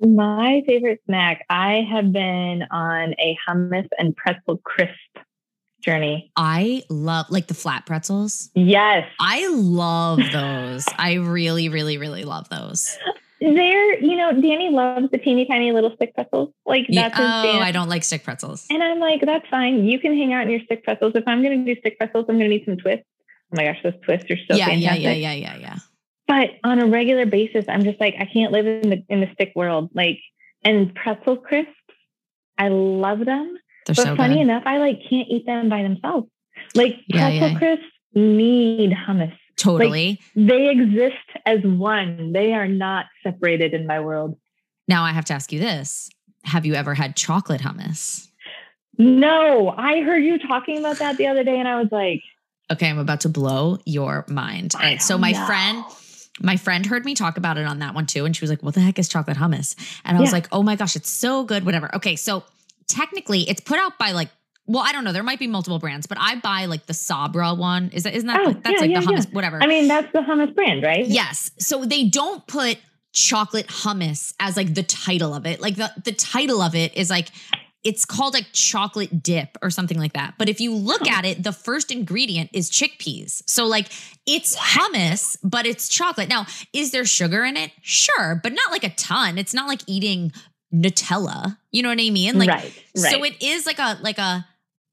My 0.01 0.63
favorite 0.67 1.01
snack, 1.07 1.45
I 1.49 1.87
have 1.91 2.13
been 2.13 2.65
on 2.71 3.15
a 3.19 3.37
hummus 3.49 3.89
and 3.99 4.15
pretzel 4.17 4.59
crisp 4.59 4.93
journey. 5.83 6.33
I 6.37 6.85
love 6.89 7.27
like 7.29 7.49
the 7.49 7.55
flat 7.55 7.87
pretzels. 7.87 8.51
Yes. 8.55 9.09
I 9.21 9.47
love 9.49 10.21
those. 10.33 10.87
I 10.99 11.15
really 11.15 11.69
really 11.69 11.99
really 11.99 12.25
love 12.25 12.49
those. 12.49 12.97
They're, 13.41 13.99
you 13.99 14.17
know, 14.17 14.33
Danny 14.33 14.71
loves 14.71 15.11
the 15.11 15.19
teeny 15.19 15.45
tiny 15.45 15.71
little 15.73 15.95
stick 15.95 16.15
pretzels. 16.15 16.55
Like 16.65 16.87
that's 16.91 17.19
oh. 17.19 17.23
I 17.23 17.71
don't 17.71 17.89
like 17.89 18.03
stick 18.03 18.25
pretzels. 18.25 18.67
And 18.71 18.83
I'm 18.83 18.99
like, 18.99 19.21
that's 19.21 19.47
fine. 19.49 19.85
You 19.85 19.99
can 19.99 20.17
hang 20.17 20.33
out 20.33 20.45
in 20.45 20.51
your 20.51 20.61
stick 20.61 20.85
pretzels. 20.85 21.13
If 21.15 21.25
I'm 21.27 21.43
going 21.43 21.65
to 21.65 21.75
do 21.75 21.79
stick 21.81 21.99
pretzels, 21.99 22.27
I'm 22.29 22.39
going 22.39 22.51
to 22.51 22.57
need 22.57 22.65
some 22.65 22.79
twists. 22.79 23.05
Oh 23.53 23.57
my 23.57 23.65
gosh, 23.65 23.79
those 23.83 23.93
twists 24.03 24.31
are 24.31 24.37
so 24.37 24.57
yeah, 24.57 24.71
yeah, 24.71 24.95
yeah, 24.95 25.13
yeah, 25.13 25.33
yeah, 25.33 25.57
yeah. 25.57 25.77
But 26.27 26.51
on 26.65 26.81
a 26.81 26.87
regular 26.87 27.27
basis, 27.27 27.67
I'm 27.69 27.85
just 27.85 28.01
like, 28.01 28.15
I 28.19 28.25
can't 28.25 28.53
live 28.53 28.67
in 28.67 28.91
the 28.91 29.05
in 29.09 29.21
the 29.21 29.29
stick 29.35 29.53
world. 29.55 29.91
Like, 29.95 30.19
and 30.65 30.95
pretzel 30.95 31.37
crisps, 31.37 31.73
I 32.59 32.69
love 32.69 33.21
them. 33.25 33.57
They're 33.85 33.95
but 33.95 34.05
so 34.05 34.17
funny 34.17 34.37
good. 34.37 34.43
enough, 34.43 34.63
I 34.67 34.79
like 34.79 35.01
can't 35.09 35.29
eat 35.29 35.47
them 35.47 35.69
by 35.69 35.83
themselves. 35.83 36.29
Like 36.75 36.97
Yeah, 37.07 37.29
pretzel 37.29 37.49
yeah. 37.51 37.59
crisps 37.59 37.87
need 38.15 38.91
hummus. 38.93 39.37
Totally. 39.57 40.21
They 40.35 40.69
exist 40.69 41.15
as 41.47 41.61
one. 41.63 42.33
They 42.33 42.53
are 42.53 42.69
not 42.69 43.07
separated 43.23 43.73
in 43.75 43.87
my 43.87 44.01
world. 44.01 44.37
now 44.89 45.03
I 45.05 45.13
have 45.13 45.25
to 45.27 45.35
ask 45.35 45.53
you 45.53 45.59
this. 45.59 46.11
Have 46.45 46.67
you 46.67 46.75
ever 46.75 46.95
had 46.95 47.17
chocolate 47.17 47.61
hummus? 47.61 48.29
No, 48.99 49.75
I 49.77 50.01
heard 50.03 50.23
you 50.25 50.39
talking 50.39 50.79
about 50.79 50.99
that 50.99 51.17
the 51.17 51.27
other 51.27 51.45
day, 51.45 51.59
and 51.59 51.69
I 51.69 51.81
was 51.81 51.89
like, 51.91 52.23
Okay, 52.71 52.89
I'm 52.89 52.99
about 52.99 53.21
to 53.21 53.29
blow 53.29 53.79
your 53.85 54.25
mind. 54.29 54.75
All 54.75 54.83
right. 54.83 55.01
So 55.01 55.17
my 55.17 55.33
know. 55.33 55.47
friend, 55.47 55.85
my 56.41 56.57
friend 56.57 56.85
heard 56.85 57.05
me 57.05 57.15
talk 57.15 57.37
about 57.37 57.59
it 57.59 57.67
on 57.67 57.79
that 57.79 57.95
one 57.95 58.07
too. 58.07 58.25
And 58.25 58.35
she 58.35 58.43
was 58.43 58.51
like, 58.51 58.63
What 58.63 58.75
the 58.75 58.81
heck 58.81 58.99
is 58.99 59.09
chocolate 59.09 59.37
hummus? 59.37 59.77
And 60.05 60.19
I 60.19 60.21
was 60.21 60.33
like, 60.33 60.49
Oh 60.51 60.65
my 60.65 60.75
gosh, 60.75 60.97
it's 60.97 61.11
so 61.11 61.45
good. 61.45 61.65
Whatever. 61.65 61.95
Okay. 61.95 62.17
So 62.17 62.43
technically 62.89 63.49
it's 63.49 63.61
put 63.61 63.79
out 63.79 63.99
by 63.99 64.11
like, 64.13 64.31
well, 64.67 64.83
I 64.83 64.93
don't 64.93 65.05
know. 65.05 65.13
There 65.13 65.23
might 65.23 65.39
be 65.39 65.47
multiple 65.47 65.79
brands, 65.79 66.07
but 66.07 66.19
I 66.21 66.37
buy 66.37 66.67
like 66.67 66.87
the 66.87 66.95
Sabra 66.95 67.55
one. 67.55 67.91
Is 67.91 68.03
that 68.03 68.15
isn't 68.15 68.27
that 68.27 68.41
Oh, 68.41 68.45
like, 68.45 68.63
that's 68.63 68.75
yeah, 68.75 68.81
like 68.81 68.91
yeah, 68.91 69.01
the 69.01 69.07
hummus, 69.07 69.33
whatever. 69.33 69.63
I 69.63 69.67
mean, 69.67 69.89
that's 69.89 70.13
the 70.13 70.21
hummus 70.21 70.55
brand, 70.55 70.83
right? 70.83 71.07
Yes. 71.07 71.51
So 71.59 71.85
they 71.85 72.05
don't 72.05 72.47
put 72.47 72.79
chocolate 73.13 73.67
hummus 73.69 74.35
as 74.41 74.57
like 74.57 74.75
the 74.75 74.83
title 74.83 75.35
of 75.35 75.47
it. 75.47 75.61
Like 75.61 75.77
the 75.77 75.91
the 76.05 76.13
title 76.13 76.61
of 76.61 76.75
it 76.75 76.97
is 76.97 77.11
like 77.11 77.29
it's 77.85 78.05
called 78.05 78.35
like 78.35 78.47
chocolate 78.53 79.23
dip 79.23 79.57
or 79.63 79.71
something 79.71 79.99
like 79.99 80.15
that. 80.15 80.35
But 80.39 80.49
if 80.49 80.61
you 80.61 80.75
look 80.75 81.07
at 81.09 81.25
it, 81.25 81.45
the 81.45 81.53
first 81.53 81.93
ingredient 81.93 82.51
is 82.53 82.69
chickpeas. 82.69 83.43
So 83.47 83.65
like 83.67 83.87
it's 84.27 84.57
hummus, 84.57 85.37
but 85.45 85.67
it's 85.67 85.89
chocolate. 85.89 86.29
Now, 86.29 86.47
is 86.73 86.91
there 86.91 87.05
sugar 87.05 87.45
in 87.45 87.57
it? 87.57 87.71
Sure, 87.83 88.41
but 88.43 88.53
not 88.53 88.73
like 88.73 88.83
a 88.83 88.91
ton. 88.91 89.39
It's 89.39 89.55
not 89.55 89.69
like 89.69 89.83
eating 89.87 90.33
Nutella. 90.75 91.57
You 91.71 91.85
know 91.85 91.89
what 91.89 92.01
I 92.01 92.11
mean? 92.11 92.39
Like 92.39 92.49
right, 92.49 92.83
right. 92.97 93.13
so 93.13 93.23
it 93.23 93.41
is 93.41 93.67
like 93.67 93.79
a 93.79 93.99
like 94.03 94.19
a 94.19 94.45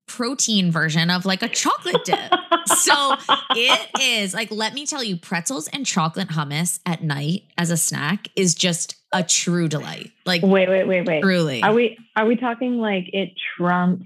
protein 0.08 0.72
version 0.72 1.10
of 1.10 1.26
like 1.26 1.42
a 1.42 1.50
chocolate 1.50 2.04
dip. 2.06 2.18
so 2.66 3.16
it 3.52 3.90
is 4.02 4.34
like 4.34 4.52
let 4.52 4.74
me 4.74 4.86
tell 4.86 5.04
you 5.04 5.18
pretzels 5.18 5.68
and 5.70 5.86
chocolate 5.86 6.30
hummus 6.30 6.80
at 6.86 7.04
night 7.04 7.44
as 7.58 7.70
a 7.70 7.78
snack 7.78 8.30
is 8.36 8.56
just 8.56 8.96
a 9.12 9.24
true 9.24 9.68
delight. 9.68 10.12
Like 10.26 10.42
wait, 10.42 10.70
wait, 10.70 10.88
wait, 10.88 11.06
wait. 11.06 11.22
Truly. 11.22 11.64
Are 11.64 11.74
we 11.74 11.98
are 12.16 12.26
we 12.26 12.36
talking 12.36 12.78
like 12.78 13.06
it 13.14 13.32
trumps 13.58 14.06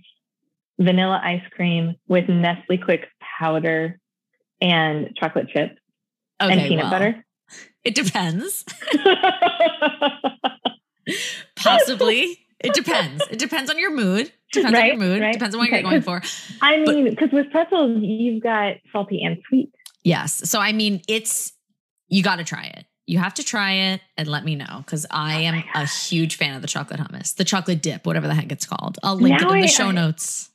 vanilla 0.79 1.19
ice 1.23 1.43
cream 1.51 1.95
with 2.07 2.29
Nestle 2.29 2.77
Quik 2.77 3.05
powder 3.39 3.99
and 4.61 5.15
chocolate 5.15 5.49
chips 5.49 5.75
okay, 6.41 6.53
and 6.53 6.61
peanut 6.61 6.85
well, 6.85 6.91
butter? 6.91 7.25
It 7.83 7.95
depends. 7.95 8.65
Possibly. 11.55 12.46
It 12.59 12.73
depends. 12.73 13.23
It 13.29 13.37
depends 13.39 13.69
on 13.69 13.77
your 13.77 13.91
mood. 13.93 14.31
Depends 14.51 14.73
Right, 14.73 14.91
on 14.93 14.99
your 14.99 15.07
mood. 15.07 15.21
right. 15.21 15.33
Depends 15.33 15.53
on 15.53 15.59
what 15.59 15.67
Okay, 15.67 15.81
you're 15.81 15.89
going 15.89 16.01
for. 16.01 16.21
I 16.61 16.77
mean, 16.77 17.09
because 17.09 17.31
with 17.31 17.51
pretzels, 17.51 17.99
you've 18.01 18.41
got 18.41 18.75
salty 18.91 19.21
and 19.23 19.37
sweet. 19.47 19.71
Yes. 20.03 20.49
So 20.49 20.59
I 20.59 20.71
mean, 20.71 21.01
it's 21.07 21.53
you 22.07 22.23
got 22.23 22.37
to 22.37 22.43
try 22.43 22.63
it. 22.75 22.85
You 23.05 23.19
have 23.19 23.33
to 23.35 23.43
try 23.43 23.71
it 23.73 24.01
and 24.17 24.27
let 24.27 24.43
me 24.43 24.55
know 24.55 24.77
because 24.85 25.05
I 25.11 25.35
Oh 25.35 25.47
am 25.47 25.63
a 25.75 25.85
huge 25.85 26.35
fan 26.35 26.55
of 26.55 26.61
the 26.61 26.67
chocolate 26.67 26.99
hummus, 26.99 27.35
the 27.35 27.43
chocolate 27.45 27.81
dip, 27.81 28.05
whatever 28.05 28.27
the 28.27 28.33
heck 28.33 28.51
it's 28.51 28.65
called. 28.65 28.97
I'll 29.03 29.15
link 29.15 29.39
Now 29.39 29.49
it 29.49 29.55
in 29.55 29.61
the 29.61 29.67
I- 29.67 29.71
show 29.71 29.87
I- 29.89 29.91
notes. 29.91 30.49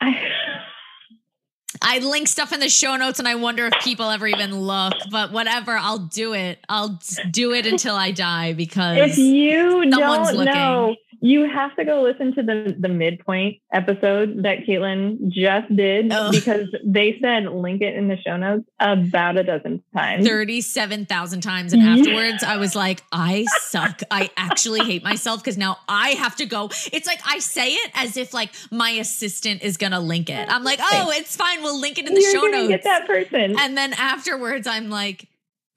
I, 0.00 0.16
I 1.82 1.98
link 1.98 2.28
stuff 2.28 2.52
in 2.52 2.60
the 2.60 2.68
show 2.68 2.96
notes 2.96 3.18
and 3.18 3.28
I 3.28 3.34
wonder 3.34 3.66
if 3.66 3.74
people 3.84 4.08
ever 4.10 4.26
even 4.26 4.58
look, 4.58 4.94
but 5.10 5.32
whatever, 5.32 5.72
I'll 5.72 5.98
do 5.98 6.32
it. 6.32 6.58
I'll 6.68 6.98
do 7.30 7.52
it 7.52 7.66
until 7.66 7.94
I 7.94 8.10
die 8.10 8.52
because 8.54 8.96
if 9.10 9.18
you 9.18 9.88
don't 9.90 10.34
looking. 10.34 10.44
know, 10.46 10.96
you 11.20 11.48
have 11.48 11.74
to 11.76 11.84
go 11.84 12.02
listen 12.02 12.34
to 12.34 12.42
the 12.42 12.76
the 12.78 12.88
midpoint 12.88 13.56
episode 13.72 14.42
that 14.44 14.58
Caitlin 14.66 15.28
just 15.28 15.74
did 15.74 16.12
Oh. 16.12 16.30
because 16.32 16.68
they 16.84 17.18
said 17.20 17.44
link 17.46 17.82
it 17.82 17.94
in 17.96 18.08
the 18.08 18.16
show 18.16 18.36
notes 18.36 18.64
about 18.80 19.36
a 19.36 19.42
dozen 19.44 19.82
times. 19.96 20.26
37,000 20.26 21.40
times. 21.40 21.72
And 21.72 21.82
Yeah. 21.82 21.94
afterwards, 21.96 22.42
I 22.42 22.56
was 22.56 22.74
like, 22.74 23.02
I 23.12 23.44
suck. 23.60 24.00
I 24.10 24.30
actually 24.36 24.80
hate 24.80 25.02
myself 25.02 25.40
because 25.42 25.58
now 25.58 25.78
I 25.88 26.10
have 26.10 26.36
to 26.36 26.46
go. 26.46 26.66
It's 26.92 27.06
like 27.06 27.20
I 27.26 27.38
say 27.40 27.70
it 27.72 27.90
as 27.94 28.16
if 28.16 28.32
like 28.34 28.50
my 28.70 28.90
assistant 28.90 29.62
is 29.62 29.76
going 29.76 29.92
to 29.92 30.00
link 30.00 30.30
it. 30.30 30.48
I'm 30.50 30.64
like, 30.64 30.78
oh, 30.82 31.10
it's 31.14 31.36
fine. 31.36 31.62
We'll 31.62 31.80
link 31.80 31.98
it 31.98 32.06
in 32.08 32.14
the 32.14 32.20
You're 32.20 32.32
show 32.32 32.40
gonna 32.42 32.56
notes. 32.58 32.68
get 32.68 32.84
that 32.84 33.06
person. 33.06 33.58
And 33.58 33.76
then 33.76 33.92
afterwards, 33.94 34.66
I'm 34.66 34.88
like, 34.90 35.26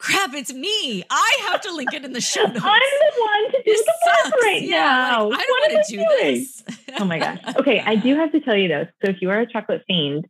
crap, 0.01 0.33
it's 0.33 0.51
me. 0.53 1.03
I 1.09 1.37
have 1.49 1.61
to 1.61 1.73
link 1.73 1.93
it 1.93 2.03
in 2.03 2.13
the 2.13 2.21
show 2.21 2.43
I'm 2.45 2.53
the 2.53 2.59
one 2.61 3.51
to 3.51 3.57
do 3.57 3.63
This 3.65 3.81
the 3.85 3.93
work 4.25 4.33
right 4.43 4.61
Yeah, 4.61 4.79
now. 5.11 5.29
like, 5.29 5.39
I 5.39 5.43
don't 5.45 5.71
want 5.73 5.85
to 5.85 5.91
do 5.91 5.97
doing? 5.97 6.33
this. 6.35 6.63
Oh 6.99 7.05
my 7.05 7.19
gosh. 7.19 7.39
Okay, 7.57 7.79
I 7.85 7.95
do 7.95 8.15
have 8.15 8.31
to 8.33 8.39
tell 8.41 8.55
you 8.57 8.67
though. 8.67 8.85
So 9.03 9.11
if 9.11 9.21
you 9.21 9.29
are 9.29 9.39
a 9.39 9.47
chocolate 9.51 9.83
fiend, 9.87 10.25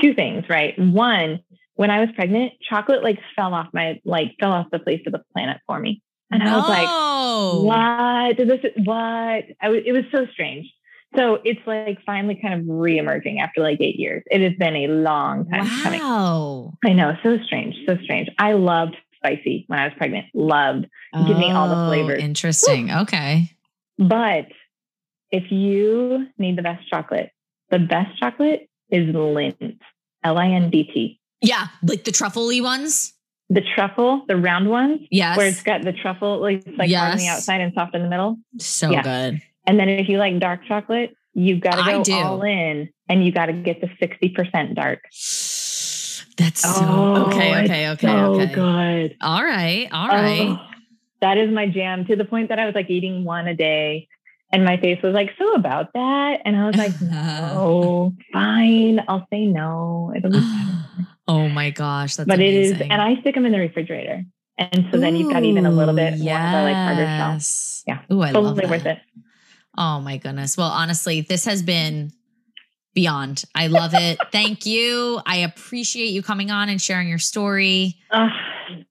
two 0.00 0.14
things, 0.14 0.44
right? 0.48 0.78
One, 0.78 1.40
when 1.74 1.90
I 1.90 2.00
was 2.00 2.08
pregnant, 2.14 2.52
chocolate 2.68 3.02
like 3.02 3.18
fell 3.34 3.52
off 3.54 3.68
my 3.72 4.00
like 4.04 4.34
fell 4.38 4.52
off 4.52 4.66
the 4.70 4.78
face 4.80 5.02
of 5.06 5.12
the 5.12 5.22
planet 5.32 5.58
for 5.66 5.78
me, 5.78 6.02
and 6.30 6.42
I 6.42 6.56
was 6.56 6.68
like, 6.68 6.86
No. 6.88 7.62
what? 7.64 8.36
This 8.36 8.60
is 8.64 8.84
what? 8.86 8.94
I 8.96 9.68
it 9.84 9.92
was 9.92 10.04
so 10.12 10.26
strange. 10.32 10.66
So 11.16 11.38
it's 11.44 11.60
like 11.64 11.98
finally 12.04 12.34
kind 12.42 12.54
of 12.54 12.66
reemerging 12.66 13.38
after 13.40 13.60
like 13.60 13.80
eight 13.80 13.96
years. 14.00 14.24
It 14.32 14.40
has 14.40 14.52
been 14.58 14.74
a 14.74 14.88
long 14.88 15.48
time 15.48 15.66
coming. 15.82 16.00
Wow. 16.00 16.72
I 16.84 16.92
know, 16.92 17.16
so 17.22 17.38
strange, 17.44 17.76
so 17.86 17.96
strange. 18.02 18.28
I 18.38 18.54
loved 18.54 18.96
spicy 19.24 19.64
when 19.68 19.78
I 19.78 19.84
was 19.84 19.94
pregnant. 19.96 20.26
Loved. 20.34 20.86
Give 21.26 21.36
me 21.38 21.50
all 21.50 21.68
the 21.68 21.76
Oh, 21.76 21.88
flavors. 21.88 22.22
Interesting. 22.22 22.90
Okay. 22.90 23.50
But 23.98 24.46
if 25.30 25.50
you 25.50 26.26
need 26.38 26.56
the 26.56 26.62
best 26.62 26.88
chocolate, 26.88 27.30
the 27.70 27.78
best 27.78 28.18
chocolate 28.18 28.68
is 28.90 29.14
Lindt, 29.14 29.78
L 30.22 30.38
I 30.38 30.48
N 30.48 30.70
D 30.70 30.84
T. 30.84 31.20
Yeah. 31.40 31.68
Like 31.82 32.04
the 32.04 32.12
truffle 32.12 32.48
ones. 32.62 33.12
The 33.50 33.62
truffle, 33.74 34.24
the 34.26 34.36
round 34.36 34.68
ones, 34.70 35.00
Yes. 35.10 35.36
where 35.36 35.46
it's 35.46 35.62
got 35.62 35.82
the 35.82 35.92
truffle, 35.92 36.40
like 36.40 36.66
it's 36.66 36.78
like 36.78 36.90
hard 36.92 37.12
on 37.12 37.18
the 37.18 37.28
outside 37.28 37.60
and 37.60 37.72
soft 37.74 37.94
in 37.94 38.02
the 38.02 38.08
middle. 38.08 38.38
so 38.58 38.90
Yeah. 38.90 39.02
good. 39.02 39.42
And 39.66 39.78
then 39.78 39.88
if 39.88 40.08
you 40.08 40.18
like 40.18 40.38
dark 40.38 40.60
chocolate, 40.66 41.14
you've 41.34 41.60
got 41.60 41.76
to 41.76 42.02
go 42.04 42.14
all 42.22 42.42
in 42.42 42.88
and 43.08 43.24
you 43.24 43.32
got 43.32 43.46
to 43.46 43.52
get 43.52 43.80
the 43.80 43.88
60% 44.00 44.74
dark. 44.74 45.00
That's 46.36 46.60
so 46.60 46.70
Oh, 46.70 47.26
okay, 47.28 47.64
okay, 47.64 47.88
okay, 47.90 48.06
so 48.06 48.40
okay. 48.40 48.52
good. 48.52 49.16
All 49.20 49.44
right, 49.44 49.88
all 49.92 50.08
oh, 50.10 50.14
right. 50.14 50.48
Oh, 50.48 50.66
that 51.20 51.38
is 51.38 51.50
my 51.50 51.66
jam 51.66 52.04
to 52.06 52.16
the 52.16 52.24
point 52.24 52.48
that 52.48 52.58
I 52.58 52.66
was 52.66 52.74
like 52.74 52.90
eating 52.90 53.24
one 53.24 53.46
a 53.46 53.54
day 53.54 54.08
and 54.54 54.64
my 54.64 54.76
face 54.76 55.02
was 55.02 55.14
like, 55.14 55.30
so 55.36 55.54
about 55.54 55.92
that. 55.94 56.40
And 56.44 56.56
I 56.56 56.66
was 56.66 56.76
like, 56.76 57.00
no, 57.00 58.14
fine. 58.32 59.00
I'll 59.08 59.26
say 59.28 59.46
no. 59.46 60.12
It'll 60.14 60.30
be 60.30 60.38
fine. 60.38 61.06
oh 61.28 61.48
my 61.48 61.70
gosh, 61.70 62.14
that's 62.14 62.28
but 62.28 62.38
it 62.40 62.54
is, 62.54 62.70
amazing. 62.70 62.92
and 62.92 63.02
I 63.02 63.20
stick 63.20 63.34
them 63.34 63.46
in 63.46 63.52
the 63.52 63.58
refrigerator. 63.58 64.24
And 64.56 64.86
so 64.92 64.98
then 64.98 65.16
you've 65.16 65.32
got 65.32 65.42
even 65.44 65.66
a 65.66 65.70
little 65.70 65.94
bit 65.94 66.14
Ooh, 66.14 66.24
more 66.24 66.38
of 66.38 66.52
a 66.52 66.62
like 66.62 66.76
harder 66.76 67.06
shell. 67.06 67.38
Yeah. 67.88 68.14
Ooh, 68.14 68.20
I 68.20 68.30
love 68.30 68.56
Totally 68.56 68.60
that. 68.60 68.70
worth 68.70 68.86
it. 68.86 68.98
Oh 69.76 70.00
my 70.00 70.18
goodness. 70.18 70.56
Well, 70.56 70.70
honestly, 70.70 71.22
this 71.22 71.44
has 71.46 71.62
been 71.62 72.12
beyond. 72.94 73.44
I 73.54 73.66
love 73.66 73.92
it. 73.94 74.18
Thank 74.32 74.66
you. 74.66 75.20
I 75.26 75.38
appreciate 75.38 76.08
you 76.08 76.22
coming 76.22 76.50
on 76.50 76.68
and 76.68 76.80
sharing 76.80 77.08
your 77.08 77.18
story. 77.18 77.96
Oh, 78.12 78.28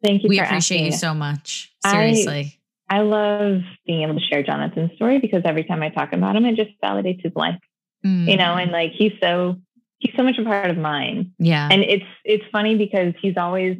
thank 0.03 0.23
you. 0.23 0.29
We 0.29 0.39
appreciate 0.39 0.81
you 0.85 0.91
so 0.91 1.13
much. 1.13 1.71
I- 1.83 1.91
Seriously. 1.91 2.59
I 2.89 2.99
love 2.99 3.61
being 3.87 4.03
able 4.03 4.15
to 4.15 4.25
share 4.25 4.43
Jonathan's 4.43 4.91
story 4.95 5.17
because 5.19 5.41
every 5.45 5.63
time 5.63 5.81
I 5.81 5.89
talk 5.89 6.13
about 6.13 6.35
him, 6.35 6.45
it 6.45 6.55
just 6.55 6.71
validates 6.83 7.23
his 7.23 7.33
life, 7.35 7.57
Mm. 8.05 8.29
you 8.29 8.37
know, 8.37 8.55
and 8.55 8.71
like 8.71 8.91
he's 8.91 9.13
so 9.21 9.55
he's 9.99 10.13
so 10.17 10.21
much 10.23 10.37
a 10.37 10.43
part 10.43 10.69
of 10.69 10.77
mine. 10.77 11.31
yeah. 11.39 11.69
And 11.71 11.81
it's 11.81 12.05
it's 12.25 12.43
funny 12.51 12.75
because 12.75 13.13
he's 13.21 13.37
always 13.37 13.77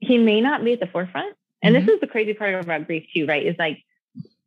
he 0.00 0.18
may 0.18 0.40
not 0.40 0.64
be 0.64 0.72
at 0.72 0.80
the 0.80 0.86
forefront. 0.86 1.36
And 1.62 1.76
Mm-hmm. 1.76 1.86
this 1.86 1.94
is 1.94 2.00
the 2.00 2.06
crazy 2.06 2.34
part 2.34 2.54
about 2.54 2.86
grief 2.86 3.06
too, 3.14 3.26
right? 3.26 3.44
Is 3.46 3.56
like 3.58 3.84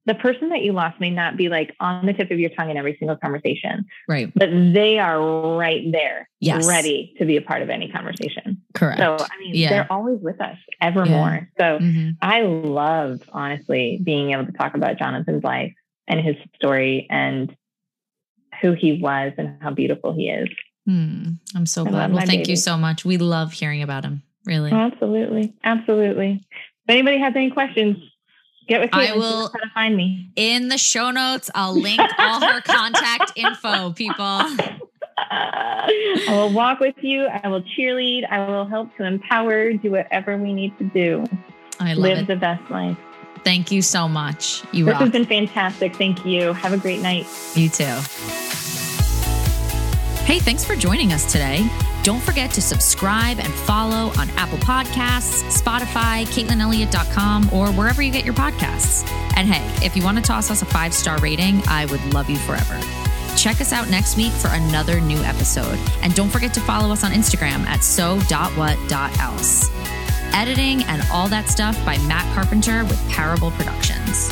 the 0.07 0.15
person 0.15 0.49
that 0.49 0.63
you 0.63 0.71
lost 0.71 0.99
may 1.01 1.09
not 1.09 1.35
be 1.35 1.49
like 1.49 1.75
on 1.81 2.05
the 2.05 2.13
tip 2.13 2.31
of 2.31 2.39
your 2.39 2.49
tongue 2.51 2.69
in 2.71 2.77
every 2.77 2.95
single 2.97 3.17
conversation, 3.17 3.85
right. 4.07 4.31
but 4.33 4.49
they 4.49 4.97
are 4.97 5.57
right 5.57 5.91
there, 5.91 6.29
Yes. 6.39 6.65
ready 6.65 7.13
to 7.19 7.25
be 7.25 7.35
a 7.35 7.41
part 7.41 7.61
of 7.61 7.69
any 7.69 7.89
conversation. 7.89 8.61
Correct. 8.73 8.99
So 8.99 9.17
I 9.19 9.37
mean, 9.39 9.53
Yeah. 9.53 9.69
they're 9.69 9.91
always 9.91 10.19
with 10.21 10.39
us 10.39 10.57
evermore. 10.81 11.49
So 11.59 11.79
Mhm. 11.79 12.15
I 12.21 12.41
love 12.43 13.21
honestly 13.33 13.99
being 14.01 14.31
able 14.31 14.45
to 14.45 14.53
talk 14.53 14.75
about 14.75 14.97
Jonathan's 14.97 15.43
life 15.43 15.73
and 16.07 16.21
his 16.21 16.37
story 16.55 17.05
and 17.09 17.53
who 18.61 18.71
he 18.71 18.93
was 18.93 19.33
and 19.37 19.61
how 19.61 19.71
beautiful 19.71 20.13
he 20.13 20.29
is. 20.29 20.47
Hmm. 20.85 21.31
I'm 21.53 21.65
so 21.65 21.85
I 21.85 21.89
glad. 21.89 22.13
Well, 22.13 22.25
thank 22.25 22.47
you 22.47 22.55
so 22.55 22.77
much. 22.77 23.03
We 23.03 23.17
love 23.17 23.51
hearing 23.51 23.83
about 23.83 24.05
him. 24.05 24.23
Really. 24.45 24.71
Absolutely. 24.71 25.53
Absolutely. 25.65 26.45
If 26.51 26.89
anybody 26.89 27.17
has 27.17 27.33
any 27.35 27.51
questions, 27.51 27.97
get 28.67 28.81
with 28.81 28.89
I 28.93 29.07
Caitlin. 29.07 29.13
She 29.13 29.19
will- 29.19 29.47
how 29.47 29.59
to 29.59 29.69
find 29.73 29.95
me. 29.97 30.29
In 30.35 30.67
the 30.69 30.77
show 30.77 31.11
notes, 31.11 31.49
I'll 31.55 31.73
link 31.79 32.01
all 32.17 32.41
her 32.41 32.61
contact 32.61 33.33
info, 33.35 33.91
people. 33.93 34.23
I 35.19 36.25
will 36.29 36.51
walk 36.51 36.79
with 36.79 36.95
you. 37.01 37.25
I 37.25 37.47
will 37.47 37.63
cheerlead. 37.63 38.29
I 38.29 38.47
will 38.47 38.65
help 38.65 38.95
to 38.97 39.03
empower, 39.05 39.73
do 39.73 39.91
whatever 39.91 40.37
we 40.37 40.53
need 40.53 40.77
to 40.77 40.83
do. 40.83 41.25
I 41.79 41.93
love 41.93 42.03
Live 42.03 42.17
it. 42.19 42.27
the 42.27 42.35
best 42.35 42.69
life. 42.69 42.97
Thank 43.43 43.71
you 43.71 43.81
so 43.81 44.07
much. 44.07 44.63
You 44.73 44.85
This 44.85 44.91
rock. 44.93 45.01
has 45.01 45.11
been 45.11 45.25
fantastic. 45.25 45.95
Thank 45.95 46.25
you. 46.25 46.53
Have 46.53 46.73
a 46.73 46.77
great 46.77 47.01
night. 47.01 47.25
You 47.55 47.69
too. 47.69 47.85
Hey, 50.25 50.39
thanks 50.39 50.65
for 50.65 50.75
joining 50.75 51.13
us 51.13 51.31
today. 51.31 51.65
Don't 52.07 52.23
forget 52.23 52.51
to 52.51 52.61
subscribe 52.61 53.37
and 53.37 53.53
follow 53.53 54.13
on 54.17 54.29
Apple 54.37 54.59
Podcasts, 54.59 55.43
Spotify, 55.51 56.25
CaitlinElliott.com, 56.27 57.49
or 57.51 57.67
wherever 57.73 58.01
you 58.01 58.13
get 58.13 58.23
your 58.23 58.33
podcasts. 58.33 59.05
And 59.35 59.45
hey, 59.45 59.85
if 59.85 59.93
you 59.93 60.05
want 60.05 60.15
to 60.15 60.23
toss 60.23 60.49
us 60.49 60.61
a 60.61 60.65
five 60.65 60.93
star 60.93 61.17
rating, 61.19 61.61
I 61.67 61.85
would 61.87 62.01
love 62.13 62.29
you 62.29 62.37
forever. 62.37 62.79
Check 63.35 63.59
us 63.59 63.73
out 63.73 63.89
next 63.89 64.15
week 64.15 64.31
for 64.31 64.47
another 64.47 65.01
new 65.01 65.17
episode. 65.17 65.77
And 66.01 66.15
don't 66.15 66.29
forget 66.29 66.53
to 66.53 66.61
follow 66.61 66.93
us 66.93 67.03
on 67.03 67.11
Instagram 67.11 67.65
at 67.65 67.83
so.what.else. 67.83 69.69
Editing 70.33 70.83
and 70.83 71.03
all 71.11 71.27
that 71.27 71.49
stuff 71.49 71.75
by 71.85 71.97
Matt 72.07 72.33
Carpenter 72.33 72.85
with 72.85 73.09
Parable 73.09 73.51
Productions. 73.51 74.31